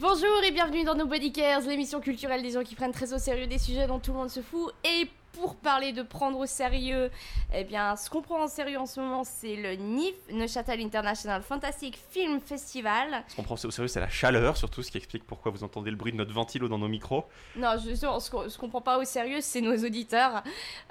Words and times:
Bonjour 0.00 0.42
et 0.46 0.50
bienvenue 0.50 0.82
dans 0.82 0.94
Nobody 0.94 1.30
Cares, 1.30 1.60
l'émission 1.60 2.00
culturelle 2.00 2.40
des 2.40 2.52
gens 2.52 2.62
qui 2.62 2.74
prennent 2.74 2.90
très 2.90 3.12
au 3.12 3.18
sérieux 3.18 3.46
des 3.46 3.58
sujets 3.58 3.86
dont 3.86 3.98
tout 3.98 4.12
le 4.12 4.16
monde 4.16 4.30
se 4.30 4.40
fout. 4.40 4.72
Et 4.82 5.06
pour 5.32 5.56
parler 5.56 5.92
de 5.92 6.00
prendre 6.00 6.38
au 6.38 6.46
sérieux, 6.46 7.10
eh 7.52 7.64
bien, 7.64 7.96
ce 7.96 8.08
qu'on 8.08 8.22
prend 8.22 8.42
en 8.42 8.48
sérieux 8.48 8.78
en 8.78 8.86
ce 8.86 8.98
moment, 8.98 9.24
c'est 9.24 9.56
le 9.56 9.74
NIF, 9.74 10.14
Neuchâtel 10.32 10.80
International 10.80 11.42
Fantastic 11.42 11.98
Film 12.12 12.40
Festival. 12.40 13.24
Ce 13.28 13.36
qu'on 13.36 13.42
prend 13.42 13.56
au 13.56 13.70
sérieux, 13.70 13.88
c'est 13.88 14.00
la 14.00 14.08
chaleur, 14.08 14.56
surtout, 14.56 14.82
ce 14.82 14.90
qui 14.90 14.96
explique 14.96 15.26
pourquoi 15.26 15.52
vous 15.52 15.64
entendez 15.64 15.90
le 15.90 15.98
bruit 15.98 16.12
de 16.12 16.16
notre 16.16 16.32
ventilo 16.32 16.66
dans 16.66 16.78
nos 16.78 16.88
micros. 16.88 17.26
Non, 17.56 17.76
justement, 17.78 18.20
ce 18.20 18.30
qu'on 18.30 18.48
qu'on 18.48 18.68
prend 18.70 18.80
pas 18.80 18.98
au 18.98 19.04
sérieux, 19.04 19.42
c'est 19.42 19.60
nos 19.60 19.76
auditeurs. 19.76 20.42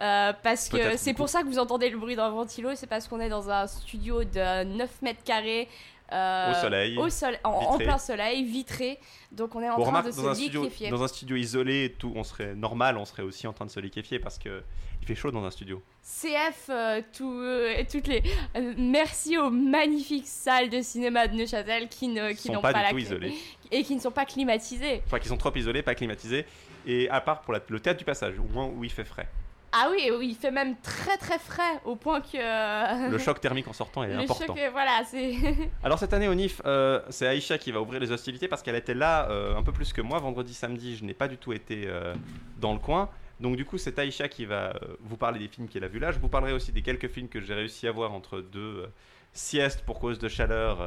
Euh, 0.01 0.33
parce 0.43 0.69
que 0.69 0.97
c'est 0.97 1.15
pour 1.15 1.29
ça 1.29 1.41
que 1.41 1.47
vous 1.47 1.57
entendez 1.57 1.89
le 1.89 1.97
bruit 1.97 2.15
d'un 2.15 2.29
ventilo, 2.29 2.75
c'est 2.75 2.85
parce 2.85 3.07
qu'on 3.07 3.19
est 3.19 3.29
dans 3.29 3.49
un 3.49 3.65
studio 3.65 4.23
de 4.23 4.65
9 4.65 5.01
mètres 5.01 5.23
carrés. 5.23 5.67
Euh, 6.11 6.51
Au 6.51 6.55
soleil, 6.61 6.97
au 6.97 7.07
en, 7.47 7.77
plein 7.77 7.97
soleil, 7.97 8.43
vitré. 8.43 8.99
Donc 9.31 9.55
on 9.55 9.61
est 9.61 9.69
en 9.69 9.75
Bon, 9.77 9.81
train 9.83 9.89
remarque, 9.91 10.07
de 10.07 10.11
dans 10.21 10.27
un, 10.29 10.33
se 10.35 10.41
studio, 10.41 10.63
liquéfier. 10.63 10.89
dans 10.89 11.03
un 11.03 11.07
studio 11.07 11.35
isolé, 11.35 11.85
et 11.85 11.91
tout, 11.93 12.11
on 12.15 12.23
serait 12.23 12.55
normal, 12.55 12.97
on 12.97 13.05
serait 13.05 13.23
aussi 13.23 13.45
en 13.47 13.53
train 13.53 13.65
de 13.65 13.71
se 13.71 13.79
liquéfier 13.79 14.19
parce 14.19 14.37
que 14.37 14.63
il 15.01 15.07
fait 15.07 15.15
chaud 15.15 15.31
dans 15.31 15.43
un 15.45 15.51
studio. 15.51 15.81
CF, 16.03 16.69
euh, 16.69 17.01
tout, 17.15 17.31
euh, 17.31 17.83
toutes 17.89 18.07
les. 18.07 18.21
euh, 18.57 18.73
merci 18.77 19.37
aux 19.37 19.49
magnifiques 19.49 20.27
salles 20.27 20.69
de 20.69 20.81
cinéma 20.81 21.27
de 21.27 21.35
Neuchâtel 21.35 21.87
qui 21.87 22.07
ne 22.09 22.31
qui 22.33 22.51
n'ont 22.51 22.59
pas, 22.61 22.73
pas, 22.73 22.79
du 22.79 22.83
la 22.85 22.89
tout 22.91 22.97
isolés. 22.97 23.33
et 23.71 23.83
qui 23.83 23.95
ne 23.95 24.01
sont 24.01 24.11
pas 24.11 24.25
climatisées. 24.25 25.01
Enfin, 25.05 25.19
qu'ils 25.19 25.29
sont 25.29 25.37
trop 25.37 25.55
isolés, 25.55 25.83
pas 25.83 25.95
climatisés. 25.95 26.45
Et 26.85 27.07
à 27.09 27.21
part 27.21 27.41
pour 27.41 27.53
la- 27.53 27.61
le 27.69 27.79
théâtre 27.79 27.99
du 27.99 28.05
passage, 28.05 28.39
au 28.39 28.43
moins 28.51 28.65
où 28.65 28.83
il 28.83 28.89
fait 28.91 29.03
frais. 29.05 29.27
Ah 29.71 29.89
oui, 29.91 30.09
il 30.21 30.35
fait 30.35 30.51
même 30.51 30.75
très 30.81 31.17
très 31.17 31.37
frais 31.39 31.79
au 31.85 31.95
point 31.95 32.21
que. 32.21 32.37
euh, 32.37 33.09
Le 33.09 33.17
choc 33.17 33.39
thermique 33.39 33.67
en 33.67 33.73
sortant 33.73 34.03
est 34.03 34.07
le 34.13 34.19
important. 34.19 34.55
choc, 34.55 34.59
voilà, 34.71 35.03
c'est. 35.05 35.35
Alors 35.83 35.99
cette 35.99 36.13
année 36.13 36.27
au 36.27 36.33
NIF, 36.35 36.61
euh, 36.65 37.01
c'est 37.09 37.27
Aïcha 37.27 37.57
qui 37.57 37.71
va 37.71 37.79
ouvrir 37.81 37.99
les 37.99 38.11
hostilités 38.11 38.47
parce 38.47 38.63
qu'elle 38.63 38.75
était 38.75 38.93
là 38.95 39.29
euh, 39.29 39.55
un 39.55 39.63
peu 39.63 39.71
plus 39.71 39.93
que 39.93 40.01
moi 40.01 40.17
vendredi, 40.19 40.53
samedi. 40.53 40.95
Je 40.97 41.05
n'ai 41.05 41.13
pas 41.13 41.27
du 41.27 41.37
tout 41.37 41.53
été 41.53 41.83
euh, 41.87 42.15
dans 42.59 42.73
le 42.73 42.79
coin. 42.79 43.09
Donc 43.39 43.55
du 43.55 43.63
coup, 43.65 43.77
c'est 43.77 43.97
Aïcha 43.99 44.27
qui 44.27 44.45
va 44.45 44.73
vous 45.01 45.15
parler 45.17 45.39
des 45.39 45.47
films 45.47 45.67
qu'elle 45.67 45.83
a 45.83 45.87
vus 45.87 45.99
là. 45.99 46.11
Je 46.11 46.19
vous 46.19 46.27
parlerai 46.29 46.51
aussi 46.53 46.71
des 46.71 46.81
quelques 46.81 47.07
films 47.07 47.29
que 47.29 47.39
j'ai 47.39 47.53
réussi 47.53 47.87
à 47.87 47.91
voir 47.91 48.11
entre 48.13 48.41
deux 48.41 48.85
siestes 49.33 49.81
pour 49.85 49.99
cause 49.99 50.19
de 50.19 50.27
chaleur 50.27 50.79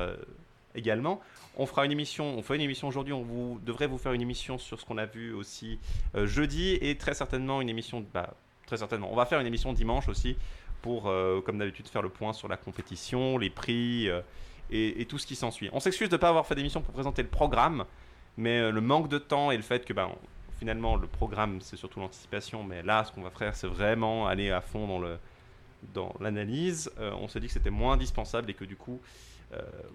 également. 0.74 1.20
On 1.56 1.66
fera 1.66 1.84
une 1.84 1.92
émission, 1.92 2.24
on 2.36 2.42
fait 2.42 2.56
une 2.56 2.62
émission 2.62 2.88
aujourd'hui. 2.88 3.12
On 3.12 3.22
vous 3.22 3.60
devrait 3.64 3.86
vous 3.86 3.98
faire 3.98 4.12
une 4.12 4.22
émission 4.22 4.58
sur 4.58 4.80
ce 4.80 4.84
qu'on 4.86 4.98
a 4.98 5.04
vu 5.06 5.32
aussi 5.34 5.78
euh, 6.14 6.26
jeudi 6.26 6.74
et 6.80 6.96
très 6.96 7.14
certainement 7.14 7.60
une 7.60 7.68
émission, 7.68 8.04
bah, 8.14 8.34
très 8.66 8.76
certainement. 8.76 9.08
On 9.10 9.16
va 9.16 9.26
faire 9.26 9.40
une 9.40 9.46
émission 9.46 9.72
dimanche 9.72 10.08
aussi 10.08 10.36
pour, 10.82 11.08
euh, 11.08 11.40
comme 11.40 11.58
d'habitude, 11.58 11.88
faire 11.88 12.02
le 12.02 12.08
point 12.08 12.32
sur 12.32 12.48
la 12.48 12.56
compétition, 12.56 13.38
les 13.38 13.50
prix. 13.50 14.08
euh, 14.08 14.20
et, 14.70 15.04
tout 15.04 15.18
ce 15.18 15.26
qui 15.26 15.36
s'ensuit. 15.36 15.68
On 15.74 15.80
s'excuse 15.80 16.08
de 16.08 16.14
ne 16.14 16.20
pas 16.20 16.30
avoir 16.30 16.46
fait 16.46 16.54
d'émission 16.54 16.80
pour 16.80 16.94
présenter 16.94 17.22
le 17.22 17.28
programme, 17.28 17.84
mais 18.38 18.58
euh, 18.58 18.70
le 18.70 18.80
manque 18.80 19.08
de 19.08 19.18
temps 19.18 19.50
et 19.50 19.56
le 19.58 19.62
fait 19.62 19.84
que 19.84 19.92
ben, 19.92 20.08
finalement 20.58 20.96
le 20.96 21.06
programme 21.06 21.60
c'est 21.60 21.76
surtout 21.76 22.00
l'anticipation, 22.00 22.64
mais 22.64 22.82
là 22.82 23.04
ce 23.04 23.12
qu'on 23.12 23.20
va 23.20 23.30
faire 23.30 23.54
c'est 23.54 23.66
vraiment 23.66 24.26
aller 24.26 24.50
à 24.50 24.62
fond 24.62 25.18
dans 25.92 26.14
l'analyse. 26.20 26.90
On 26.98 27.28
s'est 27.28 27.40
dit 27.40 27.48
que 27.48 27.52
c'était 27.52 27.68
moins 27.68 27.94
indispensable 27.94 28.50
et 28.50 28.54
que 28.54 28.64
du 28.64 28.76
coup 28.76 28.98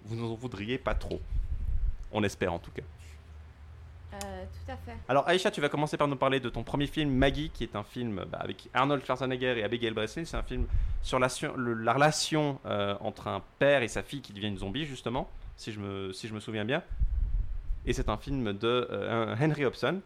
vous 0.04 0.14
n'en 0.14 0.32
voudriez 0.34 0.78
pas 0.78 0.94
trop. 0.94 1.20
On 2.12 2.22
espère 2.22 2.52
en 2.52 2.60
tout 2.60 2.70
cas. 2.70 2.82
Euh, 4.14 4.44
tout 4.66 4.72
à 4.72 4.76
fait. 4.76 4.96
Alors 5.08 5.28
Aïcha, 5.28 5.50
tu 5.50 5.60
vas 5.60 5.68
commencer 5.68 5.96
par 5.98 6.08
nous 6.08 6.16
parler 6.16 6.40
de 6.40 6.48
ton 6.48 6.62
premier 6.62 6.86
film 6.86 7.10
Maggie, 7.10 7.50
qui 7.50 7.64
est 7.64 7.76
un 7.76 7.82
film 7.82 8.24
bah, 8.30 8.38
avec 8.40 8.68
Arnold 8.72 9.04
Schwarzenegger 9.04 9.58
et 9.58 9.64
Abigail 9.64 9.90
Breslin. 9.92 10.24
C'est 10.24 10.36
un 10.36 10.42
film 10.42 10.66
sur 11.02 11.18
la, 11.18 11.28
sur 11.28 11.56
le- 11.56 11.74
la 11.74 11.92
relation 11.92 12.58
euh, 12.64 12.94
entre 13.00 13.28
un 13.28 13.42
père 13.58 13.82
et 13.82 13.88
sa 13.88 14.02
fille 14.02 14.22
qui 14.22 14.32
deviennent 14.32 14.56
zombies 14.56 14.86
justement, 14.86 15.28
si 15.56 15.72
je 15.72 15.80
me, 15.80 16.12
si 16.14 16.26
je 16.26 16.32
me 16.34 16.40
souviens 16.40 16.64
bien. 16.64 16.82
Et 17.84 17.92
c'est 17.92 18.08
un 18.08 18.16
film 18.16 18.52
de 18.54 18.88
euh, 18.90 19.36
Henry 19.38 19.64
Hobson. 19.66 20.00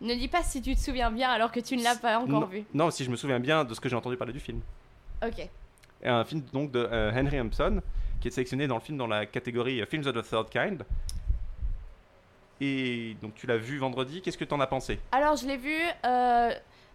Ne 0.00 0.14
dis 0.14 0.28
pas 0.28 0.42
si 0.42 0.62
tu 0.62 0.74
te 0.74 0.80
souviens 0.80 1.10
bien 1.10 1.30
alors 1.30 1.52
que 1.52 1.60
tu 1.60 1.76
ne 1.76 1.82
l'as 1.84 1.96
pas 1.96 2.16
encore 2.18 2.28
non, 2.40 2.46
vu. 2.46 2.64
non, 2.72 2.90
si 2.90 3.04
je 3.04 3.10
me 3.10 3.16
souviens 3.16 3.38
bien 3.40 3.64
de 3.64 3.74
ce 3.74 3.80
que 3.80 3.88
j'ai 3.88 3.96
entendu 3.96 4.16
parler 4.16 4.32
du 4.32 4.40
film. 4.40 4.60
Ok. 5.24 5.46
Et 6.02 6.08
un 6.08 6.24
film 6.24 6.42
donc 6.52 6.72
de 6.72 6.84
Henry 7.14 7.38
Hobson 7.38 7.80
qui 8.20 8.28
est 8.28 8.30
sélectionné 8.30 8.66
dans 8.66 8.76
le 8.76 8.80
film 8.80 8.96
dans 8.98 9.06
la 9.06 9.26
catégorie 9.26 9.84
Films 9.86 10.06
of 10.06 10.14
the 10.14 10.28
Third 10.28 10.48
Kind. 10.48 10.84
Et 12.64 13.16
donc 13.20 13.34
tu 13.34 13.48
l'as 13.48 13.56
vu 13.56 13.78
vendredi. 13.78 14.22
Qu'est-ce 14.22 14.38
que 14.38 14.44
tu 14.44 14.54
en 14.54 14.60
as 14.60 14.68
pensé? 14.68 15.00
Alors, 15.10 15.34
je 15.34 15.46
l'ai 15.46 15.56
vu. 15.56 15.76
euh, 16.06 16.52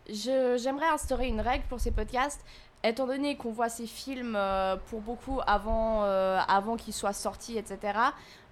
J'aimerais 0.09 0.87
instaurer 0.87 1.27
une 1.27 1.41
règle 1.41 1.65
pour 1.67 1.81
ces 1.81 1.91
podcasts. 1.91 2.45
Étant 2.85 3.05
donné 3.05 3.35
qu'on 3.35 3.51
voit 3.51 3.67
ces 3.67 3.85
films 3.85 4.37
euh, 4.37 4.77
pour 4.89 5.01
beaucoup 5.01 5.41
avant, 5.45 6.05
euh, 6.05 6.39
avant 6.47 6.77
qu'ils 6.77 6.93
soient 6.93 7.11
sortis, 7.11 7.57
etc., 7.57 7.99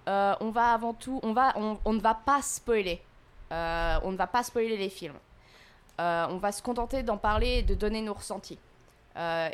on 0.08 0.52
va 0.52 0.74
avant 0.74 0.94
tout, 0.94 1.20
on, 1.24 1.30
ne 1.30 2.00
va 2.02 2.14
pas 2.14 2.42
spoiler. 2.42 3.02
On 3.50 4.12
ne 4.12 4.18
va 4.18 4.28
pas 4.28 4.44
spoiler 4.44 4.76
les 4.76 4.90
films. 4.90 5.18
On 5.98 6.38
va 6.38 6.52
se 6.52 6.62
contenter 6.62 7.02
d'en 7.02 7.18
parler 7.18 7.60
et 7.60 7.64
de 7.64 7.74
donner 7.76 8.02
nos 8.02 8.14
ressentis. 8.14 8.60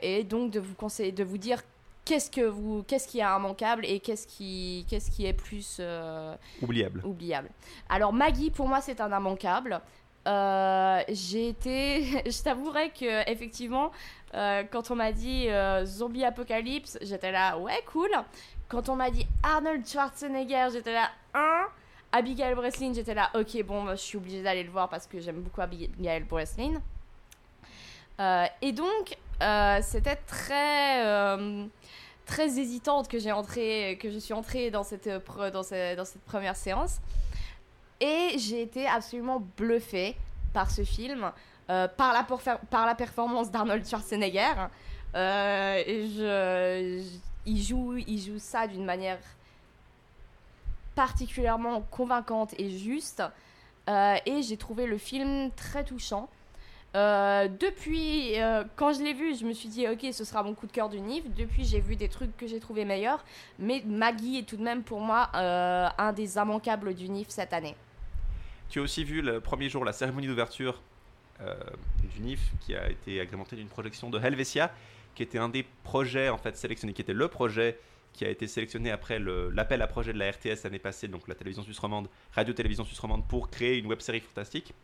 Et 0.01 0.23
donc 0.23 0.51
de 0.51 0.59
vous 0.59 0.73
conseiller, 0.73 1.11
de 1.11 1.23
vous 1.23 1.37
dire 1.37 1.61
qu'est-ce 2.05 2.31
que 2.31 2.41
vous, 2.41 2.83
qu'est-ce 2.83 3.07
qui 3.07 3.19
est 3.19 3.23
immanquable 3.23 3.85
et 3.85 3.99
qu'est-ce 3.99 4.27
qui, 4.27 4.85
qu'est-ce 4.89 5.11
qui 5.11 5.25
est 5.25 5.33
plus 5.33 5.77
euh, 5.79 6.35
Oubliable. 6.61 7.01
oubliable. 7.05 7.49
Alors 7.89 8.13
Maggie, 8.13 8.51
pour 8.51 8.67
moi, 8.67 8.81
c'est 8.81 9.01
un 9.01 9.15
immanquable. 9.17 9.81
Euh, 10.27 11.01
j'ai 11.09 11.49
été, 11.49 12.03
je 12.25 12.43
t'avouerai 12.43 12.89
que 12.89 13.29
effectivement, 13.29 13.91
euh, 14.33 14.63
quand 14.71 14.91
on 14.91 14.95
m'a 14.95 15.11
dit 15.11 15.47
zombie 15.85 16.23
apocalypse, 16.23 16.97
j'étais 17.01 17.31
là, 17.31 17.57
ouais, 17.57 17.81
cool. 17.91 18.11
Quand 18.67 18.87
on 18.89 18.95
m'a 18.95 19.09
dit 19.09 19.27
Arnold 19.43 19.85
Schwarzenegger, 19.85 20.67
j'étais 20.73 20.93
là, 20.93 21.09
hein? 21.33 21.67
Abigail 22.13 22.55
Breslin, 22.55 22.91
j'étais 22.93 23.13
là, 23.13 23.29
ok, 23.35 23.63
bon, 23.63 23.83
bah, 23.85 23.95
je 23.95 24.01
suis 24.01 24.17
obligée 24.17 24.43
d'aller 24.43 24.63
le 24.63 24.69
voir 24.69 24.89
parce 24.89 25.07
que 25.07 25.19
j'aime 25.21 25.41
beaucoup 25.41 25.61
Abigail 25.61 26.23
Breslin. 26.23 26.81
Et 28.61 28.71
donc, 28.71 29.17
c'était 29.81 30.17
très, 30.27 31.37
très 32.31 32.57
hésitante 32.59 33.09
que 33.09 33.19
j'ai 33.19 33.33
entré, 33.33 33.99
que 34.01 34.09
je 34.09 34.17
suis 34.17 34.33
entrée 34.33 34.71
dans 34.71 34.83
cette, 34.83 35.07
euh, 35.07 35.51
dans 35.51 35.63
ce- 35.63 35.95
dans 35.97 36.05
cette 36.05 36.21
première 36.23 36.55
séance. 36.55 37.01
Et 37.99 38.37
j'ai 38.37 38.61
été 38.61 38.87
absolument 38.87 39.43
bluffée 39.57 40.15
par 40.53 40.71
ce 40.71 40.83
film, 40.85 41.29
euh, 41.69 41.89
par, 41.89 42.13
la 42.85 42.95
performance 42.95 43.51
d'Arnold 43.51 43.85
Schwarzenegger. 43.85 44.53
Euh, 45.13 47.03
il, 47.45 47.61
joue, 47.61 47.97
il 47.97 48.21
joue 48.21 48.39
ça 48.39 48.65
d'une 48.65 48.85
manière 48.85 49.19
particulièrement 50.95 51.81
convaincante 51.91 52.53
et 52.57 52.69
juste. 52.69 53.21
Et 54.25 54.41
j'ai 54.41 54.55
trouvé 54.55 54.85
le 54.85 54.97
film 54.97 55.51
très 55.51 55.83
touchant. 55.83 56.29
Euh, 56.93 57.47
depuis, 57.47 58.39
euh, 58.39 58.63
quand 58.75 58.93
je 58.93 59.01
l'ai 59.01 59.13
vu, 59.13 59.35
je 59.35 59.45
me 59.45 59.53
suis 59.53 59.69
dit, 59.69 59.87
ok, 59.87 60.05
ce 60.11 60.25
sera 60.25 60.43
mon 60.43 60.53
coup 60.53 60.67
de 60.67 60.71
cœur 60.71 60.89
du 60.89 60.99
NIF. 60.99 61.23
Depuis, 61.35 61.63
j'ai 61.63 61.79
vu 61.79 61.95
des 61.95 62.09
trucs 62.09 62.35
que 62.35 62.47
j'ai 62.47 62.59
trouvé 62.59 62.83
meilleurs. 62.83 63.23
Mais 63.59 63.81
Maggie 63.85 64.39
est 64.39 64.47
tout 64.47 64.57
de 64.57 64.63
même 64.63 64.83
pour 64.83 64.99
moi 64.99 65.29
euh, 65.35 65.87
un 65.97 66.11
des 66.11 66.35
immanquables 66.35 66.93
du 66.93 67.09
NIF 67.09 67.29
cette 67.29 67.53
année. 67.53 67.75
Tu 68.69 68.79
as 68.79 68.81
aussi 68.81 69.03
vu 69.03 69.21
le 69.21 69.39
premier 69.39 69.69
jour 69.69 69.85
la 69.85 69.93
cérémonie 69.93 70.27
d'ouverture 70.27 70.81
du 72.03 72.21
NIF 72.21 72.51
qui 72.59 72.75
a 72.75 72.87
été 72.87 73.19
agrémentée 73.19 73.55
d'une 73.55 73.67
projection 73.67 74.11
de 74.11 74.19
Helvetia, 74.19 74.71
qui 75.15 75.23
était 75.23 75.39
un 75.39 75.49
des 75.49 75.65
projets 75.83 76.29
en 76.29 76.37
fait 76.37 76.55
sélectionnés, 76.55 76.93
qui 76.93 77.01
était 77.01 77.13
le 77.13 77.27
projet 77.29 77.79
qui 78.13 78.25
a 78.25 78.29
été 78.29 78.45
sélectionné 78.45 78.91
après 78.91 79.19
l'appel 79.19 79.81
à 79.81 79.87
projet 79.87 80.13
de 80.13 80.19
la 80.19 80.29
RTS 80.29 80.63
l'année 80.65 80.77
passée, 80.77 81.07
donc 81.07 81.27
la 81.27 81.33
télévision 81.33 81.63
suisse 81.63 81.79
romande, 81.79 82.09
radio-télévision 82.33 82.85
suisse 82.85 82.99
romande, 82.99 83.27
pour 83.27 83.49
créer 83.49 83.79
une 83.79 83.87
web-série 83.87 84.19
fantastique. 84.19 84.75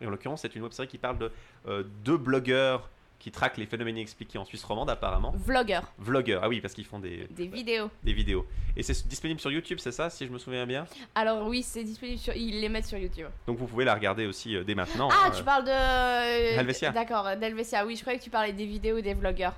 Et 0.00 0.06
en 0.06 0.10
l'occurrence, 0.10 0.42
c'est 0.42 0.54
une 0.54 0.62
web-série 0.62 0.88
qui 0.88 0.98
parle 0.98 1.18
de 1.18 1.32
euh, 1.68 1.82
deux 2.04 2.16
blogueurs 2.16 2.88
qui 3.18 3.30
traquent 3.30 3.58
les 3.58 3.66
phénomènes 3.66 3.98
inexpliqués 3.98 4.38
en 4.38 4.46
Suisse 4.46 4.64
romande 4.64 4.88
apparemment. 4.88 5.34
Vlogueur, 5.36 5.82
Vlogueurs, 5.98 6.40
ah 6.42 6.48
oui, 6.48 6.62
parce 6.62 6.72
qu'ils 6.72 6.86
font 6.86 6.98
des, 6.98 7.26
des 7.30 7.48
vidéos. 7.48 7.90
des 8.02 8.14
vidéos. 8.14 8.46
Et 8.78 8.82
c'est 8.82 9.06
disponible 9.06 9.38
sur 9.38 9.50
YouTube, 9.50 9.78
c'est 9.78 9.92
ça, 9.92 10.08
si 10.08 10.26
je 10.26 10.32
me 10.32 10.38
souviens 10.38 10.64
bien? 10.66 10.86
Alors 11.14 11.46
oui, 11.46 11.62
c'est 11.62 11.84
disponible 11.84 12.18
sur... 12.18 12.34
Ils 12.34 12.62
les 12.62 12.70
mettent 12.70 12.86
sur 12.86 12.96
YouTube. 12.96 13.26
Donc 13.46 13.58
vous 13.58 13.66
pouvez 13.66 13.84
la 13.84 13.92
regarder 13.92 14.24
aussi 14.24 14.56
euh, 14.56 14.64
dès 14.64 14.74
maintenant. 14.74 15.10
Ah, 15.12 15.26
hein. 15.26 15.32
tu 15.36 15.44
parles 15.44 15.64
de... 15.66 16.58
Helvetia. 16.58 16.92
D'accord, 16.92 17.36
d'Helvetia. 17.36 17.84
Oui, 17.84 17.94
je 17.94 18.00
croyais 18.00 18.18
que 18.18 18.24
tu 18.24 18.30
parlais 18.30 18.54
des 18.54 18.64
vidéos 18.64 19.02
des 19.02 19.12
vlogueurs. 19.12 19.54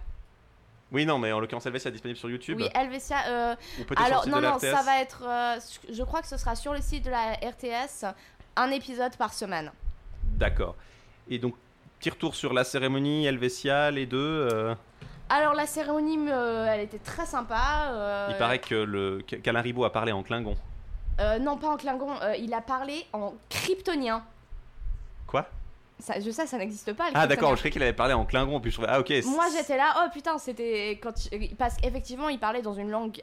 Oui, 0.91 1.07
non, 1.07 1.21
mais 1.21 1.31
en 1.31 1.39
l'occurrence, 1.39 1.65
Helvetia 1.65 1.89
est 1.91 1.93
disponible 1.93 2.19
sur 2.19 2.29
YouTube. 2.31 2.59
Oui, 2.61 2.69
Helvetia... 2.75 3.17
euh, 3.29 3.55
Ou 3.81 3.85
peut-être 3.85 4.01
sur 4.01 4.09
le 4.09 4.13
Alors, 4.13 4.23
site 4.25 4.33
non, 4.33 4.39
de 4.39 4.43
la 4.43 4.51
non, 4.51 4.57
RTS. 4.57 4.61
ça 4.77 4.83
va 4.83 5.01
être... 5.01 5.23
euh, 5.25 5.61
je 5.95 6.03
crois 6.03 6.21
que 6.21 6.27
ce 6.29 6.37
sera 6.37 6.57
sur 6.57 6.75
le 6.75 6.81
site 6.81 7.05
de 7.05 7.11
la 7.11 7.35
RTS, 7.35 8.07
un 8.57 8.71
épisode 8.73 9.17
par 9.17 9.33
semaine. 9.33 9.71
D'accord. 10.33 10.75
Et 11.29 11.39
donc, 11.39 11.55
petit 11.99 12.11
retour 12.11 12.35
sur 12.35 12.53
la 12.53 12.65
cérémonie, 12.65 13.27
Helvetia, 13.27 13.91
les 13.91 14.07
deux. 14.07 14.19
euh, 14.53 14.75
Alors, 15.29 15.55
la 15.55 15.67
cérémonie, 15.67 16.19
euh, 16.29 16.67
elle 16.69 16.81
était 16.81 16.99
très 16.99 17.27
sympa. 17.27 17.89
euh, 17.91 18.29
Il 18.31 18.37
paraît 18.37 18.59
que 18.59 18.75
le 18.75 19.23
qu'Alain 19.23 19.61
Ribot 19.61 19.85
a 19.85 19.93
parlé 19.93 20.13
en 20.13 20.23
Klingon. 20.23 20.57
euh, 21.21 21.39
non, 21.39 21.57
pas 21.57 21.69
en 21.69 21.77
Klingon, 21.77 22.11
il 22.39 22.53
a 22.55 22.61
parlé 22.61 23.07
en 23.13 23.35
kryptonien. 23.49 24.25
Quoi? 25.27 25.47
Ça, 25.99 26.19
je 26.19 26.31
sais, 26.31 26.47
ça 26.49 26.59
n'existe 26.59 26.93
pas. 26.95 27.05
Ah, 27.15 27.29
d'accord, 27.29 27.51
je 27.53 27.57
croyais 27.59 27.71
qu'il 27.71 27.83
avait 27.83 27.93
parlé 27.93 28.13
en 28.15 28.25
Klingon. 28.25 28.59
Puis 28.61 28.73
je 28.73 28.77
trouvais, 28.77 28.89
ah, 28.91 28.99
ok. 28.99 29.13
Moi, 29.27 29.45
j'étais 29.57 29.77
là, 29.77 29.95
oh 30.05 30.11
putain, 30.13 30.37
c'était... 30.39 30.99
quand 31.01 31.13
Parce 31.57 31.77
qu'effectivement, 31.77 32.29
il 32.29 32.41
parlait 32.41 32.61
dans 32.63 32.75
une 32.75 32.91
langue 32.91 33.23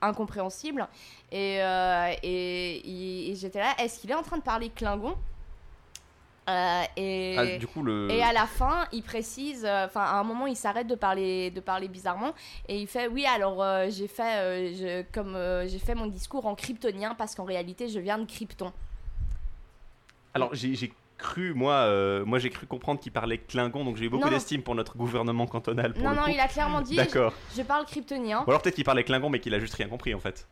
incompréhensible. 0.00 0.86
Et, 1.32 1.56
et, 1.56 2.20
et- 2.22 3.30
et 3.30 3.34
j'étais 3.34 3.58
là, 3.58 3.74
est-ce 3.78 3.98
qu'il 4.00 4.10
est 4.10 4.14
en 4.14 4.22
train 4.22 4.36
de 4.38 4.42
parler 4.42 4.70
Klingon? 4.70 5.16
Euh, 6.48 6.82
et, 6.96 7.36
Ah, 7.38 7.56
du 7.56 7.66
coup, 7.68 7.82
le. 7.84 8.10
et 8.10 8.20
à 8.22 8.32
la 8.32 8.46
fin, 8.46 8.84
il 8.92 9.02
précise, 9.04 9.64
euh, 9.64 9.86
enfin 9.86 10.00
à 10.02 10.14
un 10.18 10.24
moment, 10.24 10.46
il 10.48 10.56
s'arrête 10.56 10.88
de 10.88 10.96
parler, 10.96 11.50
de 11.52 11.60
parler 11.60 11.86
bizarrement 11.86 12.34
et 12.68 12.76
il 12.80 12.88
fait 12.88 13.06
oui 13.06 13.24
alors 13.26 13.62
euh, 13.62 13.86
j'ai 13.90 14.08
fait, 14.08 14.74
je- 14.74 15.02
comme 15.12 15.38
j'ai 15.68 15.78
fait 15.78 15.94
mon 15.94 16.06
discours 16.06 16.44
en 16.46 16.56
kryptonien 16.56 17.14
parce 17.14 17.36
qu'en 17.36 17.44
réalité 17.44 17.88
je 17.88 18.00
viens 18.00 18.18
de 18.18 18.24
Krypton. 18.26 18.72
Alors, 20.34 20.50
j'ai 20.54 20.92
cru, 21.18 21.54
moi, 21.54 21.88
moi 22.24 22.38
j'ai 22.40 22.50
cru 22.50 22.66
comprendre 22.66 22.98
qu'il 22.98 23.12
parlait 23.12 23.38
Klingon, 23.38 23.84
donc 23.84 23.96
j'ai 23.96 24.06
eu 24.06 24.08
beaucoup 24.08 24.28
d'estime 24.30 24.62
pour 24.62 24.74
notre 24.74 24.96
gouvernement 24.96 25.46
cantonal. 25.46 25.92
Pour 25.94 26.02
Non 26.02 26.14
non, 26.14 26.22
coup. 26.22 26.30
il 26.30 26.40
a 26.40 26.48
clairement 26.48 26.80
dit 26.80 26.96
je, 26.96 27.28
je 27.56 27.62
parle 27.62 27.84
kryptonien. 27.86 28.42
Ou 28.46 28.50
alors 28.50 28.62
peut-être 28.62 28.74
qu'il 28.74 28.84
parlait 28.84 29.04
Klingon, 29.04 29.30
mais 29.30 29.38
qu'il 29.38 29.54
a 29.54 29.60
juste 29.60 29.74
rien 29.74 29.88
compris 29.88 30.12
en 30.14 30.18
fait. 30.20 30.46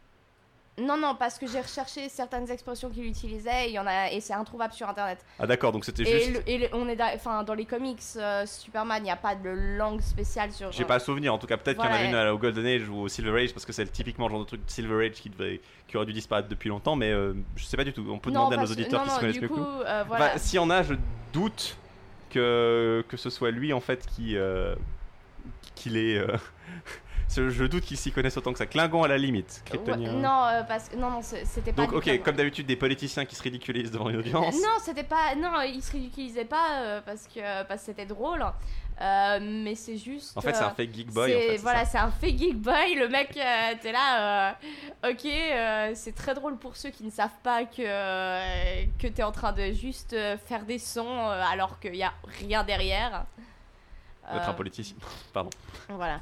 Non 0.80 0.96
non 0.96 1.14
parce 1.14 1.38
que 1.38 1.46
j'ai 1.46 1.60
recherché 1.60 2.08
certaines 2.08 2.50
expressions 2.50 2.88
qu'il 2.90 3.04
utilisait, 3.06 3.66
et 3.66 3.68
il 3.68 3.74
y 3.74 3.78
en 3.78 3.86
a 3.86 4.10
et 4.10 4.20
c'est 4.20 4.32
introuvable 4.32 4.72
sur 4.72 4.88
internet. 4.88 5.24
Ah, 5.38 5.46
d'accord, 5.46 5.72
donc 5.72 5.84
c'était 5.84 6.02
Et, 6.02 6.20
juste. 6.20 6.32
le- 6.46 6.48
et 6.50 6.58
le- 6.58 6.68
on 6.72 6.88
est 6.88 6.96
da- 6.96 7.16
dans 7.44 7.54
les 7.54 7.64
comics 7.66 8.00
euh, 8.16 8.46
Superman, 8.46 8.98
il 9.00 9.04
n'y 9.04 9.10
a 9.10 9.16
pas 9.16 9.34
de 9.34 9.50
langue 9.50 10.00
spéciale 10.00 10.52
sur. 10.52 10.72
J'ai 10.72 10.84
pas 10.84 10.98
souvenir, 10.98 11.34
en 11.34 11.38
tout 11.38 11.46
cas, 11.46 11.56
peut-être 11.56 11.76
qu'il 11.76 11.84
y 11.84 11.88
en 11.88 11.90
Voilà. 11.90 12.08
avait 12.08 12.08
une 12.22 12.28
à- 12.28 12.34
au 12.34 12.38
Golden 12.38 12.66
Age 12.66 12.88
ou 12.88 12.96
au 13.02 13.08
Silver 13.08 13.42
Age, 13.42 13.52
parce 13.52 13.66
que 13.66 13.72
c'est 13.72 13.86
typiquement 13.92 14.26
le 14.26 14.32
genre 14.32 14.40
de 14.40 14.46
truc 14.46 14.64
de 14.64 14.70
Silver 14.70 15.06
Age 15.06 15.12
qui, 15.14 15.30
devait, 15.30 15.60
qui 15.86 15.96
aurait 15.96 16.06
dû 16.06 16.12
disparaître 16.12 16.48
depuis 16.48 16.68
longtemps, 16.68 16.96
mais 16.96 17.10
euh, 17.10 17.34
je 17.56 17.64
sais 17.64 17.76
pas 17.76 17.84
du 17.84 17.92
tout. 17.92 18.04
On 18.10 18.18
peut 18.18 18.30
non, 18.30 18.48
demander 18.48 18.56
à 18.56 18.60
nos 18.60 18.66
auditeurs 18.72 19.00
non, 19.00 19.04
qui 19.06 19.10
non, 19.10 19.16
se 19.16 19.20
connaissent 19.20 19.40
mieux 19.40 19.48
que 19.48 19.54
nous. 19.54 19.62
euh, 19.64 20.04
voilà. 20.06 20.26
Enfin, 20.26 20.38
S'il 20.38 20.56
y 20.56 20.58
en 20.60 20.70
a, 20.70 20.82
je 20.82 20.94
doute 21.32 21.76
que, 22.30 23.04
que 23.08 23.16
ce 23.16 23.28
soit 23.30 23.50
lui 23.50 23.72
en 23.72 23.80
fait 23.80 24.06
qui. 24.06 24.36
euh, 24.36 24.74
est. 25.86 26.18
euh, 26.18 26.36
je 27.34 27.64
doute 27.64 27.84
qu'il 27.84 27.96
s'y 27.96 28.12
connaisse 28.12 28.36
autant 28.36 28.52
que 28.52 28.58
ça. 28.58 28.66
Klingon 28.66 29.02
à 29.04 29.08
la 29.08 29.18
limite, 29.18 29.62
Ouais, 29.64 29.70
kryptonien. 29.70 30.12
non, 30.12 30.44
euh, 30.46 30.62
parce 30.64 30.88
que 30.88 30.96
non, 30.96 31.10
non, 31.10 31.20
c'était 31.22 31.72
pas. 31.72 31.82
Donc, 31.82 31.92
ok, 31.92 32.02
Klingon. 32.02 32.24
comme 32.24 32.36
d'habitude, 32.36 32.66
des 32.66 32.76
politiciens 32.76 33.24
qui 33.24 33.34
se 33.36 33.42
ridiculisent 33.42 33.90
devant 33.90 34.08
une 34.10 34.16
audience. 34.16 34.54
Non, 34.56 34.78
c'était 34.82 35.04
pas. 35.04 35.34
Non, 35.36 35.60
il 35.62 35.82
se 35.82 35.92
ridiculisait 35.92 36.44
pas 36.44 36.80
euh, 36.80 37.00
parce 37.04 37.26
que 37.26 37.40
parce 37.64 37.80
que 37.80 37.86
c'était 37.86 38.06
drôle. 38.06 38.44
Euh, 39.02 39.38
mais 39.40 39.76
c'est 39.76 39.96
juste. 39.96 40.36
En 40.36 40.42
fait, 40.42 40.54
c'est 40.54 40.62
euh, 40.62 40.66
un 40.66 40.74
fake 40.74 40.92
geek 40.94 41.10
boy. 41.10 41.34
En 41.34 41.38
fait, 41.38 41.56
voilà, 41.56 41.84
c'est 41.86 41.96
un 41.96 42.10
fake 42.10 42.36
geek 42.36 42.56
boy. 42.58 42.96
Le 42.96 43.08
mec, 43.08 43.34
euh, 43.34 43.74
t'es 43.80 43.92
là, 43.92 44.50
euh, 45.02 45.10
ok, 45.10 45.24
euh, 45.24 45.92
c'est 45.94 46.14
très 46.14 46.34
drôle 46.34 46.58
pour 46.58 46.76
ceux 46.76 46.90
qui 46.90 47.04
ne 47.04 47.10
savent 47.10 47.30
pas 47.42 47.64
que, 47.64 47.80
euh, 47.80 48.84
que 48.98 49.06
t'es 49.06 49.22
en 49.22 49.32
train 49.32 49.52
de 49.52 49.72
juste 49.72 50.12
euh, 50.12 50.36
faire 50.36 50.64
des 50.66 50.78
sons 50.78 51.06
euh, 51.08 51.42
alors 51.50 51.80
qu'il 51.80 51.94
y 51.96 52.02
a 52.02 52.12
rien 52.40 52.62
derrière. 52.62 53.24
Être 54.30 54.48
un 54.48 54.50
Euh, 54.50 54.54
politicien. 54.54 54.96
Pardon. 55.32 55.48
Voilà. 55.88 56.20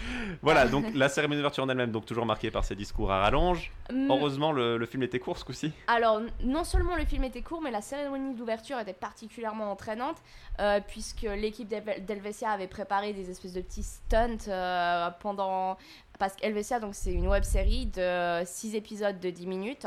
Voilà, 0.42 0.66
donc 0.66 0.84
la 0.94 1.08
cérémonie 1.08 1.38
d'ouverture 1.38 1.64
en 1.64 1.68
elle-même, 1.68 1.90
donc 1.92 2.04
toujours 2.06 2.26
marquée 2.26 2.50
par 2.50 2.64
ses 2.64 2.74
discours 2.74 3.10
à 3.10 3.20
rallonge. 3.20 3.70
Hum, 3.90 4.08
Heureusement, 4.10 4.52
le, 4.52 4.76
le 4.76 4.86
film 4.86 5.02
était 5.02 5.18
court 5.18 5.38
ce 5.38 5.44
coup-ci. 5.44 5.72
Alors, 5.86 6.20
non 6.42 6.64
seulement 6.64 6.96
le 6.96 7.04
film 7.04 7.24
était 7.24 7.42
court, 7.42 7.60
mais 7.62 7.70
la 7.70 7.80
cérémonie 7.82 8.34
d'ouverture 8.34 8.78
était 8.78 8.92
particulièrement 8.92 9.70
entraînante, 9.70 10.16
euh, 10.60 10.80
puisque 10.86 11.22
l'équipe 11.22 11.68
d'Helve- 11.68 12.04
d'Helvetia 12.04 12.50
avait 12.50 12.66
préparé 12.68 13.12
des 13.12 13.30
espèces 13.30 13.52
de 13.54 13.60
petits 13.60 13.82
stunts 13.84 14.48
euh, 14.48 15.08
pendant... 15.20 15.76
Parce 16.18 16.34
qu'Helvetia, 16.36 16.80
donc, 16.80 16.94
c'est 16.94 17.12
une 17.12 17.28
web-série 17.28 17.86
de 17.86 18.42
6 18.44 18.74
épisodes 18.74 19.20
de 19.20 19.30
10 19.30 19.46
minutes. 19.46 19.86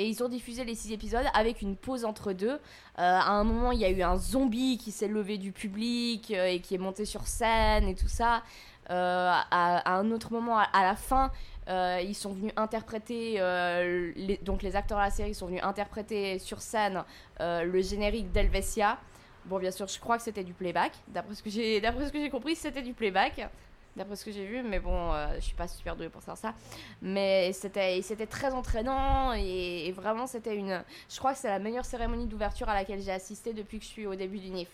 Et 0.00 0.06
ils 0.08 0.22
ont 0.22 0.28
diffusé 0.28 0.62
les 0.64 0.76
6 0.76 0.92
épisodes 0.92 1.24
avec 1.34 1.60
une 1.60 1.74
pause 1.74 2.04
entre 2.04 2.32
deux. 2.32 2.50
Euh, 2.52 2.58
à 2.98 3.30
un 3.30 3.42
moment, 3.42 3.72
il 3.72 3.80
y 3.80 3.84
a 3.84 3.90
eu 3.90 4.00
un 4.02 4.16
zombie 4.16 4.78
qui 4.78 4.92
s'est 4.92 5.08
levé 5.08 5.38
du 5.38 5.50
public 5.50 6.30
euh, 6.30 6.46
et 6.46 6.60
qui 6.60 6.76
est 6.76 6.78
monté 6.78 7.04
sur 7.04 7.26
scène 7.26 7.88
et 7.88 7.96
tout 7.96 8.06
ça. 8.06 8.44
Euh, 8.90 9.32
à, 9.50 9.98
un 9.98 10.10
autre 10.10 10.32
moment, 10.32 10.58
à, 10.58 10.82
la 10.82 10.96
fin, 10.96 11.30
euh, 11.68 12.00
ils 12.02 12.14
sont 12.14 12.32
venus 12.32 12.52
interpréter, 12.56 13.34
euh, 13.38 14.12
donc 14.42 14.62
les 14.62 14.76
acteurs 14.76 14.98
de 14.98 15.02
la 15.02 15.10
série 15.10 15.34
sont 15.34 15.46
venus 15.46 15.62
interpréter 15.62 16.38
sur 16.38 16.60
scène 16.60 17.04
le 17.40 17.82
générique 17.82 18.32
d'Helvetia. 18.32 18.98
Bon, 19.44 19.58
bien 19.58 19.70
sûr, 19.70 19.86
je 19.86 19.98
crois 19.98 20.16
que 20.16 20.22
c'était 20.22 20.44
du 20.44 20.52
playback. 20.52 20.92
D'après 21.08 21.34
ce 21.34 21.42
que 21.42 21.50
j'ai, 21.50 21.80
compris, 22.30 22.56
c'était 22.56 22.82
du 22.82 22.94
playback. 22.94 23.48
D'après 23.96 24.14
ce 24.14 24.24
que 24.24 24.30
j'ai 24.30 24.46
vu, 24.46 24.62
mais 24.62 24.78
bon, 24.78 25.12
je 25.36 25.40
suis 25.40 25.56
pas 25.56 25.66
super 25.66 25.96
douée 25.96 26.08
pour 26.08 26.22
faire 26.22 26.36
ça. 26.36 26.54
Mais 27.02 27.52
c'était, 27.52 28.00
c'était 28.02 28.26
très 28.26 28.52
entraînant 28.52 29.32
et, 29.34 29.86
et 29.86 29.92
vraiment, 29.92 30.26
c'était 30.26 30.54
une. 30.54 30.84
Je 31.10 31.18
crois 31.18 31.32
que 31.32 31.38
c'est 31.38 31.48
la 31.48 31.58
meilleure 31.58 31.84
cérémonie 31.84 32.26
d'ouverture 32.26 32.68
à 32.68 32.74
laquelle 32.74 33.00
j'ai 33.00 33.10
assisté 33.10 33.52
depuis 33.52 33.78
que 33.78 33.84
je 33.84 33.90
suis 33.90 34.06
au 34.06 34.14
début 34.14 34.38
du 34.38 34.50
NIF. 34.50 34.68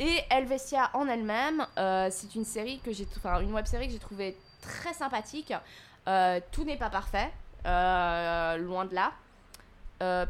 Et 0.00 0.20
Helvetia 0.30 0.90
en 0.94 1.08
elle-même, 1.08 1.66
euh, 1.76 2.08
c'est 2.10 2.34
une 2.34 2.44
série 2.44 2.80
que 2.80 2.92
j'ai, 2.92 3.06
enfin 3.16 3.40
une 3.40 3.52
web 3.52 3.66
série 3.66 3.86
que 3.86 3.92
j'ai 3.92 3.98
trouvée 3.98 4.36
très 4.60 4.92
sympathique. 4.92 5.52
Euh, 6.06 6.40
tout 6.52 6.64
n'est 6.64 6.76
pas 6.76 6.90
parfait, 6.90 7.30
euh, 7.66 8.56
loin 8.58 8.84
de 8.84 8.94
là. 8.94 9.12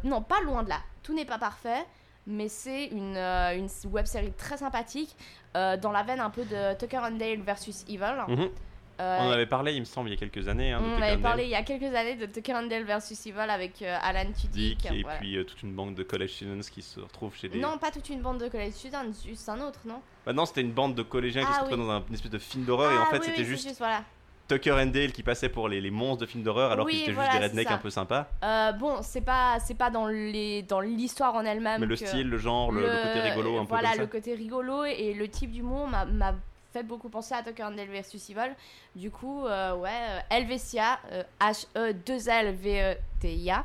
Non, 0.05 0.23
pas 0.23 0.41
loin 0.41 0.63
de 0.63 0.71
là. 0.71 0.81
Tout 1.03 1.15
n'est 1.15 1.27
pas 1.27 1.39
parfait, 1.39 1.85
mais 2.27 2.49
c'est 2.49 2.87
une, 2.87 3.17
une 3.19 3.69
web 3.91 4.07
série 4.07 4.33
très 4.33 4.57
sympathique 4.57 5.15
dans 5.55 5.93
la 5.93 6.03
veine 6.03 6.21
un 6.21 6.31
peu 6.31 6.45
de 6.45 6.75
Tucker 6.75 6.99
and 6.99 7.13
Dale 7.13 7.41
versus 7.41 7.85
Evil. 7.89 8.25
Mhm. 8.29 8.51
Euh, 9.01 9.19
On 9.21 9.29
en 9.29 9.31
avait 9.31 9.47
parlé, 9.47 9.73
il 9.75 9.81
me 9.81 9.85
semble, 9.85 10.09
il 10.09 10.13
y 10.13 10.17
a 10.17 10.19
quelques 10.19 10.49
années. 10.49 10.73
Hein, 10.73 10.81
de 10.81 10.87
on 10.87 10.95
Tucker 10.97 11.05
avait 11.07 11.23
parlé 11.23 11.45
il 11.45 11.51
y 11.51 11.55
a 11.55 11.63
quelques 11.63 11.95
années 11.95 12.17
de 12.17 12.27
Tucker 12.27 12.55
and 12.55 12.67
Dale 12.67 12.85
versus 12.85 13.25
Evil 13.27 13.39
avec 13.49 13.81
euh, 13.83 13.97
Alan 14.03 14.31
Tudyk. 14.33 14.87
Et 14.93 15.03
voilà. 15.03 15.19
puis 15.19 15.37
euh, 15.37 15.45
toute 15.45 15.63
une 15.63 15.73
bande 15.73 15.95
de 15.95 16.03
college 16.03 16.31
students 16.31 16.61
qui 16.73 16.83
se 16.83 16.99
retrouvent 17.01 17.37
chez 17.37 17.49
des. 17.49 17.59
Non, 17.61 17.79
pas 17.79 17.91
toute 17.91 18.09
une 18.09 18.21
bande 18.23 18.39
de 18.39 18.49
college 18.49 18.73
students, 18.73 19.13
juste 19.27 19.49
un 19.49 19.61
autre, 19.61 19.81
non? 19.87 20.01
Bah 20.27 20.33
non, 20.33 20.47
c'était 20.47 20.63
une 20.63 20.73
bande 20.73 20.95
de 20.95 21.03
collégiens 21.03 21.43
qui 21.43 21.49
Ah 21.51 21.55
se 21.57 21.61
retrouvaient 21.61 21.83
oui. 21.83 21.89
dans 21.89 21.95
un- 21.95 22.05
une 22.09 22.15
espèce 22.15 22.31
de 22.33 22.39
film 22.39 22.65
d'horreur, 22.65 22.91
et 22.93 22.97
en 22.99 23.03
Ah, 23.03 23.07
fait 23.11 23.19
oui, 23.19 23.25
c'était 23.27 23.39
oui, 23.43 23.57
c'est 23.59 23.69
juste 23.69 23.79
voilà. 23.79 24.03
Tucker 24.49 24.73
and 24.73 24.87
Dale 24.87 25.13
qui 25.13 25.23
passait 25.23 25.51
pour 25.51 25.69
les, 25.69 25.79
les 25.79 25.91
monstres 25.91 26.23
de 26.23 26.27
films 26.27 26.43
d'horreur, 26.43 26.73
alors 26.73 26.89
qu'ils 26.89 27.03
étaient 27.03 27.13
voilà, 27.13 27.33
juste 27.33 27.43
des 27.43 27.49
rednecks 27.49 27.71
un 27.71 27.77
peu 27.77 27.91
sympas. 27.91 28.29
Euh, 28.43 28.73
bon, 28.73 28.97
c'est 29.03 29.21
pas 29.21 29.59
c'est 29.61 29.75
pas 29.75 29.91
dans 29.91 30.07
les 30.07 30.63
dans 30.63 30.81
l'histoire 30.81 31.35
en 31.35 31.45
elle-même. 31.45 31.81
Mais 31.83 31.87
le 31.87 31.97
style, 31.97 32.29
le 32.31 32.39
genre, 32.39 32.73
le, 32.73 32.81
le 32.81 32.87
côté 32.89 33.21
rigolo, 33.21 33.59
un 33.59 33.65
peu 33.65 33.69
voilà 33.69 33.89
comme 33.91 33.97
ça. 33.97 34.01
le 34.03 34.07
côté 34.09 34.35
rigolo 34.35 34.85
et 34.87 35.13
le 35.13 35.29
type 35.29 35.51
d'humour 35.53 35.87
m'a 35.87 36.35
fait 36.73 36.83
beaucoup 36.83 37.09
penser 37.09 37.35
à 37.35 37.43
Tucker 37.43 37.65
and 37.65 37.73
Dale 37.73 37.89
versus 37.89 38.29
Evil. 38.31 38.55
Du 38.95 39.11
coup, 39.11 39.47
euh, 39.47 39.75
ouais, 39.77 39.91
euh, 39.91 40.21
Helvetia, 40.31 40.99
euh, 41.13 41.23
H 41.41 41.67
E 41.77 41.93
2 41.93 42.29
L 42.29 42.55
V 42.55 42.83
E 42.83 42.97
T 43.21 43.35
I 43.35 43.51
A 43.51 43.65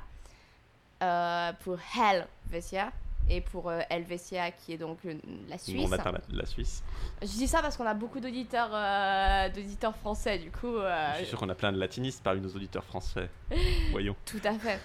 euh, 1.02 1.54
pour 1.64 1.78
Helvetia 1.96 2.92
et 3.30 3.42
pour 3.42 3.70
euh, 3.70 3.80
Helvetia 3.90 4.52
qui 4.52 4.74
est 4.74 4.78
donc 4.78 5.00
la 5.48 5.58
Suisse. 5.58 5.90
latin, 5.90 6.12
la, 6.12 6.20
la 6.30 6.46
Suisse. 6.46 6.84
Je 7.22 7.28
dis 7.28 7.48
ça 7.48 7.62
parce 7.62 7.78
qu'on 7.78 7.86
a 7.86 7.94
beaucoup 7.94 8.20
d'auditeurs 8.20 8.70
euh, 8.74 9.50
d'auditeurs 9.50 9.96
français 9.96 10.38
du 10.40 10.52
coup. 10.52 10.76
euh, 10.78 11.12
Je 11.14 11.18
suis 11.20 11.28
sûr 11.28 11.40
qu'on 11.40 11.50
a 11.50 11.56
plein 11.56 11.72
de 11.72 11.78
latinistes 11.80 12.22
parmi 12.24 12.42
nos 12.42 12.50
auditeurs 12.50 12.84
français. 12.84 13.30
Voyons. 13.92 14.16
Tout 14.26 14.42
à 14.44 14.54
fait. 14.54 14.80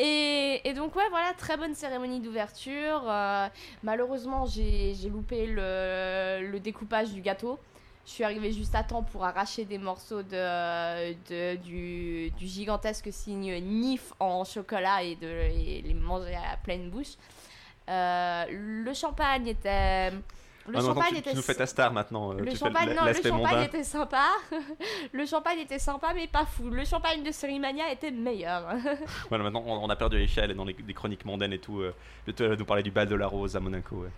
Et, 0.00 0.60
et 0.64 0.74
donc, 0.74 0.96
ouais, 0.96 1.08
voilà, 1.10 1.32
très 1.34 1.56
bonne 1.56 1.74
cérémonie 1.74 2.20
d'ouverture. 2.20 3.02
Euh, 3.06 3.48
malheureusement, 3.82 4.46
j'ai 4.46 4.94
j'ai 4.94 5.08
loupé 5.10 5.46
le, 5.46 6.48
le 6.50 6.60
découpage 6.60 7.12
du 7.12 7.20
gâteau. 7.20 7.58
Je 8.04 8.12
suis 8.12 8.22
arrivée 8.24 8.52
juste 8.52 8.72
à 8.76 8.84
temps 8.84 9.02
pour 9.02 9.24
arracher 9.24 9.64
des 9.64 9.78
morceaux 9.78 10.22
de, 10.22 11.12
de- 11.28 11.56
du, 11.56 12.30
du 12.38 12.46
gigantesque 12.46 13.08
signe 13.12 13.58
NIF 13.60 14.12
en 14.20 14.44
chocolat 14.44 15.02
et, 15.02 15.16
de, 15.16 15.26
et 15.26 15.82
les 15.82 15.94
manger 15.94 16.36
à 16.36 16.56
pleine 16.56 16.88
bouche. 16.88 17.14
Euh, 17.88 18.44
le 18.50 18.92
champagne 18.94 19.46
était. 19.48 20.10
Le 20.68 20.72
Ah 20.78 20.80
non, 20.82 20.88
champagne 20.88 21.12
tu, 21.12 21.18
était. 21.18 21.30
tu 21.30 21.36
nous 21.36 21.42
fais 21.42 21.54
ta 21.54 21.66
star 21.66 21.92
maintenant. 21.92 22.32
euh, 22.32 22.38
Le 22.40 22.52
champagne, 22.56 22.88
l- 22.88 22.96
non, 22.96 23.02
le 23.02 23.06
l'aspect 23.08 23.28
champagne 23.28 23.54
mondain. 23.54 23.62
était 23.66 23.84
sympa. 23.84 24.24
le 25.12 25.24
champagne 25.26 25.58
était 25.60 25.78
sympa, 25.78 26.08
mais 26.12 26.26
pas 26.26 26.44
fou. 26.44 26.68
Le 26.70 26.84
champagne 26.84 27.22
de 27.22 27.30
Cerimania 27.30 27.92
était 27.92 28.10
meilleur. 28.10 28.66
Voilà, 29.28 29.44
maintenant 29.44 29.62
on, 29.64 29.84
on 29.84 29.88
a 29.88 29.94
perdu 29.94 30.18
l'échelle 30.18 30.52
dans 30.54 30.64
les, 30.64 30.74
chroniques 30.92 31.24
mondaines 31.24 31.52
et 31.52 31.60
tout. 31.60 31.80
Euh, 31.82 31.94
tu 32.36 32.44
vas 32.44 32.56
nous 32.56 32.64
parler 32.64 32.82
du 32.82 32.90
bal 32.90 33.06
de 33.06 33.14
la 33.14 33.28
rose 33.28 33.54
à 33.54 33.60
Monaco. 33.60 33.94
ouais. 34.02 34.10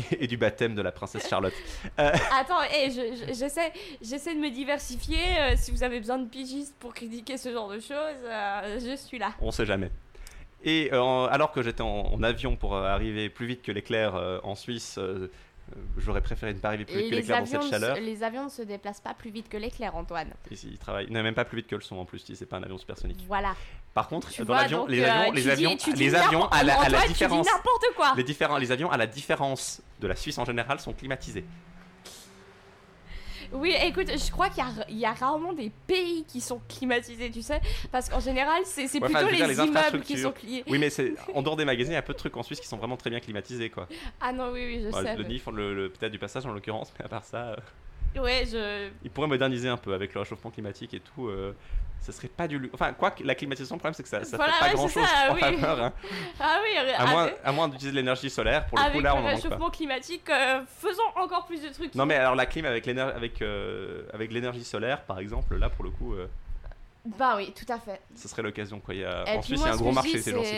et, 0.10 0.24
et 0.24 0.26
du 0.26 0.36
baptême 0.36 0.74
de 0.74 0.82
la 0.82 0.90
princesse 0.90 1.28
Charlotte. 1.28 1.54
Attends, 1.96 2.62
hey, 2.72 2.90
je- 2.90 3.14
je- 3.28 3.32
j'essaie, 3.32 4.34
de 4.34 4.40
me 4.40 4.50
diversifier. 4.50 5.20
euh, 5.38 5.54
si 5.56 5.70
vous 5.70 5.84
avez 5.84 6.00
besoin 6.00 6.18
de 6.18 6.28
pigistes 6.28 6.74
pour 6.80 6.94
critiquer 6.94 7.36
ce 7.36 7.52
genre 7.52 7.68
de 7.68 7.78
choses, 7.78 8.24
euh, 8.24 8.80
je 8.80 8.96
suis 8.96 9.18
là. 9.20 9.32
On 9.40 9.52
sait 9.52 9.66
jamais. 9.66 9.92
Et 10.64 10.90
euh, 10.92 11.26
alors 11.28 11.52
que 11.52 11.62
j'étais 11.62 11.82
en, 11.82 12.12
en 12.12 12.22
avion 12.22 12.56
pour 12.56 12.74
euh, 12.76 12.84
arriver 12.84 13.28
plus 13.28 13.46
vite 13.46 13.62
que 13.62 13.72
l'éclair 13.72 14.14
euh, 14.14 14.38
en 14.44 14.54
Suisse, 14.54 14.98
j'aurais 15.96 16.20
préféré 16.20 16.54
ne 16.54 16.58
pas 16.58 16.68
arriver 16.68 16.84
plus 16.84 16.96
vite 16.96 17.04
que 17.06 17.10
les 17.10 17.20
l'éclair 17.22 17.38
dans 17.38 17.44
avions, 17.44 17.62
cette 17.62 17.70
chaleur. 17.70 17.96
les 18.00 18.22
avions 18.22 18.44
ne 18.44 18.48
se 18.48 18.62
déplacent 18.62 19.00
pas 19.00 19.14
plus 19.14 19.30
vite 19.30 19.48
que 19.48 19.56
l'éclair, 19.56 19.96
Antoine. 19.96 20.32
Ici, 20.50 20.68
il 20.72 20.78
travaille. 20.78 21.10
Non, 21.10 21.22
même 21.22 21.34
pas 21.34 21.44
plus 21.44 21.56
vite 21.58 21.66
que 21.66 21.74
le 21.74 21.80
son 21.80 21.96
en 21.96 22.04
plus, 22.04 22.20
si 22.20 22.36
c'est 22.36 22.46
pas 22.46 22.58
un 22.58 22.62
avion 22.62 22.78
supersonique. 22.78 23.24
Voilà. 23.26 23.54
Par 23.94 24.08
contre, 24.08 24.30
Tu 24.30 24.44
dans 24.44 24.54
l'avion, 24.54 24.86
les 24.86 25.04
avions, 25.04 25.32
les 25.32 25.48
avions, 25.48 25.74
dis 25.74 25.92
les 25.94 26.14
avions 26.14 26.46
à 26.48 26.62
la, 26.62 26.74
à 26.74 26.88
la 26.88 26.98
Antoine, 26.98 27.08
différence, 27.08 27.48
quoi. 27.96 28.14
les 28.16 28.24
différents, 28.24 28.58
les 28.58 28.72
avions 28.72 28.90
à 28.90 28.96
la 28.96 29.06
différence 29.06 29.82
de 30.00 30.06
la 30.06 30.16
Suisse 30.16 30.38
en 30.38 30.44
général 30.44 30.78
sont 30.80 30.92
climatisés. 30.92 31.44
Oui, 33.52 33.74
écoute, 33.84 34.08
je 34.08 34.30
crois 34.30 34.48
qu'il 34.48 34.58
y 34.64 34.66
a, 34.66 34.70
il 34.88 34.98
y 34.98 35.04
a 35.04 35.12
rarement 35.12 35.52
des 35.52 35.70
pays 35.86 36.24
qui 36.26 36.40
sont 36.40 36.60
climatisés, 36.68 37.30
tu 37.30 37.42
sais, 37.42 37.60
parce 37.90 38.08
qu'en 38.08 38.20
général, 38.20 38.62
c'est, 38.64 38.82
Ouais, 38.94 39.00
plutôt 39.08 39.28
les, 39.28 39.46
les 39.46 39.56
immeubles 39.58 40.00
qui 40.02 40.18
sont 40.18 40.32
climatisés. 40.32 40.64
Oui, 40.68 40.78
mais 40.78 40.90
c'est 40.90 41.14
en 41.34 41.42
dehors 41.42 41.56
des 41.56 41.64
magasins, 41.64 41.90
il 41.92 41.94
y 41.94 41.98
a 41.98 42.02
peu 42.02 42.12
de 42.14 42.18
trucs 42.18 42.36
en 42.36 42.42
Suisse 42.42 42.60
qui 42.60 42.66
sont 42.66 42.78
vraiment 42.78 42.96
très 42.96 43.10
bien 43.10 43.20
climatisés, 43.20 43.68
quoi. 43.70 43.88
Ah 44.20 44.32
non, 44.32 44.50
oui, 44.52 44.64
oui, 44.66 44.82
je 44.84 44.90
sais. 44.90 45.16
le 45.16 45.24
NIF, 45.24 45.46
le, 45.52 45.74
le- 45.74 45.88
peut-être 45.90 46.12
du 46.12 46.18
passage 46.18 46.46
en 46.46 46.52
l'occurrence, 46.52 46.92
mais 46.98 47.04
à 47.04 47.08
part 47.08 47.24
ça. 47.24 47.48
euh, 48.16 48.20
Ouais, 48.22 48.44
je. 48.50 48.88
Ils 49.04 49.10
pourraient 49.10 49.26
moderniser 49.28 49.68
un 49.68 49.76
peu 49.78 49.94
avec 49.94 50.12
le 50.14 50.20
réchauffement 50.20 50.50
climatique 50.50 50.92
et 50.94 51.00
tout. 51.00 51.28
euh, 51.28 51.54
ça 52.02 52.12
serait 52.12 52.28
pas 52.28 52.46
du. 52.48 52.58
lu- 52.58 52.70
Enfin, 52.74 52.92
quoi 52.92 53.10
que 53.12 53.22
la 53.24 53.34
climatisation, 53.34 53.76
le 53.76 53.78
problème, 53.78 53.94
c'est 53.94 54.02
que 54.02 54.08
ça, 54.08 54.22
ça 54.24 54.36
Voilà, 54.36 54.52
fait 54.54 54.58
pas 54.60 54.66
ouais, 54.66 54.74
grand 54.74 54.88
chose 54.88 55.04
ça, 55.06 55.30
en 55.30 55.34
oui. 55.34 55.40
faveur. 55.40 55.82
hein. 55.82 55.92
Ah 56.40 56.58
oui, 56.62 56.76
À 56.96 57.06
moins, 57.06 57.22
avec, 57.24 57.38
à 57.44 57.52
moins 57.52 57.68
d'utiliser 57.68 57.92
de 57.92 57.96
l'énergie 57.96 58.28
solaire, 58.30 58.66
pour 58.66 58.76
le 58.78 58.84
avec 58.84 58.96
coup, 58.96 59.00
là, 59.02 59.14
on 59.14 59.18
le 59.18 59.22
en 59.22 59.22
manque 59.30 59.40
pas. 59.40 59.42
réchauffement 59.48 59.70
climatique, 59.70 60.28
euh, 60.30 60.60
faisons 60.78 61.02
encore 61.16 61.46
plus 61.46 61.62
de 61.62 61.68
trucs. 61.68 61.94
Non, 61.94 62.04
mais 62.06 62.16
alors 62.16 62.34
la 62.34 62.46
clim 62.46 62.64
avec 62.66 62.84
l'éner- 62.86 63.00
avec, 63.00 63.40
euh, 63.42 64.02
avec 64.12 64.32
l'énergie 64.32 64.64
solaire, 64.64 65.02
par 65.04 65.18
exemple, 65.20 65.56
là, 65.56 65.70
pour 65.70 65.84
le 65.84 65.90
coup, 65.90 66.14
euh, 66.14 66.26
Bah 67.04 67.34
oui, 67.36 67.52
tout 67.52 67.70
à 67.72 67.80
fait. 67.80 68.00
ce 68.14 68.28
serait 68.28 68.42
l'occasion. 68.42 68.78
Quoi. 68.78 68.94
Il 68.94 69.00
y 69.00 69.04
a... 69.04 69.24
En 69.36 69.42
Suisse, 69.42 69.60
il 69.60 69.66
y 69.66 69.68
a 69.68 69.72
un 69.72 69.76
gros 69.76 69.90
marché 69.90 70.18
ces 70.22 70.30
jours-ci. 70.30 70.50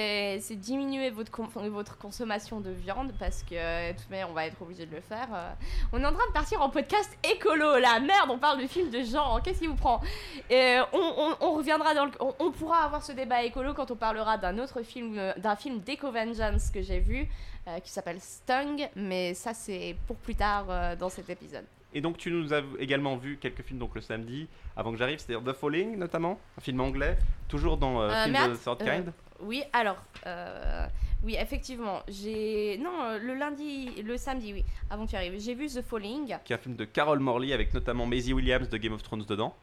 c'est 0.42 0.56
diminuer 0.56 1.08
votre, 1.08 1.30
con- 1.30 1.48
votre 1.70 1.96
consommation 1.96 2.60
de 2.60 2.68
viande 2.70 3.14
parce 3.18 3.42
que 3.42 3.54
euh, 3.54 3.92
de 3.92 3.96
toute 3.98 4.10
manière, 4.10 4.28
on 4.28 4.34
va 4.34 4.44
être 4.46 4.60
obligé 4.60 4.84
de 4.84 4.94
le 4.94 5.00
faire. 5.00 5.28
euh. 5.32 5.50
On 5.94 6.00
est 6.02 6.04
en 6.04 6.12
train 6.12 6.26
de 6.28 6.32
partir 6.34 6.60
en 6.60 6.68
podcast 6.68 7.10
écolo, 7.34 7.78
la 7.78 7.98
merde, 7.98 8.28
on 8.28 8.36
parle 8.38 8.60
de 8.60 8.66
films 8.66 8.90
de 8.90 9.02
genre, 9.02 9.40
qu'est-ce 9.42 9.60
qui 9.60 9.66
vous 9.68 9.74
prend? 9.74 10.02
Et 10.50 10.78
on, 10.92 10.98
on- 10.98 11.36
on 11.40 11.52
reviendra 11.54 11.94
dans 11.94 12.04
le. 12.04 12.10
On, 12.20 12.34
on 12.38 12.50
pourra 12.52 12.84
avoir 12.84 13.02
ce 13.02 13.12
débat 13.12 13.42
écolo 13.42 13.72
quand 13.72 13.90
on 13.90 13.96
parlera 13.96 14.36
d'un 14.36 14.58
autre 14.58 14.82
film, 14.82 15.16
euh, 15.16 15.32
d'un 15.38 15.56
film 15.56 15.80
d'Eco-Vengeance 15.80 16.70
que 16.70 16.82
j'ai 16.82 17.00
vu 17.00 17.26
euh, 17.68 17.80
qui 17.80 17.90
s'appelle 17.90 18.20
Stung, 18.20 18.86
mais 18.96 19.32
ça, 19.32 19.54
c'est 19.54 19.96
pour 20.06 20.16
plus 20.16 20.34
tard 20.34 20.66
euh, 20.68 20.94
dans 20.94 21.08
cet 21.08 21.30
épisode. 21.30 21.64
Et 21.94 22.00
donc, 22.00 22.16
tu 22.18 22.30
nous 22.30 22.52
as 22.52 22.62
également 22.78 23.16
vu 23.16 23.38
quelques 23.40 23.62
films 23.62 23.78
donc, 23.78 23.94
le 23.94 24.00
samedi, 24.00 24.48
avant 24.76 24.90
que 24.90 24.98
j'arrive, 24.98 25.18
c'est-à-dire 25.18 25.44
The 25.44 25.56
Falling, 25.56 25.96
notamment, 25.96 26.40
un 26.58 26.60
film 26.60 26.80
anglais, 26.80 27.16
toujours 27.48 27.76
dans 27.76 28.00
euh, 28.02 28.10
Euh, 28.10 28.24
Film 28.24 28.50
de 28.50 28.56
Third 28.56 28.82
euh, 28.82 28.84
Kind. 28.84 29.12
Oui, 29.40 29.62
alors, 29.72 29.96
euh, 30.26 30.86
oui, 31.22 31.36
effectivement, 31.38 32.02
j'ai. 32.08 32.78
Non, 32.78 33.18
le 33.20 33.34
lundi, 33.34 33.90
le 34.02 34.16
samedi, 34.16 34.52
oui, 34.52 34.64
avant 34.90 35.04
que 35.06 35.10
tu 35.10 35.16
arrives, 35.16 35.38
j'ai 35.38 35.54
vu 35.54 35.66
The 35.66 35.82
Falling, 35.82 36.36
qui 36.44 36.52
est 36.52 36.56
un 36.56 36.58
film 36.58 36.76
de 36.76 36.84
Carol 36.84 37.18
Morley 37.18 37.52
avec 37.52 37.72
notamment 37.74 38.06
Maisie 38.06 38.32
Williams 38.32 38.68
de 38.68 38.76
Game 38.76 38.92
of 38.92 39.02
Thrones 39.02 39.24
dedans. 39.24 39.54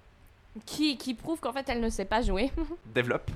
qui, 0.66 0.98
qui 0.98 1.14
prouve 1.14 1.40
qu'en 1.40 1.54
fait, 1.54 1.68
elle 1.70 1.80
ne 1.80 1.90
sait 1.90 2.06
pas 2.06 2.22
jouer. 2.22 2.52
Développe. 2.94 3.30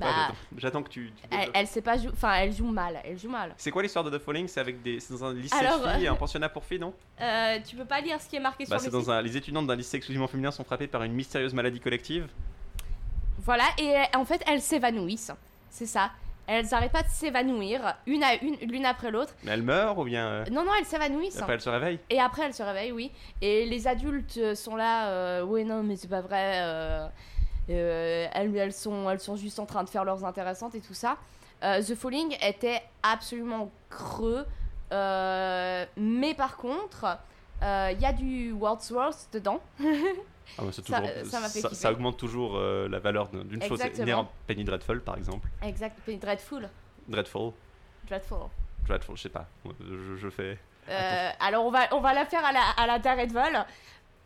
Bah, 0.00 0.32
j'attends- 0.56 0.82
que 0.82 0.88
tu. 0.88 1.12
tu 1.12 1.28
Elle, 1.30 1.50
elle 1.54 1.66
sait 1.66 1.82
pas 1.82 1.96
jouer. 1.98 2.10
Enfin, 2.12 2.34
elle 2.34 2.52
joue 2.52 2.66
mal, 2.70 3.00
elle 3.04 3.18
joue 3.18 3.28
mal. 3.30 3.54
C'est 3.56 3.70
quoi 3.70 3.82
l'histoire 3.82 4.04
de 4.04 4.16
The 4.16 4.20
Falling? 4.22 4.48
C'est 4.48 4.60
avec 4.60 4.82
des. 4.82 4.98
Dans 5.10 5.24
un 5.24 5.34
lycée 5.34 5.54
Alors, 5.56 5.80
de 5.80 5.88
filles 5.88 6.04
et 6.04 6.08
euh, 6.08 6.12
un 6.12 6.16
pensionnat 6.16 6.48
pour 6.48 6.64
filles, 6.64 6.78
non? 6.80 6.94
Euh, 7.20 7.58
tu 7.66 7.76
peux 7.76 7.84
pas 7.84 8.00
lire 8.00 8.20
ce 8.20 8.28
qui 8.28 8.36
est 8.36 8.40
marqué 8.40 8.64
Bah, 8.64 8.78
sur 8.78 8.80
c'est 8.80 8.86
le 8.86 8.92
dans 9.04 9.10
un. 9.10 9.22
Les 9.22 9.36
étudiantes 9.36 9.66
d'un 9.66 9.76
lycée 9.76 9.96
exclusivement 9.96 10.26
féminin 10.28 10.50
sont 10.50 10.64
frappées 10.64 10.86
par 10.86 11.02
une 11.02 11.12
mystérieuse 11.12 11.54
maladie 11.54 11.80
collective. 11.80 12.28
Voilà, 13.44 13.64
et 13.78 13.94
en 14.16 14.24
fait, 14.24 14.42
elles 14.46 14.60
s'évanouissent. 14.62 15.32
C'est 15.70 15.86
ça. 15.86 16.10
Elles 16.48 16.72
arrêtent 16.74 16.92
pas 16.92 17.02
de 17.02 17.08
s'évanouir, 17.08 17.96
une 18.06 18.22
à 18.22 18.34
une, 18.40 18.54
l'une 18.70 18.86
après 18.86 19.10
l'autre. 19.10 19.34
Mais 19.42 19.50
elle 19.50 19.62
meurt 19.64 19.98
ou 19.98 20.04
bien. 20.04 20.26
euh, 20.26 20.44
Non, 20.52 20.64
non, 20.64 20.70
elles 20.78 20.84
s'évanouissent. 20.86 21.38
Après, 21.40 21.54
elle 21.54 21.60
se 21.60 21.68
réveille 21.68 21.98
Et 22.08 22.20
après, 22.20 22.42
elle 22.44 22.54
se 22.54 22.62
réveille, 22.62 22.92
oui. 22.92 23.10
Et 23.42 23.66
les 23.66 23.88
adultes 23.88 24.54
sont 24.54 24.76
là, 24.76 25.08
euh, 25.08 25.42
ouais, 25.44 25.64
non, 25.64 25.82
mais 25.82 25.96
c'est 25.96 26.06
pas 26.08 26.20
vrai. 26.20 26.60
euh, 26.62 27.08
euh, 27.70 28.26
elles, 28.32 28.56
elles, 28.56 28.72
sont, 28.72 29.08
elles 29.10 29.20
sont 29.20 29.36
juste 29.36 29.58
en 29.58 29.66
train 29.66 29.82
de 29.84 29.88
faire 29.88 30.04
leurs 30.04 30.24
intéressantes 30.24 30.74
et 30.74 30.80
tout 30.80 30.94
ça. 30.94 31.16
Euh, 31.64 31.82
The 31.82 31.94
Falling 31.94 32.36
était 32.42 32.82
absolument 33.02 33.70
creux. 33.90 34.46
euh, 34.92 35.84
mais 35.96 36.34
par 36.34 36.56
contre, 36.56 37.18
il 37.62 37.98
y 38.00 38.04
a 38.06 38.12
du 38.12 38.52
Wordsworth 38.52 39.28
dedans. 39.32 39.60
Ah, 40.58 40.62
bah, 40.62 41.02
Ça- 41.72 41.90
augmente 41.92 42.16
toujours 42.18 42.56
euh, 42.56 42.88
la 42.88 43.00
valeur 43.00 43.28
d'une 43.28 43.60
chose 43.62 43.80
inhérente. 43.98 44.30
Penny 44.46 44.62
Dreadful, 44.64 45.00
par 45.02 45.16
exemple. 45.16 45.48
Exact. 45.62 45.98
Dreadful. 46.08 46.68
Dreadful. 47.08 47.52
Dreadful. 48.06 48.38
Dreadful, 48.86 49.16
je 49.16 49.22
sais 49.22 49.28
pas. 49.28 49.46
Je, 49.80 50.16
je 50.16 50.28
fais. 50.30 50.56
Euh, 50.88 51.30
alors, 51.40 51.64
on 51.66 51.70
va, 51.72 51.88
on 51.92 52.00
va 52.00 52.14
la 52.14 52.24
faire 52.26 52.44
à 52.44 52.52
la, 52.52 52.60
à 52.76 52.86
la 52.86 52.98
Daredevil. 53.00 53.64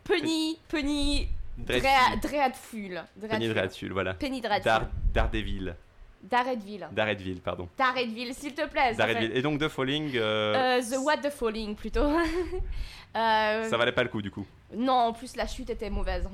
Penny, 0.03 0.59
Penny, 0.67 1.27
Dreadful. 1.57 1.89
Drea- 1.89 2.19
Dreadful. 2.21 3.03
Penny 3.29 3.47
Dreadful, 3.49 3.91
voilà. 3.91 4.13
Penny 4.15 4.41
Dreadful. 4.41 4.63
Dar 4.65 4.89
Daredevil. 5.13 5.75
Daredevil. 6.23 6.87
Daredevil, 6.91 7.41
pardon. 7.41 7.67
Daredevil, 7.77 8.33
s'il 8.35 8.53
te 8.53 8.67
plaît. 8.67 8.93
Daredevil. 8.95 9.31
Et 9.35 9.41
donc 9.41 9.59
The 9.59 9.67
Falling, 9.67 10.11
euh, 10.15 10.79
Euh, 10.79 10.81
the 10.81 10.97
What 11.03 11.17
the 11.17 11.29
Falling 11.31 11.75
plutôt. 11.75 12.09
Euh, 13.13 13.63
ça 13.65 13.75
valait 13.75 13.91
pas 13.91 14.03
le 14.03 14.09
coup 14.09 14.21
du 14.21 14.31
coup. 14.31 14.45
Non, 14.73 14.93
en 14.93 15.11
plus 15.13 15.35
la 15.35 15.45
chute 15.45 15.69
était 15.69 15.89
mauvaise. 15.89 16.29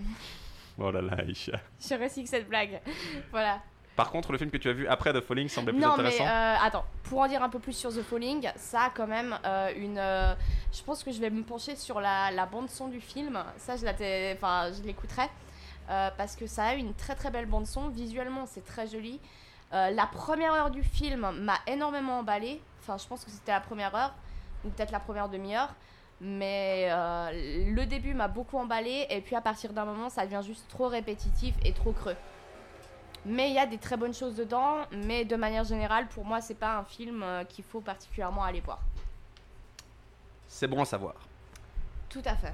Oh 0.78 0.92
là 0.92 1.02
là, 1.02 1.14
Aïcha. 1.18 1.54
Je 1.82 1.96
recycle 1.96 2.28
cette 2.30 2.48
blague. 2.48 2.80
voilà. 3.32 3.64
Par 3.98 4.12
contre, 4.12 4.32
le 4.32 4.38
film 4.38 4.50
que 4.50 4.58
tu 4.58 4.70
as 4.70 4.74
vu 4.74 4.88
après 4.88 5.12
The 5.12 5.20
Falling 5.20 5.50
semblait 5.50 5.74
plus 5.74 5.82
non, 5.82 5.98
mais 5.98 6.06
intéressant. 6.06 6.24
euh, 6.25 6.56
attends, 6.62 6.86
pour 7.04 7.20
en 7.20 7.27
dire 7.27 7.44
un 7.44 7.50
peu 7.50 7.60
plus 7.60 7.74
sur 7.74 7.89
The 7.89 8.01
Falling, 8.04 8.50
ça 8.56 8.84
a 8.84 8.89
quand 8.92 9.08
même 9.08 9.38
euh, 9.44 9.72
une. 9.75 9.98
euh, 9.98 10.34
je 10.72 10.82
pense 10.84 11.04
que 11.04 11.12
je 11.12 11.20
vais 11.20 11.30
me 11.32 11.44
pencher 11.44 11.75
sur 11.75 12.00
la, 12.00 12.32
la 12.32 12.46
bande 12.46 12.70
son 12.70 12.88
du 12.88 13.01
film. 13.01 13.44
Ça, 13.58 13.75
je 13.75 14.84
l'écouterai 14.84 15.24
parce 16.18 16.36
que 16.36 16.48
ça 16.48 16.66
a 16.66 16.74
une 16.75 16.94
très 16.94 17.16
très 17.16 17.32
belle 17.32 17.48
bande 17.48 17.66
son. 17.66 17.89
Visuellement, 17.89 18.46
c'est 18.46 18.63
très 18.66 18.88
joli. 18.88 19.20
Euh, 19.74 19.89
la 19.92 20.06
première 20.06 20.54
heure 20.54 20.72
du 20.72 20.84
film 20.84 21.30
m'a 21.42 21.58
énormément 21.68 22.20
emballé. 22.20 22.62
Enfin, 22.80 22.98
je 22.98 23.08
pense 23.08 23.25
que 23.25 23.32
c'était 23.32 23.51
la 23.51 23.60
première 23.60 23.94
heure 23.96 24.13
ou 24.63 24.70
peut-être 24.70 24.92
la 24.92 25.00
première 25.00 25.27
demi-heure. 25.27 25.74
Mais 26.22 26.88
euh, 26.89 27.30
le 27.74 27.86
début 27.86 28.13
m'a 28.13 28.27
beaucoup 28.27 28.58
emballé 28.58 29.06
et 29.10 29.22
puis 29.22 29.36
à 29.36 29.42
partir 29.42 29.74
d'un 29.74 29.86
moment, 29.86 30.10
ça 30.10 30.25
devient 30.25 30.42
juste 30.46 30.68
trop 30.70 30.88
répétitif 30.88 31.54
et 31.66 31.74
trop 31.74 31.92
creux. 31.92 32.16
Mais 33.29 33.50
il 33.50 33.55
y 33.55 33.60
a 33.60 33.65
des 33.65 33.77
très 33.77 33.98
bonnes 33.98 34.13
choses 34.13 34.36
dedans, 34.36 34.77
mais 34.91 35.25
de 35.25 35.36
manière 35.36 35.65
générale, 35.65 36.07
pour 36.07 36.24
moi, 36.24 36.39
c'est 36.39 36.55
pas 36.55 36.77
un 36.77 36.84
film 36.86 37.22
euh, 37.24 37.43
qu'il 37.43 37.63
faut 37.65 37.81
particulièrement 37.81 38.43
aller 38.43 38.62
voir. 38.62 38.79
C'est 40.48 40.67
bon 40.67 40.81
à 40.81 40.86
savoir. 40.86 41.15
Tout 42.10 42.22
à 42.25 42.36
fait. 42.36 42.53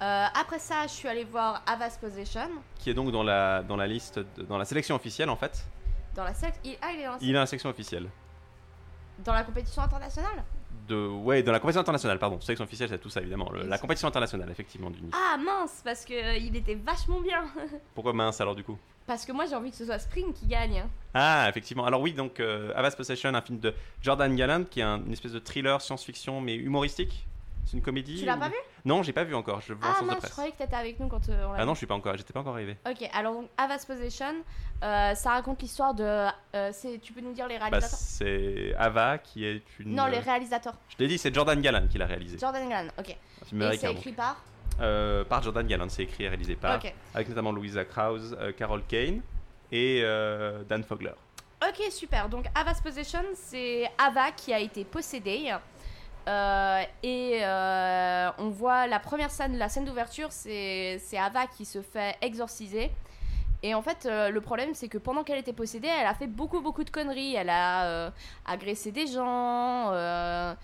Euh, 0.00 0.26
après 0.40 0.60
ça, 0.60 0.86
je 0.86 0.92
suis 0.92 1.08
allée 1.08 1.24
voir 1.24 1.62
Avas 1.66 1.98
Possession 2.00 2.48
Qui 2.78 2.90
est 2.90 2.94
donc 2.94 3.10
dans 3.10 3.24
la, 3.24 3.62
dans 3.64 3.74
la 3.76 3.88
liste, 3.88 4.20
de- 4.20 4.42
dans 4.44 4.56
la 4.56 4.64
sélection 4.64 4.94
officielle 4.94 5.28
en 5.28 5.36
fait. 5.36 5.64
dans 6.14 6.22
la 6.22 6.32
sec- 6.32 6.54
il- 6.64 6.78
Ah, 6.80 6.92
il 6.94 7.00
est 7.00 7.04
dans 7.04 7.12
la, 7.12 7.18
Il 7.20 7.36
a 7.36 7.40
la 7.40 7.46
sélection 7.46 7.70
officielle. 7.70 8.08
dans 9.24 9.32
la 9.32 9.42
compétition 9.42 9.82
internationale? 9.82 10.44
De, 10.86 11.08
ouais, 11.08 11.42
dans 11.42 11.50
la 11.52 11.58
compétition 11.58 11.80
internationale, 11.80 12.18
pardon. 12.20 12.40
Sélection 12.40 12.64
officielle, 12.64 12.88
c'est 12.88 12.98
tout 12.98 13.10
ça 13.10 13.20
évidemment. 13.20 13.50
Le- 13.50 13.64
la 13.64 13.78
compétition 13.78 14.06
internationale, 14.06 14.48
effectivement, 14.50 14.90
du. 14.90 15.00
Ah 15.12 15.36
mince, 15.36 15.80
parce 15.84 16.04
que 16.04 16.12
euh, 16.14 16.36
il 16.36 16.54
était 16.54 16.76
vachement 16.76 17.20
bien. 17.20 17.44
Pourquoi 17.96 18.12
mince 18.12 18.40
alors 18.40 18.54
du 18.54 18.62
coup? 18.62 18.78
Parce 19.08 19.24
que 19.24 19.32
moi, 19.32 19.46
j'ai 19.46 19.56
envie 19.56 19.70
que 19.72 19.76
ce 19.76 19.84
soit 19.86 19.98
Spring 19.98 20.32
qui 20.32 20.46
gagne. 20.46 20.78
hein. 20.78 20.88
Ah, 21.14 21.46
effectivement. 21.48 21.84
Alors 21.84 22.00
oui, 22.00 22.12
donc 22.12 22.38
euh, 22.38 22.70
Avast 22.76 22.96
Possession, 22.96 23.34
un 23.34 23.40
film 23.42 23.58
de 23.58 23.74
Jordan 24.02 24.34
Gallant, 24.36 24.62
qui 24.70 24.78
est 24.78 24.84
un- 24.84 24.98
une 25.04 25.12
espèce 25.12 25.32
de 25.32 25.40
thriller 25.40 25.80
science-fiction 25.80 26.40
mais 26.40 26.54
humoristique. 26.54 27.26
C'est 27.66 27.76
une 27.76 27.82
comédie 27.82 28.20
Tu 28.20 28.24
l'as 28.24 28.36
ou- 28.36 28.40
pas 28.40 28.48
vu? 28.48 28.54
Non, 28.86 29.02
j'ai 29.02 29.12
pas 29.12 29.24
vu 29.24 29.34
encore. 29.34 29.60
Je 29.60 29.74
vois 29.74 29.88
en 29.88 29.92
Ah 29.98 30.00
de 30.00 30.06
mince, 30.06 30.14
je 30.14 30.20
presse. 30.20 30.30
croyais 30.32 30.52
que 30.52 30.56
t'étais 30.58 30.76
avec 30.76 30.98
nous 31.00 31.08
quand 31.08 31.28
euh, 31.28 31.44
on 31.48 31.52
l'a 31.52 31.58
Ah 31.58 31.60
vu. 31.62 31.66
non, 31.66 31.74
je 31.74 31.78
suis 31.78 31.86
pas 31.86 31.94
encore. 31.94 32.16
J'étais 32.16 32.32
pas 32.32 32.40
encore 32.40 32.54
arrivé. 32.54 32.76
Ok, 32.88 33.06
alors 33.12 33.34
donc 33.34 33.48
Avas 33.58 33.84
Possession, 33.86 34.34
euh, 34.82 35.14
ça 35.14 35.30
raconte 35.30 35.60
l'histoire 35.60 35.92
de. 35.92 36.02
euh, 36.54 36.70
c'est- 36.72 36.98
tu 37.02 37.12
peux 37.12 37.20
nous 37.20 37.32
dire 37.34 37.46
les 37.48 37.58
Bah, 37.58 37.66
réalisateurs? 37.66 37.98
c'est 37.98 38.74
Ava 38.78 39.18
qui 39.18 39.44
est 39.44 39.62
une. 39.80 39.94
Non, 39.94 40.06
les 40.06 40.18
réalisateurs. 40.18 40.74
Je 40.88 40.94
l'ai 40.98 41.08
dit, 41.08 41.18
c'est 41.18 41.34
Jordan 41.34 41.60
Gallant 41.60 41.86
qui 41.90 41.98
l'a 41.98 42.06
réalisé. 42.06 42.38
Jordan 42.38 42.66
Gallant, 42.68 42.90
ok. 42.98 43.10
Et 43.10 43.76
c'est 43.76 43.92
écrit 43.92 44.12
par. 44.12 44.42
Euh, 44.80 45.24
par 45.24 45.42
Jordan 45.42 45.66
Gallant, 45.66 45.88
c'est 45.88 46.04
écrit 46.04 46.24
et 46.24 46.28
réalisé 46.28 46.56
par. 46.56 46.76
Ok. 46.76 46.92
Avec 47.14 47.28
notamment 47.28 47.52
Louisa 47.52 47.84
Krause, 47.84 48.36
euh, 48.40 48.52
Carol 48.52 48.82
Kane 48.86 49.20
et 49.72 50.00
euh, 50.02 50.62
Dan 50.68 50.84
Fogler. 50.84 51.14
Ok, 51.66 51.90
super. 51.90 52.28
Donc, 52.28 52.46
Ava's 52.54 52.80
Possession, 52.80 53.22
c'est 53.34 53.90
Ava 53.98 54.30
qui 54.32 54.52
a 54.52 54.60
été 54.60 54.84
possédée. 54.84 55.52
Et 57.02 57.42
on 58.38 58.48
voit 58.50 58.86
la 58.86 59.00
première 59.00 59.30
scène, 59.30 59.58
la 59.58 59.68
scène 59.68 59.84
d'ouverture, 59.84 60.30
c'est 60.30 61.00
c'est 61.02 61.18
Ava 61.18 61.46
qui 61.46 61.64
se 61.64 61.82
fait 61.82 62.16
exorciser. 62.20 62.90
Et 63.62 63.74
en 63.74 63.82
fait, 63.82 64.06
euh, 64.06 64.30
le 64.30 64.40
problème, 64.40 64.70
c'est 64.74 64.88
que 64.88 64.98
pendant 64.98 65.24
qu'elle 65.24 65.38
était 65.38 65.52
possédée, 65.52 65.88
elle 65.88 66.06
a 66.06 66.14
fait 66.14 66.28
beaucoup, 66.28 66.60
beaucoup 66.60 66.84
de 66.84 66.90
conneries. 66.90 67.34
Elle 67.34 67.50
a 67.50 67.86
euh, 67.86 68.10
agressé 68.46 68.92
des 68.92 69.06
gens 69.08 69.90
euh, 69.92 70.54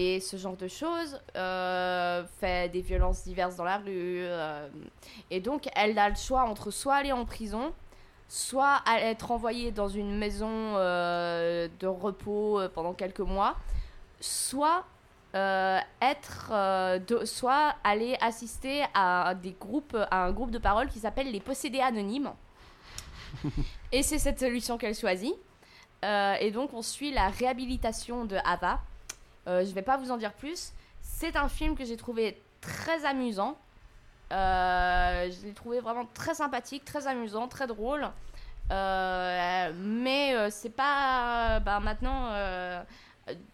et 0.00 0.20
ce 0.20 0.36
genre 0.36 0.56
de 0.56 0.68
choses, 0.68 1.20
euh, 1.34 2.22
fait 2.40 2.70
des 2.70 2.82
violences 2.82 3.24
diverses 3.24 3.56
dans 3.56 3.64
la 3.64 3.78
rue. 3.78 4.22
euh, 4.22 4.68
et 5.30 5.40
donc, 5.40 5.68
elle 5.74 5.98
a 5.98 6.08
le 6.08 6.14
choix 6.14 6.42
entre 6.42 6.70
soit 6.70 6.94
aller 6.94 7.10
en 7.12 7.24
prison, 7.24 7.72
soit 8.28 8.80
être 9.00 9.30
envoyée 9.32 9.72
dans 9.72 9.88
une 9.88 10.16
maison 10.16 10.48
euh, 10.76 11.66
de 11.80 11.86
repos 11.88 12.60
pendant 12.74 12.92
quelques 12.92 13.20
mois, 13.20 13.56
soit 14.20 14.84
être, 15.34 16.52
de- 17.06 17.24
soit 17.24 17.74
aller 17.84 18.16
assister 18.20 18.84
à 18.94 19.34
des 19.34 19.56
groupes, 19.58 19.96
à 20.10 20.24
un 20.24 20.32
groupe 20.32 20.50
de 20.50 20.58
parole 20.58 20.88
qui 20.88 20.98
s'appelle 21.00 21.30
les 21.30 21.40
possédés 21.40 21.80
anonymes. 21.80 22.32
et 23.92 24.02
c'est 24.02 24.18
cette 24.18 24.38
solution 24.40 24.78
qu'elle 24.78 24.94
choisit. 24.94 25.34
Et 26.02 26.50
donc 26.52 26.72
on 26.72 26.82
suit 26.82 27.12
la 27.12 27.28
réhabilitation 27.28 28.24
de 28.24 28.36
Ava. 28.44 28.80
Euh, 29.48 29.64
je 29.64 29.72
vais 29.72 29.82
pas 29.82 29.96
vous 29.96 30.10
en 30.10 30.16
dire 30.16 30.32
plus. 30.32 30.72
C'est 31.00 31.36
un 31.36 31.48
film 31.48 31.74
que 31.76 31.84
j'ai 31.84 31.96
trouvé 31.96 32.40
très 32.60 33.04
amusant. 33.04 33.56
Euh, 34.32 35.30
je 35.30 35.46
l'ai 35.46 35.54
trouvé 35.54 35.80
vraiment 35.80 36.06
très 36.12 36.34
sympathique, 36.34 36.84
très 36.84 37.06
amusant, 37.06 37.48
très 37.48 37.66
drôle. 37.66 38.08
Euh, 38.70 39.72
mais 39.74 40.34
euh, 40.34 40.48
c'est 40.50 40.70
pas. 40.70 41.60
bah, 41.60 41.80
maintenant, 41.80 42.30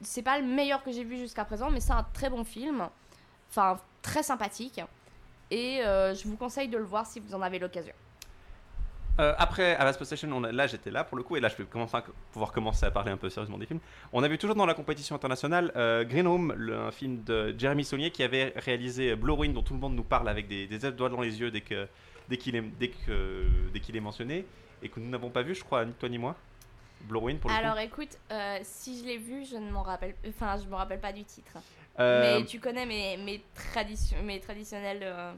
c'est 0.00 0.22
pas 0.22 0.38
le 0.38 0.46
meilleur 0.46 0.82
que 0.82 0.92
j'ai 0.92 1.04
vu 1.04 1.16
jusqu'à 1.16 1.44
présent, 1.44 1.70
mais 1.70 1.80
c'est 1.80 1.92
un 1.92 2.06
très 2.12 2.30
bon 2.30 2.44
film. 2.44 2.88
enfin 3.50 3.78
très 4.02 4.22
sympathique. 4.22 4.80
Et 5.50 5.80
je 5.82 6.28
vous 6.28 6.36
conseille 6.36 6.68
de 6.68 6.78
le 6.78 6.84
voir 6.84 7.06
si 7.06 7.20
vous 7.20 7.34
en 7.34 7.42
avez 7.42 7.58
l'occasion. 7.58 7.94
Euh, 9.20 9.32
après, 9.38 9.76
à 9.76 9.84
la 9.84 9.92
Station, 9.92 10.28
on 10.32 10.42
a- 10.42 10.50
là 10.50 10.66
j'étais 10.66 10.90
là 10.90 11.04
pour 11.04 11.16
le 11.16 11.22
coup, 11.22 11.36
et 11.36 11.40
là 11.40 11.48
je 11.48 11.56
vais 11.56 11.64
commencer 11.64 11.96
à- 11.96 12.04
pouvoir 12.32 12.50
commencer 12.52 12.84
à 12.84 12.90
parler 12.90 13.12
un 13.12 13.16
peu 13.16 13.30
sérieusement 13.30 13.58
des 13.58 13.66
films. 13.66 13.78
On 14.12 14.22
a 14.24 14.28
vu 14.28 14.38
toujours 14.38 14.56
dans 14.56 14.66
la 14.66 14.74
compétition 14.74 15.14
internationale 15.14 15.70
euh, 15.76 16.02
Green 16.04 16.26
Room, 16.26 16.52
le- 16.56 16.76
un 16.76 16.90
film 16.90 17.22
de 17.22 17.54
Jeremy 17.56 17.84
Saulnier 17.84 18.10
qui 18.10 18.24
avait 18.24 18.52
réalisé 18.56 19.14
Blue 19.14 19.32
Ruin, 19.32 19.50
dont 19.50 19.62
tout 19.62 19.74
le 19.74 19.78
monde 19.78 19.94
nous 19.94 20.02
parle 20.02 20.28
avec 20.28 20.48
des, 20.48 20.66
des 20.66 20.90
doigts 20.90 21.08
dans 21.10 21.20
les 21.20 21.40
yeux 21.40 21.52
dès 21.52 21.60
qu'il 21.60 22.56
est 22.56 22.60
dès 22.80 22.88
que 22.88 23.46
dès 23.72 23.78
qu'il 23.80 23.96
est 23.96 24.00
mentionné, 24.00 24.44
et 24.82 24.88
que 24.88 24.98
nous 24.98 25.08
n'avons 25.08 25.30
pas 25.30 25.42
vu, 25.42 25.54
je 25.54 25.62
crois, 25.62 25.84
ni 25.84 25.92
toi 25.92 26.08
ni 26.08 26.18
moi. 26.18 26.34
Blue 27.02 27.18
Ruin 27.18 27.36
pour 27.36 27.50
le 27.50 27.56
Alors 27.56 27.74
coup. 27.74 27.82
écoute, 27.82 28.18
euh, 28.32 28.58
si 28.62 28.98
je 28.98 29.04
l'ai 29.04 29.18
vu, 29.18 29.44
je 29.44 29.56
ne 29.56 29.70
m'en 29.70 29.82
rappelle, 29.82 30.14
enfin 30.28 30.56
je 30.58 30.66
me 30.68 30.74
rappelle 30.74 31.00
pas 31.00 31.12
du 31.12 31.22
titre. 31.22 31.52
Euh, 32.00 32.38
Mais 32.40 32.46
tu 32.46 32.58
connais 32.58 32.86
mes, 32.86 33.16
mes, 33.18 33.44
traditions, 33.54 34.16
mes 34.24 34.40
traditionnels 34.40 35.00
euh, 35.02 35.32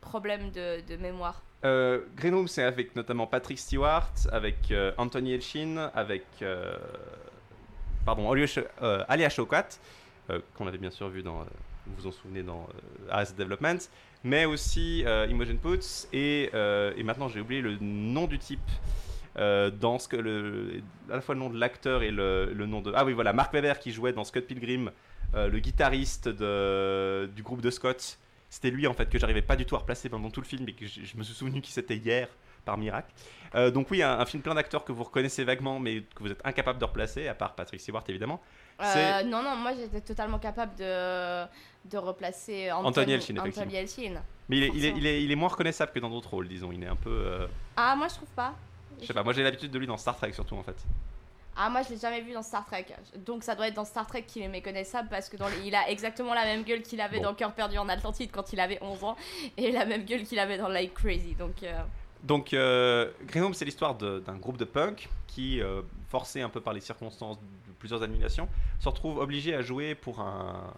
problèmes 0.00 0.50
de, 0.52 0.80
de 0.88 0.96
mémoire. 0.96 1.42
Euh, 1.64 2.00
Green 2.16 2.34
Room, 2.34 2.46
c'est 2.48 2.62
avec 2.62 2.94
notamment 2.94 3.26
Patrick 3.26 3.58
Stewart, 3.58 4.12
avec 4.30 4.70
euh, 4.70 4.92
Anthony 4.96 5.32
Elchin, 5.32 5.90
avec 5.94 6.24
euh, 6.42 6.76
pardon, 8.06 8.30
Alia 8.30 8.46
Sh- 8.46 8.64
Alia 9.08 9.28
Shawkat, 9.28 9.68
euh, 10.30 10.38
qu'on 10.54 10.66
avait 10.68 10.78
bien 10.78 10.90
sûr 10.90 11.08
vu 11.08 11.22
dans, 11.22 11.38
vous 11.86 11.94
vous 11.98 12.06
en 12.06 12.12
souvenez 12.12 12.42
dans 12.44 12.68
Arrested 13.10 13.36
Development, 13.38 13.78
mais 14.22 14.44
aussi 14.44 15.00
Imogen 15.28 15.58
Poots 15.58 16.06
et, 16.12 16.50
et 16.54 17.02
maintenant 17.02 17.28
j'ai 17.28 17.40
oublié 17.40 17.60
le 17.60 17.76
nom 17.80 18.26
du 18.26 18.38
type. 18.38 18.60
dans 19.36 19.98
ce 19.98 20.08
que 20.08 20.16
le, 20.16 20.80
à 21.10 21.14
la 21.16 21.20
fois 21.20 21.34
le 21.34 21.40
nom 21.40 21.50
de 21.50 21.58
l'acteur 21.58 22.02
et 22.02 22.10
le, 22.10 22.52
le 22.52 22.66
nom 22.66 22.80
de 22.82 22.92
ah 22.94 23.04
oui 23.04 23.12
voilà 23.12 23.32
Mark 23.32 23.52
Webber 23.52 23.74
qui 23.80 23.92
jouait 23.92 24.12
dans 24.12 24.24
Scott 24.24 24.44
Pilgrim 24.46 24.90
le 25.34 25.58
guitariste 25.60 26.28
de, 26.28 27.26
du 27.34 27.42
groupe 27.42 27.60
de 27.60 27.70
Scott 27.70 28.18
c'était 28.50 28.70
lui 28.70 28.86
en 28.86 28.94
fait 28.94 29.08
que 29.10 29.18
j'arrivais 29.18 29.42
pas 29.42 29.56
du 29.56 29.64
tout 29.66 29.76
à 29.76 29.78
replacer 29.80 30.08
pendant 30.08 30.30
tout 30.30 30.40
le 30.40 30.46
film 30.46 30.68
et 30.68 30.72
que 30.72 30.86
je, 30.86 31.04
je 31.04 31.16
me 31.16 31.22
suis 31.22 31.34
souvenu 31.34 31.60
qui 31.60 31.70
c'était 31.72 31.96
hier 31.96 32.28
par 32.64 32.76
miracle. 32.76 33.12
Euh, 33.54 33.70
donc 33.70 33.90
oui, 33.90 34.02
un, 34.02 34.18
un 34.18 34.26
film 34.26 34.42
plein 34.42 34.54
d'acteurs 34.54 34.84
que 34.84 34.92
vous 34.92 35.04
reconnaissez 35.04 35.44
vaguement 35.44 35.78
mais 35.80 36.02
que 36.14 36.22
vous 36.22 36.30
êtes 36.30 36.44
incapable 36.44 36.78
de 36.78 36.84
replacer, 36.84 37.28
à 37.28 37.34
part 37.34 37.54
Patrick 37.54 37.80
Stewart 37.80 38.04
évidemment. 38.08 38.40
Euh, 38.80 39.22
non, 39.24 39.42
non, 39.42 39.56
moi 39.56 39.72
j'étais 39.74 40.00
totalement 40.00 40.38
capable 40.38 40.74
de, 40.76 41.44
de 41.86 41.96
replacer 41.98 42.70
Anthony, 42.70 42.88
Anthony 42.88 43.12
Elchin, 43.12 43.36
Anthony 43.38 43.74
Elchin. 43.76 44.22
Mais 44.48 44.58
il 44.58 44.62
est, 44.64 44.66
il, 44.68 44.84
est, 44.84 44.88
Forcément. 44.90 44.96
il, 44.98 45.06
est, 45.06 45.24
il 45.24 45.32
est 45.32 45.36
moins 45.36 45.48
reconnaissable 45.48 45.92
que 45.92 45.98
dans 45.98 46.10
d'autres 46.10 46.30
rôles, 46.30 46.48
disons. 46.48 46.70
Il 46.72 46.82
est 46.82 46.86
un 46.86 46.96
peu... 46.96 47.10
euh, 47.10 47.46
Ah, 47.76 47.96
moi 47.96 48.08
je 48.08 48.14
trouve 48.14 48.28
pas. 48.30 48.54
je 49.00 49.06
sais 49.06 49.12
pas, 49.14 49.22
moi 49.22 49.32
j'ai 49.32 49.42
l'habitude 49.42 49.70
de 49.70 49.78
lui 49.78 49.86
dans 49.86 49.96
Star 49.96 50.16
Trek 50.16 50.32
surtout 50.32 50.56
en 50.56 50.62
fait. 50.62 50.76
Ah, 51.60 51.68
moi 51.70 51.82
je 51.82 51.90
l'ai 51.90 51.98
jamais 51.98 52.20
vu 52.20 52.32
dans 52.32 52.42
Star 52.42 52.64
Trek. 52.64 52.86
Donc 53.26 53.42
ça 53.42 53.54
doit 53.56 53.66
être 53.66 53.74
dans 53.74 53.84
Star 53.84 54.06
Trek 54.06 54.22
qu'il 54.22 54.42
est 54.42 54.48
méconnaissable 54.48 55.08
parce 55.08 55.28
que 55.28 55.36
dans 55.36 55.48
les- 55.48 55.66
il 55.66 55.74
a 55.74 55.90
exactement 55.90 56.32
la 56.32 56.44
même 56.44 56.62
gueule 56.62 56.82
qu'il 56.82 57.00
avait 57.00 57.16
Bon. 57.16 57.24
dans 57.24 57.34
Cœur 57.34 57.52
perdu 57.52 57.76
en 57.78 57.88
Atlantide 57.88 58.30
quand 58.32 58.52
il 58.52 58.60
avait 58.60 58.78
11 58.80 59.02
ans 59.02 59.16
et 59.56 59.72
la 59.72 59.84
même 59.84 60.04
gueule 60.04 60.22
qu'il 60.22 60.38
avait 60.38 60.56
dans 60.56 60.68
Like 60.68 60.94
Crazy. 60.94 61.34
Donc 61.34 61.62
euh, 61.64 61.82
Donc 62.22 62.52
euh, 62.54 63.10
Green 63.26 63.44
Room, 63.44 63.54
c'est 63.54 63.64
l'histoire 63.64 63.94
d'un 63.96 64.36
groupe 64.36 64.56
de 64.56 64.64
punk 64.64 65.08
qui, 65.26 65.60
euh, 65.60 65.82
forcé 66.08 66.40
un 66.40 66.48
peu 66.48 66.60
par 66.60 66.72
les 66.72 66.80
circonstances 66.80 67.38
de 67.38 67.72
plusieurs 67.78 68.02
annulations, 68.02 68.48
se 68.80 68.88
retrouve 68.88 69.18
obligé 69.18 69.54
à 69.54 69.62
jouer 69.62 69.94
pour 69.94 70.20
un 70.20 70.72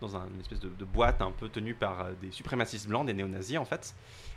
dans 0.00 0.16
un- 0.16 0.26
une 0.34 0.40
espèce 0.40 0.60
de, 0.60 0.68
de 0.70 0.84
boîte 0.86 1.20
un 1.20 1.30
peu 1.30 1.48
tenue 1.50 1.74
par 1.74 2.00
euh, 2.00 2.12
des 2.22 2.30
suprémacistes 2.32 2.88
blancs, 2.88 3.04
des 3.06 3.12
néo-nazis 3.12 3.58
en 3.58 3.66
fait, 3.66 3.94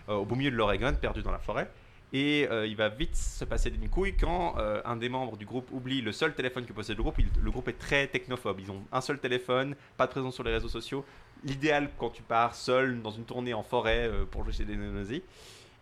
euh, 0.09 0.15
au 0.15 0.25
beau 0.25 0.35
milieu 0.35 0.51
de 0.51 0.55
l'Oregon, 0.57 0.93
perdu 0.99 1.21
dans 1.23 1.31
la 1.31 1.39
forêt. 1.39 1.71
Et 2.13 2.47
euh, 2.51 2.67
il 2.67 2.75
va 2.75 2.89
vite 2.89 3.15
se 3.15 3.43
passer 3.43 3.71
d'une 3.71 3.89
couille 3.89 4.15
quand 4.15 4.55
euh, 4.59 4.81
un 4.85 4.95
des 4.95 5.09
membres 5.09 5.35
du 5.35 5.45
groupe 5.45 5.67
oublie 5.71 5.99
le 5.99 6.11
seul 6.11 6.35
téléphone 6.35 6.63
que 6.63 6.71
possède 6.71 6.95
le 6.95 7.01
groupe. 7.01 7.17
Le 7.17 7.51
groupe 7.51 7.67
est 7.67 7.79
très 7.79 8.05
technophobe. 8.05 8.59
Ils 8.59 8.69
ont 8.69 8.83
un 8.91 9.01
seul 9.01 9.17
téléphone, 9.17 9.75
pas 9.97 10.05
de 10.05 10.11
présence 10.11 10.35
sur 10.35 10.43
les 10.43 10.51
réseaux 10.51 10.69
sociaux. 10.69 11.03
L'idéal 11.43 11.89
quand 11.97 12.11
tu 12.11 12.21
pars 12.21 12.53
seul 12.53 13.01
dans 13.01 13.09
une 13.09 13.25
tournée 13.25 13.55
en 13.55 13.63
forêt 13.63 14.07
euh, 14.07 14.25
pour 14.25 14.43
jouer 14.43 14.53
chez 14.53 14.63
des 14.63 14.75
néo-nazis. 14.75 15.21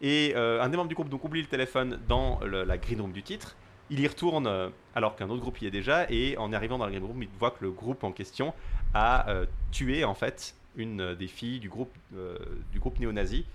Et 0.03 0.33
un 0.35 0.67
des 0.67 0.77
membres 0.77 0.89
du 0.89 0.95
groupe 0.95 1.09
donc 1.09 1.23
oublie 1.23 1.41
le 1.41 1.47
téléphone 1.47 2.00
dans 2.07 2.39
la 2.43 2.77
green 2.79 3.00
room 3.01 3.11
du 3.11 3.21
titre. 3.21 3.55
Il 3.91 4.00
y 4.00 4.07
retourne 4.07 4.71
alors 4.95 5.15
qu'un 5.15 5.29
autre 5.29 5.41
groupe 5.41 5.61
y 5.61 5.67
est 5.67 5.71
déjà 5.71 6.09
et 6.09 6.35
en 6.39 6.51
arrivant 6.53 6.79
dans 6.79 6.85
la 6.85 6.91
green 6.91 7.03
room, 7.03 7.21
il 7.21 7.29
voit 7.38 7.51
que 7.51 7.63
le 7.63 7.69
groupe 7.69 8.03
en 8.03 8.11
question 8.11 8.55
a 8.96 9.27
tué 9.70 10.03
en 10.03 10.15
fait 10.15 10.55
une 10.75 11.13
des 11.13 11.27
filles 11.27 11.59
du 11.59 11.70
groupe 11.70 11.94
du 12.72 12.79
groupe 12.79 12.98
néo-nazi 12.98 13.46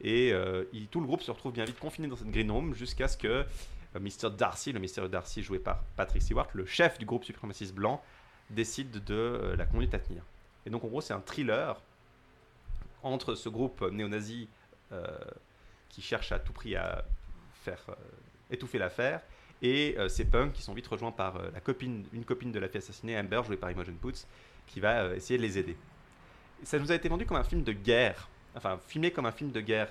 et 0.00 0.32
euh, 0.32 0.64
tout 0.90 1.00
le 1.00 1.06
groupe 1.06 1.22
se 1.22 1.30
retrouve 1.30 1.52
bien 1.52 1.64
vite 1.64 1.78
confiné 1.78 2.08
dans 2.08 2.16
cette 2.16 2.30
green 2.30 2.74
jusqu'à 2.74 3.08
ce 3.08 3.16
que 3.16 3.28
euh, 3.28 3.44
Mr 4.00 4.30
Darcy, 4.30 4.72
le 4.72 4.78
mystérieux 4.78 5.08
Darcy 5.08 5.42
joué 5.42 5.58
par 5.58 5.82
Patrick 5.96 6.22
Stewart, 6.22 6.48
le 6.52 6.66
chef 6.66 6.98
du 6.98 7.04
groupe 7.04 7.24
suprémaciste 7.24 7.74
blanc, 7.74 8.02
décide 8.50 9.04
de 9.04 9.14
euh, 9.14 9.56
la 9.56 9.66
conduite 9.66 9.94
à 9.94 9.98
tenir. 9.98 10.22
Et 10.66 10.70
donc 10.70 10.84
en 10.84 10.88
gros 10.88 11.00
c'est 11.00 11.14
un 11.14 11.20
thriller 11.20 11.80
entre 13.02 13.34
ce 13.34 13.48
groupe 13.48 13.82
néo-nazi 13.92 14.48
qui 15.90 16.02
cherche 16.02 16.32
à 16.32 16.38
tout 16.38 16.52
prix 16.52 16.74
à 16.74 17.04
faire 17.62 17.84
étouffer 18.50 18.78
l'affaire 18.78 19.20
et 19.62 19.96
ces 20.08 20.24
punks 20.24 20.52
qui 20.52 20.62
sont 20.62 20.74
vite 20.74 20.86
rejoints 20.88 21.12
par 21.12 21.40
la 21.52 21.60
copine, 21.60 22.04
une 22.12 22.24
copine 22.24 22.50
de 22.50 22.58
la 22.58 22.68
fille 22.68 22.78
assassinée, 22.78 23.16
Amber, 23.18 23.42
jouée 23.46 23.56
par 23.56 23.70
Imogen 23.70 23.94
Poots, 23.94 24.26
qui 24.66 24.80
va 24.80 25.14
essayer 25.14 25.38
de 25.38 25.42
les 25.42 25.58
aider. 25.58 25.76
Ça 26.64 26.78
nous 26.78 26.90
a 26.90 26.94
été 26.94 27.08
vendu 27.08 27.24
comme 27.24 27.36
un 27.36 27.44
film 27.44 27.62
de 27.62 27.72
guerre, 27.72 28.28
enfin 28.58 28.78
filmé 28.86 29.10
comme 29.10 29.26
un 29.26 29.32
film 29.32 29.50
de 29.50 29.60
guerre, 29.60 29.90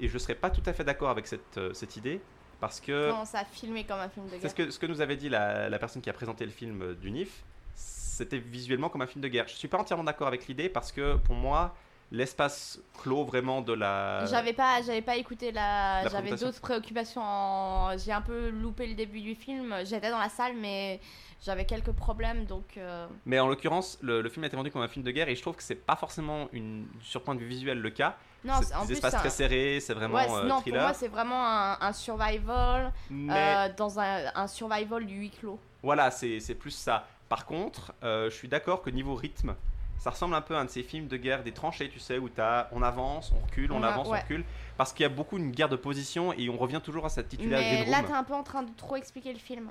et 0.00 0.08
je 0.08 0.14
ne 0.14 0.18
serais 0.18 0.34
pas 0.34 0.50
tout 0.50 0.62
à 0.66 0.72
fait 0.72 0.84
d'accord 0.84 1.10
avec 1.10 1.26
cette, 1.26 1.58
euh, 1.58 1.72
cette 1.72 1.96
idée, 1.96 2.20
parce 2.60 2.80
que 2.80 3.10
comment 3.10 3.24
ça 3.24 3.40
a 3.40 3.44
filmé 3.44 3.84
comme 3.84 4.00
un 4.00 4.08
film 4.08 4.26
de 4.26 4.32
c'est 4.32 4.40
guerre 4.40 4.50
ce 4.50 4.54
que, 4.56 4.70
ce 4.70 4.78
que 4.78 4.86
nous 4.86 5.00
avait 5.00 5.16
dit 5.16 5.28
la, 5.28 5.68
la 5.68 5.78
personne 5.78 6.02
qui 6.02 6.10
a 6.10 6.12
présenté 6.12 6.44
le 6.44 6.50
film 6.50 6.82
euh, 6.82 6.94
du 6.94 7.10
NIF, 7.10 7.44
c'était 7.74 8.38
visuellement 8.38 8.88
comme 8.88 9.02
un 9.02 9.06
film 9.06 9.22
de 9.22 9.28
guerre. 9.28 9.46
Je 9.46 9.54
suis 9.54 9.68
pas 9.68 9.78
entièrement 9.78 10.04
d'accord 10.04 10.26
avec 10.26 10.46
l'idée, 10.48 10.68
parce 10.68 10.90
que 10.90 11.16
pour 11.16 11.34
moi, 11.34 11.76
l'espace 12.12 12.78
clos 13.02 13.24
vraiment 13.24 13.62
de 13.62 13.72
la... 13.72 14.24
J'avais 14.26 14.52
pas, 14.52 14.80
j'avais 14.82 15.02
pas 15.02 15.16
écouté 15.16 15.52
la, 15.52 16.06
j'avais 16.08 16.30
d'autres 16.30 16.60
préoccupations. 16.60 17.22
en- 17.22 17.96
J'ai 17.98 18.12
un 18.12 18.20
peu 18.22 18.48
loupé 18.50 18.86
le 18.86 18.94
début 18.94 19.20
du 19.20 19.34
film. 19.34 19.74
J'étais 19.84 20.10
dans 20.10 20.18
la 20.18 20.28
salle, 20.28 20.54
mais 20.56 21.00
j'avais 21.44 21.64
quelques 21.64 21.92
problèmes, 21.92 22.44
donc. 22.46 22.76
euh, 22.76 23.06
Mais 23.26 23.38
en 23.40 23.48
l'occurrence, 23.48 23.98
le, 24.02 24.22
le 24.22 24.28
film 24.28 24.44
a 24.44 24.46
été 24.46 24.56
vendu 24.56 24.70
comme 24.70 24.82
un 24.82 24.88
film 24.88 25.04
de 25.04 25.10
guerre 25.10 25.28
et 25.28 25.34
je 25.36 25.42
trouve 25.42 25.56
que 25.56 25.62
c'est 25.62 25.74
pas 25.74 25.96
forcément 25.96 26.48
une, 26.52 26.86
sur 27.02 27.22
point 27.22 27.34
de 27.34 27.40
vue 27.40 27.48
visuel 27.48 27.80
le 27.80 27.90
cas. 27.90 28.16
Non, 28.44 28.54
c'est 28.62 28.78
des 28.80 28.86
plus 28.86 28.92
espaces 28.94 29.14
un- 29.14 29.18
très 29.18 29.30
serrés, 29.30 29.80
c'est 29.80 29.94
vraiment 29.94 30.14
ouais, 30.14 30.26
euh, 30.30 30.46
non, 30.46 30.62
pour 30.62 30.72
moi 30.72 30.94
c'est 30.94 31.08
vraiment 31.08 31.44
un, 31.44 31.78
un 31.80 31.92
survival 31.92 32.92
mais 33.10 33.32
euh, 33.34 33.68
dans 33.76 33.98
un, 33.98 34.30
un 34.36 34.46
survival 34.46 35.04
du 35.04 35.16
huis 35.16 35.30
clos. 35.30 35.58
voilà, 35.82 36.12
c'est 36.12 36.38
c'est 36.38 36.54
plus 36.54 36.70
ça. 36.70 37.08
Par 37.28 37.44
contre, 37.44 37.92
je 38.02 38.30
suis 38.30 38.46
d'accord 38.46 38.82
que 38.82 38.90
niveau 38.90 39.16
rythme, 39.16 39.56
ça 39.98 40.10
ressemble 40.10 40.34
un 40.34 40.40
peu 40.40 40.56
à 40.56 40.60
un 40.60 40.64
de 40.64 40.70
ces 40.70 40.82
films 40.82 41.08
de 41.08 41.16
guerre 41.16 41.42
des 41.42 41.52
tranchées, 41.52 41.88
tu 41.88 41.98
sais, 41.98 42.18
où 42.18 42.28
as, 42.38 42.68
on 42.72 42.82
avance, 42.82 43.32
on 43.36 43.44
recule, 43.44 43.72
on, 43.72 43.78
On 43.78 43.82
a- 43.82 43.88
avance, 43.88 44.08
ouais. 44.08 44.18
on 44.18 44.22
recule. 44.22 44.44
Parce 44.76 44.92
qu'il 44.92 45.02
y 45.02 45.06
a 45.06 45.08
beaucoup 45.10 45.36
une 45.38 45.50
guerre 45.50 45.68
de 45.68 45.76
position 45.76 46.32
et 46.34 46.48
on 46.50 46.56
revient 46.56 46.80
toujours 46.84 47.06
à 47.06 47.08
cette 47.08 47.28
titulaire 47.28 47.58
Mais 47.60 47.80
Green 47.82 47.90
là 47.90 48.02
t'es 48.02 48.12
un 48.12 48.24
peu 48.24 48.34
en 48.34 48.42
train 48.42 48.62
de 48.62 48.70
trop 48.76 48.96
expliquer 48.96 49.32
le 49.32 49.38
film. 49.38 49.70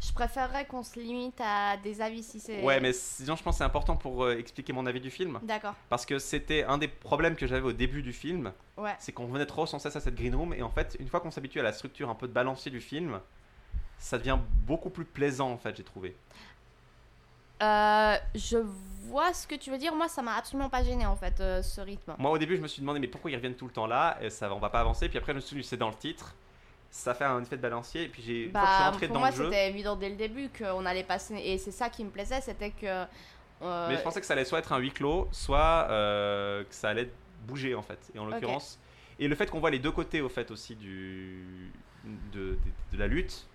Je 0.00 0.12
préférerais 0.12 0.64
qu'on 0.64 0.84
se 0.84 0.96
limite 1.00 1.40
à 1.44 1.76
des 1.76 2.00
avis 2.00 2.22
si 2.22 2.38
c'est. 2.38 2.62
Ouais, 2.62 2.78
mais 2.78 2.92
sinon, 2.92 3.34
je 3.34 3.42
pense 3.42 3.56
que 3.56 3.58
c'est 3.58 3.64
important 3.64 3.96
pour 3.96 4.22
euh, 4.24 4.38
expliquer 4.38 4.72
mon 4.72 4.86
avis 4.86 5.00
du 5.00 5.10
film. 5.10 5.40
D'accord. 5.42 5.74
Parce 5.88 6.06
que 6.06 6.20
c'était 6.20 6.62
un 6.62 6.78
des 6.78 6.86
problèmes 6.86 7.34
que 7.34 7.48
j'avais 7.48 7.66
au 7.66 7.72
début 7.72 8.00
du 8.02 8.12
film. 8.12 8.52
Ouais. 8.76 8.94
c'est 9.00 9.10
qu'on 9.10 9.26
venait 9.26 9.44
trop 9.44 9.66
sans 9.66 9.80
cesse 9.80 9.96
à 9.96 10.00
cette 10.00 10.14
green 10.14 10.36
room 10.36 10.54
et 10.54 10.62
en 10.62 10.70
fait 10.70 10.96
une 11.00 11.08
fois 11.08 11.18
qu'on 11.18 11.32
s'habitue 11.32 11.58
à 11.58 11.64
la 11.64 11.72
structure 11.72 12.08
un 12.08 12.14
peu 12.14 12.28
de 12.28 12.32
balancier 12.32 12.70
du 12.70 12.80
film 12.80 13.18
ça 13.98 14.18
devient 14.18 14.38
beaucoup 14.68 14.88
plus 14.88 15.04
plaisant 15.04 15.50
en 15.50 15.58
fait 15.58 15.76
j'ai 15.76 15.82
trouvé 15.82 16.14
Euh, 17.62 18.16
je 18.34 18.58
vois 19.08 19.32
ce 19.32 19.46
que 19.46 19.54
tu 19.54 19.70
veux 19.70 19.78
dire. 19.78 19.94
Moi, 19.94 20.08
ça 20.08 20.22
m'a 20.22 20.34
absolument 20.36 20.68
pas 20.68 20.82
gêné 20.84 21.06
en 21.06 21.16
fait, 21.16 21.40
euh, 21.40 21.62
ce 21.62 21.80
rythme. 21.80 22.14
moi 22.18 22.30
au 22.30 22.38
début 22.38 22.56
je 22.56 22.62
me 22.62 22.68
suis 22.68 22.80
demandé 22.80 23.00
mais 23.00 23.08
pourquoi 23.08 23.30
ils 23.30 23.36
reviennent 23.36 23.54
tout 23.56 23.66
le 23.66 23.72
temps 23.72 23.86
là? 23.86 24.18
Et 24.20 24.30
ça 24.30 24.52
on 24.52 24.58
va 24.58 24.70
pas 24.70 24.80
avancer 24.80 25.08
puis 25.08 25.18
après 25.18 25.32
je 25.32 25.36
me 25.36 25.40
suis 25.40 25.56
dit 25.56 25.64
c'est 25.64 25.76
dans 25.76 25.88
le 25.88 25.94
titre 25.94 26.34
ça 26.90 27.14
fait 27.14 27.24
un 27.24 27.42
effet 27.42 27.56
de 27.56 27.62
balancier 27.62 28.04
et 28.04 28.08
puis 28.08 28.22
j'ai 28.22 28.34
je 28.34 28.42
suis 28.44 28.52
Bah, 28.52 28.88
entré 28.88 29.06
pour 29.08 29.14
dans 29.14 29.20
moi, 29.20 29.30
le 29.30 29.36
jeu 29.36 29.44
c'était 29.44 29.68
évident 29.70 29.96
dès 29.96 30.08
le 30.10 30.16
début 30.16 30.48
qu'on 30.56 30.86
allait 30.86 31.04
passer. 31.04 31.34
Et 31.36 31.58
c'est 31.58 31.70
ça 31.70 31.90
qui 31.90 32.04
me 32.04 32.10
plaisait, 32.10 32.40
c'était 32.40 32.70
que. 32.70 32.86
euh, 33.62 33.88
mais 33.88 33.96
je 33.96 34.02
pensais 34.02 34.20
que 34.20 34.26
ça 34.26 34.34
allait 34.34 34.44
soit 34.44 34.60
être 34.60 34.72
un 34.72 34.78
huis 34.78 34.92
clos 34.92 35.28
soit 35.32 35.86
que 35.88 36.74
ça 36.74 36.90
allait 36.90 37.10
bouger 37.46 37.74
en 37.74 37.82
fait 37.82 37.98
et 38.14 38.18
en 38.18 38.26
l'occurrence 38.26 38.78
et 39.20 39.26
le 39.26 39.34
fait 39.34 39.50
qu'on 39.50 39.58
voit 39.60 39.70
les 39.70 39.78
deux 39.80 39.90
côtés 39.92 40.20
au 40.20 40.28
fait 40.28 40.50
aussi 40.50 40.76
du 40.76 41.72
de, 42.32 42.52
de- 42.52 42.58
de 42.92 42.98
la 42.98 43.06
lutte 43.08 43.46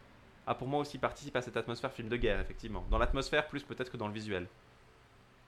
a 0.47 0.55
pour 0.55 0.67
moi 0.67 0.79
aussi 0.81 0.97
participé 0.97 1.39
à 1.39 1.41
cette 1.41 1.57
atmosphère 1.57 1.91
film 1.91 2.09
de 2.09 2.17
guerre 2.17 2.39
effectivement 2.39 2.83
dans 2.91 2.97
l'atmosphère 2.97 3.47
plus 3.47 3.63
peut-être 3.63 3.91
que 3.91 3.97
dans 3.97 4.07
le 4.07 4.13
visuel 4.13 4.47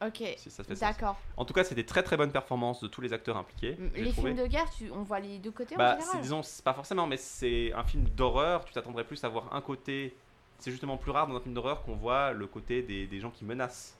Ok. 0.01 0.21
si 0.38 0.51
ça 0.51 0.63
fait 0.65 0.75
sens 0.75 0.79
D'accord. 0.81 1.17
En 1.38 1.45
tout 1.45 1.53
cas, 1.53 1.63
c'est 1.63 1.73
des 1.73 1.86
très 1.86 2.03
très 2.03 2.17
bonnes 2.17 2.31
performances 2.34 2.81
de 2.81 2.88
tous 2.89 2.99
les 2.99 3.13
acteurs 3.13 3.38
impliqués. 3.38 3.77
Les 3.95 4.12
trouvé. 4.12 4.34
films 4.34 4.43
de 4.43 4.47
guerre, 4.47 4.69
tu... 4.69 4.91
on 4.91 5.03
voit 5.03 5.21
les 5.21 5.39
deux 5.39 5.51
côtés 5.51 5.77
Bah, 5.77 5.95
en 5.95 5.99
général. 6.01 6.21
disons, 6.21 6.41
pas 6.65 6.73
forcément, 6.73 7.08
mais 7.08 7.15
c'est 7.15 7.71
un 7.71 7.84
film 7.86 8.03
d'horreur. 8.10 8.65
Tu 8.65 8.73
t'attendrais 8.73 9.05
plus 9.05 9.23
à 9.23 9.29
voir 9.29 9.55
un 9.55 9.62
côté. 9.62 10.13
C'est 10.60 10.69
justement 10.69 10.97
plus 10.97 11.12
rare 11.12 11.27
dans 11.27 11.36
un 11.38 11.39
film 11.39 11.53
d'horreur 11.55 11.81
qu'on 11.84 11.95
voit 11.95 12.34
le 12.34 12.45
côté 12.45 12.81
des, 12.81 13.08
des 13.08 13.19
gens 13.21 13.31
qui 13.31 13.45
menacent. 13.45 13.97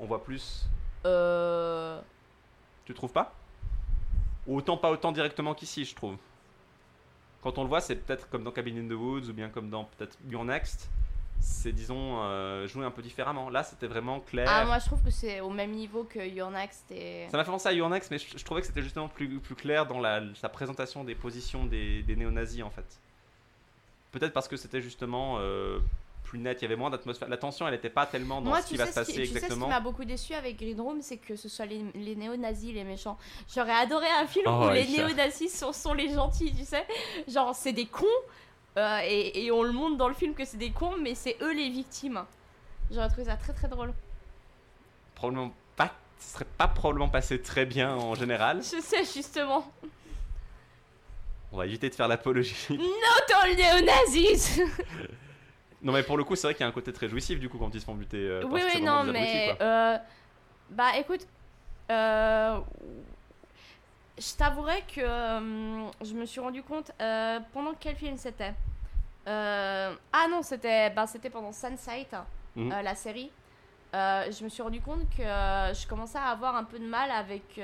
On 0.00 0.06
voit 0.06 0.24
plus. 0.24 0.66
Euh. 1.06 2.00
Tu 2.84 2.92
trouves 2.92 3.12
pas? 3.12 3.32
Autant 4.48 4.76
pas 4.76 4.90
autant 4.90 5.12
directement 5.12 5.54
qu'ici, 5.54 5.84
je 5.84 5.94
trouve. 5.94 6.16
Quand 7.46 7.58
on 7.58 7.62
le 7.62 7.68
voit, 7.68 7.80
c'est 7.80 7.94
peut-être 7.94 8.28
comme 8.28 8.42
dans 8.42 8.50
Cabin 8.50 8.76
in 8.76 8.88
the 8.88 8.98
Woods 8.98 9.28
ou 9.30 9.32
bien 9.32 9.48
comme 9.48 9.70
dans 9.70 9.84
peut-être 9.84 10.18
Your 10.28 10.44
Next. 10.44 10.90
c'est 11.38 11.70
disons 11.70 12.20
euh, 12.24 12.66
joué 12.66 12.84
un 12.84 12.90
peu 12.90 13.02
différemment. 13.02 13.50
Là, 13.50 13.62
c'était 13.62 13.86
vraiment 13.86 14.18
clair. 14.18 14.48
Ah, 14.50 14.64
moi 14.64 14.80
je 14.80 14.86
trouve 14.86 15.00
que 15.00 15.12
c'est 15.12 15.38
au 15.40 15.50
même 15.50 15.70
niveau 15.70 16.02
que 16.02 16.18
Your 16.18 16.50
Next 16.50 16.90
et. 16.90 17.28
Ça 17.30 17.36
m'a 17.36 17.44
fait 17.44 17.50
penser 17.52 17.68
à 17.68 17.72
Your 17.72 17.88
Next, 17.88 18.10
mais 18.10 18.18
je, 18.18 18.36
je 18.36 18.44
trouvais 18.44 18.62
que 18.62 18.66
c'était 18.66 18.82
justement 18.82 19.06
plus, 19.06 19.38
plus 19.38 19.54
clair 19.54 19.86
dans 19.86 20.00
la, 20.00 20.22
sa 20.34 20.48
présentation 20.48 21.04
des 21.04 21.14
positions 21.14 21.66
des, 21.66 22.02
des 22.02 22.16
néo-nazis 22.16 22.64
en 22.64 22.70
fait. 22.70 22.98
Peut-être 24.10 24.32
parce 24.32 24.48
que 24.48 24.56
c'était 24.56 24.82
justement 24.82 25.36
euh, 25.38 25.78
plus 26.26 26.38
net, 26.38 26.58
il 26.60 26.62
y 26.62 26.66
avait 26.66 26.76
moins 26.76 26.90
d'atmosphère. 26.90 27.28
La 27.28 27.36
tension, 27.36 27.66
elle 27.66 27.74
n'était 27.74 27.88
pas 27.88 28.04
tellement 28.04 28.40
dans 28.40 28.50
Moi, 28.50 28.60
ce 28.60 28.66
qui 28.68 28.76
va 28.76 28.86
se 28.86 28.94
passer 28.94 29.12
tu 29.12 29.18
sais 29.20 29.26
ce 29.26 29.36
exactement. 29.36 29.66
qui 29.66 29.70
m'a 29.70 29.80
beaucoup 29.80 30.04
déçu 30.04 30.34
avec 30.34 30.58
Green 30.58 30.80
Room, 30.80 31.00
c'est 31.00 31.16
que 31.16 31.36
ce 31.36 31.48
soit 31.48 31.66
les, 31.66 31.84
les 31.94 32.16
néo-nazis 32.16 32.74
les 32.74 32.84
méchants. 32.84 33.16
J'aurais 33.54 33.72
adoré 33.72 34.06
un 34.20 34.26
film 34.26 34.46
Oh, 34.48 34.66
où 34.66 34.70
les 34.70 34.86
néo-nazis 34.86 35.56
sont, 35.56 35.72
sont 35.72 35.94
les 35.94 36.12
gentils, 36.12 36.52
tu 36.54 36.64
sais. 36.64 36.84
Genre, 37.28 37.54
c'est 37.54 37.72
des 37.72 37.86
cons, 37.86 38.04
euh, 38.76 39.00
et, 39.04 39.44
et 39.46 39.50
on 39.52 39.62
le 39.62 39.72
montre 39.72 39.96
dans 39.96 40.08
le 40.08 40.14
film 40.14 40.34
que 40.34 40.44
c'est 40.44 40.56
des 40.58 40.70
cons, 40.70 40.96
mais 41.00 41.14
c'est 41.14 41.36
eux 41.40 41.54
les 41.54 41.70
victimes. 41.70 42.24
J'aurais 42.90 43.08
trouvé 43.08 43.24
ça 43.24 43.36
très 43.36 43.52
très 43.52 43.68
drôle. 43.68 43.92
Probablement 45.14 45.52
pas, 45.76 45.92
ce 46.18 46.34
serait 46.34 46.46
pas 46.58 46.68
probablement 46.68 47.08
passé 47.08 47.40
très 47.40 47.66
bien 47.66 47.94
en 47.94 48.14
général. 48.14 48.58
Je 48.62 48.80
sais, 48.80 49.04
justement. 49.04 49.72
On 51.52 51.56
va 51.58 51.66
éviter 51.66 51.88
de 51.88 51.94
faire 51.94 52.08
l'apologie. 52.08 52.54
Autant 52.70 53.46
le 53.46 53.54
néo-nazis 53.54 54.60
non, 55.82 55.92
mais 55.92 56.02
pour 56.02 56.16
le 56.16 56.24
coup, 56.24 56.34
c'est 56.36 56.46
vrai 56.46 56.54
qu'il 56.54 56.62
y 56.62 56.64
a 56.64 56.68
un 56.68 56.72
côté 56.72 56.92
très 56.92 57.08
jouissif 57.08 57.38
du 57.38 57.48
coup 57.48 57.58
quand 57.58 57.74
ils 57.74 57.80
se 57.80 57.84
font 57.84 57.94
buter. 57.94 58.18
euh, 58.18 58.42
Oui, 58.50 58.60
oui, 58.74 58.80
non, 58.82 59.04
mais. 59.04 59.56
euh, 59.60 59.98
bah 60.70 60.96
écoute, 60.98 61.26
euh, 61.90 62.58
je 64.18 64.34
t'avouerai 64.36 64.82
que 64.82 65.00
je 65.00 66.14
me 66.14 66.24
suis 66.24 66.40
rendu 66.40 66.62
compte. 66.62 66.90
pendant 67.52 67.74
quel 67.78 67.96
film 67.96 68.16
c'était 68.16 68.54
Ah 69.26 70.26
non, 70.30 70.42
c'était 70.42 70.90
bah, 70.90 71.06
c'était 71.06 71.30
pendant 71.30 71.52
Sunset, 71.52 72.06
Mhm. 72.56 72.72
euh, 72.72 72.82
la 72.82 72.94
série. 72.94 73.30
Je 73.92 74.44
me 74.44 74.48
suis 74.48 74.62
rendu 74.62 74.80
compte 74.80 75.08
que 75.10 75.22
je 75.22 75.86
commençais 75.86 76.18
à 76.18 76.26
avoir 76.26 76.56
un 76.56 76.64
peu 76.64 76.78
de 76.78 76.86
mal 76.86 77.10
avec. 77.10 77.60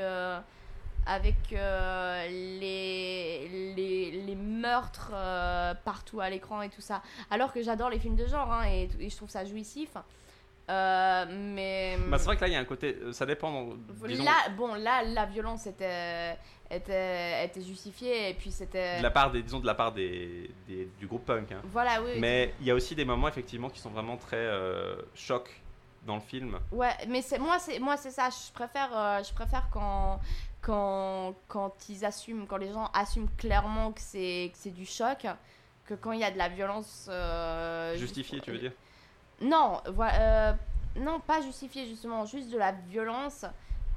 Avec 1.07 1.37
euh, 1.53 2.27
les, 2.29 3.75
les, 3.77 4.11
les 4.23 4.35
meurtres 4.35 5.11
euh, 5.15 5.75
partout 5.85 6.21
à 6.21 6.31
l'écran 6.31 6.63
et 6.63 6.69
tout 6.69 6.81
ça. 6.81 7.03
Alors 7.31 7.53
que 7.53 7.63
j'adore 7.63 7.91
les 7.91 7.99
films 7.99 8.17
de 8.17 8.27
genre 8.27 8.53
hein, 8.53 8.65
et, 8.69 8.89
et 9.01 9.11
je 9.11 9.17
trouve 9.17 9.31
ça 9.31 9.45
jouissif. 9.45 9.91
Euh, 10.71 11.25
mais 11.29 11.97
Bah, 12.09 12.19
c'est 12.19 12.27
vrai 12.27 12.37
que 12.37 12.41
là, 12.43 12.47
il 12.49 12.53
y 12.53 12.57
a 12.57 12.61
un 12.61 12.65
côté. 12.65 12.97
euh, 13.03 13.13
Ça 13.13 13.27
dépend. 13.27 13.71
disons, 14.07 14.25
là, 14.25 14.49
bon, 14.57 14.75
là, 14.75 15.03
la 15.03 15.27
violence 15.27 15.67
était, 15.67 16.39
était, 16.71 17.45
était 17.45 17.61
justifiée 17.63 18.31
et 18.31 18.35
puis 18.35 18.53
c'était. 18.53 18.99
de 18.99 19.03
la 19.03 19.11
part 19.11 19.33
des, 19.33 19.43
disons, 19.43 19.59
de 19.59 19.67
la 19.67 19.75
part 19.75 19.93
des, 19.93 20.51
des- 20.69 20.89
du 21.01 21.07
groupe 21.09 21.25
punk. 21.27 21.51
hein. 21.51 21.61
Voilà, 21.65 22.01
oui. 22.01 22.13
Mais 22.19 22.55
il 22.61 22.67
y 22.67 22.71
a 22.71 22.75
aussi 22.75 22.95
des 22.95 23.05
moments 23.05 23.27
effectivement 23.29 23.69
qui 23.71 23.81
sont 23.81 23.91
vraiment 23.91 24.17
très 24.17 24.37
chocs 25.15 25.51
dans 26.07 26.15
le 26.15 26.21
film. 26.21 26.59
Ouais, 26.71 26.95
mais 27.09 27.23
c'est 27.23 27.39
moi, 27.41 27.59
c'est 27.59 27.79
moi, 27.81 27.97
c'est 27.97 28.11
ça. 28.13 28.29
Je 28.31 28.53
préfère, 28.53 28.91
euh, 28.97 29.23
je 29.23 29.33
préfère 29.35 29.69
quand, 29.73 30.21
quand, 30.63 31.35
quand 31.49 31.75
ils 31.89 32.05
assument, 32.05 32.47
quand 32.47 32.57
les 32.57 32.73
gens 32.73 32.89
assument 32.95 33.29
clairement 33.37 33.93
que 33.93 34.01
c'est, 34.01 34.51
que 34.53 34.59
c'est 34.59 34.71
du 34.71 34.87
choc, 34.87 35.27
que 35.87 35.95
quand 35.95 36.13
il 36.13 36.21
y 36.21 36.25
a 36.25 36.31
de 36.31 36.39
la 36.39 36.49
violence. 36.49 37.07
euh, 37.11 37.95
Justifié, 37.97 38.37
juste- 38.39 38.45
tu 38.45 38.53
veux 38.53 38.59
dire? 38.59 38.73
Non, 39.41 39.81
euh, 39.99 40.53
non, 40.97 41.19
pas 41.21 41.41
justifié 41.43 41.87
justement, 41.87 42.25
juste 42.25 42.51
de 42.51 42.59
la 42.59 42.73
violence. 42.73 43.45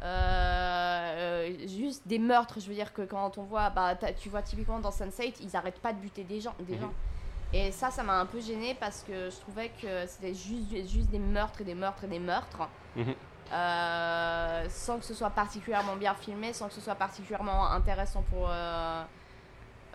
euh, 0.04 0.06
euh, 0.06 1.67
juste 1.67 2.06
des 2.06 2.19
meurtres, 2.19 2.60
je 2.60 2.67
veux 2.67 2.73
dire 2.73 2.91
que 2.93 3.04
quand 3.04 3.38
on 3.38 3.43
voit, 3.43 3.69
bah, 3.69 3.95
tu 4.19 4.28
vois 4.30 4.41
typiquement 4.41 4.80
dans 4.80 4.91
Sunset, 4.91 5.34
ils 5.41 5.56
arrêtent 5.56 5.80
pas 5.80 5.93
de 5.93 5.99
buter 5.99 6.23
des 6.25 6.41
gens. 6.41 6.54
Des 6.60 6.75
Mhm. 6.75 6.82
gens. 6.82 6.93
Et 7.54 7.71
ça, 7.71 7.91
ça 7.91 8.04
m'a 8.04 8.19
un 8.19 8.25
peu 8.25 8.41
gêné 8.41 8.75
parce 8.75 9.04
que 9.04 9.30
je 9.30 9.36
trouvais 9.38 9.69
que 9.82 10.06
c'était 10.08 10.34
juste, 10.34 10.69
juste 10.88 11.10
des 11.10 11.19
meurtres 11.19 11.62
et 11.62 11.63
des 11.63 11.75
meurtres 11.75 12.04
et 12.04 12.08
des 12.08 12.19
meurtres. 12.19 12.67
Mhm. 12.95 13.13
Euh, 13.53 14.65
sans 14.69 14.97
que 14.97 15.05
ce 15.05 15.13
soit 15.13 15.29
particulièrement 15.29 15.95
bien 15.95 16.15
filmé, 16.15 16.51
sans 16.51 16.67
que 16.67 16.73
ce 16.73 16.81
soit 16.81 16.95
particulièrement 16.95 17.69
intéressant 17.71 18.23
pour 18.23 18.49
euh, 18.49 19.03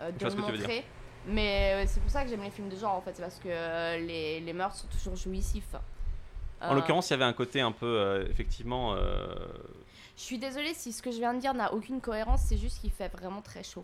euh, 0.01 0.11
de 0.11 0.25
le 0.25 0.35
montrer. 0.35 0.85
Mais 1.27 1.73
euh, 1.73 1.85
c'est 1.87 1.99
pour 1.99 2.09
ça 2.09 2.23
que 2.23 2.29
j'aime 2.29 2.41
les 2.43 2.49
films 2.49 2.69
de 2.69 2.75
genre 2.77 2.95
en 2.95 3.01
fait, 3.01 3.11
c'est 3.13 3.21
parce 3.21 3.39
que 3.39 3.49
euh, 3.49 3.97
les, 3.97 4.39
les 4.39 4.53
meurtres 4.53 4.75
sont 4.77 4.87
toujours 4.87 5.15
jouissifs. 5.15 5.75
En 6.61 6.73
l'occurrence, 6.75 7.09
il 7.09 7.13
y 7.13 7.15
avait 7.15 7.25
un 7.25 7.33
côté 7.33 7.59
un 7.61 7.71
peu, 7.71 8.25
effectivement. 8.29 8.95
Je 8.95 10.21
suis 10.21 10.37
désolée 10.37 10.73
si 10.75 10.93
ce 10.93 11.01
que 11.01 11.11
je 11.11 11.17
viin 11.17 11.33
de 11.33 11.39
dire 11.39 11.53
n'a 11.53 11.73
aucune 11.73 11.99
cohérence, 12.01 12.41
c'est 12.41 12.57
juste 12.57 12.79
qu'il 12.81 12.91
fait 12.91 13.07
vraiment 13.09 13.41
très 13.41 13.63
chaud. 13.63 13.83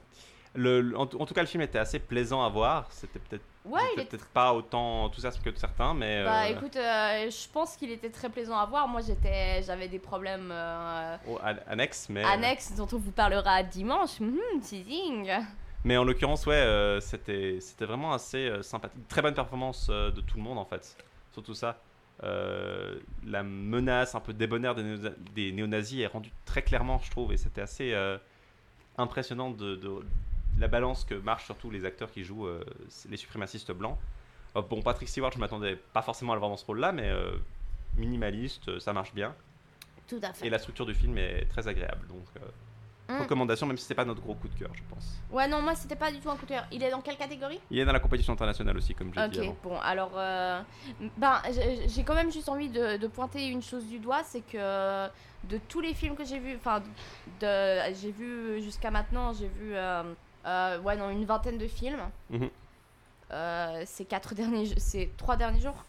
le, 0.54 0.94
en 0.96 1.08
tout 1.08 1.34
cas, 1.34 1.42
le 1.42 1.48
film 1.48 1.64
était 1.64 1.80
assez 1.80 1.98
plaisant 2.00 2.44
à 2.44 2.50
voir. 2.50 2.88
C'était 2.92 3.20
peut-être 3.20 3.44
Ouais, 3.68 3.82
il 3.84 3.90
c'était 3.90 4.02
est 4.02 4.06
peut-être 4.06 4.28
pas 4.28 4.54
autant 4.54 5.04
enthousiasme 5.06 5.42
que 5.42 5.56
certains, 5.58 5.94
mais. 5.94 6.24
Bah 6.24 6.44
euh, 6.44 6.48
écoute, 6.58 6.76
euh, 6.76 7.30
je 7.30 7.50
pense 7.52 7.76
qu'il 7.76 7.92
était 7.92 8.10
très 8.10 8.30
plaisant 8.30 8.58
à 8.58 8.66
voir. 8.66 8.88
Moi 8.88 9.02
j'étais, 9.02 9.62
j'avais 9.64 9.88
des 9.88 10.00
problèmes 10.00 10.50
euh, 10.52 11.18
oh, 11.28 11.38
an- 11.44 11.56
annexe, 11.68 12.08
mais. 12.10 12.24
annexes 12.24 12.74
dont 12.76 12.88
on 12.94 12.98
vous 12.98 13.12
parlera 13.12 13.64
dimanche. 13.64 14.20
Mhm, 14.20 14.40
teasing. 14.62 15.32
Mais 15.84 15.96
en 15.98 16.04
l'occurrence, 16.04 16.46
ouais, 16.46 16.56
euh, 16.56 17.00
c'était 17.00 17.60
c'était 17.62 17.86
vraiment 17.86 18.14
assez 18.14 18.48
euh, 18.50 18.62
sympathique. 18.62 19.08
Très 19.08 19.22
bonne 19.22 19.36
performance 19.36 19.88
euh, 19.90 20.12
de 20.12 20.22
tout 20.22 20.38
le 20.38 20.44
monde 20.44 20.58
en 20.58 20.66
fait. 20.66 20.98
Surtout 21.34 21.54
ça. 21.54 21.78
Euh, 22.24 22.96
la 23.26 23.44
menace 23.44 24.16
un 24.16 24.20
peu 24.20 24.34
débonnaire 24.34 24.74
des, 24.74 24.82
néo- 24.82 25.14
des 25.36 25.52
néo-nazis 25.52 26.02
est 26.02 26.08
rendue 26.08 26.32
très 26.46 26.64
clairement, 26.64 27.00
je 27.04 27.12
trouve, 27.12 27.32
et 27.32 27.38
c'était 27.38 27.62
assez 27.62 27.94
euh, 27.94 28.18
impressionnant 28.98 29.52
de, 29.52 29.76
de 29.76 30.00
la 30.60 30.68
balance 30.68 31.06
que 31.06 31.16
marchent 31.16 31.46
surtout 31.46 31.70
les 31.70 31.86
acteurs 31.86 32.12
qui 32.12 32.24
jouent 32.24 32.48
euh, 32.48 32.64
les 33.10 33.18
suprémacistes 33.18 33.72
blancs. 33.72 33.98
Euh, 34.56 34.62
bon, 34.62 34.82
Patrick 34.82 35.08
Stewart, 35.10 35.32
je 35.32 35.40
m'attendais 35.40 35.76
pas 35.76 36.02
forcément 36.02 36.34
à 36.34 36.36
le 36.36 36.40
voir 36.40 36.50
dans 36.50 36.58
ce 36.58 36.66
rôle-là, 36.66 36.92
mais 36.92 37.10
euh, 37.10 37.38
minimaliste, 37.96 38.80
ça 38.80 38.94
marche 38.94 39.14
bien. 39.14 39.36
Tout 40.08 40.20
à 40.24 40.34
fait. 40.34 40.48
Et 40.48 40.50
la 40.50 40.60
structure 40.60 40.86
du 40.86 40.94
film 40.94 41.18
est 41.18 41.46
très 41.50 41.68
agréable. 41.68 42.08
Donc, 42.08 42.26
euh, 42.38 42.48
Mm. 43.10 43.22
recommandation, 43.22 43.66
même 43.68 43.78
si 43.78 43.86
c'est 43.86 43.96
pas 43.96 44.04
notre 44.04 44.20
gros 44.22 44.36
coup 44.36 44.50
de 44.50 44.56
cœur, 44.56 44.70
je 44.74 44.82
pense. 44.90 45.22
Ouais, 45.32 45.48
non, 45.48 45.62
moi 45.62 45.76
c'était 45.76 45.96
pas 45.96 46.12
du 46.12 46.20
tout 46.20 46.30
un 46.30 46.36
coup 46.36 46.46
de 46.46 46.50
cœur. 46.52 46.68
Il 46.74 46.84
est 46.84 46.92
dans 46.92 47.00
quelle 47.00 47.16
catégorie? 47.16 47.58
Il 47.72 47.80
est 47.80 47.86
dans 47.86 47.94
la 47.94 48.02
compétition 48.02 48.34
internationale 48.34 48.76
aussi, 48.76 48.94
comme 48.96 49.14
je 49.14 49.22
l'ai 49.22 49.30
dit 49.30 49.40
Ok, 49.40 49.56
bon, 49.64 49.80
alors, 49.80 50.12
ben, 50.12 51.42
j'ai 51.88 52.04
quand 52.04 52.16
même 52.16 52.34
juste 52.34 52.50
envie 52.50 52.68
de, 52.70 52.98
de 52.98 53.08
pointer 53.08 53.48
une 53.48 53.62
chose 53.62 53.86
du 53.86 54.00
doigt, 54.00 54.24
c'est 54.26 54.42
que 54.42 55.08
de 55.46 55.58
tous 55.70 55.80
les 55.80 55.94
films 55.94 56.18
que 56.18 56.26
j'ai 56.26 56.40
vus, 56.40 56.58
enfin, 56.58 56.84
de, 57.40 57.94
j'ai 57.96 58.12
vu 58.12 58.62
jusqu'à 58.62 58.92
maintenant, 58.92 59.32
j'ai 59.32 59.48
vu, 59.48 59.74
euh, 59.74 60.04
ouais, 60.84 60.96
non, 60.96 61.10
une 61.10 61.26
vingtaine 61.26 61.58
de 61.58 61.68
films. 61.68 62.02
Mhm. 62.30 62.50
Euh, 63.32 63.84
ces 63.86 64.06
quatre 64.06 64.34
derniers, 64.36 64.68
ces 64.80 65.12
trois 65.18 65.36
derniers 65.36 65.60
jours. 65.60 65.84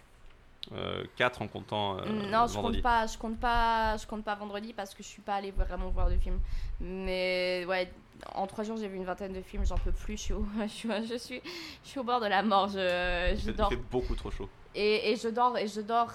4 1.17 1.41
en 1.43 1.49
comptant 1.49 1.97
euh, 1.99 2.05
non, 2.31 2.47
je 2.47 2.59
compte 2.59 2.83
pas, 2.83 3.07
je 3.07 3.17
compte 3.17 3.39
pas, 3.39 3.97
je 3.97 4.07
compte 4.07 4.23
pas 4.23 4.35
vendredi 4.35 4.75
parce 4.75 4.93
que 4.93 5.03
je 5.03 5.09
suis 5.09 5.23
pas 5.23 5.37
allée 5.37 5.51
vraiment 5.51 5.89
voir 5.89 6.11
de 6.11 6.17
films. 6.17 6.41
Mais 6.81 7.65
ouais, 7.67 7.91
en 8.35 8.47
trois 8.47 8.65
jours 8.65 8.77
j'ai 8.77 8.89
vu 8.89 8.97
une 8.97 9.05
vingtaine 9.05 9.33
de 9.33 9.41
films, 9.41 9.65
j'en 9.65 9.79
peux 9.79 9.93
plus, 9.93 10.19
je 10.19 10.23
suis, 10.23 10.35
au, 10.35 10.45
je 10.61 10.67
suis, 10.67 10.89
je 11.07 11.17
suis, 11.17 11.41
je 11.85 11.89
suis 11.89 12.01
au 12.01 12.05
bord 12.05 12.21
de 12.21 12.27
la 12.27 12.43
mort, 12.43 12.69
je, 12.69 13.35
je 13.43 13.49
il 13.51 13.57
dors 13.57 13.71
fait 13.71 13.77
beaucoup 13.77 14.15
trop 14.15 14.31
chaud. 14.31 14.49
et, 14.75 15.11
et 15.13 15.17
je 15.17 15.29
dors 15.29 15.57
et 15.57 15.69
je 15.69 15.81
dors 15.81 16.13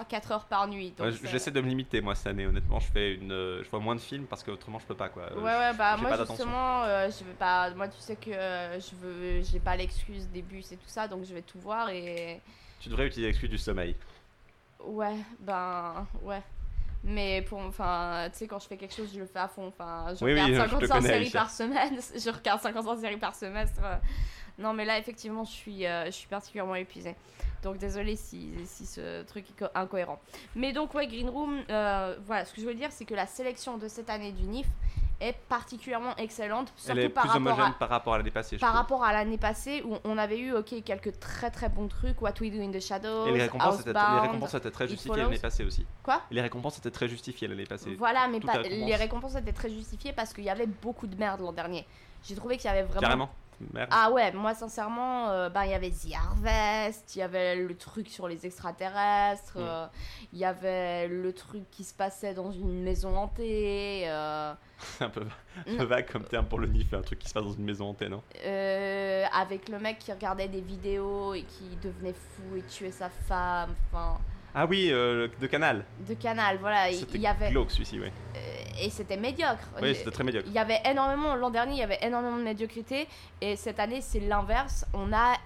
3-4 0.00 0.32
heures 0.32 0.44
par 0.46 0.66
nuit. 0.68 0.94
Ouais, 0.98 1.10
J'essaie 1.24 1.50
de 1.50 1.60
me 1.60 1.68
limiter 1.68 2.00
moi 2.00 2.14
cette 2.14 2.28
année, 2.28 2.46
honnêtement. 2.46 2.80
Je 2.80 2.90
fais 2.90 3.14
une, 3.14 3.28
je 3.62 3.68
vois 3.70 3.80
moins 3.80 3.94
de 3.94 4.00
films 4.00 4.26
parce 4.26 4.42
que 4.42 4.50
autrement 4.50 4.78
je 4.78 4.86
peux 4.86 4.94
pas 4.94 5.08
quoi. 5.08 5.32
Ouais 5.36 5.42
ouais 5.42 5.72
bah 5.74 5.96
moi 5.96 6.16
justement 6.26 6.82
euh, 6.84 7.10
je 7.10 7.24
vais 7.24 7.34
pas 7.34 7.70
moi 7.74 7.88
tu 7.88 7.98
sais 7.98 8.16
que 8.16 8.30
euh, 8.30 8.80
je 8.80 8.94
veux 8.96 9.42
j'ai 9.42 9.60
pas 9.60 9.76
l'excuse 9.76 10.28
des 10.28 10.42
bus 10.42 10.72
et 10.72 10.76
tout 10.76 10.88
ça 10.88 11.08
donc 11.08 11.24
je 11.24 11.34
vais 11.34 11.42
tout 11.42 11.58
voir 11.60 11.88
et 11.90 12.40
Tu 12.80 12.88
devrais 12.88 13.06
utiliser 13.06 13.28
l'excuse 13.28 13.50
du 13.50 13.58
sommeil. 13.58 13.94
ouais 14.84 15.16
ben 15.40 16.06
ouais 16.22 16.42
mais 17.04 17.42
pour 17.42 17.58
enfin 17.60 18.28
tu 18.32 18.38
sais 18.38 18.46
quand 18.46 18.60
je 18.60 18.66
fais 18.68 18.76
quelque 18.76 18.94
chose 18.94 19.10
je 19.12 19.18
le 19.20 19.26
fais 19.26 19.40
à 19.40 19.48
fond 19.48 19.66
enfin 19.68 20.14
je 20.18 20.24
Oui, 20.24 20.32
oui, 20.34 20.40
regarde 20.40 20.52
je 20.54 20.86
55 20.86 20.88
connais, 20.96 21.08
séries 21.08 21.24
Aïcha. 21.26 21.38
par 21.40 21.50
semaine 21.50 21.98
je 22.16 22.30
regarde 22.30 22.60
55 22.60 22.98
séries 23.00 23.16
par 23.16 23.34
semestre 23.34 23.80
non 24.58 24.72
mais 24.72 24.84
là 24.84 24.98
effectivement 24.98 25.44
je 25.44 25.50
suis 25.52 25.86
euh, 25.86 26.06
je 26.06 26.10
suis 26.12 26.28
particulièrement 26.28 26.76
épuisée 26.76 27.14
donc 27.62 27.78
désolé 27.78 28.16
si, 28.16 28.50
si 28.66 28.86
ce 28.86 29.22
truc 29.22 29.46
est 29.50 29.58
co- 29.64 29.70
incohérent 29.74 30.20
mais 30.56 30.72
donc 30.72 30.94
ouais 30.94 31.06
Green 31.06 31.28
Room 31.28 31.62
euh, 31.70 32.16
voilà 32.26 32.44
ce 32.44 32.52
que 32.52 32.60
je 32.60 32.66
veux 32.66 32.74
dire 32.74 32.88
c'est 32.90 33.04
que 33.04 33.14
la 33.14 33.26
sélection 33.26 33.78
de 33.78 33.88
cette 33.88 34.10
année 34.10 34.32
du 34.32 34.44
NIF 34.44 34.66
est 35.20 35.36
particulièrement 35.48 36.16
excellente 36.16 36.72
surtout 36.76 36.98
Elle 36.98 37.04
est 37.04 37.08
par 37.08 37.22
plus 37.22 37.30
rapport 37.30 37.52
homogène 37.52 37.70
à 37.72 37.78
par 37.78 37.88
rapport 37.90 38.14
à 38.14 38.18
l'année 38.18 38.32
passée. 38.32 38.56
je 38.56 38.60
par 38.60 38.70
trouve. 38.70 38.80
rapport 38.80 39.04
à 39.04 39.12
l'année 39.12 39.38
passée 39.38 39.80
où 39.86 39.96
on 40.02 40.18
avait 40.18 40.38
eu 40.38 40.52
ok 40.52 40.82
quelques 40.84 41.20
très 41.20 41.48
très 41.52 41.68
bons 41.68 41.86
trucs 41.86 42.20
What 42.20 42.32
We 42.40 42.50
Do 42.50 42.60
in 42.60 42.72
the 42.72 42.80
Shadows 42.80 43.26
Et 43.28 43.32
les 43.32 43.42
récompenses, 43.42 43.80
étaient, 43.80 43.92
les 43.92 43.98
Housebound. 44.00 44.20
récompenses 44.22 44.54
étaient 44.54 44.70
très 44.72 44.88
justifiées 44.88 45.22
l'année 45.22 45.38
passée 45.38 45.64
aussi. 45.64 45.86
Quoi? 46.02 46.22
Et 46.32 46.34
les 46.34 46.40
récompenses 46.40 46.78
étaient 46.78 46.90
très 46.90 47.06
justifiées 47.08 47.46
l'année 47.46 47.66
passée. 47.66 47.94
Voilà, 47.94 48.26
mais 48.26 48.40
pas, 48.40 48.54
les 48.54 48.58
récompenses. 48.68 48.88
les 48.88 48.96
récompenses 48.96 49.36
étaient 49.36 49.52
très 49.52 49.70
justifiées 49.70 50.12
parce 50.12 50.32
qu'il 50.32 50.42
y 50.42 50.50
avait 50.50 50.66
beaucoup 50.66 51.06
de 51.06 51.14
merde 51.16 51.40
l'an 51.40 51.52
dernier. 51.52 51.86
J'ai 52.24 52.34
trouvé 52.34 52.56
qu'il 52.56 52.66
y 52.66 52.72
avait 52.72 52.82
vraiment. 52.82 53.00
Carrément. 53.00 53.30
Merde. 53.72 53.88
Ah 53.92 54.10
ouais, 54.10 54.32
moi 54.32 54.54
sincèrement, 54.54 55.28
euh, 55.30 55.48
bah, 55.48 55.64
il 55.66 55.70
y 55.72 55.74
avait 55.74 55.90
The 55.90 56.14
Harvest, 56.16 57.16
il 57.16 57.18
y 57.20 57.22
avait 57.22 57.56
le 57.56 57.76
truc 57.76 58.08
sur 58.08 58.28
les 58.28 58.44
extraterrestres, 58.46 59.58
Mm. 59.58 59.62
euh, 59.62 59.86
il 60.32 60.38
y 60.38 60.44
avait 60.44 61.08
le 61.08 61.32
truc 61.32 61.70
qui 61.70 61.84
se 61.84 61.94
passait 61.94 62.34
dans 62.34 62.50
une 62.50 62.82
maison 62.82 63.16
hantée, 63.16 64.04
euh, 64.06 64.52
C'est 64.78 65.04
un 65.04 65.10
peu, 65.10 65.24
un 65.66 65.76
peu 65.76 65.84
vague 65.84 66.10
comme 66.10 66.24
terme 66.24 66.46
pour 66.46 66.58
le 66.58 66.66
NIF, 66.68 66.92
un 66.94 67.02
truc 67.02 67.18
qui 67.18 67.28
se 67.28 67.34
passe 67.34 67.44
dans 67.44 67.52
une 67.52 67.64
maison 67.64 67.90
hantée, 67.90 68.08
non? 68.08 68.22
Euh, 68.44 69.24
avec 69.32 69.68
le 69.68 69.78
mec 69.78 69.98
qui 69.98 70.12
regardait 70.12 70.48
des 70.48 70.60
vidéos 70.60 71.34
et 71.34 71.42
qui 71.42 71.76
devenait 71.82 72.14
fou 72.14 72.56
et 72.56 72.62
tuait 72.62 72.90
sa 72.90 73.08
femme, 73.10 73.74
enfin, 73.92 74.18
Ah 74.54 74.66
oui, 74.66 74.88
euh, 74.90 75.28
de 75.40 75.46
Canal. 75.46 75.84
de 76.06 76.14
canal, 76.14 76.58
voilà, 76.58 76.90
il 76.90 77.20
y 77.20 77.26
avait... 77.26 77.50
glauque 77.50 77.70
celui-ci, 77.70 77.98
oui. 77.98 78.08
euh, 78.36 78.38
et 78.82 78.90
c'était 78.90 79.16
médiocre. 79.16 79.66
Oui, 79.80 79.94
c'était 79.94 80.10
très 80.10 80.24
médiocre. 80.24 80.46
Il 80.48 80.52
y 80.52 80.58
avait 80.58 80.80
énormément, 80.84 81.34
l'an 81.36 81.48
dernier, 81.50 81.72
il 81.72 81.78
y 81.78 81.82
avait 81.82 81.98
énormément 82.02 82.36
de 82.36 82.42
médiocrité, 82.42 83.08
et 83.40 83.56
cette 83.56 83.80
année, 83.80 84.00
c'est 84.02 84.20
l'inverse. 84.20 84.84
On 84.92 85.10
a 85.12 85.36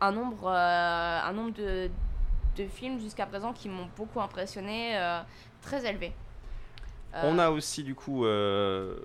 un 0.00 0.10
nombre, 0.12 0.48
euh, 0.48 1.20
un 1.22 1.32
nombre 1.32 1.52
de, 1.54 1.88
de 2.56 2.66
films 2.66 2.98
jusqu'à 3.00 3.26
présent 3.26 3.52
qui 3.52 3.68
m'ont 3.68 3.88
beaucoup 3.96 4.20
impressionné, 4.20 4.96
euh, 4.98 5.20
très 5.62 5.86
élevé. 5.88 6.12
On 7.22 7.38
a 7.38 7.50
aussi 7.50 7.84
du 7.84 7.94
coup, 7.94 8.26
On- 8.26 8.96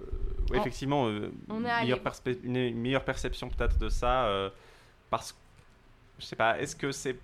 effectivement, 0.55 1.03
on 1.03 1.59
est 1.59 1.61
meilleure 1.83 1.99
allé- 1.99 2.09
perspe- 2.09 2.39
une, 2.43 2.73
meilleure 2.75 3.05
perception 3.05 3.47
peut-être 3.49 3.77
de 3.77 3.89
ça, 3.89 4.27
parce, 5.11 5.35
je 6.17 6.25
sais 6.25 6.35
pas, 6.35 6.59
est-ce 6.59 6.75
que 6.75 6.91
c'est, 6.91 7.15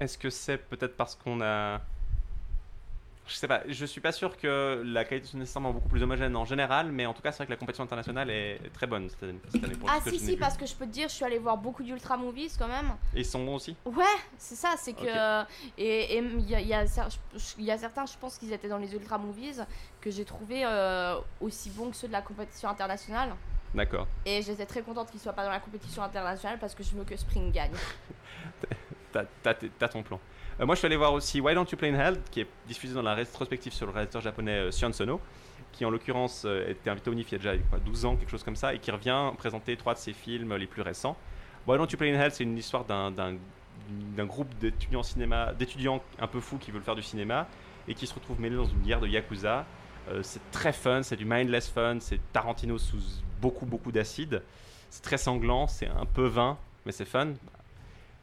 est-ce 0.00 0.18
que 0.18 0.30
c'est 0.30 0.58
peut-être 0.58 0.96
parce 0.96 1.14
qu'on 1.14 1.40
a, 1.40 1.80
je 3.26 3.34
sais 3.34 3.48
pas, 3.48 3.62
je 3.66 3.84
suis 3.86 4.00
pas 4.00 4.12
sûr 4.12 4.36
que 4.36 4.82
la 4.84 5.04
qualité 5.04 5.26
soit 5.28 5.38
nécessairement 5.38 5.72
beaucoup 5.72 5.88
plus 5.88 6.02
homogène 6.02 6.36
en 6.36 6.44
général, 6.44 6.92
mais 6.92 7.06
en 7.06 7.12
tout 7.14 7.22
cas 7.22 7.32
c'est 7.32 7.38
vrai 7.38 7.46
que 7.46 7.50
la 7.50 7.56
compétition 7.56 7.82
internationale 7.84 8.30
est 8.30 8.60
très 8.72 8.86
bonne 8.86 9.08
cette 9.08 9.22
année, 9.24 9.38
cette 9.50 9.64
année 9.64 9.74
pour 9.74 9.90
Ah 9.90 9.98
si 10.06 10.18
si 10.18 10.32
vu. 10.32 10.36
parce 10.36 10.56
que 10.56 10.64
je 10.66 10.74
peux 10.74 10.86
te 10.86 10.92
dire 10.92 11.08
je 11.08 11.14
suis 11.14 11.24
allée 11.24 11.38
voir 11.38 11.56
beaucoup 11.56 11.82
d'ultra 11.82 12.16
movies 12.16 12.56
quand 12.58 12.68
même. 12.68 12.92
Et 13.14 13.20
ils 13.20 13.24
sont 13.24 13.44
bons 13.44 13.56
aussi. 13.56 13.74
Ouais 13.84 14.04
c'est 14.38 14.54
ça 14.54 14.74
c'est 14.78 14.92
que 14.92 15.42
et 15.76 16.18
y 16.18 16.20
y 16.20 16.74
il 17.58 17.64
y 17.64 17.70
a 17.70 17.78
certains 17.78 18.06
je 18.06 18.16
pense 18.18 18.38
qu'ils 18.38 18.52
étaient 18.52 18.68
dans 18.68 18.78
les 18.78 18.94
ultra 18.94 19.18
movies 19.18 19.64
que 20.00 20.10
j'ai 20.10 20.24
trouvé 20.24 20.64
euh, 20.64 21.16
aussi 21.40 21.70
bons 21.70 21.90
que 21.90 21.96
ceux 21.96 22.06
de 22.08 22.12
la 22.12 22.22
compétition 22.22 22.68
internationale 22.68 23.34
D'accord. 23.74 24.06
et 24.24 24.40
j'étais 24.42 24.66
très 24.66 24.82
contente 24.82 25.10
qu'ils 25.10 25.20
soient 25.20 25.32
pas 25.32 25.44
dans 25.44 25.50
la 25.50 25.58
compétition 25.60 26.02
internationale 26.02 26.58
parce 26.60 26.74
que 26.76 26.84
je 26.84 26.94
veux 26.94 27.02
que 27.04 27.16
Spring 27.16 27.50
gagne. 27.50 27.72
T'as- 29.42 29.88
ton 29.88 30.02
plan. 30.02 30.20
Euh, 30.60 30.66
moi, 30.66 30.74
je 30.74 30.78
suis 30.80 30.86
allé 30.86 30.96
voir 30.96 31.12
aussi 31.12 31.40
Why 31.40 31.54
Don't 31.54 31.66
You 31.70 31.76
Play 31.76 31.90
in 31.90 31.98
Hell, 31.98 32.20
qui 32.30 32.40
est 32.40 32.46
diffusé 32.66 32.94
dans 32.94 33.02
la 33.02 33.14
rétrospective 33.14 33.72
sur 33.72 33.86
le 33.86 33.92
réalisateur 33.92 34.22
japonais 34.22 34.52
euh, 34.58 34.70
Sion 34.70 34.92
Sono, 34.92 35.20
qui 35.72 35.84
en 35.84 35.90
l'occurrence 35.90 36.44
euh, 36.46 36.68
était 36.70 36.88
invité 36.90 37.10
au 37.10 37.14
NIF 37.14 37.28
il 37.30 37.32
y 37.32 37.34
a 37.34 37.38
déjà 37.38 37.62
quoi, 37.70 37.78
12 37.78 38.04
ans, 38.06 38.16
quelque 38.16 38.30
chose 38.30 38.42
comme 38.42 38.56
ça, 38.56 38.72
et 38.74 38.78
qui 38.78 38.90
revient 38.90 39.30
présenter 39.36 39.76
trois 39.76 39.94
de 39.94 39.98
ses 39.98 40.12
films 40.12 40.54
les 40.56 40.66
plus 40.66 40.82
récents. 40.82 41.16
Why 41.66 41.76
Don't 41.78 41.86
You 41.90 41.98
Play 41.98 42.14
in 42.14 42.20
Hell, 42.20 42.32
c'est 42.32 42.44
une 42.44 42.56
histoire 42.56 42.84
d'un- 42.84 43.36
groupe 44.24 44.48
d'étudiants 44.58 45.02
cinéma, 45.02 45.52
d'étudiants 45.52 46.02
un 46.18 46.26
peu 46.26 46.40
fous 46.40 46.58
qui 46.58 46.70
veulent 46.70 46.82
faire 46.82 46.94
du 46.94 47.02
cinéma 47.02 47.46
et 47.86 47.94
qui 47.94 48.06
se 48.06 48.14
retrouvent 48.14 48.40
mêlés 48.40 48.56
dans 48.56 48.64
une 48.64 48.82
guerre 48.82 49.00
de 49.00 49.06
yakuza. 49.08 49.64
C'est 50.22 50.50
très 50.52 50.72
fun, 50.72 51.02
c'est 51.02 51.16
du 51.16 51.24
mindless 51.24 51.68
fun, 51.68 51.98
c'est 52.00 52.20
Tarantino 52.32 52.78
sous 52.78 52.98
beaucoup 53.40 53.66
beaucoup 53.66 53.90
d'acide. 53.92 54.42
C'est 54.88 55.02
très 55.02 55.18
sanglant, 55.18 55.66
c'est 55.66 55.88
un 55.88 56.06
peu 56.06 56.26
vain, 56.26 56.56
mais 56.84 56.92
c'est 56.92 57.04
fun. 57.04 57.34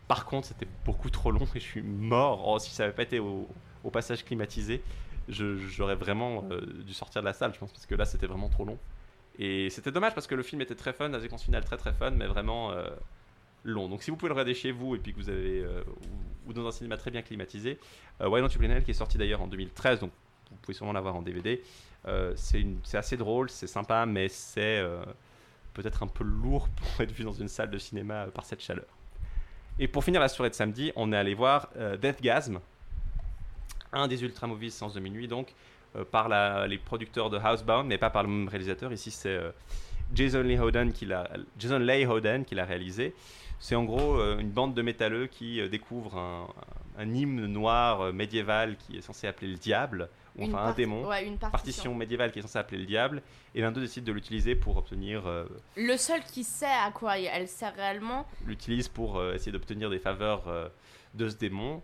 Par 0.08 0.26
contre, 0.26 0.48
c'était 0.48 0.68
beaucoup 0.86 1.10
trop 1.10 1.32
long 1.32 1.46
et 1.56 1.60
je 1.60 1.66
suis 1.66 1.82
mort. 1.82 2.46
Oh, 2.48 2.60
si 2.60 2.72
ça 2.72 2.84
n'avait 2.84 2.96
pas 2.96 3.04
été 3.04 3.20
au, 3.20 3.48
passage 3.92 4.24
climatisé, 4.24 4.82
j'aurais 5.28 5.96
vraiment 5.96 6.46
euh, 6.52 6.62
dû 6.84 6.94
sortir 6.94 7.22
de 7.22 7.26
la 7.26 7.34
salle, 7.34 7.54
je 7.54 7.60
pense, 7.60 7.72
parce 7.72 7.86
que 7.86 7.96
là, 7.96 8.06
c'était 8.06 8.28
vraiment 8.28 8.50
trop 8.50 8.66
long. 8.66 8.78
Et 9.40 9.70
c'était 9.70 9.92
dommage 9.92 10.14
parce 10.14 10.28
que 10.28 10.36
le 10.36 10.44
film 10.44 10.62
était 10.62 10.76
très 10.76 10.94
fun, 10.94 11.10
la 11.10 11.20
séquence 11.20 11.44
finale 11.44 11.64
très 11.64 11.78
très 11.78 11.94
fun, 11.94 12.12
mais 12.12 12.28
vraiment 12.28 12.72
euh, 12.72 12.90
long. 13.64 13.90
Donc 13.90 14.04
si 14.04 14.12
vous 14.12 14.18
pouvez 14.18 14.30
le 14.30 14.34
regarder 14.34 14.54
chez 14.54 14.72
vous 14.72 14.96
et 14.96 15.00
puis 15.00 15.14
que 15.14 15.18
vous 15.20 15.30
avez 15.30 15.62
euh, 15.62 15.84
ou, 16.46 16.54
dans 16.54 16.68
un 16.68 16.72
cinéma 16.72 16.98
très 16.98 17.10
bien 17.10 17.22
climatisé, 17.22 17.80
Why 18.20 18.42
Don't 18.42 18.50
You 18.50 18.82
qui 18.84 18.92
est 18.92 18.94
sorti 18.94 19.18
d'ailleurs 19.18 19.42
en 19.42 19.48
2013, 19.48 20.02
donc 20.02 20.12
vous 20.52 20.58
pouvez 20.58 20.76
sûrement 20.76 20.94
l'avoir 20.94 21.16
en 21.16 21.24
DVD. 21.24 21.64
c'est 22.36 22.98
assez 22.98 23.18
drôle, 23.18 23.50
c'est 23.50 23.68
sympa, 23.68 24.06
mais 24.06 24.30
c'est 24.30 24.84
peut-être 25.74 26.04
un 26.04 26.08
peu 26.08 26.24
lourd 26.24 26.70
pour 26.76 27.02
être 27.02 27.12
vu 27.12 27.24
dans 27.24 27.34
une 27.34 27.48
salle 27.48 27.72
de 27.72 27.78
cinéma 27.80 28.28
par 28.28 28.46
cette 28.46 28.62
chaleur. 28.62 28.86
Et 29.80 29.88
pour 29.88 30.04
finir 30.04 30.22
la 30.22 30.28
soirée 30.30 30.50
de 30.50 30.56
samedi, 30.56 30.92
on 30.96 31.12
est 31.12 31.18
allé 31.18 31.34
voir 31.34 31.70
euh, 31.78 31.98
Deathgasm, 31.98 32.60
un 33.92 34.08
des 34.08 34.24
ultra 34.24 34.48
movies 34.48 34.72
séance 34.72 34.94
de 34.94 35.00
minuit, 35.00 35.28
donc 35.28 35.54
euh, 35.96 36.04
par 36.04 36.28
les 36.68 36.78
producteurs 36.78 37.30
de 37.30 37.38
Housebound, 37.38 37.88
mais 37.88 37.98
pas 37.98 38.10
par 38.10 38.24
le 38.24 38.30
même 38.30 38.48
réalisateur. 38.48 38.92
Ici, 38.92 39.12
c'est 39.12 39.30
euh, 39.30 39.52
Jason 40.14 40.42
Leigh 40.42 40.60
Howden 40.60 40.92
qui 40.92 41.06
l'a 41.06 42.66
réalisé. 42.66 43.14
C'est 43.60 43.76
en 43.76 43.84
gros 43.84 44.20
euh, 44.20 44.40
une 44.40 44.50
bande 44.50 44.74
de 44.74 44.82
métalleux 44.82 45.28
qui 45.28 45.68
découvre 45.70 46.18
un, 46.18 46.48
un 46.98 47.14
hymne 47.14 47.46
noir 47.46 48.12
médiéval 48.12 48.78
qui 48.78 48.98
est 48.98 49.02
censé 49.02 49.28
appeler 49.28 49.52
le 49.52 49.58
diable, 49.58 50.10
ou 50.38 50.46
enfin 50.46 50.58
un 50.58 50.74
démon. 50.74 51.08
Ouais, 51.08 51.26
une 51.26 51.38
partition. 51.38 51.52
Partition 51.52 51.96
médiévale 51.96 52.32
qui 52.32 52.40
est 52.40 52.42
censée 52.42 52.58
appeler 52.58 52.80
le 52.80 52.86
diable, 52.86 53.22
et 53.56 53.62
l'un 53.62 53.72
d'eux 53.72 53.82
décide 53.82 54.04
de 54.04 54.12
l'utiliser 54.12 54.56
pour 54.56 54.78
obtenir 54.78 55.28
euh, 55.28 55.46
Le 55.76 55.98
seul 55.98 56.24
qui 56.24 56.44
sait 56.44 56.66
à 56.66 56.92
quoi 56.92 57.20
elle 57.20 57.48
sert 57.48 57.76
réellement, 57.76 58.26
l'utilise 58.46 58.88
pour 58.88 59.18
euh, 59.18 59.34
essayer 59.34 59.52
d'obtenir 59.52 59.90
des 59.90 60.00
faveurs 60.00 60.48
euh, 60.48 60.70
de 61.14 61.30
ce 61.30 61.36
démon. 61.36 61.82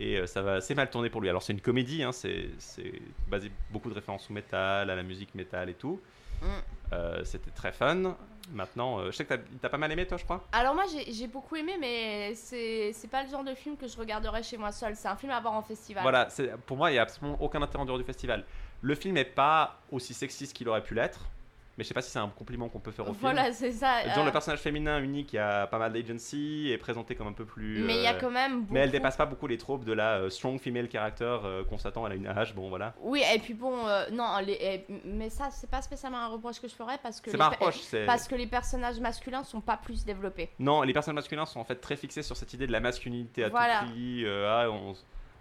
Et 0.00 0.26
ça 0.26 0.42
va 0.42 0.54
assez 0.54 0.74
mal 0.74 0.90
tourner 0.90 1.10
pour 1.10 1.20
lui. 1.20 1.28
Alors 1.28 1.42
c'est 1.42 1.52
une 1.52 1.60
comédie, 1.60 2.02
hein, 2.02 2.10
c'est 2.10 2.48
c'est 2.58 3.00
basé 3.28 3.52
beaucoup 3.70 3.88
de 3.88 3.94
références 3.94 4.28
au 4.30 4.32
métal, 4.32 4.90
à 4.90 4.96
la 4.96 5.02
musique 5.04 5.32
métal 5.34 5.68
et 5.68 5.74
tout. 5.74 6.00
Mm. 6.40 6.46
Euh, 6.92 7.24
C'était 7.24 7.50
très 7.50 7.72
fun. 7.72 8.16
Maintenant, 8.52 8.98
euh, 8.98 9.06
je 9.06 9.16
sais 9.16 9.24
que 9.24 9.34
t'as- 9.60 9.68
pas 9.68 9.78
mal 9.78 9.90
aimé 9.92 10.06
toi, 10.06 10.18
je 10.18 10.24
crois. 10.24 10.44
Alors 10.52 10.74
moi 10.74 10.84
j'ai 11.08 11.26
beaucoup 11.28 11.56
aimé 11.56 11.76
mais 11.80 12.34
c'est 12.34 12.92
pas 13.10 13.22
le 13.22 13.30
genre 13.30 13.44
de 13.44 13.54
film 13.54 13.76
que 13.76 13.86
je 13.86 13.96
regarderais 13.96 14.42
chez 14.42 14.56
moi 14.58 14.72
seul. 14.72 14.94
C'est 14.96 15.08
un 15.08 15.16
film 15.16 15.32
à 15.32 15.40
voir 15.40 15.54
en 15.54 15.62
festival. 15.62 16.02
Voilà, 16.02 16.28
pour 16.66 16.76
moi, 16.76 16.90
il 16.90 16.94
n'y 16.94 16.98
a 16.98 17.02
absolument 17.02 17.40
aucun 17.40 17.62
intérêt 17.62 17.82
en 17.82 17.86
dehors 17.86 17.98
du 17.98 18.04
festival. 18.04 18.44
Le 18.82 18.94
film 18.94 19.14
n'est 19.14 19.24
pas 19.24 19.78
aussi 19.92 20.12
sexiste 20.12 20.54
qu'il 20.54 20.68
aurait 20.68 20.82
pu 20.82 20.94
l'être, 20.94 21.20
mais 21.78 21.84
je 21.84 21.88
sais 21.88 21.94
pas 21.94 22.02
si 22.02 22.10
c'est 22.10 22.18
un 22.18 22.28
compliment 22.28 22.68
qu'on 22.68 22.78
peut 22.80 22.90
faire 22.90 23.04
au 23.06 23.12
film. 23.14 23.18
Voilà 23.20 23.52
c'est 23.52 23.72
ça. 23.72 23.98
Euh, 24.00 24.24
le 24.24 24.30
personnage 24.30 24.60
féminin 24.60 25.00
unique 25.00 25.28
qui 25.28 25.38
a 25.38 25.66
pas 25.66 25.78
mal 25.78 25.92
d'agency 25.92 26.70
est 26.70 26.78
présenté 26.78 27.14
comme 27.14 27.26
un 27.28 27.32
peu 27.32 27.44
plus. 27.44 27.80
mais 27.82 27.96
il 27.96 28.02
y 28.02 28.06
a 28.06 28.14
euh, 28.14 28.18
quand 28.20 28.30
même 28.30 28.60
beaucoup... 28.62 28.74
Mais 28.74 28.80
elle 28.80 28.90
dépasse 28.90 29.16
pas 29.16 29.26
beaucoup 29.26 29.46
les 29.46 29.58
tropes 29.58 29.84
de 29.84 29.92
la 29.92 30.18
euh, 30.18 30.30
strong 30.30 30.58
female 30.60 30.88
character 30.90 31.38
euh, 31.44 31.64
qu'on 31.64 31.78
s'attend, 31.78 32.06
elle 32.06 32.12
a 32.12 32.16
une 32.16 32.26
hache, 32.26 32.54
bon 32.54 32.68
voilà. 32.68 32.94
Oui 33.00 33.22
et 33.34 33.38
puis 33.38 33.54
bon 33.54 33.86
euh, 33.86 34.04
non 34.12 34.38
les- 34.44 34.84
mais 35.04 35.30
ça 35.30 35.50
c'est 35.50 35.70
pas 35.70 35.82
spécialement 35.82 36.18
un 36.18 36.28
reproche 36.28 36.60
que 36.60 36.68
je 36.68 36.74
ferais 36.74 36.98
parce 37.02 37.20
que 37.20 37.30
C'est 37.30 37.38
pas 37.38 37.46
un 37.46 37.50
reproche, 37.50 37.78
c'est. 37.80 38.04
parce 38.06 38.28
que 38.28 38.34
les 38.34 38.46
personnages 38.46 39.00
masculins 39.00 39.44
sont 39.44 39.60
pas 39.60 39.76
plus 39.76 40.04
développés. 40.04 40.50
Non, 40.58 40.82
les 40.82 40.92
personnages 40.92 41.16
masculins 41.16 41.46
sont 41.46 41.60
en 41.60 41.64
fait 41.64 41.76
très 41.76 41.96
fixés 41.96 42.22
sur 42.22 42.36
cette 42.36 42.52
idée 42.52 42.66
de 42.66 42.72
la 42.72 42.80
masculinité 42.80 43.44
à 43.44 43.48
Voilà. 43.48 43.80
tout 43.80 43.86
prix. 43.92 44.24
euh, 44.24 44.46
ah, 44.48 44.70
on, 44.70 44.94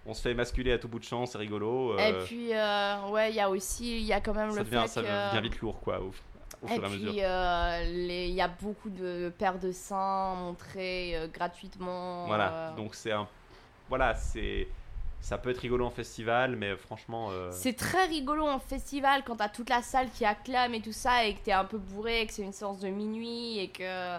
on 0.05 0.13
se 0.13 0.21
fait 0.21 0.33
masculer 0.33 0.73
à 0.73 0.77
tout 0.79 0.87
bout 0.87 0.99
de 0.99 1.03
champ, 1.03 1.25
c'est 1.25 1.37
rigolo. 1.37 1.97
Et 1.97 2.01
euh, 2.01 2.25
puis 2.25 2.53
euh, 2.53 3.07
ouais 3.09 3.29
il 3.31 3.35
y 3.35 3.39
a 3.39 3.49
aussi 3.49 3.97
il 3.99 4.03
y 4.05 4.13
a 4.13 4.19
quand 4.21 4.33
même 4.33 4.51
ça, 4.51 4.59
le 4.59 4.65
devient, 4.65 4.81
fait 4.81 4.87
ça 4.87 5.01
que 5.01 5.35
devient 5.35 5.49
vite 5.49 5.59
lourd 5.61 5.79
quoi, 5.81 5.99
au, 5.99 6.11
au 6.63 6.67
Et 6.67 6.73
fur 6.73 6.83
et 6.83 6.85
à 6.85 6.89
mesure. 6.89 7.11
puis, 7.11 7.23
euh, 7.23 7.83
il 8.27 8.33
y 8.33 8.41
a 8.41 8.47
beaucoup 8.47 8.89
de 8.89 9.31
paires 9.37 9.59
de 9.59 9.71
seins 9.71 10.35
montrées 10.35 11.15
gratuitement. 11.33 12.25
Voilà, 12.27 12.73
donc 12.77 12.95
c'est 12.95 13.11
un. 13.11 13.27
Voilà, 13.89 14.15
c'est. 14.15 14.67
Ça 15.23 15.37
peut 15.37 15.51
être 15.51 15.59
rigolo 15.59 15.85
en 15.85 15.91
festival, 15.91 16.55
mais 16.55 16.75
franchement. 16.75 17.27
euh, 17.29 17.49
C'est 17.51 17.75
très 17.75 18.07
rigolo 18.07 18.43
en 18.47 18.57
festival 18.57 19.21
quand 19.23 19.35
t'as 19.35 19.49
toute 19.49 19.69
la 19.69 19.83
salle 19.83 20.09
qui 20.09 20.25
acclame 20.25 20.73
et 20.73 20.81
tout 20.81 20.93
ça 20.93 21.25
et 21.25 21.35
que 21.35 21.41
t'es 21.41 21.51
un 21.51 21.65
peu 21.65 21.77
bourré 21.77 22.21
et 22.21 22.25
que 22.25 22.33
c'est 22.33 22.41
une 22.41 22.53
séance 22.53 22.79
de 22.79 22.87
minuit 22.87 23.59
et 23.59 23.67
que, 23.69 24.17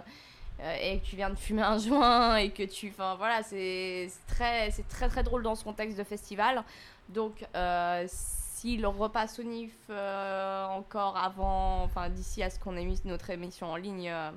euh, 0.63 0.77
et 0.81 0.99
que 1.01 1.05
tu 1.05 1.17
viens 1.17 1.31
de 1.31 1.35
fumer 1.35 1.63
un 1.63 1.79
joint 1.87 2.37
et 2.37 2.51
que 2.51 2.63
tu... 2.63 2.91
Enfin 2.91 3.17
voilà, 3.17 3.43
c'est 3.43 4.09
très, 4.29 4.71
très 4.89 5.09
très 5.09 5.23
drôle 5.23 5.43
dans 5.43 5.55
ce 5.55 5.65
contexte 5.65 5.99
de 5.99 6.05
festival. 6.05 6.65
Donc 7.09 7.45
euh, 7.55 8.05
s'il 8.09 8.87
repasse 8.87 9.39
au 9.39 9.43
NIF 9.43 9.73
euh, 9.91 10.67
encore 10.67 11.17
avant, 11.17 11.83
enfin 11.83 12.09
d'ici 12.09 12.43
à 12.43 12.51
ce 12.51 12.59
qu'on 12.59 12.77
ait 12.77 12.85
mis 12.85 13.01
notre 13.05 13.31
émission 13.31 13.71
en 13.71 13.77
ligne, 13.77 14.11
euh, 14.11 14.31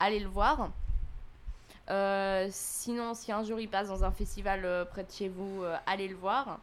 allez 0.00 0.18
le 0.18 0.28
voir. 0.28 0.70
Sinon, 2.50 3.14
si 3.14 3.30
un 3.30 3.44
jour 3.44 3.60
il 3.60 3.68
passe 3.68 3.88
dans 3.88 4.02
un 4.02 4.10
festival 4.10 4.86
près 4.90 5.04
de 5.04 5.10
chez 5.12 5.28
vous, 5.28 5.62
allez 5.86 6.08
le 6.08 6.16
voir. 6.16 6.58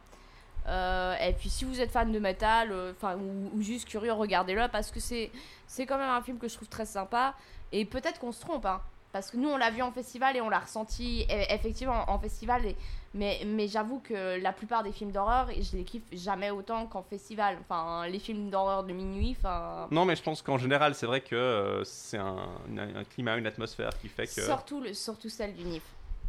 Et 0.68 1.32
puis 1.38 1.48
si 1.48 1.64
vous 1.64 1.80
êtes 1.80 1.90
fan 1.90 2.12
de 2.12 2.18
métal, 2.18 2.74
enfin 2.90 3.16
ou, 3.16 3.50
ou 3.54 3.62
juste 3.62 3.88
curieux, 3.88 4.12
regardez-le 4.12 4.68
parce 4.68 4.90
que 4.90 5.00
c'est 5.00 5.30
c'est 5.66 5.86
quand 5.86 5.96
même 5.96 6.10
un 6.10 6.20
film 6.20 6.38
que 6.38 6.46
je 6.46 6.56
trouve 6.56 6.68
très 6.68 6.84
sympa. 6.84 7.34
Et 7.72 7.86
peut-être 7.86 8.20
qu'on 8.20 8.32
se 8.32 8.40
trompe, 8.42 8.66
hein, 8.66 8.82
parce 9.14 9.30
que 9.30 9.36
nous 9.36 9.48
on 9.48 9.56
l'a 9.56 9.70
vu 9.70 9.80
en 9.80 9.92
festival 9.92 10.36
et 10.36 10.40
on 10.40 10.48
l'a 10.48 10.58
ressenti 10.58 11.24
e- 11.30 11.46
effectivement 11.54 12.04
en 12.10 12.18
festival. 12.18 12.66
et- 12.66 12.76
mais 13.14 13.42
mais 13.46 13.68
j'avoue 13.68 14.00
que 14.00 14.40
la 14.42 14.52
plupart 14.52 14.82
des 14.82 14.90
films 14.90 15.12
d'horreur, 15.12 15.48
je 15.56 15.76
les 15.76 15.84
kiffe 15.84 16.02
jamais 16.12 16.50
autant 16.50 16.86
qu'en 16.86 17.04
festival. 17.04 17.56
Enfin 17.60 18.08
les 18.08 18.18
films 18.18 18.50
d'horreur 18.50 18.82
de 18.82 18.92
minuit, 18.92 19.36
enfin 19.38 19.86
Non, 19.92 20.04
mais 20.04 20.16
je 20.16 20.22
pense 20.24 20.42
qu'en 20.42 20.58
général, 20.58 20.96
c'est 20.96 21.06
vrai 21.06 21.20
que 21.20 21.36
euh, 21.36 21.84
c'est 21.84 22.18
un, 22.18 22.48
climat, 23.10 23.36
une 23.36 23.46
atmosphère 23.46 23.96
qui 24.00 24.08
fait 24.08 24.26
que. 24.26 24.42
surtout 24.42 24.80
le, 24.80 24.92
surtout 24.94 25.28
celle 25.28 25.54
du 25.54 25.62
NIF. 25.62 25.84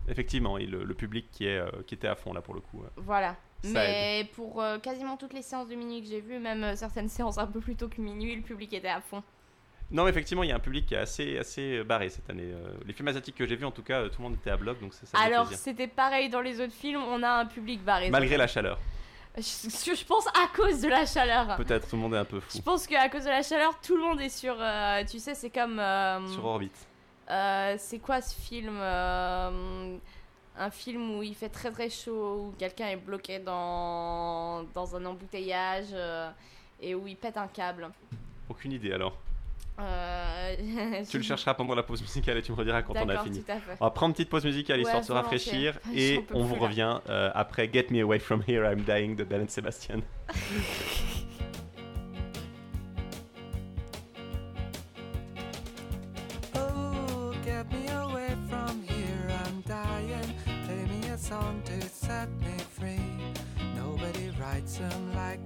Effectivement, 0.08 0.60
et 0.60 0.68
le, 0.68 0.84
le 0.84 0.94
public 0.94 1.26
qui, 1.32 1.48
est, 1.48 1.58
euh, 1.58 1.68
qui 1.88 1.96
était 1.96 2.08
à 2.08 2.14
fond 2.16 2.34
là 2.34 2.42
pour 2.42 2.54
le 2.54 2.62
coup. 2.62 2.84
Voilà. 2.98 3.36
Ça 3.64 3.70
Mais 3.72 4.30
pour 4.36 4.62
euh, 4.62 4.78
quasiment 4.78 5.18
toutes 5.18 5.34
les 5.34 5.42
séances 5.42 5.68
de 5.68 5.74
minuit 5.74 6.04
que 6.04 6.08
j'ai 6.08 6.22
vues, 6.22 6.38
même 6.38 6.76
certaines 6.76 7.10
séances 7.18 7.40
un 7.40 7.48
peu 7.48 7.60
plus 7.62 7.76
tôt 7.76 7.88
que 7.90 8.00
minuit, 8.00 8.36
le 8.36 8.44
public 8.44 8.72
était 8.74 8.90
à 8.90 9.02
fond. 9.02 9.24
Non, 9.92 10.08
effectivement, 10.08 10.44
il 10.44 10.50
y 10.50 10.52
a 10.52 10.56
un 10.56 10.60
public 10.60 10.88
qui 10.88 10.96
est 10.96 10.98
assez, 10.98 11.38
assez 11.38 11.84
barré 11.84 12.10
cette 12.10 12.30
année. 12.30 12.52
Euh, 12.52 12.70
les 12.86 12.94
films 12.94 13.08
asiatiques 13.08 13.36
que 13.36 13.46
j'ai 13.46 13.56
vus, 13.56 13.66
en 13.66 13.72
tout 13.72 13.84
cas, 13.84 14.02
euh, 14.02 14.10
tout 14.10 14.20
le 14.22 14.24
monde 14.30 14.34
était 14.40 14.50
à 14.50 14.58
bloc, 14.58 14.80
donc 14.82 14.94
c'est 14.94 15.06
ça. 15.06 15.18
Alors, 15.20 15.48
c'était 15.54 15.88
pareil 15.88 16.30
dans 16.30 16.42
les 16.42 16.60
autres 16.60 16.74
films, 16.74 17.02
on 17.04 17.22
a 17.22 17.30
un 17.30 17.46
public 17.46 17.84
barré. 17.84 18.10
Malgré 18.10 18.36
la 18.38 18.48
chaleur. 18.48 18.80
Je, 19.38 19.42
je, 19.42 20.06
pense 20.06 20.26
à 20.28 20.48
cause 20.56 20.82
de 20.82 20.88
la 20.88 21.06
chaleur. 21.06 21.56
Peut-être, 21.58 21.88
tout 21.90 21.98
le 21.98 22.02
monde 22.02 22.14
est 22.16 22.18
un 22.20 22.26
peu 22.26 22.40
fou. 22.40 22.50
Je 22.58 22.62
pense 22.62 22.88
qu'à 22.88 23.10
cause 23.10 23.26
de 23.26 23.30
la 23.30 23.44
chaleur, 23.44 23.80
tout 23.82 23.96
le 23.96 24.02
monde 24.02 24.22
est 24.22 24.30
sur. 24.30 24.56
euh, 24.60 25.04
tu 25.10 25.20
sais, 25.20 25.36
c'est 25.36 25.50
comme. 25.50 25.78
euh, 25.78 26.26
Sur 26.30 26.46
orbite. 26.46 26.88
euh, 27.30 27.76
c'est 27.78 28.00
quoi 28.00 28.22
ce 28.22 28.34
film 28.40 28.78
euh, 28.80 29.98
Un 30.58 30.70
film 30.72 31.18
où 31.18 31.22
il 31.24 31.36
fait 31.36 31.50
très 31.50 31.70
très 31.70 31.90
chaud, 31.90 32.48
où 32.48 32.54
quelqu'un 32.58 32.88
est 32.88 32.96
bloqué 32.96 33.40
dans, 33.40 34.64
dans 34.74 34.96
un 34.96 35.06
embouteillage 35.06 35.88
euh, 35.94 36.30
et 36.82 36.96
où 36.96 37.06
il 37.06 37.18
pète 37.18 37.36
un 37.38 37.48
câble. 37.48 37.90
Aucune 38.50 38.72
idée 38.72 38.94
alors. 38.94 39.18
Euh, 39.80 41.04
Tu 41.10 41.18
le 41.18 41.24
chercheras 41.30 41.54
pendant 41.54 41.76
la 41.76 41.84
pause 41.84 42.02
musicale 42.02 42.38
et 42.38 42.42
tu 42.42 42.52
me 42.52 42.58
rediras 42.58 42.82
quand 42.82 42.94
on 42.96 43.10
a 43.10 43.24
fini. 43.24 43.44
tout 43.44 43.52
à 43.52 43.56
fait. 43.60 43.78
On 43.80 43.86
va 43.86 43.92
prendre 43.92 44.12
une 44.12 44.14
petite 44.16 44.30
pause 44.30 44.46
musicale 44.46 44.80
histoire 44.80 44.96
Ouais, 44.98 45.02
de 45.02 45.06
se 45.08 45.12
rafraîchir 45.12 45.80
et 45.94 46.24
on 46.34 46.44
vous 46.44 46.56
là. 46.56 46.62
revient 46.62 47.00
euh, 47.10 47.30
après 47.34 47.70
Get 47.72 47.88
Me 47.92 48.02
Away 48.02 48.20
From 48.20 48.42
Here, 48.48 48.64
I'm 48.72 48.82
Dying 48.82 49.16
de 49.16 49.24
Belen 49.24 49.50
Sebastian. 49.50 50.02
Oh, 56.56 57.34
get 57.44 57.72
me 57.72 57.88
away 57.90 58.34
from 58.50 58.82
here, 58.84 59.28
I'm 59.46 59.62
dying. 59.62 60.34
Play 60.66 60.86
me 60.86 61.08
a 61.10 61.18
song 61.18 61.62
to 61.66 61.82
set 61.90 62.30
me 62.40 62.58
free. 62.70 63.00
Nobody 63.76 64.32
writes 64.40 64.78
them 64.78 65.14
like 65.16 65.40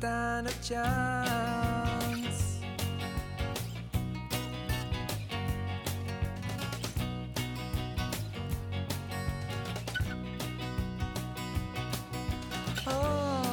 stand 0.00 0.46
a 0.46 0.50
chance. 0.62 2.58
Oh, 12.86 12.92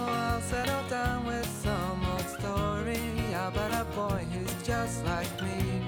I'll 0.07 0.41
settle 0.41 0.89
down 0.89 1.25
with 1.25 1.45
some 1.45 2.05
old 2.13 2.29
story 2.39 2.95
about 3.33 3.73
a 3.73 3.83
boy 3.93 4.25
who's 4.31 4.53
just 4.65 5.03
like 5.03 5.41
me. 5.41 5.81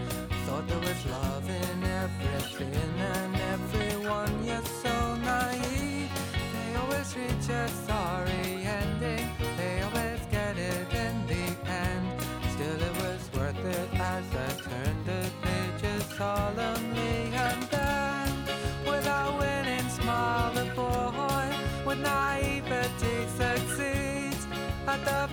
Thought 0.46 0.68
there 0.68 0.80
was 0.80 1.06
love 1.06 1.50
in 1.50 1.84
everything 1.86 3.00
and 3.16 3.36
everyone, 3.56 4.44
you're 4.44 4.66
so 4.84 5.16
naive. 5.24 6.12
They 6.54 6.76
always 6.76 7.16
reach 7.16 7.48
a 7.50 7.89
naivety 22.02 23.28
succeeds. 23.38 24.48
At 24.88 25.04
the 25.06 25.30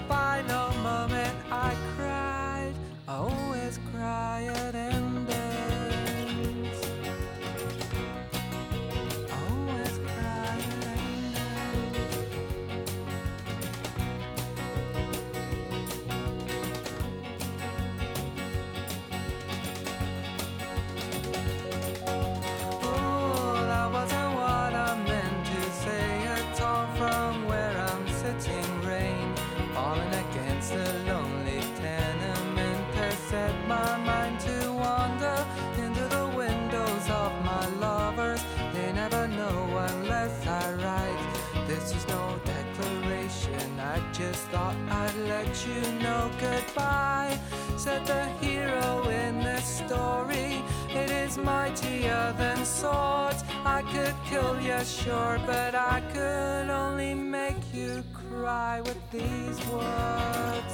kill 54.28 54.60
you, 54.60 54.84
sure, 54.84 55.38
but 55.46 55.74
I 55.74 56.00
could 56.12 56.68
only 56.70 57.14
make 57.14 57.62
you 57.72 58.02
cry 58.12 58.80
with 58.80 59.00
these 59.10 59.58
words. 59.68 60.72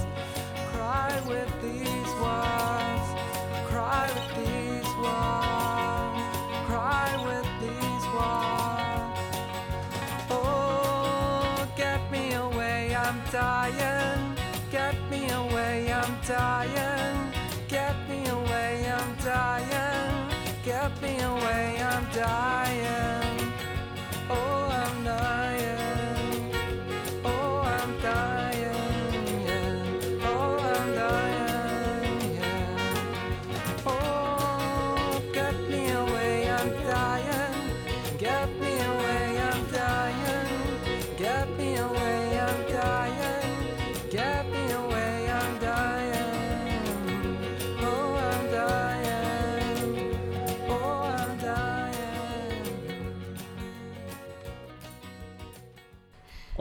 Cry 0.72 1.12
with 1.28 1.52
these 1.60 2.12
words. 2.24 3.06
Cry 3.70 4.06
with 4.16 4.30
these 4.40 4.90
words. 5.04 6.20
Cry 6.68 7.08
with 7.28 7.48
these 7.64 8.06
words. 8.16 9.20
Oh, 10.30 11.68
get 11.76 12.00
me 12.10 12.32
away, 12.32 12.94
I'm 12.94 13.20
dying. 13.30 14.36
Get 14.70 14.96
me 15.10 15.28
away, 15.30 15.92
I'm 15.92 16.14
dying. 16.26 17.32
Get 17.68 17.96
me 18.08 18.26
away, 18.28 18.90
I'm 18.98 19.14
dying. 19.16 20.14
Get 20.64 20.90
me 21.02 21.20
away, 21.20 21.82
I'm 21.82 22.06
dying. 22.12 22.61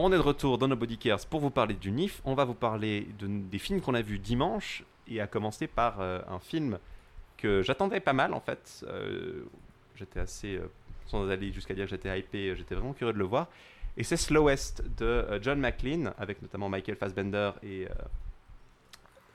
On 0.04 0.12
est 0.12 0.16
de 0.16 0.20
retour 0.20 0.58
dans 0.58 0.66
nos 0.66 0.74
Body 0.74 0.98
Cares 0.98 1.24
pour 1.26 1.38
vous 1.38 1.50
parler 1.50 1.74
du 1.74 1.92
NIF. 1.92 2.22
On 2.24 2.34
va 2.34 2.44
vous 2.44 2.54
parler 2.54 3.06
de- 3.20 3.28
des 3.28 3.58
films 3.58 3.80
qu'on 3.80 3.94
a 3.94 4.02
vus 4.02 4.18
dimanche 4.18 4.82
et 5.06 5.20
à 5.20 5.28
commencer 5.28 5.68
par 5.68 6.00
euh, 6.00 6.18
un 6.28 6.40
film 6.40 6.80
que 7.36 7.62
j'attendais 7.62 8.00
pas 8.00 8.12
mal 8.12 8.34
en 8.34 8.40
fait. 8.40 8.84
Euh, 8.88 9.44
j'étais 9.94 10.18
assez, 10.18 10.56
euh, 10.56 10.68
sans 11.06 11.28
aller 11.30 11.52
jusqu'à 11.52 11.74
dire 11.74 11.84
que 11.84 11.90
j'étais 11.90 12.18
hypé, 12.18 12.56
j'étais 12.56 12.74
vraiment 12.74 12.94
curieux 12.94 13.12
de 13.12 13.18
le 13.18 13.24
voir. 13.24 13.46
Et 13.96 14.02
c'est 14.02 14.16
Slowest 14.16 14.82
de 14.98 15.38
John 15.40 15.60
McLean 15.60 16.12
avec 16.18 16.42
notamment 16.42 16.68
Michael 16.68 16.96
Fassbender 16.96 17.52
et 17.62 17.86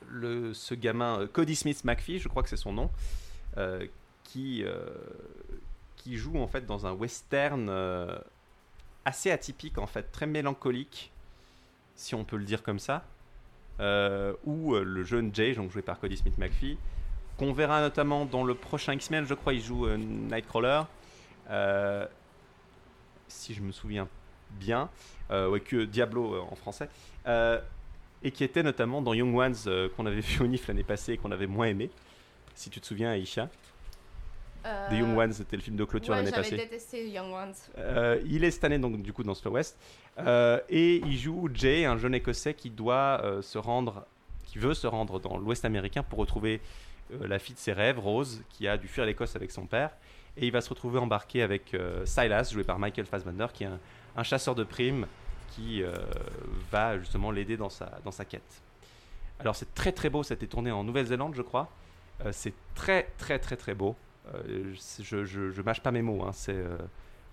le, 0.09 0.53
ce 0.53 0.73
gamin 0.73 1.27
Cody 1.31 1.55
Smith 1.55 1.85
McPhee, 1.85 2.19
je 2.19 2.27
crois 2.27 2.43
que 2.43 2.49
c'est 2.49 2.57
son 2.57 2.73
nom, 2.73 2.89
qui, 4.23 4.65
qui 5.95 6.17
joue 6.17 6.39
en 6.39 6.47
fait 6.47 6.65
dans 6.65 6.87
un 6.87 6.91
western. 6.93 7.69
Assez 9.07 9.31
atypique 9.31 9.77
en 9.77 9.87
fait, 9.87 10.11
très 10.11 10.27
mélancolique, 10.27 11.11
si 11.95 12.13
on 12.13 12.25
peut 12.25 12.35
le 12.35 12.43
dire 12.43 12.61
comme 12.61 12.77
ça, 12.77 13.05
euh, 13.79 14.33
où 14.43 14.75
euh, 14.75 14.83
le 14.83 15.03
jeune 15.03 15.33
Jay, 15.33 15.53
joué 15.53 15.81
par 15.81 15.97
Cody 15.99 16.17
Smith 16.17 16.37
McPhee, 16.37 16.77
qu'on 17.37 17.53
verra 17.53 17.79
notamment 17.79 18.25
dans 18.25 18.43
le 18.43 18.53
prochain 18.53 18.93
X-Men, 18.93 19.25
je 19.25 19.33
crois, 19.33 19.53
il 19.53 19.61
joue 19.61 19.87
euh, 19.87 19.95
Nightcrawler, 19.95 20.81
euh, 21.49 22.05
si 23.29 23.53
je 23.53 23.61
me 23.61 23.71
souviens 23.71 24.09
bien, 24.51 24.89
ouais, 25.29 25.59
que 25.61 25.85
Diablo 25.85 26.41
en 26.41 26.55
français, 26.55 26.89
et 28.23 28.31
qui 28.31 28.43
était 28.43 28.63
notamment 28.63 29.01
dans 29.01 29.13
Young 29.13 29.35
Ones 29.35 29.89
qu'on 29.95 30.05
avait 30.05 30.21
vu 30.21 30.41
au 30.41 30.47
NIF 30.47 30.67
l'année 30.67 30.83
passée 30.83 31.13
et 31.13 31.17
qu'on 31.17 31.31
avait 31.31 31.47
moins 31.47 31.67
aimé, 31.67 31.89
si 32.55 32.69
tu 32.69 32.81
te 32.81 32.85
souviens, 32.85 33.13
Aisha. 33.13 33.49
Euh, 34.65 34.89
The 34.89 34.93
Young 34.93 35.17
Ones, 35.17 35.33
c'était 35.33 35.55
le 35.55 35.61
film 35.61 35.75
de 35.77 35.85
clôture 35.85 36.11
ouais, 36.11 36.17
l'année 36.17 36.31
j'avais 36.31 36.43
passée. 36.43 36.57
détesté 36.57 37.09
Young 37.09 37.31
Ones. 37.31 37.53
Euh, 37.77 38.19
il 38.25 38.43
est 38.43 38.51
cette 38.51 38.63
année 38.63 38.79
donc 38.79 39.01
du 39.01 39.13
coup 39.13 39.23
dans 39.23 39.33
Slow 39.35 39.51
West 39.51 39.77
Euh, 40.19 40.59
et 40.67 40.97
il 40.97 41.17
joue 41.17 41.47
Jay, 41.53 41.85
un 41.85 41.97
jeune 41.97 42.15
Écossais 42.15 42.53
qui 42.55 42.69
doit 42.71 43.21
euh, 43.23 43.41
se 43.41 43.57
rendre, 43.57 44.05
qui 44.45 44.57
veut 44.57 44.73
se 44.73 44.87
rendre 44.87 45.19
dans 45.19 45.37
l'Ouest 45.37 45.63
américain 45.63 46.01
pour 46.03 46.19
retrouver 46.19 46.59
la 47.21 47.39
fille 47.39 47.55
de 47.55 47.59
ses 47.59 47.71
rêves, 47.71 47.99
Rose, 47.99 48.41
qui 48.49 48.67
a 48.67 48.77
dû 48.77 48.87
fuir 48.87 49.05
l'Écosse 49.05 49.35
avec 49.35 49.51
son 49.51 49.65
père. 49.65 49.91
Et 50.35 50.45
il 50.47 50.51
va 50.51 50.59
se 50.61 50.69
retrouver 50.69 50.99
embarqué 50.99 51.41
avec 51.41 51.75
Silas, 52.03 52.49
joué 52.51 52.63
par 52.65 52.79
Michael 52.79 53.05
Fassbender, 53.05 53.47
qui 53.53 53.63
est 53.63 53.67
un, 53.67 53.79
un 54.17 54.23
chasseur 54.23 54.55
de 54.55 54.63
primes 54.65 55.07
qui 55.51 55.83
va 56.69 56.97
justement 56.99 57.31
l'aider 57.31 57.55
dans 57.55 57.69
sa, 57.69 57.99
dans 58.03 58.11
sa 58.11 58.25
quête. 58.25 58.61
Alors 59.39 59.55
c'est 59.55 59.73
très 59.73 59.91
très 59.93 60.09
beau, 60.09 60.23
ça 60.23 60.33
a 60.33 60.35
été 60.35 60.47
tourné 60.47 60.69
en 60.71 60.83
Nouvelle-Zélande 60.83 61.33
je 61.35 61.43
crois. 61.43 61.69
C'est 62.31 62.53
très 62.75 63.07
très 63.17 63.39
très 63.39 63.55
très 63.55 63.73
beau. 63.73 63.95
Euh, 64.35 64.73
je, 64.99 65.23
je, 65.25 65.51
je 65.51 65.61
mâche 65.61 65.81
pas 65.81 65.91
mes 65.91 66.01
mots, 66.01 66.23
hein. 66.23 66.31
c'est 66.33 66.55
euh, 66.55 66.77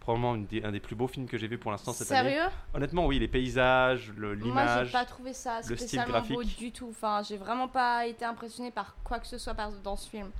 probablement 0.00 0.34
une 0.34 0.46
des- 0.46 0.62
un 0.62 0.72
des 0.72 0.80
plus 0.80 0.94
beaux 0.94 1.08
films 1.08 1.26
que 1.26 1.38
j'ai 1.38 1.48
vu 1.48 1.58
pour 1.58 1.70
l'instant 1.70 1.92
cette 1.92 2.10
année. 2.12 2.30
Sérieux? 2.30 2.50
Honnêtement 2.74 3.06
oui, 3.06 3.18
les 3.18 3.28
paysages, 3.28 4.12
le- 4.16 4.34
Moi, 4.34 4.36
j'ai 4.36 4.44
l'image. 4.48 4.92
pas 4.92 5.04
trouvé 5.04 5.32
ça 5.32 5.62
spécialement 5.62 6.20
beau 6.22 6.44
du 6.44 6.72
tout. 6.72 6.88
Enfin, 6.90 7.22
j'ai 7.22 7.36
vraiment 7.36 7.68
pas 7.68 8.06
été 8.06 8.24
impressionnée 8.24 8.70
par 8.70 8.94
quoi 9.04 9.18
que 9.18 9.26
ce 9.26 9.38
soit 9.38 9.54
dans 9.82 9.96
ce 9.96 10.08
film. 10.08 10.30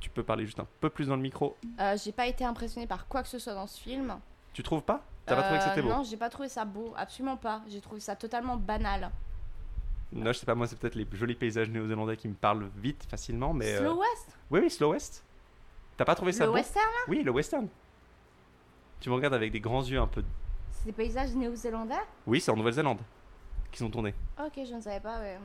Tu 0.00 0.10
peux 0.10 0.22
parler 0.22 0.44
juste 0.44 0.60
un 0.60 0.66
peu 0.80 0.90
plus 0.90 1.08
dans 1.08 1.16
le 1.16 1.22
micro. 1.22 1.56
Euh, 1.80 1.96
j'ai 2.02 2.12
pas 2.12 2.26
été 2.26 2.44
impressionnée 2.44 2.86
par 2.86 3.06
quoi 3.08 3.22
que 3.22 3.28
ce 3.28 3.38
soit 3.38 3.54
dans 3.54 3.66
ce 3.66 3.80
film. 3.80 4.14
Tu 4.52 4.62
trouves 4.62 4.82
pas? 4.82 5.02
T'as 5.26 5.34
pas 5.36 5.42
trouvé 5.42 5.58
que 5.58 5.64
c'était 5.64 5.82
beau? 5.82 5.88
Non, 5.88 6.02
j'ai 6.02 6.18
pas 6.18 6.28
trouvé 6.28 6.48
ça 6.50 6.64
beau, 6.66 6.92
absolument 6.96 7.38
pas. 7.38 7.62
J'ai 7.68 7.80
trouvé 7.80 8.00
ça 8.00 8.14
totalement 8.14 8.56
banal. 8.58 9.10
Non, 10.12 10.32
je 10.32 10.38
sais 10.38 10.46
pas, 10.46 10.54
moi 10.54 10.66
c'est 10.68 10.78
peut-être 10.78 10.94
les 10.94 11.06
jolis 11.12 11.34
paysages 11.34 11.70
néo-zélandais 11.70 12.16
qui 12.16 12.28
me 12.28 12.34
parlent 12.34 12.68
vite, 12.76 13.04
facilement, 13.08 13.52
mais... 13.52 13.72
euh, 13.74 13.78
Slow 13.80 13.98
West? 13.98 14.28
Oui, 14.50 14.60
oui, 14.62 14.70
Slow 14.70 14.92
West. 14.92 15.24
T'as 15.96 16.04
pas 16.04 16.14
trouvé 16.14 16.32
ça 16.32 16.44
Le 16.44 16.50
beau 16.50 16.56
western 16.56 16.86
Oui, 17.08 17.22
le 17.22 17.30
western. 17.30 17.68
Tu 19.00 19.10
me 19.10 19.14
regardes 19.14 19.34
avec 19.34 19.52
des 19.52 19.60
grands 19.60 19.82
yeux 19.84 20.00
un 20.00 20.06
peu... 20.06 20.24
C'est 20.72 20.86
des 20.86 20.92
paysages 20.92 21.34
néo-zélandais 21.34 21.94
Oui, 22.26 22.40
c'est 22.40 22.50
en 22.50 22.56
Nouvelle-Zélande 22.56 22.98
qui 23.70 23.78
sont 23.78 23.90
tournés. 23.90 24.14
Ok, 24.38 24.52
je 24.68 24.74
ne 24.74 24.80
savais 24.80 25.00
pas. 25.00 25.18
ouais. 25.20 25.38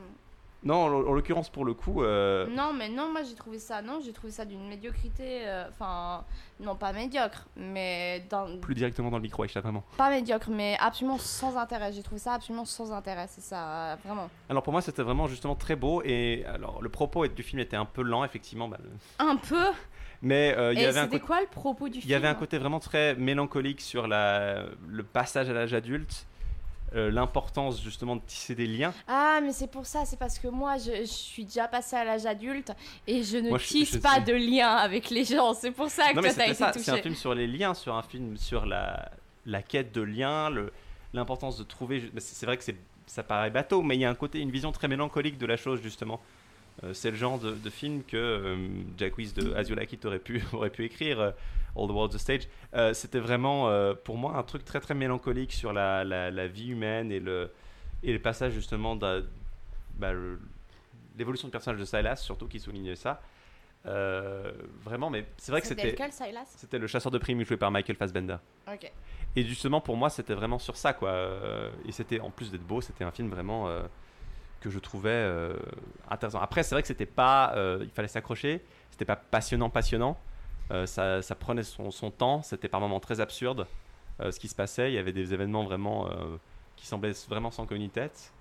Non, 0.62 0.74
en, 0.84 0.88
en 1.08 1.12
l'occurrence, 1.12 1.48
pour 1.48 1.64
le 1.64 1.72
coup... 1.74 2.02
euh, 2.02 2.46
Non, 2.48 2.72
mais 2.72 2.88
non, 2.88 3.10
moi 3.10 3.22
j'ai 3.22 3.34
trouvé 3.34 3.58
ça. 3.58 3.80
Non, 3.82 3.98
j'ai 4.04 4.12
trouvé 4.12 4.30
ça 4.30 4.44
d'une 4.44 4.68
médiocrité. 4.68 5.48
euh, 5.48 5.68
Enfin, 5.70 6.22
non, 6.60 6.76
pas 6.76 6.92
médiocre, 6.92 7.46
mais 7.56 8.26
dans, 8.30 8.58
Plus 8.60 8.74
directement 8.74 9.10
dans 9.10 9.16
le 9.16 9.22
micro, 9.22 9.42
Aïcha, 9.42 9.60
vraiment. 9.60 9.82
pas 9.96 10.10
médiocre, 10.10 10.48
mais 10.50 10.76
absolument 10.78 11.18
sans 11.18 11.56
intérêt. 11.56 11.92
J'ai 11.92 12.02
trouvé 12.02 12.18
ça 12.20 12.34
absolument 12.34 12.64
sans 12.66 12.92
intérêt. 12.92 13.26
C'est 13.28 13.40
ça, 13.40 13.68
euh, 13.92 13.96
vraiment. 14.04 14.28
Alors 14.50 14.62
pour 14.62 14.72
moi, 14.72 14.82
c'était 14.82 15.02
vraiment 15.02 15.26
justement 15.28 15.54
très 15.56 15.76
beau, 15.76 16.02
et 16.04 16.44
alors 16.46 16.82
le 16.82 16.88
propos 16.90 17.26
du 17.26 17.42
film 17.42 17.60
était 17.60 17.76
un 17.76 17.86
peu 17.86 18.02
lent, 18.02 18.22
effectivement, 18.24 18.68
bah, 18.68 18.78
le- 18.82 18.90
Un 19.26 19.36
peu? 19.36 19.64
Mais 20.22 20.54
euh, 20.56 20.72
il 20.74 20.80
y 20.80 20.84
avait 20.84 21.00
un 21.00 21.06
côté... 21.06 21.20
quoi 21.20 21.40
le 21.40 21.46
propos 21.46 21.88
du 21.88 21.98
Il 21.98 22.02
film 22.02 22.12
y 22.12 22.14
avait 22.14 22.28
un 22.28 22.34
côté 22.34 22.58
vraiment 22.58 22.80
très 22.80 23.14
mélancolique 23.14 23.80
sur 23.80 24.06
la, 24.06 24.64
le 24.88 25.02
passage 25.02 25.48
à 25.48 25.52
l'âge 25.52 25.72
adulte, 25.74 26.26
euh, 26.94 27.10
l'importance 27.10 27.80
justement 27.82 28.16
de 28.16 28.22
tisser 28.26 28.54
des 28.54 28.66
liens. 28.66 28.92
Ah, 29.06 29.38
mais 29.42 29.52
c'est 29.52 29.70
pour 29.70 29.86
ça, 29.86 30.04
c'est 30.04 30.18
parce 30.18 30.38
que 30.38 30.48
moi 30.48 30.76
je, 30.76 30.92
je 31.02 31.04
suis 31.04 31.44
déjà 31.44 31.68
passée 31.68 31.96
à 31.96 32.04
l'âge 32.04 32.26
adulte 32.26 32.72
et 33.06 33.22
je 33.22 33.36
ne 33.38 33.48
Moi, 33.48 33.58
je- 33.58 33.66
tisse 33.66 33.92
je 33.94 33.98
pas 33.98 34.16
sais. 34.16 34.20
de 34.22 34.32
lien 34.34 34.70
avec 34.74 35.08
les 35.10 35.24
gens. 35.24 35.54
C'est 35.54 35.70
pour 35.70 35.88
ça 35.88 36.10
que 36.10 36.16
Non 36.16 36.22
toi 36.22 36.32
t'as 36.34 36.44
été 36.46 36.54
ça, 36.54 36.72
c'est 36.74 36.90
un 36.90 36.96
film 36.96 37.14
sur 37.14 37.34
les 37.34 37.46
liens, 37.46 37.74
sur 37.74 37.94
un 37.94 38.02
film 38.02 38.36
sur 38.36 38.66
la, 38.66 39.10
la 39.46 39.62
quête 39.62 39.92
de 39.94 40.02
liens, 40.02 40.50
l'importance 41.14 41.56
de 41.58 41.62
trouver... 41.64 42.10
C'est 42.18 42.46
vrai 42.46 42.56
que 42.56 42.64
ça 43.06 43.22
paraît 43.22 43.50
bateau, 43.50 43.82
mais 43.82 43.94
il 43.96 44.00
y 44.00 44.04
a 44.04 44.10
un 44.10 44.14
côté, 44.14 44.40
une 44.40 44.50
vision 44.50 44.70
très 44.72 44.86
mélancolique 44.88 45.38
de 45.38 45.46
la 45.46 45.56
chose 45.56 45.80
justement. 45.82 46.20
Euh, 46.84 46.94
c'est 46.94 47.10
le 47.10 47.16
genre 47.16 47.38
de, 47.38 47.52
de 47.52 47.70
film 47.70 48.02
que 48.04 48.16
euh, 48.16 48.56
Jack 48.96 49.18
Weiss 49.18 49.34
de 49.34 49.54
It 49.92 50.04
aurait 50.04 50.18
pu, 50.18 50.42
aurait 50.52 50.70
pu 50.70 50.84
écrire, 50.84 51.20
euh, 51.20 51.30
All 51.76 51.86
the 51.88 51.90
World's 51.92 52.14
a 52.16 52.18
Stage. 52.18 52.48
Euh, 52.74 52.92
C'était 52.94 53.20
vraiment, 53.20 53.68
pour 54.04 54.16
moi, 54.16 54.36
un 54.36 54.42
truc 54.42 54.64
très 54.64 54.80
très 54.80 54.94
mélancolique 54.94 55.52
sur 55.52 55.72
la, 55.72 56.04
la- 56.04 56.30
la 56.30 56.46
vie 56.48 56.68
humaine 56.70 57.12
et 57.12 57.20
le, 57.20 57.50
et 58.02 58.12
le 58.12 58.18
passage 58.18 58.52
justement 58.52 58.96
bah, 59.98 60.12
le- 60.12 60.40
l'évolution 61.18 61.48
du 61.48 61.52
personnage 61.52 61.78
de 61.80 61.84
Silas, 61.84 62.16
surtout 62.16 62.48
qui 62.48 62.58
soulignait 62.60 62.96
ça. 62.96 63.20
Euh, 63.86 64.52
vraiment, 64.82 65.08
mais 65.10 65.24
c'est 65.38 65.52
vrai 65.52 65.60
que 65.62 65.66
C'était 65.66 65.90
c'était 66.56 66.78
le 66.78 66.86
chasseur 66.86 67.10
de 67.10 67.18
primes 67.18 67.42
joué 67.44 67.56
par 67.56 67.70
Michael 67.70 67.96
Fassbender. 67.96 68.36
Et 69.36 69.42
justement, 69.44 69.80
pour 69.80 69.96
moi, 69.96 70.10
c'était 70.10 70.34
vraiment 70.34 70.58
sur 70.58 70.76
ça, 70.76 70.92
quoi. 70.92 71.12
Et 71.86 71.92
c'était, 71.92 72.20
en 72.20 72.30
plus 72.30 72.50
d'être 72.50 72.66
beau, 72.66 72.80
c'était 72.80 73.04
un 73.04 73.10
film 73.10 73.28
vraiment 73.30 73.68
euh, 73.68 73.82
que 74.60 74.70
je 74.70 74.78
trouvais 74.78 75.10
euh, 75.10 75.56
intéressant. 76.10 76.40
Après, 76.40 76.62
c'est 76.62 76.74
vrai 76.74 76.82
que 76.82 76.88
c'était 76.88 77.06
pas, 77.06 77.52
euh, 77.56 77.78
il 77.82 77.90
fallait 77.90 78.08
s'accrocher. 78.08 78.62
C'était 78.90 79.04
pas 79.04 79.16
passionnant, 79.16 79.70
passionnant. 79.70 80.18
Euh, 80.70 80.86
ça, 80.86 81.22
ça 81.22 81.34
prenait 81.34 81.62
son, 81.62 81.90
son 81.90 82.10
temps. 82.10 82.42
C'était 82.42 82.68
par 82.68 82.80
moments 82.80 83.00
très 83.00 83.20
absurde 83.20 83.66
ce 84.22 84.38
qui 84.38 84.48
se 84.48 84.54
passait. 84.54 84.92
Il 84.92 84.94
y 84.94 84.98
avait 84.98 85.14
des 85.14 85.32
événements 85.32 85.64
vraiment 85.64 86.06
qui 86.76 86.86
semblaient 86.86 87.14
vraiment 87.26 87.50
sans 87.50 87.64
queue 87.64 87.76
ni 87.76 87.88
tête. 87.88 88.34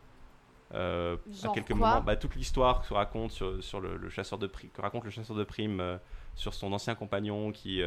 À 0.74 1.15
quelques 1.53 1.72
moments, 1.72 2.01
bah, 2.01 2.17
toute 2.17 2.36
l'histoire 2.36 2.86
que 2.86 2.93
raconte 2.93 3.32
sur, 3.32 3.63
sur 3.63 3.80
le, 3.80 3.95
le 3.95 4.09
chasseur 4.09 4.38
de 4.38 4.47
primes, 4.47 4.72
que 4.72 4.82
raconte 4.82 5.05
le 5.05 5.09
chasseur 5.09 5.38
de 5.38 5.45
primes 5.45 5.80
euh, 5.80 5.97
sur 6.36 6.53
son 6.53 6.74
ancien 6.74 6.95
compagnon 6.95 7.53
qui, 7.53 7.82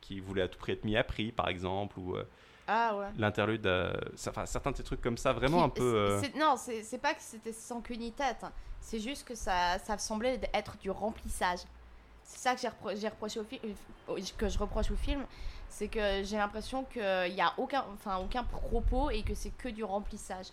qui 0.00 0.18
voulait 0.18 0.42
à 0.42 0.48
tout 0.48 0.58
prix 0.58 0.72
être 0.72 0.84
mis 0.84 0.96
à 0.96 1.04
prix, 1.04 1.30
par 1.30 1.48
exemple, 1.48 2.00
ou 2.00 2.16
Ah 2.66 2.96
ouais. 2.96 3.06
l'interlude, 3.18 3.66
euh, 3.66 3.92
enfin, 4.28 4.46
certains 4.46 4.74
ces 4.74 4.82
trucs 4.82 5.00
comme 5.02 5.18
ça, 5.18 5.32
vraiment 5.32 5.58
Qui- 5.58 5.64
un 5.64 5.68
peu. 5.68 5.94
euh, 5.94 6.22
Non, 6.38 6.56
c'est 6.56 6.98
pas 6.98 7.12
que 7.14 7.20
c'était 7.22 7.52
sans 7.52 7.80
queue 7.82 7.94
ni 7.94 8.10
tête. 8.12 8.44
C'est 8.80 9.00
juste 9.00 9.26
que 9.26 9.34
ça, 9.34 9.78
ça 9.78 9.98
semblait 9.98 10.40
être 10.52 10.76
du 10.78 10.90
remplissage. 10.90 11.60
C'est 12.22 12.38
ça 12.38 12.54
que 12.54 12.60
j'ai 12.62 12.68
repro- 12.68 12.96
j'ai 12.98 13.08
reproché 13.08 13.40
au 13.40 13.44
film, 13.44 13.60
que 14.38 14.48
je 14.48 14.58
reproche 14.58 14.90
au 14.90 14.96
film, 14.96 15.24
c'est 15.68 15.88
que 15.88 16.22
j'ai 16.24 16.36
l'impression 16.38 16.84
qu'il 16.84 17.02
n'y 17.34 17.40
a 17.42 17.52
aucun, 17.58 17.84
enfin, 17.94 18.16
aucun 18.18 18.44
propos 18.44 19.10
et 19.10 19.22
que 19.22 19.34
c'est 19.34 19.50
que 19.50 19.68
du 19.68 19.84
remplissage. 19.84 20.46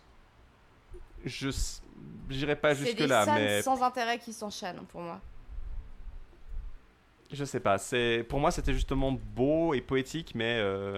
je 1.24 1.50
j'irai 2.30 2.56
pas 2.56 2.74
jusque 2.74 2.98
des 2.98 3.08
là, 3.08 3.26
mais 3.28 3.62
sans 3.62 3.82
intérêt 3.84 4.18
qui 4.20 4.34
s'enchaînent 4.34 4.84
pour 4.90 5.02
moi. 5.02 5.22
je 7.32 7.46
sais 7.46 7.60
pas. 7.60 7.78
C'est 7.78 8.26
pour 8.28 8.40
moi 8.40 8.52
c'était 8.52 8.74
justement 8.74 9.12
beau 9.14 9.74
et 9.74 9.82
poétique, 9.82 10.34
mais 10.36 10.58
euh, 10.60 10.98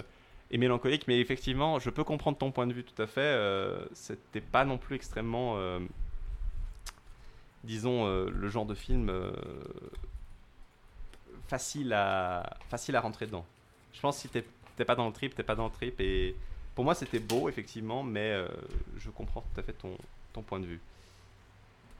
mélancolique, 0.57 1.07
mais 1.07 1.19
effectivement, 1.19 1.79
je 1.79 1.89
peux 1.89 2.03
comprendre 2.03 2.37
ton 2.37 2.51
point 2.51 2.67
de 2.67 2.73
vue 2.73 2.83
tout 2.83 3.01
à 3.01 3.07
fait. 3.07 3.21
euh, 3.21 3.85
c'était 3.93 4.41
pas 4.41 4.65
non 4.65 4.77
plus 4.77 4.95
extrêmement, 4.95 5.55
euh, 5.57 5.79
disons, 7.63 8.05
euh, 8.05 8.29
le 8.29 8.49
genre 8.49 8.65
de 8.65 8.75
film 8.75 9.11
facile 11.47 11.93
à 11.93 12.57
facile 12.69 12.95
à 12.95 13.01
rentrer 13.01 13.25
dedans. 13.25 13.45
Je 13.93 14.01
pense 14.01 14.15
que 14.15 14.21
si 14.21 14.43
t'es 14.77 14.85
pas 14.85 14.95
dans 14.95 15.07
le 15.07 15.13
trip, 15.13 15.35
t'es 15.35 15.43
pas 15.43 15.55
dans 15.55 15.65
le 15.65 15.71
trip. 15.71 15.99
Et 15.99 16.35
pour 16.75 16.83
moi, 16.85 16.95
c'était 16.95 17.19
beau 17.19 17.49
effectivement, 17.49 18.03
mais 18.03 18.35
je 18.97 19.09
comprends 19.09 19.41
tout 19.41 19.59
à 19.59 19.63
fait 19.63 19.73
ton 19.73 19.97
ton 20.33 20.41
point 20.41 20.59
de 20.59 20.65
vue. 20.65 20.81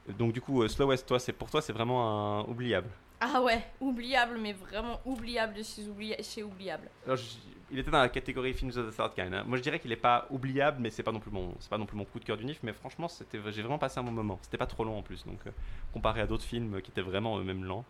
Donc 0.10 0.34
du 0.34 0.42
coup, 0.42 0.62
euh, 0.64 0.68
Slow 0.68 0.88
West, 0.88 1.08
toi, 1.08 1.20
c'est 1.20 1.34
pour 1.34 1.50
toi, 1.50 1.62
c'est 1.62 1.74
vraiment 1.74 2.42
un 2.42 2.44
oubliable. 2.46 2.90
Ah 3.26 3.42
ouais, 3.42 3.64
oubliable, 3.80 4.38
mais 4.38 4.52
vraiment 4.52 5.00
oubliable 5.06 5.54
de 5.54 5.64
chez, 5.64 5.84
oubli- 5.84 6.22
chez 6.22 6.44
oubliable. 6.44 6.90
Alors, 7.06 7.16
je- 7.16 7.38
il 7.72 7.80
était 7.80 7.90
dans 7.90 8.00
la 8.02 8.10
catégorie 8.10 8.54
Films 8.54 8.72
of 8.76 8.92
the 8.92 8.96
Third 8.98 9.14
Kind. 9.16 9.34
hein. 9.34 9.44
Moi, 9.48 9.58
je 9.58 9.64
dirais 9.64 9.80
qu'il 9.80 9.92
est 9.94 9.96
pas 9.96 10.28
oubliable, 10.30 10.78
mais 10.82 10.90
c'est 10.90 11.04
pas 11.04 11.14
non 11.14 11.22
plus 11.22 11.32
mon, 11.32 11.54
c'est 11.60 11.70
pas 11.70 11.78
non 11.78 11.86
plus 11.86 11.96
mon 11.96 12.04
coup 12.04 12.20
de 12.20 12.26
cœur 12.26 12.36
du 12.36 12.44
NIF. 12.44 12.60
Mais 12.64 12.74
franchement, 12.74 13.08
c'était, 13.08 13.40
j'ai 13.52 13.62
vraiment 13.62 13.78
passé 13.80 14.00
un 14.00 14.04
bon 14.04 14.12
moment. 14.12 14.40
C'était 14.42 14.58
pas 14.58 14.66
trop 14.66 14.84
long 14.84 14.98
en 14.98 15.02
plus, 15.04 15.26
donc 15.26 15.40
euh, 15.48 15.52
comparé 15.94 16.20
à 16.20 16.28
d'autres 16.28 16.44
films 16.44 16.82
qui 16.82 16.92
étaient 16.92 17.02
vraiment 17.02 17.40
eux-mêmes 17.40 17.64
lents, 17.64 17.86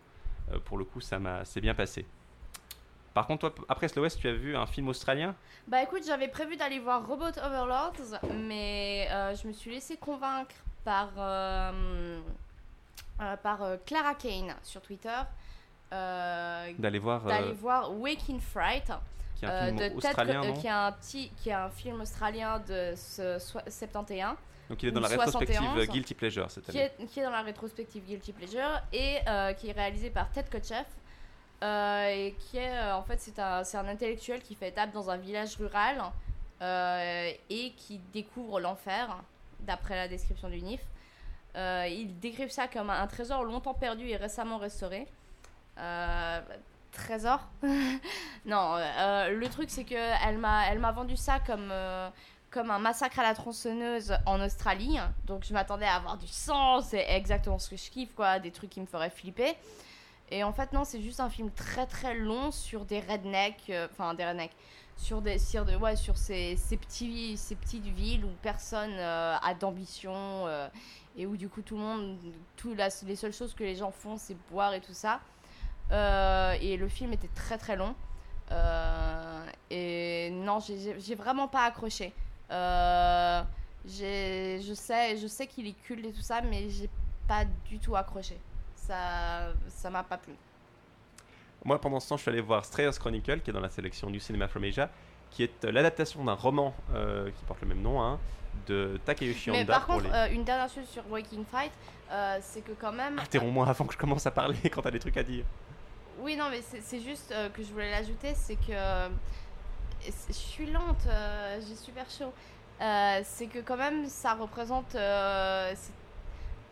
euh, 0.52 0.60
pour 0.60 0.78
le 0.78 0.86
coup, 0.86 1.02
ça 1.02 1.18
m'a, 1.18 1.44
c'est 1.46 1.62
bien 1.62 1.74
passé. 1.74 2.06
Par 3.16 3.26
contre, 3.26 3.50
toi, 3.50 3.66
après 3.70 3.88
Slow 3.88 4.04
West, 4.04 4.20
tu 4.20 4.28
as 4.28 4.34
vu 4.34 4.56
un 4.56 4.66
film 4.68 4.88
australien? 4.88 5.36
Bah 5.68 5.82
écoute, 5.82 6.04
j'avais 6.06 6.28
prévu 6.28 6.58
d'aller 6.58 6.80
voir 6.80 7.08
Robot 7.08 7.26
Overlords, 7.44 8.20
mais 8.48 9.08
euh, 9.12 9.36
je 9.36 9.48
me 9.48 9.54
suis 9.54 9.72
laissé 9.72 9.98
convaincre 9.98 10.56
par, 10.84 11.10
par 13.38 13.62
euh, 13.64 13.78
Clara 13.86 14.16
Kane 14.16 14.56
sur 14.64 14.82
Twitter 14.82 15.16
euh, 15.92 16.72
d'aller 16.80 17.00
voir, 17.00 17.28
euh, 17.28 17.54
voir 17.54 17.92
Waking 18.00 18.40
Fright 18.40 18.92
qui 19.36 19.46
est 19.46 19.48
un 19.48 19.52
euh, 19.52 19.66
film 19.68 19.78
de 19.78 19.96
australien, 19.96 20.44
euh, 20.44 20.48
non 20.48 20.54
qui 20.54 20.68
est 20.68 20.70
un 20.70 20.92
petit 20.94 21.30
qui 21.38 21.50
est 21.50 21.54
un 21.54 21.70
film 21.70 22.02
australien 22.02 22.60
de 22.60 22.94
ce 22.96 23.38
soi- 23.40 23.64
71 23.68 24.36
Donc 24.70 24.82
il 24.82 24.90
est 24.90 24.92
dans 24.92 25.02
la 25.02 25.08
rétrospective 25.08 25.56
71, 25.56 25.78
euh, 25.84 25.92
Guilty 25.92 26.14
Pleasure 26.16 26.50
cette 26.52 26.66
qui 26.66 26.80
année. 26.80 26.92
est, 27.00 27.06
qui 27.06 27.20
est 27.20 27.24
dans 27.24 27.30
la 27.32 27.42
rétrospective 27.42 28.04
Guilty 28.04 28.34
Pleasure 28.34 28.82
et 28.92 29.18
euh, 29.28 29.54
qui 29.54 29.70
est 29.70 29.74
réalisé 29.74 30.10
par 30.10 30.32
Ted 30.32 30.50
Kotcheff 30.52 30.88
euh, 31.64 32.06
et 32.08 32.36
qui 32.40 32.58
est 32.58 32.72
euh, 32.76 32.96
en 32.96 33.04
fait 33.04 33.20
c'est 33.20 33.38
un, 33.40 33.62
un 33.62 33.88
intellectuel 33.88 34.42
qui 34.42 34.56
fait 34.56 34.70
étape 34.70 34.92
dans 34.92 35.10
un 35.10 35.18
village 35.18 35.56
rural 35.58 36.02
euh, 36.62 37.32
et 37.50 37.72
qui 37.78 38.00
découvre 38.12 38.60
l'enfer 38.60 39.16
d'après 39.60 39.96
la 39.96 40.08
description 40.08 40.50
du 40.50 40.62
NIF. 40.62 40.82
Euh, 41.56 41.88
ils 41.88 42.20
décrivent 42.20 42.52
ça 42.52 42.68
comme 42.68 42.90
un, 42.90 43.06
trésor 43.08 43.44
longtemps 43.44 43.74
perdu 43.74 44.08
et 44.08 44.16
récemment 44.16 44.58
restauré. 44.58 45.08
Euh, 45.78 46.42
trésor? 46.92 47.40
Non, 48.46 48.76
euh, 48.76 49.30
le 49.30 49.48
truc 49.48 49.70
c'est 49.70 49.86
que 49.86 49.96
elle 49.96 50.38
m'a 50.38 50.92
vendu 50.92 51.16
ça 51.16 51.40
comme 51.40 51.70
euh, 51.72 52.10
comme 52.52 52.70
un 52.72 52.80
massacre 52.80 53.20
à 53.20 53.24
la 53.24 53.34
tronçonneuse 53.34 54.16
en 54.26 54.42
Australie. 54.42 54.98
Donc 55.26 55.44
je 55.46 55.54
m'attendais 55.54 55.86
à 55.86 55.96
avoir 55.96 56.18
du 56.18 56.28
sang, 56.28 56.82
c'est 56.82 57.06
exactement 57.10 57.58
ce 57.58 57.70
que 57.70 57.78
je 57.78 57.90
kiffe, 57.90 58.14
quoi, 58.14 58.40
des 58.40 58.52
trucs 58.52 58.70
qui 58.70 58.82
me 58.82 58.86
feraient 58.86 59.10
flipper. 59.10 59.56
Et 60.30 60.44
en 60.44 60.52
fait, 60.52 60.74
non, 60.74 60.84
c'est 60.84 61.02
juste 61.02 61.20
un 61.20 61.30
film 61.30 61.52
très 61.52 61.86
très 61.86 62.16
long 62.16 62.52
sur 62.52 62.86
des 62.86 63.00
rednecks, 63.00 63.72
enfin 63.92 64.14
des 64.14 64.26
rednecks, 64.26 64.56
sur 64.96 65.22
des, 65.22 65.40
sur 65.40 65.66
de, 65.66 65.76
ouais, 65.76 65.96
sur 65.96 66.18
ces, 66.18 66.56
ces 66.58 66.78
petits, 66.78 67.36
ces 67.38 67.56
petites 67.56 67.86
villes 67.86 68.24
où 68.26 68.30
personne 68.42 68.94
euh, 68.94 69.36
a 69.42 69.54
d'ambition 69.54 70.14
euh, 70.16 70.68
et 71.18 71.26
où 71.26 71.36
du 71.38 71.50
coup 71.50 71.62
tout 71.62 71.76
le 71.76 71.82
monde, 71.82 72.18
tout 72.56 72.74
la, 72.76 72.90
les 73.06 73.16
seules 73.16 73.34
choses 73.34 73.54
que 73.54 73.64
les 73.64 73.76
gens 73.76 73.92
font, 73.92 74.18
c'est 74.18 74.38
boire 74.50 74.74
et 74.74 74.82
tout 74.82 74.94
ça. 74.94 75.20
Euh, 75.92 76.54
et 76.62 76.78
le 76.78 76.88
film 76.88 77.14
était 77.14 77.30
très 77.36 77.58
très 77.58 77.76
long. 77.76 77.96
Euh, 78.52 79.46
et 79.70 80.30
non, 80.32 80.60
j'ai- 80.60 81.16
vraiment 81.16 81.48
pas 81.48 81.64
accroché. 81.66 82.14
Je 83.86 84.74
sais, 84.76 85.18
je 85.18 85.28
sais 85.28 85.48
qu'il 85.48 85.68
est 85.68 85.74
culte 85.74 86.06
et 86.06 86.14
tout 86.14 86.22
ça, 86.22 86.42
mais 86.42 86.70
j'ai 86.70 86.90
pas 87.28 87.46
du 87.66 87.80
tout 87.80 87.96
accroché. 87.96 88.40
Ça, 88.76 89.54
ça 89.68 89.90
m'a 89.90 90.04
pas 90.04 90.18
plu. 90.18 90.34
Moi, 91.66 91.80
pendant 91.80 92.00
ce 92.00 92.10
temps, 92.10 92.18
je 92.18 92.22
suis 92.24 92.32
allé 92.32 92.42
voir 92.42 92.66
Strayers 92.66 92.92
Chronicle, 93.00 93.40
qui 93.42 93.50
est 93.50 93.54
dans 93.54 93.60
la 93.62 93.70
sélection 93.70 94.10
New 94.10 94.20
Cinema 94.20 94.48
from 94.48 94.64
Asia, 94.66 94.90
qui 95.32 95.44
est 95.44 95.66
euh, 95.66 95.72
l'adaptation 95.72 96.24
d'un 96.24 96.34
roman 96.34 96.74
euh, 96.94 97.30
qui 97.32 97.44
porte 97.46 97.62
le 97.62 97.68
même 97.68 97.82
nom, 97.82 98.02
hein, 98.02 98.20
de 98.68 99.00
Takeuchi 99.06 99.50
Mais 99.52 99.62
Honda. 99.62 99.74
par 99.74 99.86
pour 99.86 99.96
contre, 99.96 100.08
les- 100.08 100.14
euh, 100.14 100.34
une 100.34 100.44
dernière 100.44 100.70
chose 100.70 100.88
sur 100.88 101.04
Waking 101.10 101.46
Fight, 101.46 101.72
euh, 102.12 102.38
c'est 102.42 102.62
que 102.62 102.74
quand 102.74 102.92
même. 102.92 103.18
Interromps-moi 103.18 103.68
avant 103.68 103.86
que 103.86 103.94
je 103.94 103.98
commence 103.98 104.26
à 104.28 104.32
parler 104.32 104.58
quand 104.72 104.82
t'as 104.82 104.92
des 104.92 105.00
trucs 105.00 105.18
à 105.18 105.24
dire. 105.24 105.46
Oui, 106.20 106.36
non, 106.36 106.46
mais 106.52 106.62
c'est 106.62 107.00
juste 107.00 107.34
que 107.54 107.64
je 107.64 107.72
voulais 107.72 107.90
l'ajouter, 107.90 108.34
c'est 108.36 108.56
que 108.56 109.10
je 110.06 110.34
suis 110.34 110.68
lente, 110.70 111.08
j'ai 111.68 111.76
super 111.76 112.06
chaud. 112.10 112.32
C'est 113.24 113.48
que 113.48 113.60
quand 113.60 113.78
même, 113.78 114.08
ça 114.08 114.34
représente, 114.36 114.92
c'est- 114.92 115.92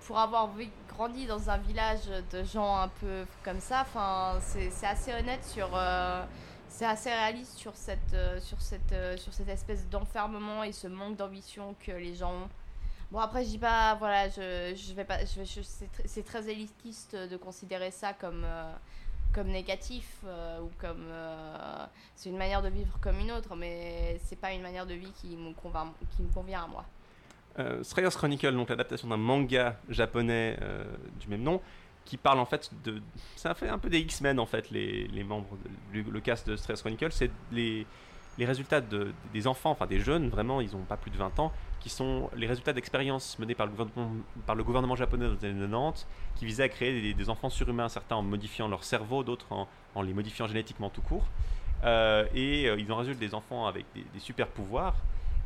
pour 0.05 0.17
avoir 0.19 0.49
grandi 0.89 1.25
dans 1.25 1.49
un 1.49 1.57
village 1.57 2.05
de 2.31 2.43
gens 2.43 2.75
un 2.77 2.87
peu 2.87 3.25
comme 3.43 3.59
ça, 3.59 3.81
enfin, 3.81 4.39
c'est 4.41 4.85
assez 4.85 5.13
honnête 5.13 5.43
sur, 5.45 5.69
euh, 5.73 6.23
c'est 6.67 6.85
assez 6.85 7.09
réaliste 7.09 7.57
sur 7.57 7.75
cette, 7.75 8.13
euh, 8.13 8.39
sur 8.39 8.59
cette, 8.61 8.91
euh, 8.93 9.17
sur 9.17 9.33
cette 9.33 9.49
espèce 9.49 9.87
d'enfermement 9.89 10.63
et 10.63 10.71
ce 10.71 10.87
manque 10.87 11.17
d'ambition 11.17 11.75
que 11.85 11.91
les 11.91 12.15
gens 12.15 12.33
ont. 12.33 12.49
Bon 13.11 13.19
après 13.19 13.43
je 13.43 13.49
dis 13.49 13.57
pas 13.57 13.95
voilà 13.95 14.29
je, 14.29 14.73
je 14.73 14.93
vais 14.93 15.03
pas 15.03 15.25
je, 15.25 15.43
je- 15.43 15.61
c'est 15.61 15.89
tr- 16.01 16.23
très 16.23 16.47
élitiste 16.49 17.13
de 17.13 17.35
considérer 17.35 17.91
ça 17.91 18.13
comme 18.13 18.45
comme 19.33 19.47
négatif 19.49 20.23
ou 20.23 20.69
comme 20.79 21.11
c'est 22.15 22.29
une 22.29 22.37
manière 22.37 22.61
de 22.61 22.69
vivre 22.69 22.97
comme 23.01 23.19
une 23.19 23.33
autre 23.33 23.53
mais 23.57 24.17
c'est 24.23 24.37
pas 24.37 24.53
une 24.53 24.61
manière 24.61 24.85
de 24.85 24.93
vie 24.93 25.11
qui 25.11 25.35
me 25.35 25.53
convainc 25.53 25.91
qui 26.15 26.21
me 26.21 26.31
convient 26.31 26.63
à 26.63 26.67
moi 26.67 26.85
Euh, 27.59 27.83
Strayers 27.83 28.11
Chronicle, 28.11 28.53
donc 28.53 28.69
l'adaptation 28.69 29.07
d'un 29.09 29.17
manga 29.17 29.77
japonais 29.89 30.57
euh, 30.61 30.85
du 31.19 31.27
même 31.27 31.43
nom, 31.43 31.61
qui 32.05 32.17
parle 32.17 32.39
en 32.39 32.45
fait 32.45 32.71
de. 32.83 33.01
Ça 33.35 33.53
fait 33.53 33.67
un 33.67 33.77
peu 33.77 33.89
des 33.89 33.99
X-Men 33.99 34.39
en 34.39 34.45
fait, 34.45 34.69
les, 34.71 35.07
les 35.07 35.23
membres, 35.23 35.57
de- 35.93 36.09
le, 36.09 36.19
cast 36.21 36.47
de 36.47 36.55
Strayers 36.55 36.79
Chronicle, 36.79 37.11
c'est 37.11 37.29
les, 37.51 37.85
les 38.37 38.45
résultats 38.45 38.79
de, 38.79 39.13
des 39.33 39.47
enfants, 39.47 39.71
enfin 39.71 39.85
des 39.85 39.99
jeunes, 39.99 40.29
vraiment, 40.29 40.61
ils 40.61 40.71
n'ont 40.71 40.83
pas 40.83 40.97
plus 40.97 41.11
de 41.11 41.17
20 41.17 41.39
ans, 41.39 41.51
qui 41.81 41.89
sont 41.89 42.29
les 42.35 42.47
résultats 42.47 42.73
d'expériences 42.73 43.37
menées 43.37 43.55
par 43.55 43.65
le, 43.65 43.73
gouvernement, 43.73 44.11
par 44.45 44.55
le 44.55 44.63
gouvernement 44.63 44.95
japonais 44.95 45.27
dans 45.27 45.33
les 45.33 45.49
années 45.49 45.67
90, 45.67 46.07
qui 46.35 46.45
visaient 46.45 46.63
à 46.63 46.69
créer 46.69 47.13
des, 47.13 47.29
enfants 47.29 47.49
surhumains, 47.49 47.89
certains 47.89 48.15
en 48.15 48.23
modifiant 48.23 48.69
leur 48.69 48.85
cerveau, 48.85 49.23
d'autres 49.23 49.51
en, 49.51 50.01
les 50.01 50.13
modifiant 50.13 50.47
génétiquement 50.47 50.89
tout 50.89 51.01
court. 51.01 51.25
Euh, 51.83 52.25
et 52.33 52.67
ils 52.77 52.91
en 52.91 52.95
résultent 52.95 53.19
des 53.19 53.33
enfants 53.33 53.67
avec 53.67 53.85
des 53.93 54.19
super 54.19 54.47
pouvoirs. 54.47 54.95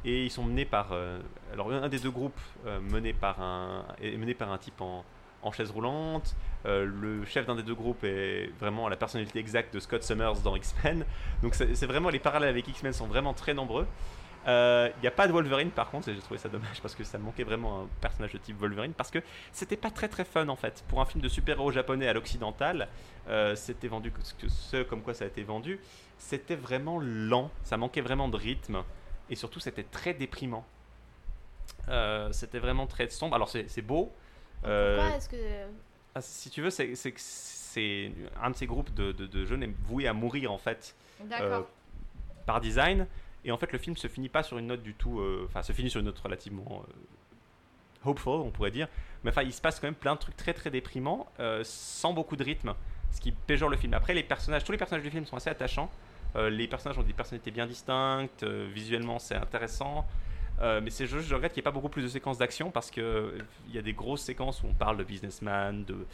Et 0.05 0.25
ils 0.25 0.31
sont 0.31 0.43
menés 0.43 0.65
par. 0.65 0.91
euh, 0.91 1.19
alors, 1.51 1.71
un 1.71 1.89
des 1.89 1.99
deux 1.99 2.11
groupes 2.11 2.39
euh, 2.67 2.79
mené 2.79 3.11
par 3.11 3.41
un, 3.41 3.85
est 4.01 4.15
mené 4.17 4.35
par 4.35 4.51
un 4.51 4.57
type 4.59 4.79
en, 4.79 5.03
en 5.41 5.51
chaise 5.51 5.71
roulante. 5.71 6.35
Euh, 6.65 6.85
le 6.85 7.25
chef 7.25 7.47
d'un 7.47 7.55
des 7.55 7.63
deux 7.63 7.73
groupes 7.73 8.03
est 8.03 8.51
vraiment 8.59 8.87
la 8.87 8.97
personnalité 8.97 9.39
exacte 9.39 9.73
de 9.73 9.79
Scott 9.79 10.03
Summers 10.03 10.41
dans 10.43 10.55
X-Men. 10.55 11.05
Donc, 11.41 11.55
c'est 11.55 11.85
vraiment. 11.87 12.09
Les 12.09 12.19
parallèles 12.19 12.49
avec 12.49 12.67
X-Men 12.67 12.93
sont 12.93 13.07
vraiment 13.07 13.33
très 13.33 13.55
nombreux. 13.55 13.87
Il 14.47 15.01
n'y 15.01 15.07
a 15.07 15.11
pas 15.11 15.27
de 15.27 15.33
Wolverine 15.33 15.71
par 15.71 15.89
contre, 15.89 16.09
et 16.09 16.13
j'ai 16.13 16.21
trouvé 16.21 16.37
ça 16.37 16.49
dommage 16.49 16.79
parce 16.83 16.93
que 16.93 17.03
ça 17.03 17.17
manquait 17.17 17.43
vraiment 17.43 17.81
un 17.81 17.87
personnage 17.99 18.31
de 18.31 18.37
type 18.37 18.59
Wolverine 18.59 18.93
parce 18.93 19.09
que 19.09 19.17
c'était 19.51 19.75
pas 19.75 19.89
très 19.89 20.07
très 20.07 20.23
fun 20.23 20.47
en 20.49 20.55
fait. 20.55 20.83
Pour 20.87 21.01
un 21.01 21.05
film 21.05 21.23
de 21.23 21.27
super-héros 21.27 21.71
japonais 21.71 22.07
à 22.07 22.13
l'occidental, 22.13 22.87
c'était 23.55 23.87
vendu 23.87 24.13
ce 24.47 24.83
comme 24.83 25.01
quoi 25.01 25.15
ça 25.15 25.23
a 25.23 25.27
été 25.27 25.41
vendu, 25.41 25.79
c'était 26.19 26.55
vraiment 26.55 26.99
lent, 26.99 27.49
ça 27.63 27.75
manquait 27.75 28.01
vraiment 28.01 28.29
de 28.29 28.37
rythme 28.37 28.83
et 29.29 29.35
surtout 29.35 29.59
c'était 29.59 29.83
très 29.83 30.13
déprimant. 30.13 30.65
Euh, 31.89 32.31
c'était 32.31 32.59
vraiment 32.59 32.87
très 32.87 33.09
sombre. 33.09 33.35
Alors 33.35 33.49
c'est 33.49 33.81
beau. 33.81 34.11
Euh, 34.65 34.97
pourquoi 34.97 35.17
est-ce 35.17 35.29
que 35.29 35.65
ah, 36.15 36.21
si 36.21 36.49
tu 36.49 36.61
veux, 36.61 36.69
c'est 36.69 38.11
un 38.41 38.49
de 38.51 38.55
ces 38.55 38.65
groupes 38.65 38.93
de, 38.93 39.11
de- 39.11 39.27
de 39.27 39.45
jeunes 39.45 39.63
est 39.63 39.73
voué 39.83 40.07
à 40.07 40.13
mourir 40.13 40.51
en 40.51 40.57
fait 40.57 40.95
d'accord 41.25 41.41
euh, 41.43 41.61
par 42.45 42.61
design. 42.61 43.05
Et 43.43 43.51
en 43.51 43.57
fait, 43.57 43.71
le 43.71 43.77
film 43.77 43.95
se 43.97 44.07
finit 44.07 44.29
pas 44.29 44.41
sur 44.41 44.57
une 44.57 44.67
note 44.67 44.81
du 44.81 44.93
tout. 44.95 45.19
euh, 45.19 45.45
Enfin, 45.47 45.61
se 45.61 45.71
finit 45.73 45.89
sur 45.89 45.99
une 45.99 46.05
note 46.07 46.17
relativement 46.19 46.83
euh, 46.87 48.09
hopeful, 48.09 48.39
on 48.41 48.49
pourrait 48.49 48.71
dire. 48.71 48.87
Mais 49.23 49.29
enfin, 49.31 49.43
il 49.43 49.53
se 49.53 49.61
passe 49.61 49.79
quand 49.79 49.87
même 49.87 49.93
plein 49.95 50.15
de 50.15 50.19
trucs 50.19 50.37
très 50.37 50.53
très 50.53 50.71
déprimants, 50.71 51.27
euh, 51.39 51.61
sans 51.63 52.13
beaucoup 52.13 52.35
de 52.37 52.43
rythme, 52.43 52.73
ce 53.11 53.19
qui 53.21 53.31
péjore 53.31 53.69
le 53.69 53.77
film. 53.77 53.93
Après, 53.93 54.13
les 54.13 54.23
personnages, 54.23 54.63
tous 54.63 54.71
les 54.71 54.77
personnages 54.77 55.03
du 55.03 55.11
film 55.11 55.25
sont 55.25 55.35
assez 55.37 55.49
attachants. 55.49 55.91
Euh, 56.35 56.49
les 56.49 56.67
personnages 56.67 56.97
ont 56.97 57.03
des 57.03 57.13
personnalités 57.13 57.51
bien 57.51 57.65
distinctes. 57.65 58.43
euh, 58.43 58.67
visuellement, 58.71 59.19
c'est 59.19 59.35
intéressant. 59.35 60.05
Euh, 60.61 60.79
mais 60.81 60.89
c'est 60.89 61.05
je 61.05 61.35
regrette 61.35 61.51
qu'il 61.51 61.59
n'y 61.59 61.63
ait 61.63 61.71
pas 61.71 61.71
beaucoup 61.71 61.89
plus 61.89 62.03
de 62.03 62.07
séquences 62.07 62.37
d'action 62.37 62.71
parce 62.71 62.89
que 62.89 63.01
euh, 63.01 63.37
il 63.67 63.75
y 63.75 63.77
a 63.77 63.81
des 63.81 63.91
grosses 63.91 64.21
séquences 64.21 64.63
où 64.63 64.67
on 64.67 64.73
parle 64.73 64.95
de 64.95 65.03
businessman, 65.03 65.83
de, 65.83 66.07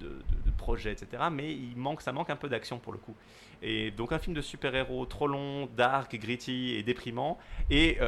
de, 0.00 0.50
projets, 0.56 0.92
etc. 0.92 1.24
Mais 1.30 1.52
il 1.52 1.76
manque, 1.76 2.00
ça 2.00 2.12
manque 2.12 2.30
un 2.30 2.36
peu 2.36 2.48
d'action 2.48 2.78
pour 2.78 2.92
le 2.92 2.98
coup. 2.98 3.14
Et 3.62 3.90
donc 3.90 4.12
un 4.12 4.18
film 4.18 4.34
de 4.34 4.40
super-héros 4.40 5.04
trop 5.06 5.26
long, 5.26 5.66
dark, 5.76 6.16
gritty 6.16 6.74
et 6.74 6.82
déprimant. 6.82 7.38
Et 7.70 7.98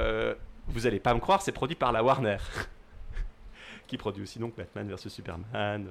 vous 0.68 0.86
allez 0.86 1.00
pas 1.00 1.14
me 1.14 1.20
croire, 1.20 1.42
c'est 1.42 1.52
produit 1.52 1.76
par 1.76 1.92
la 1.92 2.02
Warner. 2.02 2.38
qui 3.86 3.96
produit 3.98 4.22
aussi 4.22 4.38
donc 4.38 4.56
Batman 4.56 4.88
vs 4.88 5.08
Superman, 5.08 5.88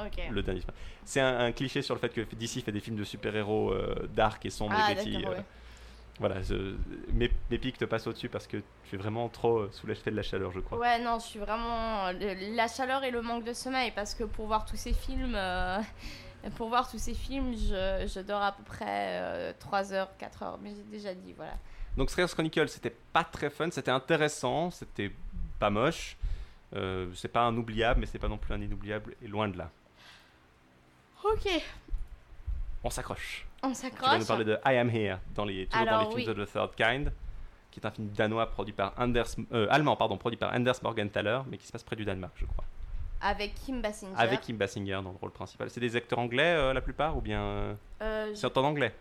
euh, 0.00 0.06
ok 0.06 0.20
le 0.30 0.42
dernier. 0.42 0.62
C'est 1.04 1.20
un, 1.20 1.38
un 1.40 1.52
cliché 1.52 1.82
sur 1.82 1.94
le 1.94 2.00
fait 2.00 2.10
que 2.10 2.20
DC 2.34 2.62
fait 2.64 2.72
des 2.72 2.80
films 2.80 2.96
de 2.96 3.04
super-héros 3.04 3.72
euh, 3.72 4.08
dark 4.14 4.44
et 4.46 4.50
sombres 4.50 4.76
ah 4.78 4.90
et 4.92 4.94
gritty. 4.94 5.24
euh, 5.24 5.30
ouais. 5.30 5.44
Voilà, 6.18 6.42
je- 6.42 6.76
mes, 7.14 7.30
mes 7.50 7.58
pics 7.58 7.78
te 7.78 7.86
passent 7.86 8.06
au-dessus 8.06 8.28
parce 8.28 8.46
que 8.46 8.58
tu 8.84 8.94
es 8.94 8.98
vraiment 8.98 9.28
trop 9.30 9.58
euh, 9.60 9.70
sous 9.72 9.86
l'effet 9.86 10.10
de 10.10 10.16
la 10.16 10.22
chaleur, 10.22 10.52
je 10.52 10.60
crois. 10.60 10.78
Ouais, 10.78 10.98
non, 11.02 11.18
je 11.18 11.24
suis 11.24 11.38
vraiment. 11.38 12.12
le- 12.12 12.54
La 12.54 12.68
chaleur 12.68 13.02
et 13.04 13.10
le 13.10 13.22
manque 13.22 13.44
de 13.44 13.54
sommeil, 13.54 13.90
parce 13.94 14.14
que 14.14 14.24
pour 14.24 14.46
voir 14.46 14.66
tous 14.66 14.76
ces 14.76 14.92
films, 14.92 15.34
euh, 15.34 15.78
pour 16.56 16.68
voir 16.68 16.90
tous 16.90 16.98
ces 16.98 17.14
films, 17.14 17.54
je, 17.54 18.06
je 18.06 18.20
dors 18.20 18.42
à 18.42 18.52
peu 18.52 18.62
près 18.64 19.54
3 19.60 19.94
heures, 19.94 20.10
4 20.18 20.42
heures, 20.42 20.58
mais 20.62 20.70
j'ai 20.70 20.82
déjà 20.98 21.14
dit, 21.14 21.32
voilà. 21.34 21.54
Donc 21.96 22.10
Strayers 22.10 22.28
Chronicle, 22.28 22.68
c'était 22.68 22.94
pas 23.12 23.24
très 23.24 23.48
fun, 23.48 23.68
c'était 23.70 23.90
intéressant, 23.90 24.70
c'était 24.70 25.10
pas 25.58 25.70
moche. 25.70 26.16
Euh, 26.76 27.10
c'est 27.14 27.28
pas 27.32 27.42
un 27.42 27.56
oubliable, 27.56 28.00
mais 28.00 28.06
c'est 28.06 28.18
pas 28.18 28.28
non 28.28 28.38
plus 28.38 28.52
un 28.54 28.60
inoubliable, 28.60 29.16
et 29.22 29.26
loin 29.26 29.48
de 29.48 29.56
là. 29.58 29.70
Ok, 31.24 31.48
On 32.84 32.90
s'accroche. 32.90 33.46
on 33.62 33.72
Tu 33.72 33.82
vas 33.82 33.88
nous 33.88 33.90
s'accroche. 33.94 34.26
parler 34.26 34.44
de 34.44 34.58
I 34.64 34.76
Am 34.78 34.88
Here, 34.90 35.18
dans 35.34 35.44
les, 35.44 35.66
toujours 35.66 35.86
dans 35.86 35.98
les 36.00 36.06
films 36.06 36.16
oui. 36.16 36.24
de 36.34 36.44
The 36.44 36.50
Third 36.52 36.74
Kind, 36.76 37.12
qui 37.70 37.80
est 37.80 37.86
un 37.86 37.90
film 37.90 38.08
danois 38.08 38.46
produit 38.50 38.72
par 38.72 38.94
Anders, 38.98 39.26
euh, 39.52 39.66
allemand 39.70 39.96
pardon, 39.96 40.16
produit 40.16 40.38
par 40.38 40.52
Anders 40.54 40.76
Morgenthaler, 40.82 41.40
mais 41.48 41.58
qui 41.58 41.66
se 41.66 41.72
passe 41.72 41.82
près 41.82 41.96
du 41.96 42.04
Danemark, 42.04 42.32
je 42.36 42.46
crois. 42.46 42.64
Avec 43.20 43.54
Kim 43.54 43.82
Basinger. 43.82 44.14
Avec 44.16 44.40
Kim 44.40 44.56
Basinger 44.56 45.00
dans 45.04 45.10
le 45.12 45.18
rôle 45.20 45.30
principal. 45.30 45.68
C'est 45.68 45.80
des 45.80 45.94
acteurs 45.94 46.18
anglais 46.18 46.54
euh, 46.56 46.72
la 46.72 46.80
plupart, 46.80 47.16
ou 47.18 47.20
bien 47.20 47.42
euh, 47.42 47.74
Euh, 48.00 48.34
c'est 48.34 48.56
en 48.56 48.64
anglais? 48.64 48.94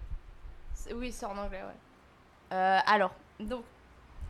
Oui, 0.93 1.11
c'est 1.13 1.25
en 1.25 1.37
anglais, 1.37 1.61
ouais. 1.61 2.55
Alors, 2.85 3.13
donc, 3.39 3.63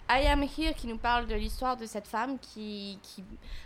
I 0.09 0.27
Am 0.27 0.43
Here 0.43 0.73
qui 0.75 0.85
nous 0.87 0.97
parle 0.97 1.25
de 1.25 1.35
l'histoire 1.35 1.75
de 1.77 1.85
cette 1.87 2.07
femme 2.07 2.37
qui, 2.39 2.99
qui 3.01 3.23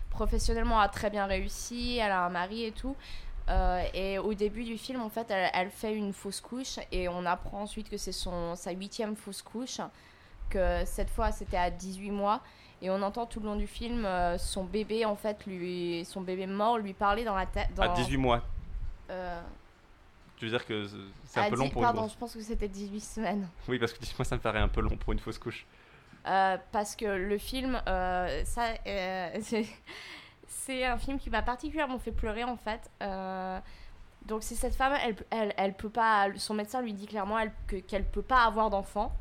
professionnellement 0.10 0.80
a 0.80 0.88
très 0.88 1.10
bien 1.10 1.26
réussi, 1.26 1.98
elle 1.98 2.12
a 2.12 2.26
un 2.26 2.30
mari 2.30 2.66
et 2.66 2.72
tout. 2.72 2.96
Euh, 3.50 3.84
et 3.94 4.20
au 4.20 4.34
début 4.34 4.64
du 4.64 4.78
film, 4.78 5.02
en 5.02 5.10
fait, 5.10 5.30
elle, 5.30 5.50
elle 5.54 5.70
fait 5.70 5.96
une 5.96 6.14
fausse 6.14 6.39
couche 6.41 6.80
et 6.91 7.10
on 7.10 7.26
apprend 7.26 7.62
ensuite 7.62 7.89
que 7.89 7.98
c'est 7.98 8.12
son, 8.14 8.56
sa 8.56 8.72
huitième 8.72 9.16
fausse 9.16 9.41
couche, 9.41 9.80
que 10.50 10.84
cette 10.86 11.10
fois 11.10 11.32
c'était 11.32 11.58
à 11.58 11.70
18 11.70 12.12
mois. 12.12 12.41
Et 12.82 12.89
on 12.89 13.02
entend 13.02 13.26
tout 13.26 13.39
le 13.39 13.46
long 13.46 13.56
du 13.56 13.68
film 13.68 14.06
euh, 14.06 14.38
son 14.38 14.66
bébé, 14.66 15.06
en 15.06 15.16
fait, 15.16 15.46
lui, 15.46 16.04
son 16.06 16.22
bébé 16.22 16.48
mort 16.48 16.78
lui 16.78 16.94
parler 16.94 17.24
dans 17.24 17.36
la 17.36 17.46
tête. 17.46 17.70
À 17.80 17.89
18 17.89 18.18
mois. 18.18 18.41
euh, 19.10 19.41
Tu 20.38 20.46
veux 20.46 20.52
dire 20.52 20.66
que 20.66 20.86
c'est 21.26 21.39
un 21.39 21.44
à 21.44 21.50
peu 21.50 21.56
long 21.56 21.70
pour 21.70 21.82
Pardon, 21.82 22.04
une 22.04 22.10
je 22.10 22.18
pense 22.18 22.34
que 22.34 22.41
c'était 22.41 22.68
18 22.68 23.00
semaines. 23.00 23.48
Oui, 23.70 23.80
parce 23.80 23.94
que 23.94 24.00
18 24.00 24.20
mois, 24.20 24.26
ça 24.26 24.36
me 24.36 24.41
paraît 24.41 24.60
un 24.60 24.68
peu 24.68 24.82
long 24.82 24.98
pour 24.98 25.14
une 25.14 25.20
fausse 25.20 25.38
couche. 25.38 25.66
Euh, 26.26 26.58
parce 26.72 26.96
que 26.96 27.06
le 27.06 27.38
film, 27.38 27.82
euh, 27.88 28.44
ça, 28.46 28.68
euh, 28.88 29.30
c'est- 30.54 30.86
un 30.86 30.97
film 30.97 31.20
qui 31.20 31.30
m'a 31.30 31.41
particulièrement 31.41 31.99
fait 31.99 32.12
pleurer 32.12 32.43
en 32.43 32.58
fait. 32.58 32.89
Euh, 33.01 33.60
donc 34.26 34.43
c'est 34.43 34.56
cette 34.56 34.76
femme, 34.76 34.93
elle, 35.04 35.16
elle, 35.32 35.54
elle 35.58 35.74
peut 35.76 35.89
pas, 35.89 36.28
son 36.38 36.54
médecin 36.54 36.82
lui 36.82 36.93
dit 36.93 37.06
clairement 37.08 37.38
elle, 37.39 37.51
que 37.68 37.76
qu'elle 37.78 38.06
peut 38.06 38.22
pas 38.22 38.43
avoir 38.45 38.70
d'enfant, 38.70 39.12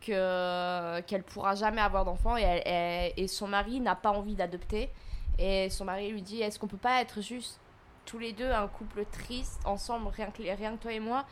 que 0.00 1.00
qu'elle 1.02 1.22
pourra 1.22 1.54
jamais 1.54 1.80
avoir 1.80 2.04
d'enfant 2.04 2.36
et, 2.36 2.42
elle- 2.42 3.12
et 3.16 3.28
son 3.28 3.48
mari 3.48 3.80
n'a 3.80 3.94
pas 3.94 4.10
envie 4.10 4.34
d'adopter 4.34 4.90
et 5.38 5.68
son 5.70 5.84
mari 5.84 6.10
lui 6.10 6.22
dit 6.22 6.40
est-ce 6.42 6.58
qu'on 6.58 6.68
peut 6.68 6.76
pas 6.76 7.00
être 7.02 7.20
juste 7.20 7.60
tous 8.04 8.18
les 8.18 8.32
deux 8.32 8.50
un 8.50 8.68
couple 8.68 9.04
triste 9.06 9.60
ensemble, 9.64 10.08
rien 10.08 10.30
que, 10.30 10.42
rien 10.42 10.76
que 10.76 10.82
toi 10.82 10.92
et 10.92 11.00
moi. 11.00 11.24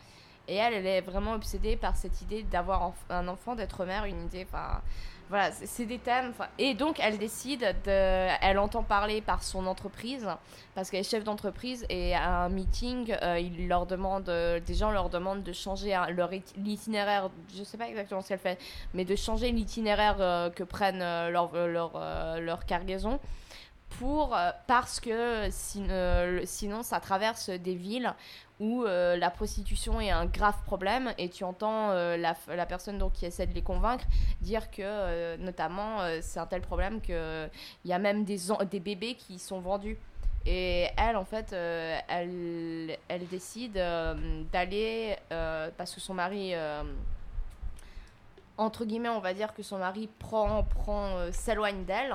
Et 0.47 0.55
elle, 0.55 0.73
elle 0.73 0.87
est 0.87 1.01
vraiment 1.01 1.33
obsédée 1.33 1.75
par 1.75 1.95
cette 1.95 2.21
idée 2.21 2.43
d'avoir 2.43 2.93
un 3.09 3.27
enfant, 3.27 3.55
d'être 3.55 3.85
mère, 3.85 4.05
une 4.05 4.25
idée. 4.25 4.45
Enfin, 4.47 4.81
voilà, 5.29 5.51
c'est 5.51 5.85
des 5.85 5.97
thèmes. 5.97 6.33
Et 6.59 6.75
donc, 6.75 6.99
elle 6.99 7.17
décide 7.17 7.61
de. 7.83 8.27
Elle 8.41 8.59
entend 8.59 8.83
parler 8.83 9.21
par 9.21 9.41
son 9.41 9.65
entreprise, 9.65 10.27
parce 10.75 10.91
qu'elle 10.91 10.99
est 10.99 11.09
chef 11.09 11.23
d'entreprise, 11.23 11.83
et 11.89 12.13
à 12.13 12.43
un 12.43 12.49
meeting, 12.49 13.15
euh, 13.23 13.41
leur 13.67 13.87
demande, 13.87 14.29
euh, 14.29 14.59
des 14.59 14.75
gens 14.75 14.91
leur 14.91 15.09
demandent 15.09 15.41
de 15.41 15.53
changer 15.53 15.97
l'itinéraire. 16.57 17.31
Je 17.57 17.63
sais 17.63 17.77
pas 17.77 17.87
exactement 17.87 18.21
ce 18.21 18.29
qu'elle 18.29 18.39
fait, 18.39 18.59
mais 18.93 19.03
de 19.03 19.15
changer 19.15 19.51
l'itinéraire 19.51 20.17
euh, 20.19 20.51
que 20.51 20.63
prennent 20.63 21.01
euh, 21.01 21.31
leur, 21.31 21.55
leur, 21.55 22.39
leur 22.39 22.65
cargaison. 22.65 23.19
Pour, 23.99 24.35
euh, 24.35 24.51
parce 24.67 24.99
que 24.99 25.47
sinon 25.51 26.83
ça 26.83 26.99
traverse 26.99 27.49
des 27.49 27.75
villes 27.75 28.13
où 28.59 28.83
euh, 28.83 29.15
la 29.15 29.29
prostitution 29.29 30.01
est 30.01 30.11
un 30.11 30.25
grave 30.25 30.55
problème 30.65 31.13
et 31.17 31.29
tu 31.29 31.43
entends 31.43 31.91
euh, 31.91 32.17
la, 32.17 32.35
la 32.53 32.65
personne 32.65 32.97
donc, 32.97 33.13
qui 33.13 33.25
essaie 33.25 33.45
de 33.45 33.53
les 33.53 33.61
convaincre 33.61 34.05
dire 34.41 34.69
que 34.71 35.37
notamment 35.37 35.99
c'est 36.21 36.39
un 36.39 36.45
tel 36.45 36.61
problème 36.61 36.99
que 36.99 37.47
il 37.83 37.89
y 37.89 37.93
a 37.93 37.99
même 37.99 38.25
des, 38.25 38.39
des 38.69 38.79
bébés 38.79 39.15
qui 39.15 39.39
sont 39.39 39.59
vendus. 39.59 39.97
Et 40.45 40.87
elle 40.97 41.15
en 41.15 41.25
fait 41.25 41.53
elle, 41.53 42.97
elle 43.07 43.27
décide 43.27 43.81
d'aller 44.51 45.15
parce 45.77 45.93
que 45.93 46.01
son 46.01 46.13
mari 46.13 46.53
entre 48.57 48.85
guillemets 48.85 49.09
on 49.09 49.19
va 49.19 49.33
dire 49.33 49.53
que 49.53 49.63
son 49.63 49.77
mari 49.77 50.09
prend, 50.19 50.63
prend 50.63 51.31
s'éloigne 51.31 51.85
d'elle 51.85 52.13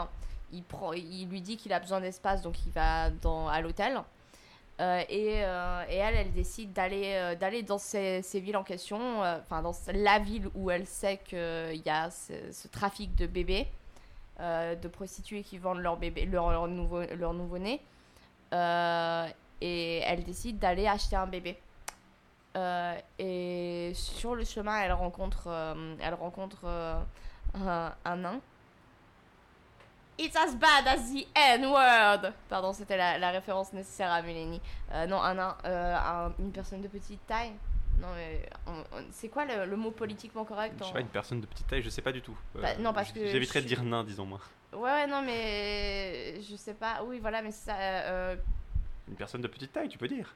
il, 0.53 0.63
prend, 0.63 0.93
il 0.93 1.29
lui 1.29 1.41
dit 1.41 1.57
qu'il 1.57 1.73
a 1.73 1.81
besoin 1.81 2.01
d'espace 2.01 2.43
donc 2.43 2.57
il 2.67 2.73
va 2.73 3.11
dans, 3.11 3.49
à 3.49 3.61
l'hôtel 3.61 4.03
euh, 4.81 5.03
et, 5.11 5.45
euh, 5.45 5.85
et 5.91 5.97
elle, 5.97 6.15
elle 6.15 6.33
décide 6.33 6.73
d'aller 6.73 7.13
euh, 7.15 7.35
d'aller 7.35 7.63
dans 7.63 7.77
ces, 7.77 8.23
ces 8.23 8.41
villes 8.41 8.57
en 8.57 8.65
question, 8.65 9.21
enfin 9.21 9.61
dans 9.61 9.75
la 9.93 10.19
ville 10.19 10.49
où 10.55 10.71
elle 10.71 10.87
sait 10.87 11.19
qu'il 11.19 11.83
y 11.85 11.91
a 11.91 12.11
ce, 12.11 12.67
trafic 12.69 13.15
de 13.15 13.27
bébés, 13.27 13.67
de 14.39 14.89
prostituées 14.89 15.43
qui 15.43 15.59
vendent 15.59 15.81
leur 15.81 15.99
bébé, 15.99 16.25
leur, 16.25 16.51
leur 16.51 16.67
nouveau 16.67 17.03
leur 17.15 17.35
nouveau-né, 17.35 17.81
Euh, 18.53 19.29
et 19.61 19.99
elle 19.99 20.25
décide 20.25 20.59
d'aller 20.59 20.87
acheter 20.89 21.17
un 21.17 21.27
bébé. 21.27 21.59
Et 23.19 23.93
sur 23.95 24.35
le 24.35 24.45
chemin, 24.45 24.81
elle 24.81 24.93
rencontre, 24.93 25.49
elle 26.01 26.15
rencontre 26.15 26.65
un, 27.55 27.93
un 28.05 28.17
nain. 28.17 28.41
It's 30.23 30.37
as 30.37 30.55
bad 30.55 30.87
as 30.87 31.11
the 31.13 31.27
N-word! 31.35 32.33
Pardon, 32.49 32.73
c'était 32.75 32.97
la, 32.97 33.17
la 33.19 33.31
référence 33.31 33.73
nécessaire 33.73 34.11
à 34.11 34.21
Mulaney. 34.23 34.61
Euh, 34.93 35.07
non, 35.07 35.21
un 35.23 35.35
nain, 35.35 35.57
euh, 35.65 35.97
un- 35.97 36.33
une 36.39 36.53
personne 36.53 36.83
de 36.83 36.89
petite 36.89 37.27
taille. 37.27 37.53
Non, 37.99 38.09
mais 38.15 38.49
c'est 39.13 39.29
quoi 39.29 39.45
le, 39.45 39.67
le 39.67 39.77
mot 39.77 39.91
politiquement 39.91 40.45
correct 40.45 40.75
Je 40.79 40.85
sais 40.85 40.91
en- 40.91 40.93
pas, 40.95 41.01
une 41.01 41.07
personne 41.09 41.41
de 41.41 41.47
petite 41.47 41.67
taille, 41.67 41.83
je 41.83 41.91
sais 41.91 42.03
pas 42.03 42.13
du 42.13 42.23
tout. 42.23 42.37
Euh, 42.57 42.63
Bah, 42.63 42.77
non, 42.79 42.93
parce 42.93 43.13
que 43.13 43.27
J'éviterais 43.27 43.61
de 43.63 43.67
dire 43.67 43.83
nain, 43.83 44.05
disons 44.05 44.25
moi. 44.27 44.41
Ouais, 44.73 44.81
ouais, 44.91 45.07
non, 45.07 45.23
mais 45.23 46.41
je 46.43 46.55
sais 46.57 46.75
pas. 46.75 47.03
Oui, 47.05 47.19
voilà, 47.19 47.43
mais 47.43 47.51
ça. 47.53 47.75
euh, 47.77 48.37
Une 49.09 49.17
personne 49.17 49.41
de 49.43 49.49
petite 49.49 49.73
taille, 49.73 49.89
tu 49.89 49.99
peux 49.99 50.09
dire. 50.09 50.35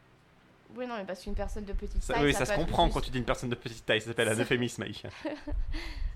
Oui, 0.77 0.87
non, 0.87 0.97
mais 0.97 1.05
parce 1.05 1.23
qu'une 1.23 1.35
personne 1.35 1.65
de 1.65 1.73
petite 1.73 2.03
Ça, 2.03 2.15
taille. 2.15 2.25
oui, 2.25 2.33
ça, 2.33 2.41
peut 2.41 2.47
se 2.47 2.55
comprend 2.57 2.85
juste- 2.87 2.95
quand 2.95 3.01
tu 3.03 3.11
dis 3.11 3.19
une 3.19 3.25
personne 3.25 3.49
de 3.51 3.55
petite 3.55 3.87
taille, 3.87 4.01
ça 4.01 4.09
s'appelle 4.09 4.29
un 4.29 4.35
Ça- 4.35 4.41
euphémisme, 4.43 4.83
Aïcha. 4.83 5.09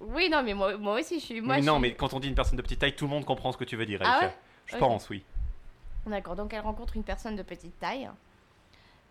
Oui, 0.00 0.28
non, 0.30 0.42
mais 0.42 0.54
moi, 0.54 0.76
moi 0.78 0.98
aussi, 0.98 1.20
je 1.20 1.24
suis. 1.24 1.40
Moi, 1.40 1.56
mais 1.56 1.62
je 1.62 1.66
non, 1.66 1.74
suis- 1.74 1.82
mais 1.82 1.94
quand 1.94 2.14
on 2.14 2.20
dit 2.20 2.28
une 2.28 2.34
personne 2.34 2.56
de 2.56 2.62
petite 2.62 2.78
taille, 2.80 2.94
tout 2.96 3.04
le 3.04 3.10
monde 3.10 3.24
comprend 3.24 3.52
ce 3.52 3.56
que 3.58 3.64
tu 3.64 3.76
veux 3.76 3.84
dire, 3.86 4.00
Ah 4.04 4.20
ouais 4.22 4.34
Je 4.66 4.76
pense, 4.76 5.08
oui. 5.10 5.22
D'accord, 6.06 6.34
donc 6.36 6.54
elle 6.54 6.60
rencontre 6.60 6.96
une 6.96 7.04
personne 7.04 7.36
de 7.36 7.42
petite 7.42 7.78
taille. 7.78 8.08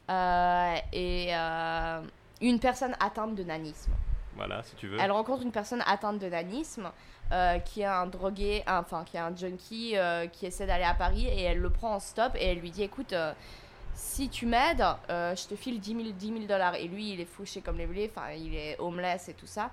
euh, 0.10 0.76
et 0.92 1.28
euh, 1.36 2.02
une 2.42 2.60
personne 2.60 2.96
atteinte 3.00 3.36
de 3.36 3.44
nanisme. 3.44 3.92
Voilà, 4.36 4.64
si 4.64 4.76
tu 4.76 4.88
veux. 4.88 4.98
Elle 5.00 5.12
rencontre 5.12 5.44
une 5.44 5.52
personne 5.52 5.84
atteinte 5.86 6.18
de 6.20 6.28
nanisme 6.28 6.90
euh, 7.32 7.60
qui 7.60 7.82
est 7.82 7.86
un 7.86 8.08
drogué, 8.08 8.64
enfin 8.68 9.04
qui 9.06 9.18
est 9.18 9.20
un 9.20 9.36
junkie 9.36 9.96
qui 10.34 10.46
essaie 10.48 10.66
d'aller 10.66 10.84
à 10.86 10.94
Paris 10.96 11.28
et 11.28 11.44
elle 11.44 11.60
le 11.60 11.70
prend 11.70 11.94
en 11.96 12.00
stop 12.00 12.32
et 12.36 12.46
elle 12.48 12.60
lui 12.60 12.72
dit 12.72 12.82
écoute, 12.84 13.14
si 13.94 14.30
tu 14.30 14.46
m'aides, 14.48 14.84
je 15.10 15.48
te 15.48 15.56
file 15.56 15.80
10 15.80 15.92
000, 15.96 16.04
10 16.14 16.28
000 16.28 16.40
dollars. 16.48 16.74
Et 16.76 16.88
lui, 16.88 17.14
il 17.14 17.20
est 17.22 17.26
fauché 17.26 17.62
comme 17.62 17.78
les 17.78 17.86
blés, 17.86 18.10
enfin 18.12 18.32
il 18.32 18.56
est 18.56 18.80
homeless 18.80 19.30
et 19.30 19.34
tout 19.34 19.46
ça. 19.48 19.70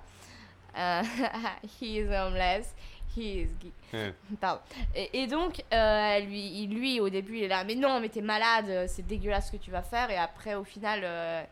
Euh, 0.75 1.03
he 1.81 1.97
is 1.97 2.09
homeless. 2.09 2.73
He 3.15 3.41
is 3.41 3.49
gay. 3.59 4.13
Pardon. 4.39 4.61
Et, 4.95 5.23
et 5.23 5.27
donc, 5.27 5.63
euh, 5.73 6.19
lui, 6.19 6.99
au 6.99 7.09
début, 7.09 7.37
il 7.37 7.43
est 7.43 7.47
là, 7.47 7.63
mais 7.63 7.75
non, 7.75 7.99
mais 7.99 8.09
t'es 8.09 8.21
malade, 8.21 8.87
c'est 8.87 9.05
dégueulasse 9.05 9.47
ce 9.47 9.51
que 9.53 9.57
tu 9.57 9.71
vas 9.71 9.81
faire. 9.81 10.09
Et 10.11 10.17
après, 10.17 10.55
au 10.55 10.63
final, 10.63 11.01
euh, 11.03 11.43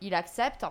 il 0.00 0.14
accepte. 0.14 0.64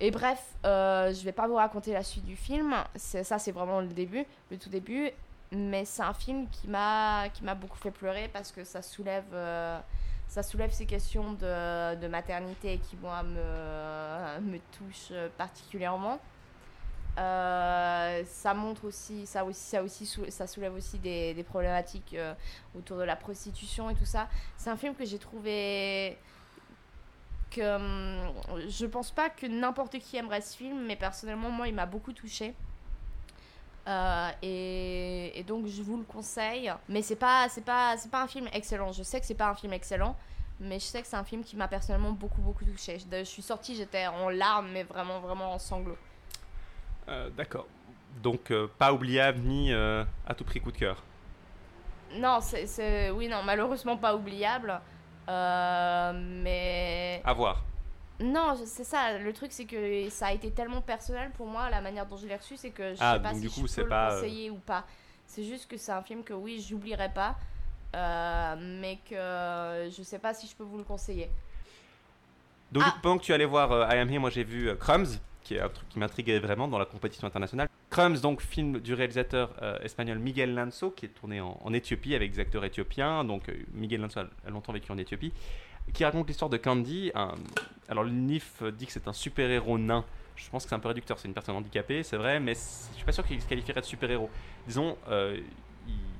Et 0.00 0.10
bref, 0.10 0.42
euh, 0.64 1.12
je 1.12 1.22
vais 1.24 1.32
pas 1.32 1.46
vous 1.46 1.56
raconter 1.56 1.92
la 1.92 2.02
suite 2.02 2.24
du 2.24 2.36
film. 2.36 2.74
Ça, 2.96 3.38
c'est 3.38 3.52
vraiment 3.52 3.80
le 3.80 3.88
début, 3.88 4.24
le 4.50 4.56
tout 4.56 4.70
début. 4.70 5.10
Mais 5.52 5.84
c'est 5.84 6.02
un 6.02 6.14
film 6.14 6.46
qui 6.48 6.68
m'a, 6.68 7.28
qui 7.34 7.42
m'a 7.44 7.54
beaucoup 7.54 7.76
fait 7.76 7.90
pleurer 7.90 8.30
parce 8.32 8.52
que 8.52 8.62
ça 8.64 8.82
soulève, 8.82 9.24
euh, 9.34 9.78
ça 10.28 10.42
soulève 10.44 10.70
ces 10.70 10.86
questions 10.86 11.32
de, 11.32 11.96
de 11.96 12.06
maternité 12.06 12.78
qui, 12.78 12.96
moi, 12.96 13.22
me, 13.24 14.40
me 14.40 14.58
touchent 14.78 15.12
particulièrement. 15.36 16.18
Euh, 17.18 18.22
ça 18.26 18.54
montre 18.54 18.84
aussi, 18.84 19.26
ça 19.26 19.44
aussi, 19.44 19.60
ça 19.60 19.82
aussi, 19.82 20.06
ça 20.28 20.46
soulève 20.46 20.74
aussi 20.74 20.98
des, 20.98 21.44
problématiques 21.48 22.14
euh, 22.14 22.34
autour 22.76 22.98
de 22.98 23.02
la 23.02 23.16
prostitution 23.16 23.90
et 23.90 23.94
tout 23.94 24.04
ça. 24.04 24.28
C'est 24.56 24.70
un 24.70 24.76
film 24.76 24.94
que 24.94 25.04
j'ai 25.04 25.18
trouvé 25.18 26.16
que 27.50 27.76
hum, 27.76 28.32
je 28.68 28.86
pense 28.86 29.10
pas 29.10 29.28
que 29.28 29.46
n'importe 29.46 29.98
qui 29.98 30.16
aimerait 30.16 30.40
ce 30.40 30.56
film, 30.56 30.86
mais 30.86 30.96
personnellement 30.96 31.50
moi 31.50 31.68
il 31.68 31.74
m'a 31.74 31.86
beaucoup 31.86 32.12
touché. 32.12 32.54
et, 34.42 35.32
et 35.34 35.42
donc 35.42 35.66
je 35.66 35.82
vous 35.82 35.96
le 35.96 36.04
conseille, 36.04 36.72
mais 36.88 37.02
c'est 37.02 37.16
pas 37.16 37.48
c'est 37.48 37.64
pas 37.64 37.96
c'est 37.96 38.10
pas 38.10 38.22
un 38.22 38.28
film 38.28 38.48
excellent. 38.52 38.92
Je 38.92 39.02
sais 39.02 39.20
que 39.20 39.26
c'est 39.26 39.34
pas 39.34 39.48
un 39.48 39.54
film 39.56 39.72
excellent, 39.72 40.16
mais 40.60 40.78
je 40.78 40.84
sais 40.84 41.02
que 41.02 41.08
c'est 41.08 41.16
un 41.16 41.24
film 41.24 41.42
qui 41.42 41.56
m'a 41.56 41.66
personnellement 41.66 42.12
beaucoup 42.12 42.40
beaucoup 42.40 42.64
touché. 42.64 42.98
Je 43.10 43.24
suis 43.24 43.42
sortie, 43.42 43.74
j'étais 43.74 44.06
en 44.06 44.28
larmes, 44.28 44.70
mais 44.72 44.84
vraiment 44.84 45.18
vraiment 45.20 45.52
en 45.52 45.58
sanglots. 45.58 45.98
Euh, 47.10 47.28
D'accord. 47.36 47.66
Donc, 48.22 48.50
euh, 48.50 48.66
pas 48.78 48.92
oubliable 48.92 49.38
ni 49.40 49.72
euh, 49.72 50.04
à 50.26 50.34
tout 50.34 50.44
prix 50.44 50.60
coup 50.60 50.72
de 50.72 50.76
cœur. 50.76 51.02
Non, 52.16 52.40
c'est, 52.40 53.10
oui, 53.10 53.28
non, 53.28 53.42
malheureusement 53.44 53.96
pas 53.96 54.14
oubliable. 54.16 54.80
Mais 56.14 57.22
À 57.24 57.32
voir. 57.32 57.62
non, 58.20 58.56
c'est 58.64 58.84
ça. 58.84 59.16
Le 59.18 59.32
truc, 59.32 59.52
c'est 59.52 59.64
que 59.64 60.08
ça 60.10 60.26
a 60.26 60.32
été 60.32 60.50
tellement 60.50 60.80
personnel 60.80 61.30
pour 61.36 61.46
moi, 61.46 61.70
la 61.70 61.80
manière 61.80 62.06
dont 62.06 62.16
je 62.16 62.26
l'ai 62.26 62.34
reçu, 62.36 62.56
c'est 62.56 62.70
que 62.70 62.94
je 62.94 62.98
Ah, 63.00 63.14
sais 63.14 63.20
pas 63.22 63.34
si 63.34 63.48
je 63.48 63.80
peux 63.82 63.88
pas, 63.88 64.08
le 64.10 64.14
conseiller 64.20 64.50
ou 64.50 64.56
pas. 64.56 64.84
C'est 65.26 65.44
juste 65.44 65.70
que 65.70 65.76
c'est 65.76 65.92
un 65.92 66.02
film 66.02 66.24
que 66.24 66.32
oui, 66.34 66.64
j'oublierai 66.68 67.10
pas, 67.10 67.36
euh, 67.94 68.56
mais 68.80 68.98
que 69.08 69.88
je 69.96 70.02
sais 70.02 70.18
pas 70.18 70.34
si 70.34 70.48
je 70.48 70.56
peux 70.56 70.64
vous 70.64 70.78
le 70.78 70.84
conseiller. 70.84 71.30
Donc, 72.72 72.82
Ah. 72.86 72.94
pendant 73.02 73.18
que 73.18 73.22
tu 73.24 73.32
allais 73.32 73.44
voir 73.44 73.70
euh, 73.70 73.86
I 73.88 73.98
Am 73.98 74.10
Here, 74.10 74.18
moi 74.18 74.30
j'ai 74.30 74.42
vu 74.44 74.68
euh, 74.68 74.74
Crumbs, 74.74 75.20
qui 75.50 75.56
est 75.56 75.60
un 75.60 75.68
truc 75.68 75.88
qui 75.88 75.98
m'intriguait 75.98 76.38
vraiment 76.38 76.68
dans 76.68 76.78
la 76.78 76.84
compétition 76.84 77.26
internationale. 77.26 77.68
Crumbs, 77.90 78.20
donc 78.20 78.40
film 78.40 78.78
du 78.78 78.94
réalisateur 78.94 79.52
euh, 79.62 79.80
espagnol 79.80 80.20
Miguel 80.20 80.54
Lanzo, 80.54 80.92
qui 80.92 81.06
est 81.06 81.08
tourné 81.08 81.40
en, 81.40 81.72
Éthiopie 81.72 82.14
avec 82.14 82.30
des 82.30 82.38
acteurs 82.38 82.64
éthiopiens. 82.64 83.24
Donc, 83.24 83.48
euh, 83.48 83.54
Miguel 83.74 84.00
Lanzo 84.00 84.20
a, 84.20 84.50
longtemps 84.50 84.72
vécu 84.72 84.92
en 84.92 84.98
Éthiopie, 84.98 85.32
qui 85.92 86.04
raconte 86.04 86.28
l'histoire 86.28 86.50
de 86.50 86.56
Candy. 86.56 87.10
alors, 87.88 88.04
le 88.04 88.10
NIF 88.10 88.62
dit 88.78 88.86
que 88.86 88.92
c'est 88.92 89.08
un 89.08 89.12
super-héros 89.12 89.76
nain. 89.76 90.04
Je 90.36 90.48
pense 90.50 90.62
que 90.62 90.68
c'est 90.68 90.76
un 90.76 90.78
peu 90.78 90.88
réducteur, 90.88 91.18
c'est 91.18 91.26
une 91.26 91.34
personne 91.34 91.56
handicapée, 91.56 92.04
c'est 92.04 92.16
vrai, 92.16 92.38
mais 92.38 92.54
je 92.54 92.96
suis 92.96 93.04
pas 93.04 93.12
sûr 93.12 93.26
qu'il 93.26 93.42
se 93.42 93.48
qualifierait 93.48 93.80
de 93.80 93.86
super-héros. 93.86 94.30
Disons, 94.68 94.96
euh, 95.08 95.36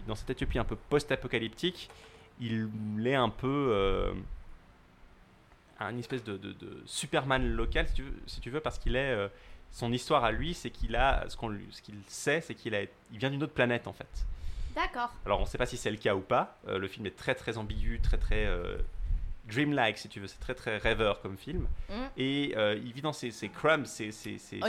dans 0.08 0.16
cette 0.16 0.30
Éthiopie 0.30 0.58
un 0.58 0.64
peu 0.64 0.76
post-apocalyptique, 0.88 1.88
il 2.40 2.68
est 3.04 3.14
un 3.14 3.28
peu. 3.28 4.12
Un 5.80 5.96
espèce 5.98 6.22
de, 6.24 6.36
de- 6.36 6.52
de 6.52 6.82
Superman 6.86 7.52
local, 7.52 7.86
si 7.88 7.94
tu 7.94 8.02
veux, 8.02 8.12
si 8.26 8.40
tu 8.40 8.50
veux 8.50 8.60
parce 8.60 8.78
qu'il 8.78 8.96
est. 8.96 9.10
euh, 9.12 9.28
son 9.72 9.92
histoire 9.92 10.24
à 10.24 10.32
lui, 10.32 10.52
c'est 10.54 10.70
qu'il 10.70 10.96
a. 10.96 11.24
Ce 11.28 11.36
qu'on 11.36 11.48
lui- 11.48 11.68
ce 11.70 11.80
qu'il 11.80 11.94
sait, 12.08 12.40
c'est 12.40 12.54
qu'il 12.54 12.74
il 13.12 13.18
vient 13.18 13.30
d'une 13.30 13.42
autre 13.42 13.52
planète 13.54 13.86
en 13.86 13.92
fait. 13.92 14.26
D'accord. 14.74 15.12
Alors 15.24 15.38
on 15.38 15.44
ne 15.44 15.48
sait 15.48 15.58
pas 15.58 15.66
si 15.66 15.76
c'est 15.76 15.90
le 15.92 15.96
cas 15.96 16.14
ou 16.16 16.20
pas. 16.20 16.58
Euh, 16.68 16.78
le 16.78 16.88
film 16.88 17.06
est 17.06 17.16
très 17.16 17.34
très 17.34 17.56
ambigu, 17.56 18.00
très 18.00 18.18
très. 18.18 18.46
euh, 18.46 18.78
dreamlike 19.48 19.98
si 19.98 20.08
tu 20.08 20.20
veux, 20.20 20.26
c'est 20.28 20.38
très 20.38 20.54
très 20.54 20.76
rêveur 20.78 21.20
comme 21.22 21.36
film. 21.36 21.66
Mm. 21.88 21.92
Et 22.16 22.54
il 22.84 22.92
vit 22.92 23.00
dans 23.02 23.12
ses, 23.12 23.30
ses 23.30 23.48
crumbs, 23.48 23.84
ses, 23.86 24.12
ses, 24.12 24.38
ses- 24.38 24.60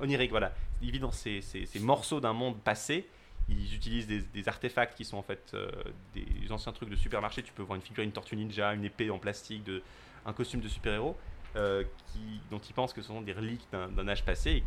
Onirique. 0.00 0.30
voilà. 0.30 0.52
Il 0.80 0.90
vit 0.92 1.00
dans 1.00 1.10
ces, 1.12 1.40
morceaux 1.80 2.20
d'un 2.20 2.32
monde 2.32 2.58
passé. 2.60 3.06
Ils 3.48 3.74
utilisent 3.74 4.06
des, 4.06 4.20
des 4.20 4.48
artefacts 4.48 4.96
qui 4.96 5.04
sont 5.04 5.16
en 5.16 5.22
fait 5.22 5.50
euh, 5.54 5.68
des 6.14 6.52
anciens 6.52 6.72
trucs 6.72 6.88
de 6.90 6.96
supermarché. 6.96 7.42
Tu 7.42 7.52
peux 7.52 7.62
voir 7.62 7.74
une 7.76 7.82
figurine 7.82 8.12
tortue 8.12 8.36
ninja, 8.36 8.72
une 8.74 8.84
épée 8.84 9.10
en 9.10 9.18
plastique, 9.18 9.64
de, 9.64 9.82
un 10.26 10.32
costume 10.32 10.60
de 10.60 10.68
super-héros, 10.68 11.16
euh, 11.56 11.84
qui, 12.12 12.40
dont 12.50 12.58
ils 12.58 12.72
pensent 12.72 12.92
que 12.92 13.02
ce 13.02 13.08
sont 13.08 13.20
des 13.20 13.32
reliques 13.32 13.66
d'un 13.72 14.08
âge 14.08 14.24
passé, 14.24 14.62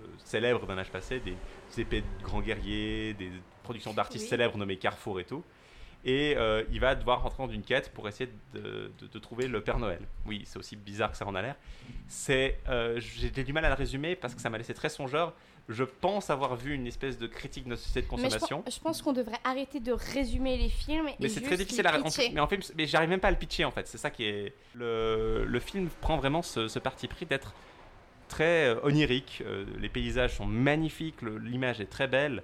euh, 0.00 0.06
célèbres 0.24 0.66
d'un 0.66 0.78
âge 0.78 0.90
passé, 0.90 1.20
des, 1.20 1.34
des 1.74 1.80
épées 1.82 2.02
de 2.02 2.24
grands 2.24 2.40
guerriers, 2.42 3.14
des 3.14 3.30
productions 3.62 3.94
d'artistes 3.94 4.24
Oui. 4.24 4.28
célèbres 4.30 4.56
nommées 4.58 4.76
Carrefour 4.76 5.20
et 5.20 5.24
tout. 5.24 5.42
Et 6.04 6.36
euh, 6.36 6.62
il 6.70 6.78
va 6.78 6.94
devoir 6.94 7.22
rentrer 7.22 7.44
dans 7.44 7.52
une 7.52 7.62
quête 7.62 7.92
pour 7.92 8.06
essayer 8.08 8.30
de, 8.54 8.92
de- 9.00 9.06
de 9.08 9.18
trouver 9.18 9.48
le 9.48 9.60
Père 9.62 9.78
Noël. 9.80 10.00
Oui, 10.26 10.42
c'est 10.46 10.58
aussi 10.58 10.76
bizarre 10.76 11.10
que 11.10 11.16
ça 11.16 11.26
en 11.26 11.34
a 11.34 11.42
l'air. 11.42 11.56
J'ai 12.98 13.44
du 13.44 13.52
mal 13.52 13.64
à 13.64 13.68
le 13.68 13.74
résumer 13.74 14.14
parce 14.16 14.34
que 14.34 14.40
ça 14.40 14.48
m'a 14.50 14.58
laissé 14.58 14.74
très 14.74 14.88
songeur. 14.90 15.34
Je 15.68 15.84
pense 15.84 16.30
avoir 16.30 16.56
vu 16.56 16.74
une 16.74 16.86
espèce 16.86 17.18
de 17.18 17.26
critique 17.26 17.64
de 17.64 17.70
notre 17.70 17.82
société 17.82 18.00
de 18.00 18.06
Mais 18.12 18.18
je, 18.18 18.22
consommation. 18.24 18.64
je 18.66 18.78
pense 18.80 19.02
qu'on 19.02 19.12
devrait 19.12 19.38
arrêter 19.44 19.80
de 19.80 19.92
résumer 19.92 20.56
les 20.56 20.68
films. 20.70 21.06
Mais 21.20 21.28
c'est 21.28 21.42
très 21.42 21.56
difficile 21.58 21.86
à 21.86 21.90
raconter. 21.90 22.22
pitcher. 22.22 22.32
Mais 22.34 22.40
en 22.40 22.46
fait, 22.46 22.72
mais 22.76 22.86
j'arrive 22.86 23.10
même 23.10 23.20
pas 23.20 23.28
à 23.28 23.32
le 23.32 23.36
pitcher 23.36 23.64
en 23.66 23.70
fait. 23.70 23.86
C'est 23.86 23.98
ça 23.98 24.10
qui 24.10 24.24
est. 24.24 24.54
Le, 24.74 25.44
le 25.46 25.60
film 25.60 25.88
prend 26.00 26.16
vraiment 26.16 26.40
ce, 26.42 26.68
ce 26.68 26.78
parti 26.78 27.06
pris 27.06 27.26
d'être 27.26 27.52
très 28.28 28.68
euh, 28.68 28.80
onirique. 28.82 29.42
Euh, 29.46 29.64
les 29.78 29.88
paysages 29.90 30.36
sont 30.36 30.46
magnifiques, 30.46 31.20
l'image 31.22 31.80
est 31.80 31.90
très 31.90 32.06
belle. 32.08 32.42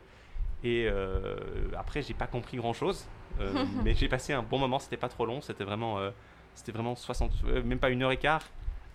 Et 0.62 0.86
euh, 0.90 1.36
après, 1.78 2.02
j'ai 2.02 2.14
pas 2.14 2.26
compris 2.26 2.56
grand 2.58 2.72
chose. 2.74 3.04
mais 3.84 3.94
j'ai 3.94 4.08
passé 4.08 4.32
un 4.32 4.42
bon 4.42 4.58
moment. 4.58 4.78
C'était 4.78 4.96
pas 4.96 5.08
trop 5.08 5.26
long. 5.26 5.40
C'était 5.40 5.64
vraiment, 5.64 5.98
euh, 5.98 6.10
c'était 6.54 6.72
vraiment 6.72 6.94
60, 6.94 7.32
euh, 7.46 7.62
même 7.62 7.78
pas 7.78 7.90
une 7.90 8.02
heure 8.02 8.12
et 8.12 8.16
quart. 8.16 8.44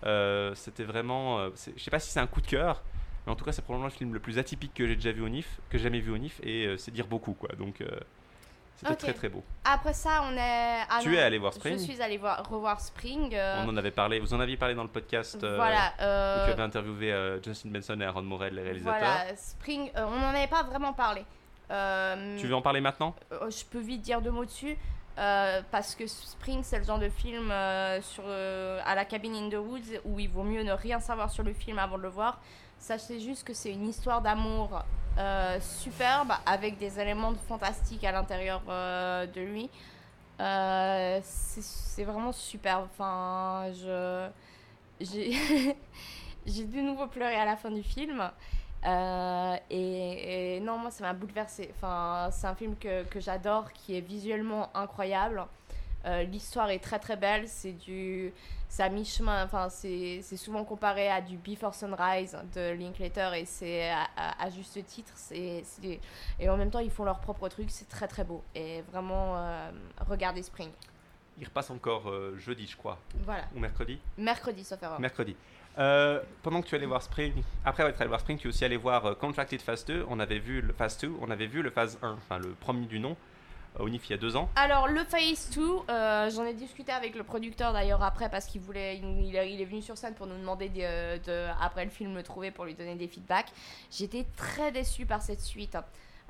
Euh, 0.04 0.54
c'était 0.54 0.84
vraiment. 0.84 1.40
euh, 1.40 1.50
je 1.76 1.82
sais 1.82 1.90
pas 1.90 1.98
si 1.98 2.10
c'est 2.10 2.20
un 2.20 2.26
coup 2.26 2.40
de 2.40 2.46
cœur. 2.46 2.82
Mais 3.30 3.34
en 3.34 3.36
tout 3.36 3.44
cas, 3.44 3.52
c'est 3.52 3.62
probablement 3.62 3.86
le 3.86 3.92
film 3.92 4.12
le 4.12 4.18
plus 4.18 4.38
atypique 4.40 4.74
que 4.74 4.88
j'ai 4.88 4.96
déjà 4.96 5.12
vu 5.12 5.22
au 5.22 5.28
NIF, 5.28 5.60
que 5.68 5.78
j'ai 5.78 5.84
jamais 5.84 6.00
vu 6.00 6.10
au 6.10 6.18
NIF, 6.18 6.40
et 6.42 6.66
euh, 6.66 6.76
c'est 6.76 6.90
dire 6.90 7.06
beaucoup, 7.06 7.34
quoi. 7.34 7.48
Donc, 7.56 7.80
euh, 7.80 7.86
c'était 8.74 8.96
très 8.96 9.12
très 9.12 9.28
beau. 9.28 9.44
Après 9.64 9.92
ça, 9.92 10.24
on 10.28 10.32
est. 10.36 10.80
ah 10.90 10.98
Tu 11.00 11.10
non, 11.10 11.14
es 11.14 11.22
allé 11.22 11.38
voir 11.38 11.54
Spring 11.54 11.78
Je 11.78 11.84
suis 11.84 12.02
allé 12.02 12.18
voir, 12.18 12.48
revoir 12.50 12.80
Spring. 12.80 13.32
euh, 13.32 13.62
On 13.64 13.68
en 13.68 13.76
avait 13.76 13.92
parlé, 13.92 14.18
vous 14.18 14.34
en 14.34 14.40
aviez 14.40 14.56
parlé 14.56 14.74
dans 14.74 14.82
le 14.82 14.88
podcast 14.88 15.38
voilà. 15.38 15.92
où 15.98 16.46
tu 16.46 16.52
avais 16.52 16.62
interviewé 16.62 17.38
Justin 17.44 17.68
Benson 17.70 18.00
et 18.00 18.04
Aaron 18.04 18.22
Morel, 18.22 18.54
les 18.56 18.62
réalisateurs. 18.62 18.98
Voilà, 18.98 19.36
Spring, 19.36 19.92
on 19.94 20.10
n'en 20.18 20.30
avait 20.30 20.48
pas 20.48 20.64
vraiment 20.64 20.92
parlé. 20.92 21.24
Tu 21.68 22.48
veux 22.48 22.54
en 22.56 22.62
parler 22.62 22.80
maintenant? 22.80 23.14
je 23.30 23.64
peux 23.70 23.78
vite 23.80 24.02
dire 24.02 24.20
deux 24.20 24.32
mots 24.32 24.44
dessus. 24.44 24.76
euh, 25.18 25.60
parce 25.70 25.94
que 25.94 26.06
Spring, 26.06 26.62
c'est 26.64 26.78
le 26.78 26.84
genre 26.84 26.98
de 26.98 27.10
film 27.10 27.50
euh, 27.50 28.00
sur, 28.00 28.22
euh, 28.26 28.80
à 28.86 28.94
la 28.94 29.04
cabine 29.04 29.34
in 29.36 29.50
the 29.50 29.54
woods 29.60 30.00
où 30.06 30.18
il 30.18 30.28
vaut 30.30 30.42
mieux 30.44 30.62
ne 30.62 30.72
rien 30.72 30.98
savoir 31.00 31.30
sur 31.30 31.42
le 31.42 31.52
film 31.52 31.78
avant 31.78 31.98
de 31.98 32.02
le 32.02 32.08
voir. 32.08 32.40
Sachez 32.80 33.20
juste 33.20 33.46
que 33.46 33.52
c'est 33.52 33.72
une 33.72 33.86
histoire 33.86 34.22
d'amour 34.22 34.82
euh, 35.18 35.60
superbe 35.60 36.32
avec 36.46 36.78
des 36.78 36.98
éléments 36.98 37.30
de 37.30 37.36
fantastique 37.36 38.02
à 38.04 38.10
l'intérieur 38.10 38.62
euh, 38.68 39.26
de 39.26 39.40
lui. 39.42 39.70
Euh, 40.40 41.20
c'est 41.22 42.04
vraiment 42.04 42.32
superbe. 42.32 42.88
Enfin, 42.90 43.70
je 43.74 44.28
j'ai 46.46 46.64
de 46.64 46.80
nouveau 46.80 47.06
pleuré 47.06 47.36
à 47.36 47.44
la 47.44 47.56
fin 47.56 47.70
du 47.70 47.82
film. 47.82 48.30
Et, 48.82 50.58
non, 50.62 50.78
moi, 50.78 50.90
ça 50.90 51.04
m'a 51.04 51.12
bouleversé. 51.12 51.70
Enfin, 51.76 52.30
c'est 52.32 52.46
un 52.46 52.54
film 52.54 52.76
que, 52.76 53.04
que 53.04 53.20
j'adore, 53.20 53.70
qui 53.74 53.98
est 53.98 54.00
visuellement 54.00 54.70
incroyable. 54.74 55.46
Euh, 56.06 56.22
L'histoire 56.24 56.70
est 56.70 56.78
très 56.78 56.98
très 56.98 57.16
belle. 57.16 57.46
C'est 57.48 57.72
du, 57.72 58.32
c'est 58.68 58.82
à 58.82 58.88
mi-chemin. 58.88 59.44
Enfin, 59.44 59.68
c'est 59.68 60.22
souvent 60.36 60.64
comparé 60.64 61.10
à 61.10 61.20
du 61.20 61.36
Before 61.36 61.74
Sunrise 61.74 62.36
de 62.54 62.72
Linklater 62.72 63.34
et 63.34 63.44
c'est 63.44 63.90
à, 63.90 64.06
à- 64.16 64.44
à 64.44 64.50
juste 64.50 64.84
titre. 64.86 65.12
Et 65.32 66.48
en 66.48 66.56
même 66.56 66.70
temps, 66.70 66.78
ils 66.78 66.90
font 66.90 67.04
leur 67.04 67.20
propre 67.20 67.48
truc. 67.48 67.66
C'est 67.70 67.88
très 67.88 68.08
très 68.08 68.24
beau. 68.24 68.42
Et 68.54 68.82
vraiment, 68.92 69.36
euh, 69.36 69.70
regardez 70.08 70.42
Spring. 70.42 70.70
Il 71.38 71.44
repasse 71.46 71.70
encore 71.70 72.08
euh, 72.10 72.36
jeudi, 72.38 72.66
je 72.66 72.76
crois, 72.76 72.98
Voilà, 73.24 73.44
ou 73.54 73.60
mercredi 73.60 73.98
mercredi, 74.18 74.62
sauf 74.62 74.82
erreur. 74.82 75.00
Mercredi. 75.00 75.34
Euh, 75.78 76.20
pendant 76.42 76.60
que 76.60 76.66
tu 76.66 76.74
allais 76.74 76.84
voir 76.84 77.00
Spring, 77.00 77.32
après 77.64 77.84
être 77.84 77.98
allé 78.00 78.08
voir 78.08 78.20
Spring, 78.20 78.36
tu 78.36 78.46
es 78.46 78.50
aussi 78.50 78.64
allé 78.64 78.76
voir 78.76 79.16
Contracted 79.16 79.62
Phase 79.62 79.86
2. 79.86 80.04
On 80.10 80.20
avait 80.20 80.38
vu 80.40 80.60
le 80.60 80.72
Phase 80.74 80.98
2, 80.98 81.12
on 81.20 81.30
avait 81.30 81.46
vu 81.46 81.62
le 81.62 81.70
Phase 81.70 81.98
1, 82.02 82.12
enfin 82.12 82.38
le 82.38 82.50
premier 82.50 82.84
du 82.86 82.98
nom, 83.00 83.16
il 83.78 84.10
y 84.10 84.12
a 84.12 84.16
deux 84.16 84.36
ans. 84.36 84.48
Alors, 84.56 84.88
le 84.88 85.04
Phase 85.04 85.50
2, 85.54 85.62
euh, 85.88 86.30
j'en 86.30 86.44
ai 86.44 86.54
discuté 86.54 86.92
avec 86.92 87.14
le 87.14 87.22
producteur 87.22 87.72
d'ailleurs 87.72 88.02
après 88.02 88.28
parce 88.28 88.46
qu'il 88.46 88.60
voulait, 88.60 88.98
il, 88.98 89.34
est 89.36 89.64
venu 89.64 89.80
sur 89.82 89.96
scène 89.96 90.14
pour 90.14 90.26
nous 90.26 90.36
demander 90.36 90.68
de, 90.68 91.18
de- 91.24 91.48
après 91.60 91.84
le 91.84 91.90
film 91.90 92.14
le 92.14 92.22
trouver 92.22 92.50
pour 92.50 92.64
lui 92.64 92.74
donner 92.74 92.96
des 92.96 93.08
feedbacks. 93.08 93.52
J'étais 93.90 94.26
très 94.36 94.72
déçue 94.72 95.06
par 95.06 95.22
cette 95.22 95.40
suite. 95.40 95.76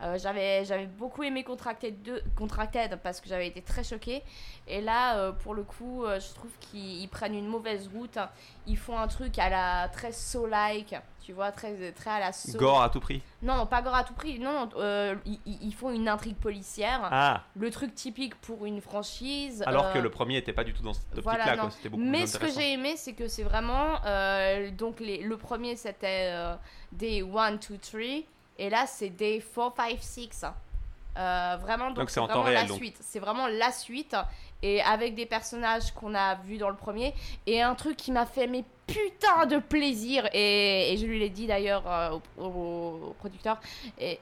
Euh, 0.02 0.18
j'avais, 0.18 0.64
j'avais 0.64 0.86
beaucoup 0.86 1.22
aimé 1.22 1.44
Contracted, 1.44 2.02
2, 2.02 2.22
Contracted 2.36 2.98
parce 3.02 3.20
que 3.20 3.28
j'avais 3.28 3.46
été 3.46 3.60
très 3.60 3.84
choquée. 3.84 4.22
Et 4.66 4.80
là, 4.80 5.16
euh, 5.16 5.32
pour 5.32 5.54
le 5.54 5.62
coup, 5.62 6.04
euh, 6.04 6.18
je 6.20 6.32
trouve 6.34 6.50
qu'ils 6.60 7.02
ils 7.02 7.08
prennent 7.08 7.34
une 7.34 7.46
mauvaise 7.46 7.88
route. 7.94 8.18
Ils 8.66 8.78
font 8.78 8.98
un 8.98 9.08
truc 9.08 9.38
à 9.38 9.50
la 9.50 9.88
très 9.88 10.12
so-like, 10.12 10.94
tu 11.22 11.32
vois, 11.32 11.52
très, 11.52 11.92
très 11.92 12.10
à 12.10 12.20
la 12.20 12.32
so. 12.32 12.56
Gore 12.56 12.82
à 12.82 12.88
tout 12.88 13.00
prix? 13.00 13.20
Non, 13.42 13.56
non, 13.56 13.66
pas 13.66 13.82
gore 13.82 13.94
à 13.94 14.04
tout 14.04 14.14
prix. 14.14 14.38
Non, 14.38 14.68
non, 14.74 15.18
ils, 15.46 15.74
font 15.74 15.90
une 15.90 16.08
intrigue 16.08 16.36
policière 16.36 17.00
Ah, 17.10 17.42
le 17.56 17.70
truc 17.70 17.94
typique 17.94 18.34
pour 18.36 18.64
une 18.64 18.80
franchise. 18.80 19.62
alors 19.66 19.92
que 19.92 19.98
le 19.98 20.10
premier 20.10 20.38
était 20.38 20.52
pas 20.52 20.64
du 20.64 20.72
tout 20.72 20.82
dans 20.82 20.94
cette 20.94 21.04
optique-là, 21.10 21.32
voilà, 21.32 21.44
quoi. 21.56 21.64
non. 21.64 21.70
C'était 21.70 21.88
beaucoup 21.90 22.02
Mais 22.02 22.20
plus 22.20 22.28
ce 22.28 22.38
que 22.38 22.48
j'ai 22.48 22.72
aimé, 22.72 22.94
c'est 22.96 23.12
que 23.12 23.28
c'est 23.28 23.42
vraiment. 23.42 24.00
donc, 24.78 25.00
les, 25.00 25.22
le 25.22 25.36
premier, 25.36 25.76
c'était 25.76 26.32
Day 26.92 27.22
1, 27.22 27.52
2, 27.52 27.58
3. 27.78 28.00
Et 28.60 28.70
là, 28.70 28.86
c'est 28.86 29.08
Day 29.10 29.42
4, 29.54 29.74
5, 29.76 29.96
6. 30.00 30.44
Euh, 31.18 31.56
vraiment, 31.60 31.86
donc, 31.88 31.96
Donc 31.96 32.10
c'est 32.10 32.20
en 32.20 32.26
temps 32.28 32.34
vraiment 32.34 32.44
réel, 32.44 32.62
la 32.62 32.68
donc. 32.68 32.76
suite. 32.76 32.96
C'est 33.00 33.18
vraiment 33.18 33.46
la 33.48 33.72
suite. 33.72 34.14
Et 34.62 34.80
avec 34.82 35.14
des 35.14 35.26
personnages 35.26 35.90
qu'on 35.92 36.14
a 36.14 36.34
vus 36.36 36.58
dans 36.58 36.68
le 36.68 36.76
premier. 36.76 37.14
Et 37.46 37.60
un 37.62 37.74
truc 37.74 37.96
qui 37.96 38.12
m'a 38.12 38.26
fait 38.26 38.46
mais 38.46 38.64
putain 38.86 39.46
de 39.46 39.58
plaisir. 39.58 40.28
Et, 40.34 40.92
et 40.92 40.96
je 40.98 41.06
lui 41.06 41.18
l'ai 41.18 41.30
dit 41.30 41.46
d'ailleurs 41.46 41.82
euh, 41.90 42.18
au, 42.38 42.44
au- 42.44 43.08
au 43.08 43.16
producteur. 43.18 43.58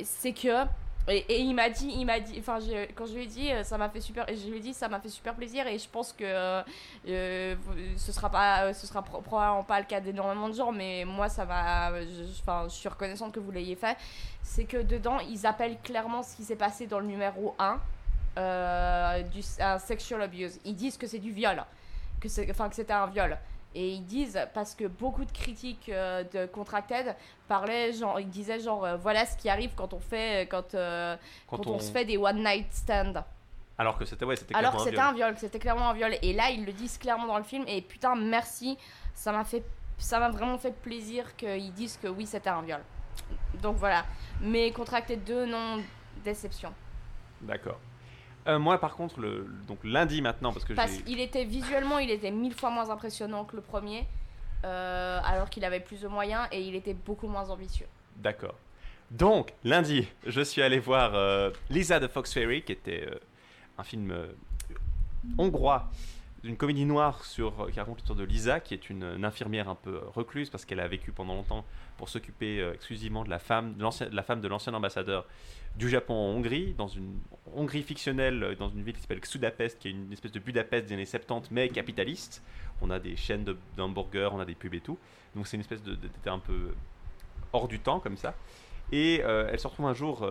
C'est 0.02 0.32
que. 0.32 0.64
Et, 1.10 1.40
il 1.40 1.54
m'a 1.54 1.70
dit, 1.70 1.88
il 1.96 2.04
m'a 2.04 2.20
dit, 2.20 2.36
enfin, 2.38 2.58
quand 2.94 3.06
je 3.06 3.14
lui 3.14 3.22
ai 3.22 3.26
dit, 3.26 3.50
euh, 3.50 3.62
ça 3.64 3.78
m'a 3.78 3.88
fait 3.88 4.00
super, 4.00 4.26
je 4.28 4.48
lui 4.50 4.58
ai 4.58 4.60
dit, 4.60 4.74
ça 4.74 4.88
m'a 4.88 5.00
fait 5.00 5.08
super 5.08 5.34
plaisir, 5.34 5.66
et 5.66 5.78
je 5.78 5.88
pense 5.88 6.12
que 6.12 6.22
euh, 6.24 6.62
euh, 7.08 7.54
ce 7.96 8.12
sera 8.12 8.28
pas, 8.30 8.74
ce 8.74 8.86
sera 8.86 9.00
pro- 9.02 9.20
probablement 9.22 9.64
pas 9.64 9.80
le 9.80 9.86
cas 9.86 10.00
d'énormément 10.00 10.48
de 10.48 10.54
gens, 10.54 10.70
mais 10.70 11.04
moi, 11.06 11.28
ça 11.28 11.44
m'a, 11.46 11.92
je- 12.02 12.40
enfin, 12.42 12.64
je 12.68 12.74
suis 12.74 12.88
reconnaissante 12.88 13.32
que 13.32 13.40
vous 13.40 13.50
l'ayez 13.50 13.74
fait. 13.76 13.96
C'est 14.42 14.64
que 14.64 14.78
dedans, 14.82 15.18
ils 15.20 15.46
appellent 15.46 15.78
clairement 15.82 16.22
ce 16.22 16.36
qui 16.36 16.44
s'est 16.44 16.56
passé 16.56 16.86
dans 16.86 17.00
le 17.00 17.06
numéro 17.06 17.54
1 17.58 17.78
euh, 18.36 19.22
du 19.22 19.40
un 19.60 19.78
sexual 19.78 20.22
abuse. 20.22 20.58
Ils 20.64 20.76
disent 20.76 20.96
que 20.98 21.06
c'est 21.06 21.18
du 21.18 21.32
viol, 21.32 21.64
que 22.20 22.28
c'est, 22.28 22.50
enfin, 22.50 22.68
que 22.68 22.74
c'était 22.76 22.92
un 22.92 23.06
viol. 23.06 23.36
Et 23.80 23.90
ils 23.90 24.04
disent, 24.04 24.40
parce 24.54 24.74
que 24.74 24.86
beaucoup 24.88 25.24
de 25.24 25.30
critiques 25.30 25.88
euh, 25.88 26.24
de 26.32 26.46
Contracted 26.46 27.14
parlaient, 27.46 27.92
genre, 27.92 28.18
ils 28.18 28.28
disaient 28.28 28.58
genre, 28.58 28.84
euh, 28.84 28.96
voilà 28.96 29.24
ce 29.24 29.36
qui 29.36 29.48
arrive 29.48 29.70
quand 29.76 29.92
on 29.94 30.00
fait, 30.00 30.48
quand, 30.50 30.74
euh, 30.74 31.16
Quand 31.46 31.58
quand, 31.58 31.66
on... 31.70 31.74
on- 31.76 31.78
se 31.78 31.92
fait 31.92 32.04
des 32.04 32.16
one 32.16 32.42
night 32.42 32.66
stand. 32.72 33.22
Alors 33.78 33.96
que 33.96 34.04
c'était 34.04 34.24
ouais, 34.24 34.34
c'était 34.34 34.56
Alors 34.56 34.72
que 34.74 34.80
c'était 34.82 34.96
viol. 34.96 35.04
un 35.06 35.12
viol, 35.12 35.34
c'était 35.38 35.60
clairement 35.60 35.90
un 35.90 35.94
viol. 35.94 36.12
Et 36.22 36.32
là, 36.32 36.50
ils 36.50 36.64
le 36.64 36.72
disent 36.72 36.98
clairement 36.98 37.28
dans 37.28 37.38
le 37.38 37.44
film. 37.44 37.62
Et 37.68 37.80
putain, 37.80 38.16
merci. 38.16 38.76
Ça 39.14 39.30
m'a 39.30 39.44
fait, 39.44 39.62
ça 39.96 40.18
m'a 40.18 40.30
vraiment 40.30 40.58
fait 40.58 40.72
plaisir 40.72 41.36
qu'ils 41.36 41.72
disent 41.72 41.96
que 42.02 42.08
oui, 42.08 42.26
c'était 42.26 42.50
un 42.50 42.62
viol. 42.62 42.80
Donc 43.62 43.76
voilà. 43.76 44.04
Mais 44.40 44.72
Contracted 44.72 45.22
2, 45.22 45.46
non, 45.46 45.80
déception. 46.24 46.74
D'accord. 47.40 47.78
Euh, 48.48 48.58
moi, 48.58 48.78
par 48.78 48.94
contre, 48.96 49.20
le, 49.20 49.46
donc 49.66 49.78
lundi 49.84 50.22
maintenant, 50.22 50.52
parce 50.52 50.64
que 50.64 50.72
Parce 50.72 50.98
qu'il 50.98 51.20
était 51.20 51.44
visuellement, 51.44 51.98
il 51.98 52.10
était 52.10 52.30
mille 52.30 52.54
fois 52.54 52.70
moins 52.70 52.88
impressionnant 52.90 53.44
que 53.44 53.56
le 53.56 53.62
premier. 53.62 54.06
euh, 54.64 55.20
alors 55.24 55.50
qu'il 55.50 55.64
avait 55.64 55.78
plus 55.78 56.00
de 56.00 56.08
moyens 56.08 56.48
et 56.50 56.60
il 56.60 56.74
était 56.74 56.94
beaucoup 56.94 57.28
moins 57.28 57.48
ambitieux. 57.50 57.86
D'accord. 58.16 58.56
Donc, 59.10 59.52
lundi, 59.62 60.08
je 60.26 60.40
suis 60.40 60.62
allé 60.62 60.80
voir 60.80 61.12
euh, 61.14 61.50
Lisa 61.70 62.00
de 62.00 62.08
Fox 62.08 62.32
Ferry, 62.32 62.62
qui 62.62 62.72
était 62.72 63.08
un 63.78 63.84
film 63.84 64.12
hongrois, 65.38 65.88
une 66.44 66.56
comédie 66.56 66.84
noire 66.84 67.24
sur, 67.24 67.60
euh, 67.64 67.70
qui 67.70 67.80
raconte 67.80 67.98
l'histoire 67.98 68.18
de 68.18 68.24
Lisa, 68.24 68.60
qui 68.60 68.74
est 68.74 68.90
une, 68.90 69.24
infirmière 69.24 69.68
un 69.68 69.74
peu 69.74 69.94
euh, 69.96 70.00
recluse, 70.14 70.50
parce 70.50 70.64
qu'elle 70.64 70.80
a 70.80 70.86
vécu 70.88 71.10
pendant 71.12 71.34
longtemps 71.34 71.64
pour 71.96 72.08
s'occuper 72.08 72.60
euh, 72.60 72.74
exclusivement 72.74 73.24
de 73.24 73.30
la 73.30 73.38
femme 73.38 73.74
de 73.74 73.82
l'ancien- 73.82 74.08
l'ancien 74.48 74.74
ambassadeur 74.74 75.26
du 75.76 75.88
Japon 75.88 76.14
en 76.14 76.30
Hongrie, 76.36 76.74
dans 76.78 76.88
une 76.88 77.18
Hongrie 77.54 77.82
fictionnelle, 77.82 78.56
dans 78.58 78.68
une 78.68 78.82
ville 78.82 78.94
qui 78.94 79.00
s'appelle 79.00 79.24
Sudapest, 79.24 79.78
qui 79.78 79.88
est 79.88 79.90
une 79.92 80.12
espèce 80.12 80.32
de 80.32 80.38
Budapest 80.40 80.86
des 80.86 80.94
années 80.94 81.04
70, 81.06 81.50
mais 81.50 81.68
capitaliste. 81.68 82.42
On 82.80 82.90
a 82.90 82.98
des 82.98 83.16
chaînes 83.16 83.44
de- 83.44 83.56
d'hamburgers, 83.76 84.30
on 84.32 84.40
a 84.40 84.44
des 84.44 84.54
pubs 84.54 84.74
et 84.74 84.80
tout. 84.80 84.98
Donc 85.34 85.46
c'est 85.46 85.56
une 85.56 85.60
espèce 85.62 85.82
de- 85.82 85.96
un 86.26 86.38
peu 86.38 86.72
hors 87.52 87.68
du 87.68 87.78
temps, 87.80 88.00
comme 88.00 88.16
ça. 88.16 88.34
Et 88.92 89.16
elle 89.16 89.58
se 89.60 89.66
retrouve 89.66 89.86
un 89.86 89.94
jour 89.94 90.26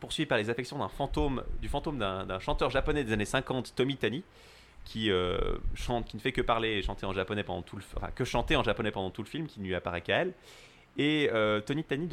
poursuivie 0.00 0.26
par 0.26 0.38
les 0.38 0.50
affections 0.50 0.78
d'un 0.78 0.88
fantôme, 0.88 1.42
du 1.62 1.68
fantôme 1.68 1.98
d'un 1.98 2.26
d'un 2.26 2.38
chanteur 2.38 2.70
japonais 2.70 3.04
des 3.04 3.12
années 3.12 3.24
50, 3.24 3.74
Tommy 3.74 3.96
Tani, 3.96 4.22
qui 4.84 5.10
euh, 5.10 5.38
chante, 5.74 6.06
qui 6.06 6.16
ne 6.16 6.20
fait 6.20 6.32
que 6.32 6.42
parler 6.42 6.72
et 6.72 6.82
chanter 6.82 7.06
en 7.06 7.12
japonais 7.12 7.42
pendant 7.42 7.62
tout 7.62 7.76
le, 7.76 7.82
que 8.14 8.24
chanter 8.24 8.56
en 8.56 8.62
japonais 8.62 8.90
pendant 8.90 9.10
tout 9.10 9.22
le 9.22 9.28
film, 9.28 9.46
qui 9.46 9.60
ne 9.60 9.66
lui 9.66 9.74
apparaît 9.74 10.02
qu'à 10.02 10.18
elle. 10.18 10.34
Et 10.96 11.30
euh, 11.32 11.60
Tony 11.60 11.82
Tani 11.82 12.08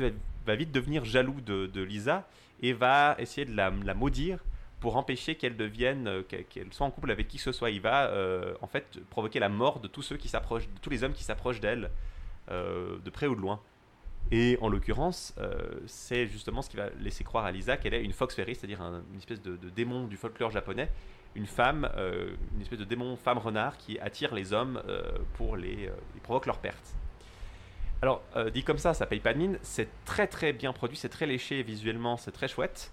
va 0.46 0.56
vite 0.56 0.72
devenir 0.72 1.06
jaloux 1.06 1.42
de, 1.42 1.82
Lisa 1.84 2.28
et 2.62 2.74
va 2.74 3.16
essayer 3.20 3.46
de 3.46 3.56
la, 3.56 3.72
maudire 3.94 4.40
pour 4.80 4.98
empêcher 4.98 5.36
qu'elle 5.36 5.56
devienne, 5.56 6.08
euh, 6.08 6.24
qu'elle 6.24 6.72
soit 6.74 6.88
en 6.88 6.92
couple 6.92 7.12
avec 7.12 7.28
qui 7.28 7.38
que 7.38 7.44
ce 7.44 7.52
soit. 7.52 7.70
Il 7.70 7.82
va 7.82 8.12
en 8.62 8.68
fait 8.68 9.00
provoquer 9.10 9.40
la 9.40 9.50
mort 9.50 9.80
de 9.80 9.88
tous 9.88 10.02
ceux 10.02 10.18
qui 10.18 10.30
s'approchent, 10.30 10.68
de 10.68 10.80
tous 10.82 10.90
les 10.90 11.04
hommes 11.04 11.14
qui 11.14 11.24
s'approchent 11.24 11.60
d'elle, 11.60 11.92
de 12.50 13.10
près 13.12 13.28
ou 13.28 13.36
de 13.36 13.42
loin. 13.42 13.60
Et 14.32 14.58
en 14.62 14.70
l'occurrence, 14.70 15.36
c'est 15.86 16.26
justement 16.26 16.62
ce 16.62 16.70
qui 16.70 16.78
va 16.78 16.90
laisser 17.02 17.24
croire 17.24 17.46
à 17.46 17.52
Lisa 17.52 17.78
qu'elle 17.78 17.94
est 17.94 18.04
une 18.04 18.14
fox 18.14 18.34
fairy, 18.34 18.56
c'est-à-dire 18.56 18.82
un- 18.82 19.04
une 19.12 19.18
espèce 19.20 19.42
de 19.42 19.58
démon 19.76 20.08
du 20.08 20.18
folklore 20.18 20.52
japonais, 20.52 20.90
une 21.36 21.46
femme, 21.46 21.90
euh, 21.96 22.36
une 22.56 22.62
espèce 22.62 22.80
de 22.80 22.86
démon 22.86 23.16
femme 23.16 23.38
renard 23.38 23.78
qui 23.78 24.00
attire 24.00 24.34
les 24.34 24.54
hommes 24.54 24.82
euh, 24.88 25.02
pour 25.36 25.56
les, 25.56 25.88
euh, 25.88 25.92
ils 26.16 26.22
provoquent 26.22 26.48
leur 26.48 26.60
perte. 26.60 26.96
Alors, 28.02 28.24
euh, 28.36 28.50
dit 28.50 28.64
comme 28.64 28.80
ça, 28.80 28.94
ça 28.94 29.06
paye 29.06 29.20
pas 29.20 29.34
de 29.34 29.38
mine. 29.38 29.60
C'est 29.62 29.88
très 30.06 30.28
très 30.28 30.54
bien 30.54 30.74
produit, 30.74 30.98
c'est 30.98 31.10
très 31.10 31.28
léché 31.28 31.64
visuellement, 31.64 32.18
c'est 32.18 32.32
très 32.32 32.48
chouette. 32.48 32.92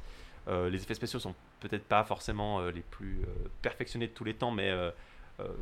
Les 0.51 0.81
effets 0.81 0.95
spéciaux 0.95 1.19
sont 1.19 1.35
peut-être 1.61 1.85
pas 1.85 2.03
forcément 2.05 2.63
les 2.71 2.81
plus 2.81 3.21
perfectionnés 3.61 4.07
de 4.07 4.13
tous 4.13 4.25
les 4.25 4.33
temps, 4.33 4.51
mais 4.51 4.73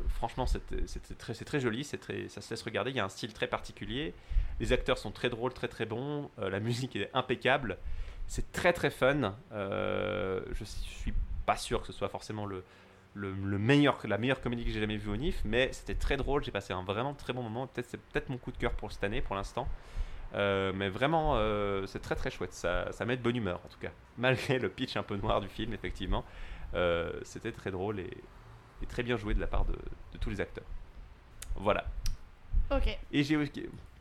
franchement, 0.07 0.45
c'est 0.45 0.61
très, 1.43 1.59
joli, 1.59 1.83
ça 1.83 1.97
se 1.99 2.49
laisse 2.49 2.61
regarder. 2.61 2.91
Il 2.91 2.95
y 2.95 3.01
a 3.01 3.03
un 3.03 3.09
style 3.09 3.33
très 3.33 3.47
particulier. 3.47 4.13
Les 4.61 4.71
acteurs 4.71 4.97
sont 4.97 5.11
très 5.11 5.29
drôles, 5.29 5.51
très 5.51 5.67
très 5.67 5.85
bons. 5.85 6.31
La 6.37 6.59
musique 6.61 6.95
est 6.95 7.09
impeccable. 7.13 7.77
C'est 8.27 8.49
très 8.53 8.71
très 8.71 8.89
fun. 8.89 9.35
Je, 9.51 10.63
suis 10.63 11.13
pas 11.47 11.57
sûr 11.57 11.81
que 11.81 11.87
ce 11.87 11.93
soit 11.93 12.09
forcément 12.09 12.45
le, 12.45 12.63
le, 13.15 13.31
le 13.33 13.57
meilleur, 13.57 13.97
la 14.05 14.19
meilleure 14.19 14.41
comédie 14.41 14.65
que 14.65 14.71
j'ai 14.71 14.81
jamais 14.81 14.97
vue 14.97 15.09
au 15.11 15.17
NIF, 15.17 15.41
mais 15.45 15.71
c'était 15.73 15.95
très 15.95 16.17
drôle. 16.17 16.43
J'ai 16.43 16.51
passé 16.51 16.73
un 16.73 16.83
vraiment 16.83 17.15
très 17.15 17.33
bon 17.33 17.41
moment. 17.43 17.67
Peut-être 17.67 17.87
c'est 17.89 18.01
peut-être 18.01 18.29
mon 18.29 18.37
coup 18.37 18.51
de 18.51 18.57
cœur 18.57 18.73
pour 18.75 18.91
cette 18.91 19.03
année 19.03 19.21
pour 19.21 19.35
l'instant. 19.35 19.67
Euh, 20.35 20.73
mais 20.75 20.89
vraiment, 20.89 21.33
euh, 21.37 21.85
c'est 21.87 22.01
très 22.01 22.15
très 22.15 22.29
chouette. 22.31 22.53
Ça, 22.53 22.91
ça 22.91 23.05
met 23.05 23.17
de 23.17 23.23
bonne 23.23 23.37
humeur 23.37 23.61
en 23.65 23.69
tout 23.69 23.79
cas. 23.79 23.91
Malgré 24.17 24.59
le 24.59 24.69
pitch 24.69 24.97
un 24.97 25.03
peu 25.03 25.15
noir 25.17 25.41
du 25.41 25.49
film, 25.49 25.73
effectivement, 25.73 26.25
Euh, 26.75 27.11
c'était 27.23 27.53
très 27.53 27.71
drôle 27.71 27.99
et, 27.99 28.11
et 28.81 28.85
très 28.87 29.03
bien 29.03 29.17
joué 29.17 29.33
de 29.33 29.39
la 29.39 29.47
part 29.47 29.65
de, 29.65 29.73
de 30.13 30.17
tous 30.19 30.29
les 30.29 30.41
acteurs. 30.41 30.65
Voilà. 31.55 31.85
Ok. 32.71 32.99
Et 33.11 33.23
j'ai 33.23 33.37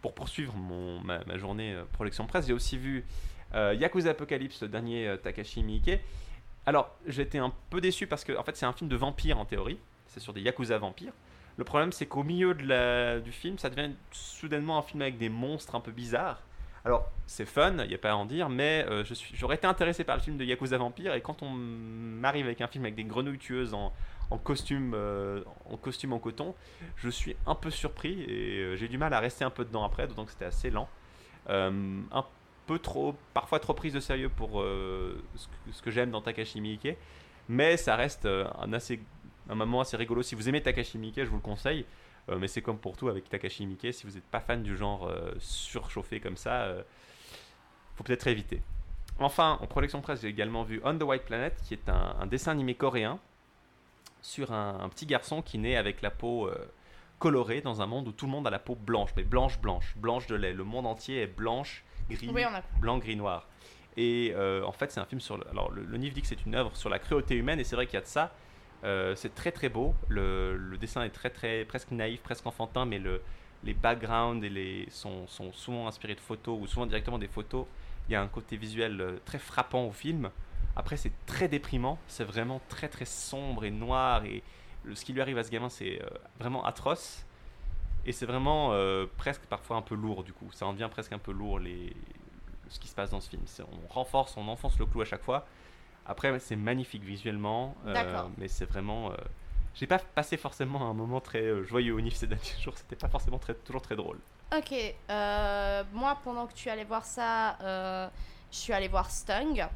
pour 0.02 0.14
poursuivre 0.14 0.54
mon, 0.56 1.00
ma, 1.00 1.24
ma 1.24 1.38
journée 1.38 1.76
projection 1.92 2.26
presse, 2.26 2.46
j'ai 2.46 2.52
aussi 2.52 2.76
vu 2.78 3.04
Yakuza 3.54 4.10
Apocalypse, 4.10 4.62
le 4.62 4.68
dernier 4.68 5.16
Takashi 5.22 5.62
Miike. 5.62 6.00
Alors, 6.66 6.90
j'étais 7.06 7.38
un 7.38 7.52
peu 7.70 7.80
déçu 7.80 8.06
parce 8.06 8.24
que 8.24 8.36
en 8.36 8.42
fait, 8.42 8.56
c'est 8.56 8.66
un 8.66 8.72
film 8.72 8.90
de 8.90 8.96
vampires 8.96 9.38
en 9.38 9.44
théorie. 9.44 9.78
C'est 10.08 10.20
sur 10.20 10.32
des 10.32 10.40
Yakuza 10.40 10.78
vampires. 10.78 11.12
Le 11.56 11.64
problème, 11.64 11.92
c'est 11.92 12.06
qu'au 12.06 12.22
milieu 12.22 12.54
du 12.54 13.32
film, 13.32 13.58
ça 13.58 13.70
devient 13.70 13.92
soudainement 14.10 14.78
un 14.78 14.82
film 14.82 15.02
avec 15.02 15.16
des 15.16 15.28
monstres 15.28 15.74
un 15.74 15.80
peu 15.80 15.92
bizarres. 15.92 16.42
Alors, 16.84 17.10
c'est 17.26 17.46
fun, 17.46 17.74
il 17.82 17.88
n'y 17.88 17.94
a 17.94 17.98
pas 17.98 18.12
à 18.12 18.14
en 18.14 18.26
dire, 18.26 18.48
mais 18.48 18.86
euh, 18.88 19.02
j'aurais 19.34 19.56
été 19.56 19.66
intéressé 19.66 20.04
par 20.04 20.14
le 20.16 20.22
film 20.22 20.36
de 20.36 20.44
Yakuza 20.44 20.78
Vampire, 20.78 21.14
et 21.14 21.20
quand 21.20 21.42
on 21.42 21.50
m'arrive 21.50 22.46
avec 22.46 22.60
un 22.60 22.68
film 22.68 22.84
avec 22.84 22.94
des 22.94 23.02
grenouilles 23.02 23.38
tueuses 23.38 23.74
en, 23.74 23.92
euh, 24.30 25.42
en 25.68 25.76
costume 25.76 26.12
en 26.12 26.18
coton, 26.20 26.54
je 26.94 27.08
suis 27.08 27.34
un 27.44 27.56
peu 27.56 27.70
surpris 27.70 28.22
et 28.22 28.58
euh, 28.58 28.76
j'ai 28.76 28.86
du 28.86 28.98
mal 28.98 29.12
à 29.14 29.18
rester 29.18 29.44
un 29.44 29.50
peu 29.50 29.64
dedans 29.64 29.82
après, 29.82 30.06
d'autant 30.06 30.26
que 30.26 30.30
c'était 30.30 30.44
assez 30.44 30.70
lent. 30.70 30.88
Peu 32.66 32.78
trop, 32.78 33.14
parfois 33.34 33.60
trop 33.60 33.74
prise 33.74 33.94
de 33.94 34.00
sérieux 34.00 34.28
pour 34.28 34.60
euh, 34.60 35.22
ce 35.72 35.82
que, 35.82 35.90
j'aime 35.90 36.10
dans 36.10 36.20
Takashi 36.20 36.60
Miike, 36.60 36.88
mais 37.48 37.76
ça 37.76 37.96
reste 37.96 38.26
euh, 38.26 38.46
un, 38.58 38.72
assez, 38.72 39.00
un 39.48 39.54
moment 39.54 39.80
assez 39.80 39.96
rigolo. 39.96 40.22
Si 40.22 40.34
vous 40.34 40.48
aimez 40.48 40.62
Takashi 40.62 40.98
Miike, 40.98 41.24
je 41.24 41.30
vous 41.30 41.36
le 41.36 41.42
conseille, 41.42 41.84
euh, 42.28 42.38
mais 42.38 42.48
c'est 42.48 42.62
comme 42.62 42.78
pour 42.78 42.96
tout 42.96 43.08
avec 43.08 43.28
Takashi 43.28 43.66
Miike, 43.66 43.92
si 43.94 44.06
vous 44.06 44.14
n'êtes 44.14 44.24
pas 44.24 44.40
fan 44.40 44.62
du 44.62 44.76
genre 44.76 45.10
surchauffé 45.38 46.20
comme 46.20 46.36
ça, 46.36 46.68
faut 47.94 48.04
peut-être 48.04 48.26
éviter. 48.26 48.60
Enfin, 49.18 49.58
en 49.62 49.66
projection 49.66 50.02
presse, 50.02 50.20
j'ai 50.20 50.28
également 50.28 50.62
vu 50.62 50.80
On 50.84 50.96
the 50.98 51.02
White 51.02 51.24
Planet, 51.24 51.56
qui 51.64 51.74
est 51.74 51.88
un, 51.88 52.26
dessin 52.26 52.52
animé 52.52 52.74
coréen 52.74 53.18
sur 54.20 54.52
un, 54.52 54.80
un 54.80 54.88
petit 54.88 55.06
garçon 55.06 55.40
qui 55.40 55.58
naît 55.58 55.76
avec 55.76 56.02
la 56.02 56.10
peau 56.10 56.50
colorée 57.18 57.60
dans 57.60 57.80
un 57.80 57.86
monde 57.86 58.08
où 58.08 58.12
tout 58.12 58.26
le 58.26 58.32
monde 58.32 58.46
a 58.46 58.50
la 58.50 58.58
peau 58.58 58.74
blanche, 58.74 59.10
mais 59.16 59.22
blanche, 59.22 59.58
blanche, 59.60 59.94
blanche 59.96 60.26
de 60.26 60.34
lait. 60.34 60.52
Le 60.52 60.64
monde 60.64 60.86
entier 60.86 61.22
est 61.22 61.26
blanche, 61.26 61.84
gris, 62.10 62.28
Oui, 62.32 62.44
on 62.48 62.54
a. 62.54 62.62
blanc, 62.80 62.98
gris, 62.98 63.16
noir. 63.16 63.46
Et 63.96 64.32
euh, 64.34 64.62
en 64.64 64.72
fait, 64.72 64.92
c'est 64.92 65.00
un 65.00 65.04
film 65.06 65.20
sur. 65.20 65.38
le- 65.38 65.48
alors, 65.50 65.70
le, 65.72 65.82
le 65.84 65.96
NIF 65.98 66.12
dit 66.14 66.20
que 66.22 66.26
c'est 66.28 66.44
une 66.44 66.54
œuvre 66.54 66.76
sur 66.76 66.88
la 66.90 66.98
cruauté 66.98 67.34
humaine, 67.34 67.58
et 67.60 67.64
c'est 67.64 67.76
vrai 67.76 67.86
qu'il 67.86 67.94
y 67.94 67.98
a 67.98 68.02
de 68.02 68.06
ça. 68.06 68.32
Euh, 68.84 69.14
c'est 69.16 69.34
très 69.34 69.52
très 69.52 69.68
beau. 69.70 69.94
Le, 70.08 70.56
le 70.56 70.76
dessin 70.78 71.02
est 71.02 71.10
très 71.10 71.30
très 71.30 71.64
presque 71.64 71.90
naïf, 71.90 72.20
presque 72.22 72.46
enfantin, 72.46 72.84
mais 72.84 72.98
le, 72.98 73.22
les 73.64 73.72
backgrounds 73.74 74.44
et 74.44 74.50
les, 74.50 74.86
sont, 74.90 75.26
sont 75.26 75.52
souvent 75.52 75.88
inspirés 75.88 76.14
de 76.14 76.20
photos 76.20 76.58
ou 76.60 76.66
souvent 76.66 76.86
directement 76.86 77.18
des 77.18 77.26
photos. 77.28 77.66
Il 78.08 78.12
y 78.12 78.14
a 78.14 78.20
un 78.22 78.28
côté 78.28 78.56
visuel 78.56 79.00
euh, 79.00 79.18
très 79.24 79.38
frappant 79.38 79.84
au 79.86 79.92
film. 79.92 80.30
Après, 80.76 80.96
c'est 80.98 81.12
très 81.24 81.48
déprimant. 81.48 81.98
C'est 82.06 82.22
vraiment 82.24 82.60
très 82.68 82.88
très 82.88 83.06
sombre 83.06 83.64
et 83.64 83.70
noir. 83.70 84.24
Et 84.26 84.42
ce 84.94 85.04
qui 85.06 85.14
lui 85.14 85.22
arrive 85.22 85.38
à 85.38 85.42
ce 85.42 85.50
gamin, 85.50 85.70
c'est 85.70 86.00
vraiment 86.38 86.64
atroce. 86.66 87.24
Et 88.06 88.12
c'est 88.12 88.26
vraiment 88.26 88.68
euh, 88.72 89.06
presque 89.18 89.42
parfois 89.42 89.76
un 89.76 89.82
peu 89.82 89.94
lourd 89.96 90.22
du 90.24 90.32
coup. 90.32 90.50
Ça 90.52 90.64
en 90.66 90.72
devient 90.72 90.88
presque 90.90 91.12
un 91.12 91.18
peu 91.18 91.32
lourd 91.32 91.58
les... 91.58 91.94
ce 92.68 92.78
qui 92.78 92.88
se 92.88 92.94
passe 92.94 93.10
dans 93.10 93.20
ce 93.20 93.28
film. 93.28 93.42
On 93.60 93.92
renforce, 93.92 94.36
on 94.36 94.46
enfonce 94.48 94.78
le 94.78 94.86
clou 94.86 95.00
à 95.02 95.04
chaque 95.04 95.22
fois. 95.22 95.46
Après, 96.06 96.38
c'est 96.38 96.54
magnifique 96.56 97.02
visuellement. 97.02 97.74
euh, 97.86 97.92
D'accord. 97.92 98.30
mais 98.38 98.46
c'est 98.48 98.64
vraiment. 98.66 99.10
euh, 99.10 99.16
J'ai 99.74 99.88
pas 99.88 99.98
passé 99.98 100.36
forcément 100.36 100.88
un 100.88 100.94
moment 100.94 101.20
très 101.20 101.42
euh, 101.42 101.64
joyeux 101.64 101.94
au 101.94 102.00
NIF 102.00 102.14
ces 102.14 102.28
derniers 102.28 102.42
jours. 102.62 102.78
C'était 102.78 102.94
pas 102.96 103.08
forcément 103.08 103.38
très, 103.38 103.54
toujours 103.54 103.82
très 103.82 103.96
drôle. 103.96 104.18
Ok, 104.56 104.72
moi 105.92 106.18
pendant 106.22 106.46
que 106.46 106.52
tu 106.54 106.70
allais 106.70 106.84
voir 106.84 107.04
ça, 107.04 107.56
je 108.52 108.56
suis 108.56 108.72
allée 108.72 108.86
voir 108.86 109.10
Stung, 109.10 109.66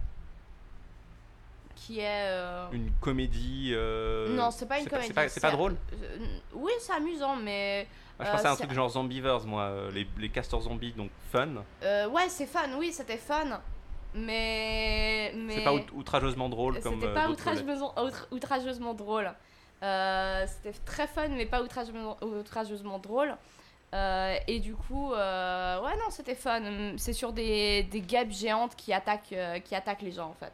qui 1.75 1.99
est... 1.99 2.29
euh, 2.29 2.69
Une 2.71 2.91
comédie. 3.01 3.73
euh, 3.75 4.29
non, 4.37 4.51
c'est 4.53 4.67
pas 4.67 4.79
une 4.79 4.87
comédie. 4.89 5.13
C'est 5.29 5.41
pas, 5.41 5.51
drôle 5.51 5.77
euh, 5.95 6.17
oui, 6.53 6.71
c'est 6.79 6.93
amusant, 6.93 7.35
mais... 7.37 7.89
Ah, 8.21 8.25
Je 8.25 8.29
euh, 8.29 8.33
pensais 8.33 8.47
à 8.47 8.51
un 8.53 8.55
c'est- 8.57 8.65
truc 8.65 8.75
genre 8.75 8.91
Zombievers, 8.91 9.45
moi. 9.47 9.63
euh, 9.63 9.91
Les, 9.93 10.07
les 10.19 10.29
castors 10.29 10.61
zombies, 10.63 10.93
donc 10.93 11.11
fun. 11.33 11.49
euh, 11.83 12.09
ouais, 12.09 12.29
c'est 12.29 12.47
fun, 12.47 12.69
oui, 12.79 12.93
c'était 12.93 13.17
fun. 13.17 13.61
Mais... 14.15 15.33
mais... 15.37 15.55
C'est 15.57 15.65
pas 15.65 15.73
out- 15.73 15.93
outrageusement 15.93 16.49
drôle 16.49 16.81
comme. 16.81 16.95
C'était 16.95 17.07
euh, 17.07 17.15
pas 17.15 17.29
outrageusement, 17.29 17.95
outrageusement 18.31 18.95
drôle. 18.95 19.33
Euh, 19.83 20.47
c'était 20.47 20.77
très 20.85 21.07
fun, 21.07 21.29
mais 21.29 21.47
pas 21.47 21.63
outrageusement, 21.63 22.17
outrageusement 22.23 22.99
drôle. 22.99 23.35
Euh, 23.95 24.37
et 24.47 24.61
du 24.61 24.75
coup, 24.75 25.13
euh, 25.13 25.81
ouais, 25.83 25.97
non, 25.97 26.11
c'était 26.11 26.35
fun. 26.35 26.61
C'est 26.97 27.13
sur 27.13 27.33
des, 27.33 27.83
des 27.85 28.01
guêpes 28.01 28.31
géantes 28.31 28.77
qui 28.77 28.93
attaquent, 28.93 29.33
euh, 29.33 29.59
qui 29.61 29.75
attaquent 29.75 30.03
les 30.03 30.13
gens, 30.13 30.29
en 30.29 30.35
fait. 30.35 30.53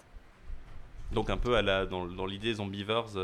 Donc 1.12 1.28
un 1.30 1.36
peu 1.36 1.56
à 1.56 1.62
la, 1.62 1.86
dans, 1.86 2.06
dans 2.06 2.26
l'idée 2.26 2.54
Zombievers. 2.54 3.16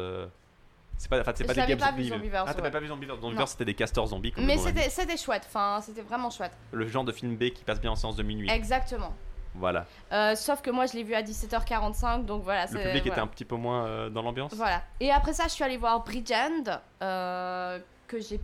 C'est 0.98 1.08
pas, 1.10 1.20
enfin, 1.20 1.32
c'est 1.34 1.44
pas 1.44 1.54
des 1.54 1.66
games 1.66 1.78
pas 1.78 1.90
zombies. 1.90 2.02
vu, 2.04 2.08
Zombievers, 2.10 2.44
Ah, 2.46 2.54
t'avais 2.54 2.62
ouais. 2.68 2.70
pas 2.70 2.80
vu 2.80 2.86
Zombievers. 2.88 3.16
Zombievers, 3.20 3.48
c'était 3.48 3.64
des 3.64 3.74
castors 3.74 4.06
zombies. 4.06 4.30
Comme 4.32 4.44
Mais 4.44 4.54
le 4.54 4.60
c'était 4.60 4.88
c'était 4.88 5.16
chouette, 5.16 5.44
enfin, 5.48 5.80
c'était 5.82 6.02
vraiment 6.02 6.30
chouette. 6.30 6.52
Le 6.70 6.86
genre 6.86 7.02
de 7.04 7.12
film 7.12 7.36
B 7.36 7.50
qui 7.50 7.64
passe 7.64 7.80
bien 7.80 7.90
en 7.90 7.96
séance 7.96 8.14
de 8.16 8.22
minuit. 8.22 8.48
Exactement. 8.50 9.12
Voilà. 9.54 9.84
Euh, 10.12 10.34
sauf 10.36 10.62
que 10.62 10.70
moi, 10.70 10.86
je 10.86 10.94
l'ai 10.94 11.02
vu 11.02 11.14
à 11.14 11.22
17h45, 11.22 12.24
donc 12.24 12.42
voilà. 12.44 12.66
Le 12.66 12.68
c'est- 12.70 12.82
public 12.84 13.00
était 13.02 13.08
voilà. 13.10 13.22
un 13.24 13.26
petit 13.26 13.44
peu 13.44 13.56
moins 13.56 13.84
euh, 13.84 14.08
dans 14.10 14.22
l'ambiance. 14.22 14.54
Voilà. 14.54 14.82
Et 15.00 15.10
après 15.10 15.32
ça, 15.32 15.44
je 15.44 15.50
suis 15.50 15.64
allée 15.64 15.76
voir 15.76 16.02
Bridgend, 16.04 16.80
euh, 17.02 17.78
que 18.06 18.20
j'ai 18.20 18.40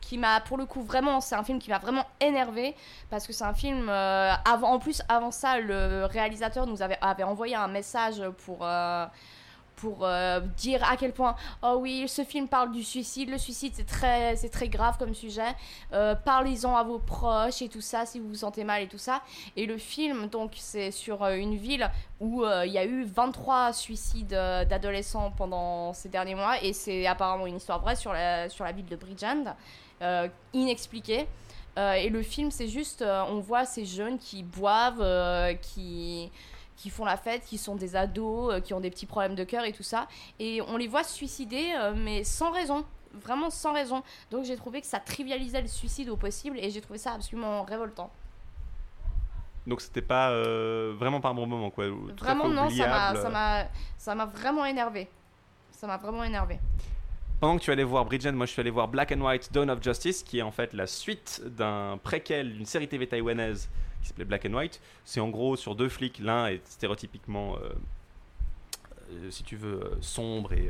qui 0.00 0.18
m'a 0.18 0.40
pour 0.40 0.58
le 0.58 0.66
coup 0.66 0.82
vraiment 0.82 1.20
c'est 1.20 1.36
un 1.36 1.44
film 1.44 1.60
qui 1.60 1.70
m'a 1.70 1.78
vraiment 1.78 2.04
énervé 2.20 2.74
parce 3.08 3.24
que 3.24 3.32
c'est 3.32 3.44
un 3.44 3.54
film 3.54 3.88
euh, 3.88 4.32
avant 4.44 4.72
en 4.72 4.80
plus 4.80 5.00
avant 5.08 5.30
ça 5.30 5.60
le 5.60 6.06
réalisateur 6.06 6.66
nous 6.66 6.82
avait, 6.82 6.98
avait 7.00 7.22
envoyé 7.22 7.54
un 7.54 7.68
message 7.68 8.20
pour 8.44 8.58
euh, 8.62 9.06
pour 9.82 10.06
euh, 10.06 10.38
dire 10.56 10.88
à 10.88 10.96
quel 10.96 11.12
point 11.12 11.34
oh 11.60 11.78
oui 11.80 12.06
ce 12.06 12.22
film 12.22 12.46
parle 12.46 12.70
du 12.70 12.84
suicide 12.84 13.30
le 13.30 13.36
suicide 13.36 13.72
c'est 13.74 13.86
très 13.86 14.36
c'est 14.36 14.48
très 14.48 14.68
grave 14.68 14.96
comme 14.96 15.12
sujet. 15.12 15.56
Euh, 15.92 16.14
parlez-en 16.14 16.76
à 16.76 16.84
vos 16.84 17.00
proches 17.00 17.62
et 17.62 17.68
tout 17.68 17.80
ça 17.80 18.06
si 18.06 18.20
vous 18.20 18.28
vous 18.28 18.36
sentez 18.36 18.62
mal 18.62 18.82
et 18.82 18.86
tout 18.86 18.98
ça. 18.98 19.22
Et 19.56 19.66
le 19.66 19.78
film 19.78 20.28
donc 20.28 20.52
c'est 20.54 20.92
sur 20.92 21.24
euh, 21.24 21.34
une 21.34 21.56
ville 21.56 21.90
où 22.20 22.44
il 22.64 22.70
y 22.70 22.78
a 22.78 22.84
eu 22.84 23.02
23 23.02 23.72
suicides 23.72 24.28
d'adolescents 24.28 25.32
pendant 25.36 25.92
ces 25.92 26.08
derniers 26.08 26.36
mois. 26.36 26.62
Et 26.62 26.72
c'est 26.72 27.04
apparemment 27.04 27.48
une 27.48 27.56
histoire 27.56 27.80
vraie 27.80 27.96
sur 27.96 28.12
la, 28.12 28.48
sur 28.48 28.64
la 28.64 28.70
ville 28.70 28.86
de 28.86 28.94
Bridgend, 28.94 29.56
inexpliquée. 30.52 31.26
Et 31.76 32.08
le 32.10 32.22
film, 32.22 32.52
c'est 32.52 32.68
juste, 32.68 33.02
on 33.02 33.40
voit 33.40 33.64
ces 33.64 33.84
jeunes 33.84 34.20
qui 34.20 34.44
boivent, 34.44 35.04
qui, 35.62 36.30
qui 36.82 36.90
font 36.90 37.04
la 37.04 37.16
fête, 37.16 37.44
qui 37.44 37.58
sont 37.58 37.76
des 37.76 37.94
ados, 37.94 38.52
euh, 38.52 38.60
qui 38.60 38.74
ont 38.74 38.80
des 38.80 38.90
petits 38.90 39.06
problèmes 39.06 39.36
de 39.36 39.44
cœur 39.44 39.64
et 39.64 39.72
tout 39.72 39.84
ça. 39.84 40.08
Et 40.40 40.60
on 40.62 40.76
les 40.76 40.88
voit 40.88 41.04
se 41.04 41.14
suicider, 41.14 41.70
euh, 41.78 41.94
mais 41.96 42.24
sans 42.24 42.50
raison. 42.50 42.84
Vraiment 43.14 43.50
sans 43.50 43.72
raison. 43.72 44.02
Donc 44.32 44.44
j'ai 44.44 44.56
trouvé 44.56 44.80
que 44.80 44.86
ça 44.88 44.98
trivialisait 44.98 45.60
le 45.60 45.68
suicide 45.68 46.08
au 46.08 46.16
possible 46.16 46.58
et 46.58 46.70
j'ai 46.70 46.80
trouvé 46.80 46.98
ça 46.98 47.12
absolument 47.12 47.62
révoltant. 47.62 48.10
Donc 49.64 49.80
c'était 49.80 50.02
pas 50.02 50.30
euh, 50.30 50.92
vraiment 50.98 51.20
pas 51.20 51.28
un 51.28 51.34
bon 51.34 51.46
moment 51.46 51.70
quoi. 51.70 51.84
tout 51.86 52.24
Vraiment 52.24 52.48
non, 52.48 52.68
ça 52.68 54.14
m'a, 54.14 54.26
vraiment 54.26 54.64
énervé. 54.64 55.08
Ça 55.70 55.86
m'a 55.86 55.98
vraiment 55.98 56.24
énervé. 56.24 56.58
Pendant 57.38 57.58
que 57.58 57.62
tu 57.62 57.70
allais 57.70 57.84
voir 57.84 58.04
Bridget, 58.06 58.32
moi 58.32 58.46
je 58.46 58.52
suis 58.52 58.60
allé 58.60 58.70
voir 58.70 58.88
Black 58.88 59.12
and 59.12 59.20
White 59.20 59.52
Dawn 59.52 59.70
of 59.70 59.80
Justice, 59.80 60.24
qui 60.24 60.38
est 60.38 60.42
en 60.42 60.50
fait 60.50 60.72
la 60.72 60.88
suite 60.88 61.42
d'un 61.44 61.98
préquel 62.02 62.54
d'une 62.54 62.66
série 62.66 62.88
TV 62.88 63.06
taïwanaise 63.06 63.68
qui 64.02 64.08
s'appelait 64.08 64.24
Black 64.24 64.44
and 64.44 64.54
White. 64.54 64.80
C'est 65.04 65.20
en 65.20 65.28
gros 65.28 65.56
sur 65.56 65.74
deux 65.74 65.88
flics, 65.88 66.18
l'un 66.18 66.48
est 66.48 66.66
stéréotypiquement, 66.66 67.56
euh, 67.56 67.72
euh, 69.12 69.30
si 69.30 69.42
tu 69.44 69.56
veux, 69.56 69.84
euh, 69.84 69.96
sombre 70.00 70.52
et 70.52 70.68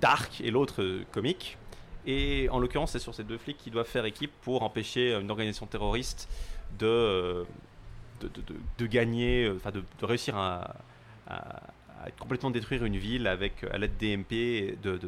dark, 0.00 0.40
et 0.40 0.50
l'autre 0.50 1.02
comique. 1.12 1.58
Et 2.06 2.48
en 2.50 2.58
l'occurrence, 2.58 2.92
c'est 2.92 2.98
sur 2.98 3.14
ces 3.14 3.24
deux 3.24 3.38
flics 3.38 3.58
qui 3.58 3.70
doivent 3.70 3.86
faire 3.86 4.04
équipe 4.04 4.32
pour 4.42 4.62
empêcher 4.62 5.14
une 5.14 5.30
organisation 5.30 5.66
terroriste 5.66 6.28
de, 6.78 7.44
de, 8.20 8.86
gagner, 8.86 9.50
enfin 9.54 9.70
de, 9.72 9.82
réussir 10.02 10.36
à, 10.36 10.74
complètement 12.18 12.50
détruire 12.50 12.84
une 12.84 12.96
ville 12.96 13.26
avec 13.26 13.64
à 13.64 13.76
l'aide 13.76 13.96
d'EMP, 13.98 14.78
de, 14.82 14.98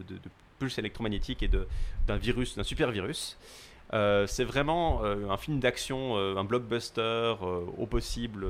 pulses 0.58 0.78
électromagnétiques 0.78 1.42
et 1.42 1.48
d'un 1.48 2.16
virus, 2.16 2.56
d'un 2.56 2.64
super 2.64 2.90
virus. 2.90 3.38
Euh, 3.92 4.26
c'est 4.26 4.44
vraiment 4.44 5.04
euh, 5.04 5.28
un 5.30 5.36
film 5.36 5.58
d'action, 5.58 6.16
euh, 6.16 6.36
un 6.36 6.44
blockbuster 6.44 7.34
au 7.76 7.86
possible, 7.86 8.46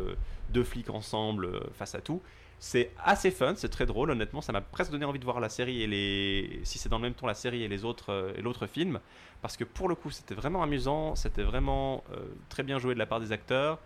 deux 0.50 0.64
flics 0.64 0.90
ensemble 0.90 1.60
face 1.74 1.94
à 1.94 2.00
tout. 2.00 2.20
C'est 2.58 2.90
assez 3.02 3.30
fun, 3.30 3.54
c'est 3.56 3.70
très 3.70 3.86
drôle, 3.86 4.10
honnêtement, 4.10 4.42
ça 4.42 4.52
m'a 4.52 4.60
presque 4.60 4.92
donné 4.92 5.06
envie 5.06 5.18
de 5.18 5.24
voir 5.24 5.40
la 5.40 5.48
série 5.48 5.82
et 5.82 5.86
les, 5.86 6.60
si 6.64 6.78
c'est 6.78 6.90
dans 6.90 6.98
le 6.98 7.02
même 7.04 7.14
ton 7.14 7.26
la 7.26 7.32
série 7.32 7.62
et 7.62 7.68
les 7.68 7.86
autres 7.86 8.34
et 8.36 8.42
l'autre 8.42 8.66
film, 8.66 9.00
parce 9.40 9.56
que 9.56 9.64
pour 9.64 9.88
le 9.88 9.94
coup 9.94 10.10
c'était 10.10 10.34
vraiment 10.34 10.62
amusant, 10.62 11.14
c'était 11.14 11.42
vraiment 11.42 12.04
très 12.50 12.62
bien 12.62 12.78
joué 12.78 12.92
de 12.92 12.98
la 12.98 13.06
part 13.06 13.18
des 13.18 13.32
acteurs, 13.32 13.78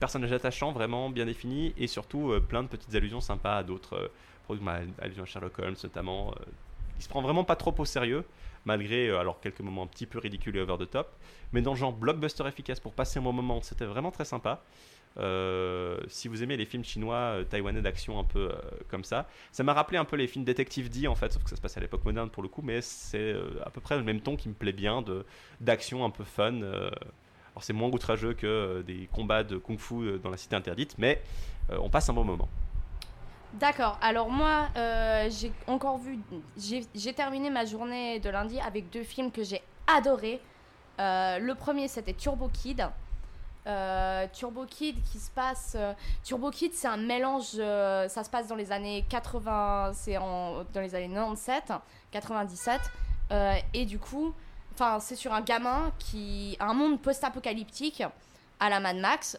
personnage 0.00 0.32
attachant, 0.32 0.70
vraiment 0.70 1.08
bien 1.08 1.24
défini 1.24 1.72
et 1.78 1.86
surtout 1.86 2.34
plein 2.46 2.62
de 2.62 2.68
petites 2.68 2.94
allusions 2.94 3.22
sympas 3.22 3.56
à 3.56 3.62
d'autres 3.62 4.10
allusion 5.00 5.22
à 5.22 5.26
Sherlock 5.26 5.58
Holmes 5.58 5.76
notamment. 5.82 6.34
il 6.98 7.02
se 7.02 7.08
prend 7.08 7.22
vraiment 7.22 7.44
pas 7.44 7.56
trop 7.56 7.74
au 7.78 7.86
sérieux, 7.86 8.22
malgré 8.64 9.08
euh, 9.08 9.18
alors 9.18 9.40
quelques 9.40 9.60
moments 9.60 9.82
un 9.82 9.86
petit 9.86 10.06
peu 10.06 10.18
ridicules 10.18 10.56
et 10.56 10.60
over 10.60 10.76
the 10.78 10.90
top, 10.90 11.16
mais 11.52 11.62
dans 11.62 11.72
le 11.72 11.78
genre 11.78 11.92
blockbuster 11.92 12.46
efficace 12.46 12.80
pour 12.80 12.92
passer 12.92 13.18
un 13.18 13.22
bon 13.22 13.32
moment, 13.32 13.60
c'était 13.62 13.84
vraiment 13.84 14.10
très 14.10 14.24
sympa. 14.24 14.62
Euh, 15.18 15.98
si 16.06 16.28
vous 16.28 16.42
aimez 16.42 16.56
les 16.56 16.66
films 16.66 16.84
chinois, 16.84 17.16
euh, 17.16 17.44
taïwanais 17.44 17.82
d'action 17.82 18.18
un 18.18 18.24
peu 18.24 18.52
comme 18.88 19.04
ça, 19.04 19.26
ça 19.52 19.64
m'a 19.64 19.72
rappelé 19.72 19.98
un 19.98 20.04
peu 20.04 20.16
les 20.16 20.26
films 20.26 20.44
Détective 20.44 20.90
D 20.90 21.08
en 21.08 21.14
fait, 21.14 21.32
sauf 21.32 21.42
que 21.42 21.50
ça 21.50 21.56
se 21.56 21.60
passe 21.60 21.76
à 21.76 21.80
l'époque 21.80 22.04
moderne 22.04 22.30
pour 22.30 22.42
le 22.42 22.48
coup, 22.48 22.62
mais 22.62 22.80
c'est 22.80 23.34
à 23.64 23.70
peu 23.70 23.80
près 23.80 23.96
le 23.96 24.04
même 24.04 24.20
ton 24.20 24.36
qui 24.36 24.48
me 24.48 24.54
plaît 24.54 24.72
bien, 24.72 25.04
d'action 25.60 26.04
un 26.04 26.10
peu 26.10 26.24
fun. 26.24 26.60
alors 26.62 26.92
c'est 27.62 27.72
moins 27.72 27.88
outrageux 27.88 28.34
que 28.34 28.82
des 28.86 29.08
combats 29.12 29.44
de 29.44 29.56
kung-fu 29.56 30.18
dans 30.22 30.30
la 30.30 30.36
cité 30.36 30.54
interdite, 30.56 30.94
mais 30.98 31.22
on 31.70 31.90
passe 31.90 32.08
un 32.08 32.12
bon 32.12 32.24
moment. 32.24 32.48
D'accord. 33.54 33.98
Alors 34.02 34.30
moi, 34.30 34.68
euh, 34.76 35.28
j'ai 35.30 35.52
encore 35.66 35.98
vu, 35.98 36.18
j'ai 36.56 37.12
terminé 37.14 37.50
ma 37.50 37.64
journée 37.64 38.20
de 38.20 38.28
lundi 38.28 38.60
avec 38.60 38.90
deux 38.90 39.02
films 39.02 39.32
que 39.32 39.42
j'ai 39.42 39.62
adorés. 39.86 40.40
Euh, 41.00 41.38
le 41.38 41.54
premier, 41.54 41.88
c'était 41.88 42.12
Turbo 42.12 42.48
Kid. 42.48 42.86
Euh, 43.66 44.26
Turbo 44.32 44.64
Kid 44.64 45.02
qui 45.02 45.18
se 45.18 45.30
passe. 45.30 45.76
Turbo 46.24 46.50
Kid, 46.50 46.72
c'est 46.74 46.88
un 46.88 46.96
mélange. 46.96 47.52
ça 47.52 48.24
se 48.24 48.30
passe 48.30 48.48
dans 48.48 48.56
les 48.56 48.72
années 48.72 49.04
80, 49.08 49.92
c'est 49.94 50.14
dans 50.14 50.64
les 50.74 50.94
années 50.94 51.08
97, 51.08 51.72
97, 52.10 52.80
euh, 53.30 53.54
et 53.74 53.84
du 53.84 53.98
coup, 53.98 54.34
enfin, 54.74 55.00
c'est 55.00 55.16
sur 55.16 55.32
un 55.32 55.42
gamin 55.42 55.92
qui 55.98 56.56
un 56.60 56.74
monde 56.74 57.00
post-apocalyptique 57.00 58.02
à 58.60 58.70
la 58.70 58.80
Mad 58.80 58.96
Max 58.96 59.38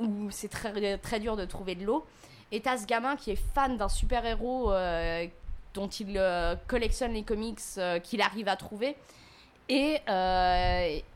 où 0.00 0.30
c'est 0.30 0.50
très 0.50 0.98
très 0.98 1.18
dur 1.18 1.36
de 1.36 1.46
trouver 1.46 1.74
de 1.74 1.84
l'eau. 1.84 2.04
Et 2.52 2.60
t'as 2.60 2.78
ce 2.78 2.86
gamin 2.86 3.16
qui 3.16 3.32
est 3.32 3.42
fan 3.54 3.76
d'un 3.76 3.88
super-héros 3.88 4.72
euh, 4.72 5.26
dont 5.74 5.88
il 5.88 6.16
euh, 6.16 6.54
collectionne 6.68 7.12
les 7.12 7.24
comics 7.24 7.58
euh, 7.78 7.98
qu'il 7.98 8.22
arrive 8.22 8.48
à 8.48 8.56
trouver. 8.56 8.96
Et, 9.68 10.00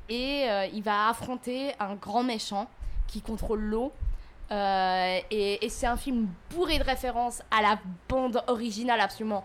et 0.09 0.69
il 0.73 0.83
va 0.83 1.09
affronter 1.09 1.73
un 1.79 1.95
grand 1.95 2.25
méchant 2.25 2.69
qui 3.07 3.23
contrôle 3.23 3.61
l'eau. 3.61 3.93
Et 4.51 5.69
c'est 5.69 5.87
un 5.87 5.97
film 5.97 6.27
bourré 6.51 6.81
de 6.81 6.83
références 6.83 7.43
à 7.53 7.63
la 7.63 7.79
bande 8.09 8.43
originale 8.49 9.01
absolument 9.01 9.45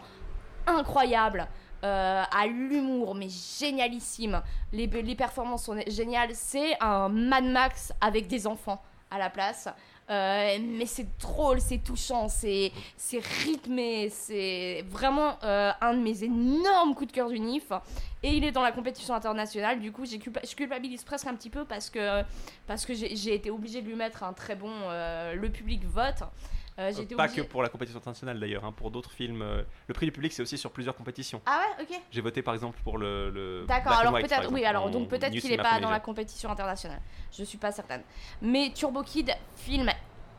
incroyable. 0.65 1.47
à 1.83 2.47
l'humour, 2.47 3.13
mais 3.13 3.27
génialissime. 3.29 4.41
Les, 4.73 4.87
les 4.87 5.15
performances 5.15 5.65
sont 5.65 5.79
géniales. 5.85 6.31
C'est 6.33 6.75
un 6.81 7.07
Mad 7.07 7.43
Max 7.43 7.93
avec 8.01 8.25
des 8.25 8.47
enfants 8.47 8.81
à 9.11 9.19
la 9.19 9.29
place. 9.29 9.69
Euh, 10.09 10.57
mais 10.61 10.85
c'est 10.85 11.07
drôle, 11.19 11.59
c'est 11.59 11.79
touchant, 11.79 12.27
c'est 12.29 12.71
rythmé, 13.43 14.09
c'est 14.09 14.85
vraiment 14.89 15.37
euh, 15.43 15.71
un 15.81 15.95
de 15.95 15.99
mes 15.99 16.23
énormes 16.23 16.93
coups 16.93 17.07
de 17.07 17.15
cœur 17.15 17.29
du 17.29 17.39
NIF. 17.39 17.71
Et 18.21 18.33
il 18.37 18.43
est 18.43 18.51
dans 18.51 18.61
la 18.61 18.71
compétition 18.71 19.15
internationale, 19.15 19.79
du 19.79 19.91
coup 19.91 20.05
je 20.05 20.17
culpabilise 20.55 21.03
presque 21.03 21.27
un 21.27 21.35
petit 21.35 21.49
peu 21.49 21.65
parce 21.65 21.89
que, 21.89 22.23
parce 22.67 22.85
que 22.85 22.93
j'ai 22.93 23.15
j'ai 23.15 23.33
été 23.33 23.49
obligée 23.49 23.81
de 23.81 23.87
lui 23.87 23.95
mettre 23.95 24.23
un 24.23 24.33
très 24.33 24.55
bon... 24.55 24.71
euh, 24.71 25.35
le 25.35 25.49
public 25.49 25.83
vote. 25.85 26.23
Euh, 26.77 26.91
Euh, 26.91 27.15
pas 27.15 27.23
obligée- 27.25 27.41
que 27.41 27.47
pour 27.47 27.63
la 27.63 27.69
compétition 27.69 27.97
internationale 27.99 28.37
d'ailleurs, 28.39 28.65
hein, 28.65 28.73
pour 28.75 28.91
d'autres 28.91 29.11
films. 29.11 29.41
euh, 29.41 29.63
le 29.87 29.93
prix 29.93 30.05
du 30.07 30.11
public 30.11 30.33
c'est 30.33 30.41
aussi 30.41 30.57
sur 30.57 30.71
plusieurs 30.71 30.95
compétitions. 30.95 31.41
Ah 31.45 31.61
ouais, 31.79 31.83
ok. 31.89 32.01
J'ai 32.11 32.19
voté 32.21 32.41
par 32.41 32.53
exemple 32.53 32.77
pour 32.83 32.97
le. 32.97 33.29
le 33.29 33.65
D'accord, 33.65 33.93
alors 33.93 34.13
peut-être, 34.13 34.51
oui, 34.51 34.65
alors 34.65 34.89
donc 34.89 35.07
peut-être 35.07 35.31
qu'il 35.31 35.49
n'est 35.49 35.57
pas 35.57 35.79
dans 35.79 35.89
la 35.89 35.99
compétition 36.01 36.49
internationale. 36.51 36.99
Je 37.31 37.43
suis 37.45 37.57
pas 37.57 37.71
certaine. 37.71 38.03
Mais 38.41 38.71
Turbo 38.75 39.03
Kid, 39.03 39.31
film 39.55 39.89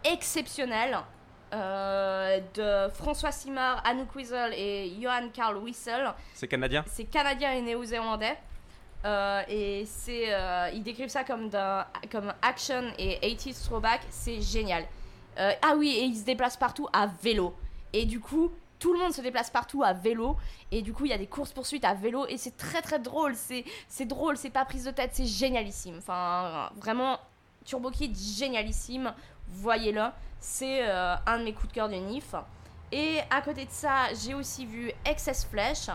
exceptionnel 0.05 0.99
euh, 1.55 2.41
de 2.55 2.93
François 2.93 3.33
Simard, 3.33 3.81
Anouk 3.87 4.15
Wiesel 4.15 4.53
et 4.55 4.93
Johan 5.01 5.29
Carl 5.33 5.57
Wissel. 5.59 6.13
C'est 6.35 6.49
canadien? 6.49 6.85
C'est 6.87 7.05
canadien 7.05 7.53
et 7.53 7.63
néo-zélandais. 7.63 8.37
Euh, 9.05 9.43
et 9.49 9.85
c'est, 9.87 10.35
euh, 10.35 10.69
ils 10.75 10.83
décrivent 10.83 11.09
ça 11.09 11.23
comme, 11.23 11.49
comme 12.11 12.33
action 12.43 12.83
et 12.99 13.19
80s 13.23 13.65
throwback. 13.65 14.01
C'est 14.11 14.41
génial. 14.41 14.85
Euh, 15.39 15.53
ah 15.63 15.75
oui, 15.77 15.91
et 15.91 16.05
ils 16.05 16.17
se 16.17 16.25
déplacent 16.25 16.57
partout 16.57 16.89
à 16.93 17.07
vélo. 17.07 17.55
Et 17.93 18.07
du 18.07 18.21
coup, 18.21 18.51
tout 18.79 18.93
le 18.93 18.99
monde 18.99 19.13
se 19.13 19.21
déplace 19.21 19.51
partout 19.51 19.83
à 19.83 19.93
vélo. 19.93 20.37
Et 20.71 20.83
du 20.83 20.93
coup, 20.93 21.05
il 21.05 21.11
y 21.11 21.15
a 21.15 21.19
des 21.19 21.27
courses-poursuites 21.27 21.85
à 21.85 21.95
vélo. 21.95 22.27
Et 22.29 22.37
c'est 22.37 22.57
très 22.57 22.83
très 22.83 22.99
drôle. 22.99 23.35
C'est, 23.35 23.65
drôle, 24.05 24.37
c'est 24.37 24.51
pas 24.51 24.65
prise 24.65 24.85
de 24.85 24.91
tête, 24.91 25.11
c'est 25.13 25.27
génialissime. 25.27 25.97
Enfin, 25.99 26.71
vraiment, 26.77 27.19
Turbo 27.65 27.91
Kid, 27.91 28.17
génialissime. 28.17 29.13
Voyez-le. 29.49 30.05
C'est 30.41 30.87
euh, 30.89 31.17
un 31.27 31.39
de 31.39 31.45
mes 31.45 31.53
coups 31.53 31.69
de 31.69 31.73
cœur 31.73 31.89
du 31.89 31.97
NIF. 31.97 32.35
Et 32.93 33.19
à 33.31 33.41
côté 33.41 33.65
de 33.65 33.71
ça, 33.71 34.13
j'ai 34.15 34.35
aussi 34.35 34.65
vu 34.67 34.93
Excess 35.05 35.45
Flesh, 35.45 35.89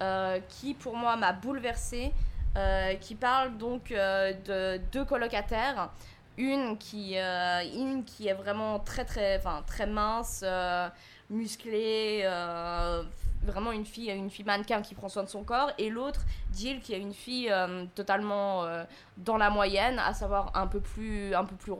euh, 0.00 0.40
qui 0.48 0.74
pour 0.74 0.96
moi 0.96 1.16
m'a 1.16 1.32
bouleversée, 1.32 2.12
euh, 2.56 2.94
qui 2.94 3.14
parle 3.14 3.56
donc 3.58 3.90
de 3.90 4.78
deux 4.90 5.04
colocataires. 5.04 5.90
Une 6.38 6.76
qui, 6.76 7.18
euh, 7.18 7.62
une 7.74 8.04
qui 8.04 8.28
est 8.28 8.34
vraiment 8.34 8.78
très 8.78 9.04
très, 9.04 9.38
enfin, 9.38 9.62
très 9.66 9.86
mince, 9.86 10.42
euh, 10.44 10.88
musclée, 11.30 12.22
euh, 12.24 13.02
vraiment 13.42 13.72
une 13.72 13.86
fille, 13.86 14.10
une 14.10 14.30
fille 14.30 14.44
mannequin 14.44 14.82
qui 14.82 14.94
prend 14.94 15.08
soin 15.08 15.24
de 15.24 15.28
son 15.28 15.44
corps, 15.44 15.70
et 15.78 15.88
l'autre, 15.88 16.20
Jill, 16.54 16.80
qui 16.80 16.92
est 16.92 17.00
une 17.00 17.14
fille 17.14 17.52
totalement 17.94 18.64
dans 19.16 19.36
la 19.36 19.50
moyenne, 19.50 19.98
à 19.98 20.12
savoir 20.14 20.50
un 20.54 20.66
peu 20.66 20.80
plus, 20.80 21.34
un 21.34 21.44
peu 21.44 21.56
plus 21.56 21.72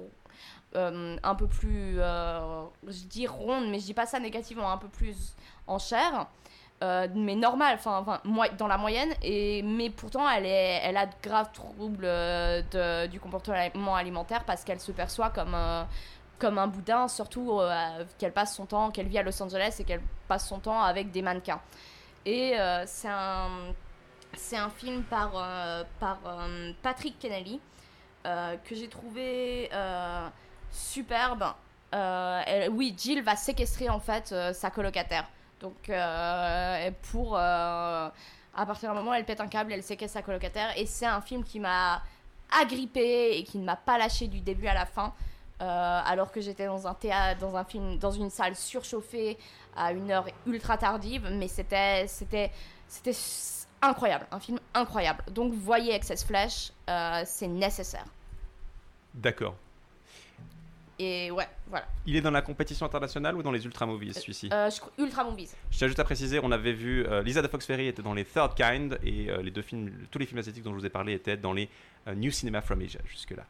un 0.75 1.35
peu 1.35 1.47
plus, 1.47 1.97
je 1.97 3.05
dis 3.09 3.27
ronde, 3.27 3.69
mais 3.69 3.79
je 3.79 3.87
dis 3.87 3.95
pas 3.95 4.07
ça 4.07 4.21
négativement, 4.21 4.71
un 4.71 4.79
peu 4.79 4.89
plus 4.89 5.35
en 5.67 5.79
chair, 5.79 6.27
euh, 6.83 7.09
mais 7.15 7.35
normal, 7.35 7.79
enfin, 7.79 8.21
dans 8.59 8.67
la 8.67 8.77
moyenne, 8.77 9.09
et, 9.23 9.63
mais 9.63 9.89
pourtant 9.89 10.29
elle, 10.29 10.97
a 10.97 11.07
de 11.07 11.15
graves 11.23 11.51
troubles 11.53 12.05
euh, 12.05 13.07
du 13.07 13.19
comportement 13.19 13.95
alimentaire 13.95 14.45
parce 14.45 14.63
qu'elle 14.63 14.81
se 14.81 14.93
perçoit 14.93 15.31
comme, 15.31 15.55
euh, 15.55 15.85
un 16.43 16.67
boudin, 16.67 17.09
surtout 17.09 17.61
qu'elle 18.19 18.33
passe 18.33 18.55
son 18.55 18.67
temps, 18.67 18.91
qu'elle 18.91 19.09
vit 19.09 19.19
à 19.19 19.23
Los 19.23 19.43
Angeles 19.43 19.77
et 19.79 19.85
qu'elle 19.85 20.03
passe 20.29 20.47
son 20.47 20.59
temps 20.59 20.83
avec 20.83 21.11
des 21.11 21.23
mannequins. 21.23 21.61
Et 22.27 22.57
c'est 22.85 23.09
un, 23.09 24.71
film 24.77 25.03
par, 25.05 25.33
Patrick 26.83 27.19
Kennelly 27.19 27.59
que 28.23 28.75
j'ai 28.75 28.89
trouvé 28.89 29.71
superbe. 30.71 31.45
Oui, 32.71 32.95
Jill 32.99 33.23
va 33.23 33.35
séquestrer 33.35 33.89
en 33.89 34.01
fait 34.01 34.35
sa 34.53 34.71
colocataire. 34.71 35.27
Donc 35.61 35.89
euh, 35.89 36.91
pour 37.11 37.37
euh, 37.37 38.09
à 38.55 38.67
partir 38.67 38.89
d'un 38.89 38.95
moment, 38.95 39.15
elle 39.15 39.25
pète 39.25 39.41
un 39.41 39.49
câble, 39.49 39.73
elle 39.73 39.83
séquestre 39.83 40.15
sa 40.15 40.23
colocataire 40.23 40.77
et 40.77 40.87
c'est 40.87 41.07
un 41.07 41.21
film 41.21 41.45
qui 41.45 41.61
m'a 41.61 42.03
agrippée 42.61 43.39
et 43.39 43.45
qui 43.45 43.59
ne 43.59 43.65
m'a 43.65 43.77
pas 43.77 43.99
lâché 43.99 44.29
du 44.29 44.41
début 44.41 44.67
à 44.67 44.75
la 44.75 44.87
fin. 44.87 45.13
Euh, 45.63 46.01
alors 46.05 46.33
que 46.33 46.41
j'étais 46.43 46.67
dans 46.67 46.87
un 46.87 46.93
théâtre, 46.93 47.41
dans 47.41 47.57
un 47.57 47.65
film, 47.65 47.99
dans 47.99 48.11
une 48.11 48.29
salle 48.29 48.55
surchauffée 48.55 49.39
à 49.75 49.93
une 49.93 50.11
heure 50.11 50.27
ultra 50.47 50.77
tardive, 50.77 51.29
mais 51.33 51.49
c'était, 51.49 52.07
c'était, 52.09 52.51
c'était 52.87 53.17
incroyable, 53.81 54.27
un 54.31 54.41
film 54.41 54.59
incroyable. 54.75 55.25
Donc 55.31 55.55
voyez 55.55 55.95
Excess 55.95 56.25
Flash, 56.25 56.73
euh, 56.91 57.23
c'est 57.25 57.49
nécessaire. 57.49 58.05
D'accord. 59.15 59.55
Et 60.99 61.31
ouais, 61.31 61.47
voilà. 61.69 61.87
Il 62.07 62.17
est 62.17 62.21
dans 62.23 62.31
la 62.31 62.41
compétition 62.43 62.87
internationale 62.87 63.37
ou 63.37 63.43
dans 63.43 63.53
les 63.53 63.65
Ultra 63.67 63.85
Movies 63.85 64.15
celui-ci 64.15 64.49
Euh, 64.53 64.71
je 64.71 64.81
crois- 64.81 64.93
Ultra 64.99 65.25
Movies. 65.25 65.51
Je 65.71 65.77
tiens 65.79 65.89
juste 65.89 65.99
à 66.01 66.05
préciser, 66.05 66.41
on 66.43 66.51
avait 66.53 66.73
vu 66.73 67.05
euh, 67.07 67.23
Lisa 67.23 67.43
de 67.43 67.49
Fox 67.49 67.67
Ferry 67.67 67.87
était 67.89 68.03
dans 68.03 68.15
les 68.15 68.25
Third 68.25 68.55
Kind 68.55 68.99
et 69.05 69.29
euh, 69.31 69.43
les 69.43 69.51
deux 69.51 69.61
films, 69.63 69.93
tous 70.11 70.19
les 70.19 70.25
films 70.27 70.39
asiatiques 70.39 70.63
dont 70.65 70.73
je 70.73 70.79
vous 70.79 70.87
ai 70.87 70.91
parlé 70.91 71.13
étaient 71.13 71.37
dans 71.37 71.53
les 71.53 71.69
euh, 72.09 72.15
New 72.15 72.31
Cinema 72.31 72.63
from 72.63 72.81
Asia 72.81 73.01
jusque-là. 73.07 73.45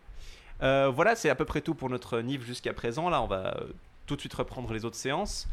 Euh, 0.63 0.91
voilà, 0.93 1.15
c'est 1.15 1.29
à 1.31 1.35
peu 1.37 1.45
près 1.45 1.61
tout 1.61 1.75
pour 1.75 1.89
notre 1.91 2.19
NIF 2.21 2.45
jusqu'à 2.45 2.73
présent. 2.73 3.09
Là, 3.11 3.23
on 3.23 3.27
va 3.27 3.57
euh, 3.59 3.67
tout 4.07 4.17
de 4.17 4.21
suite 4.21 4.35
reprendre 4.35 4.73
les 4.73 4.85
autres 4.85 4.97
séances. 4.97 5.47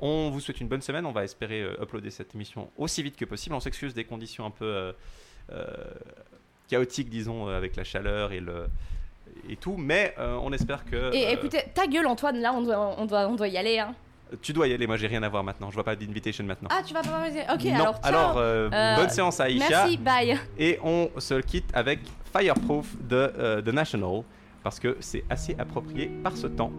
On 0.00 0.30
vous 0.30 0.40
souhaite 0.40 0.60
une 0.60 0.68
bonne 0.68 0.82
semaine. 0.82 1.06
On 1.06 1.12
va 1.12 1.24
espérer 1.24 1.62
euh, 1.62 1.80
uploader 1.82 2.10
cette 2.10 2.34
émission 2.34 2.70
aussi 2.76 3.02
vite 3.02 3.16
que 3.16 3.24
possible. 3.24 3.54
On 3.54 3.60
s'excuse 3.60 3.94
des 3.94 4.04
conditions 4.04 4.44
un 4.46 4.50
peu 4.50 4.64
euh, 4.64 4.92
euh, 5.52 5.66
chaotiques, 6.68 7.08
disons, 7.10 7.48
euh, 7.48 7.56
avec 7.56 7.76
la 7.76 7.84
chaleur 7.84 8.32
et 8.32 8.40
le, 8.40 8.66
et 9.48 9.56
tout, 9.56 9.76
mais 9.76 10.14
euh, 10.18 10.38
on 10.42 10.52
espère 10.52 10.84
que. 10.84 11.14
Et 11.14 11.26
euh, 11.26 11.30
écoutez, 11.30 11.62
ta 11.74 11.86
gueule, 11.86 12.06
Antoine, 12.06 12.38
là, 12.40 12.52
on 12.54 12.62
doit, 12.62 12.94
on 12.98 13.06
doit, 13.06 13.26
on 13.28 13.34
doit 13.34 13.48
y 13.48 13.56
aller. 13.58 13.78
Hein. 13.78 13.94
Tu 14.42 14.52
dois 14.52 14.66
y 14.66 14.72
aller, 14.74 14.88
moi 14.88 14.96
j'ai 14.96 15.06
rien 15.06 15.22
à 15.22 15.28
voir 15.28 15.44
maintenant, 15.44 15.70
je 15.70 15.74
vois 15.74 15.84
pas 15.84 15.94
d'invitation 15.94 16.44
maintenant. 16.44 16.68
Ah, 16.72 16.80
tu 16.84 16.92
vas 16.94 17.02
pas. 17.02 17.26
Ok, 17.54 17.64
non, 17.64 17.74
alors, 18.02 18.32
ciao. 18.32 18.38
euh, 18.38 18.68
Euh, 18.72 18.96
bonne 18.96 19.08
séance 19.08 19.38
à 19.38 19.44
Aïcha. 19.44 19.66
Merci, 19.68 19.96
bye. 19.98 20.36
Et 20.58 20.80
on 20.82 21.08
se 21.18 21.34
quitte 21.34 21.70
avec 21.72 22.00
Fireproof 22.36 22.86
de 23.08 23.32
euh, 23.38 23.62
The 23.62 23.68
National, 23.68 24.22
parce 24.64 24.80
que 24.80 24.96
c'est 24.98 25.22
assez 25.30 25.54
approprié 25.58 26.06
par 26.24 26.36
ce 26.36 26.48
temps. 26.48 26.72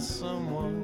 Someone 0.00 0.80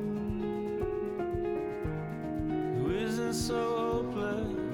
who 2.79 2.91
isn't 2.91 3.35
so 3.35 4.03
hopeless. 4.12 4.66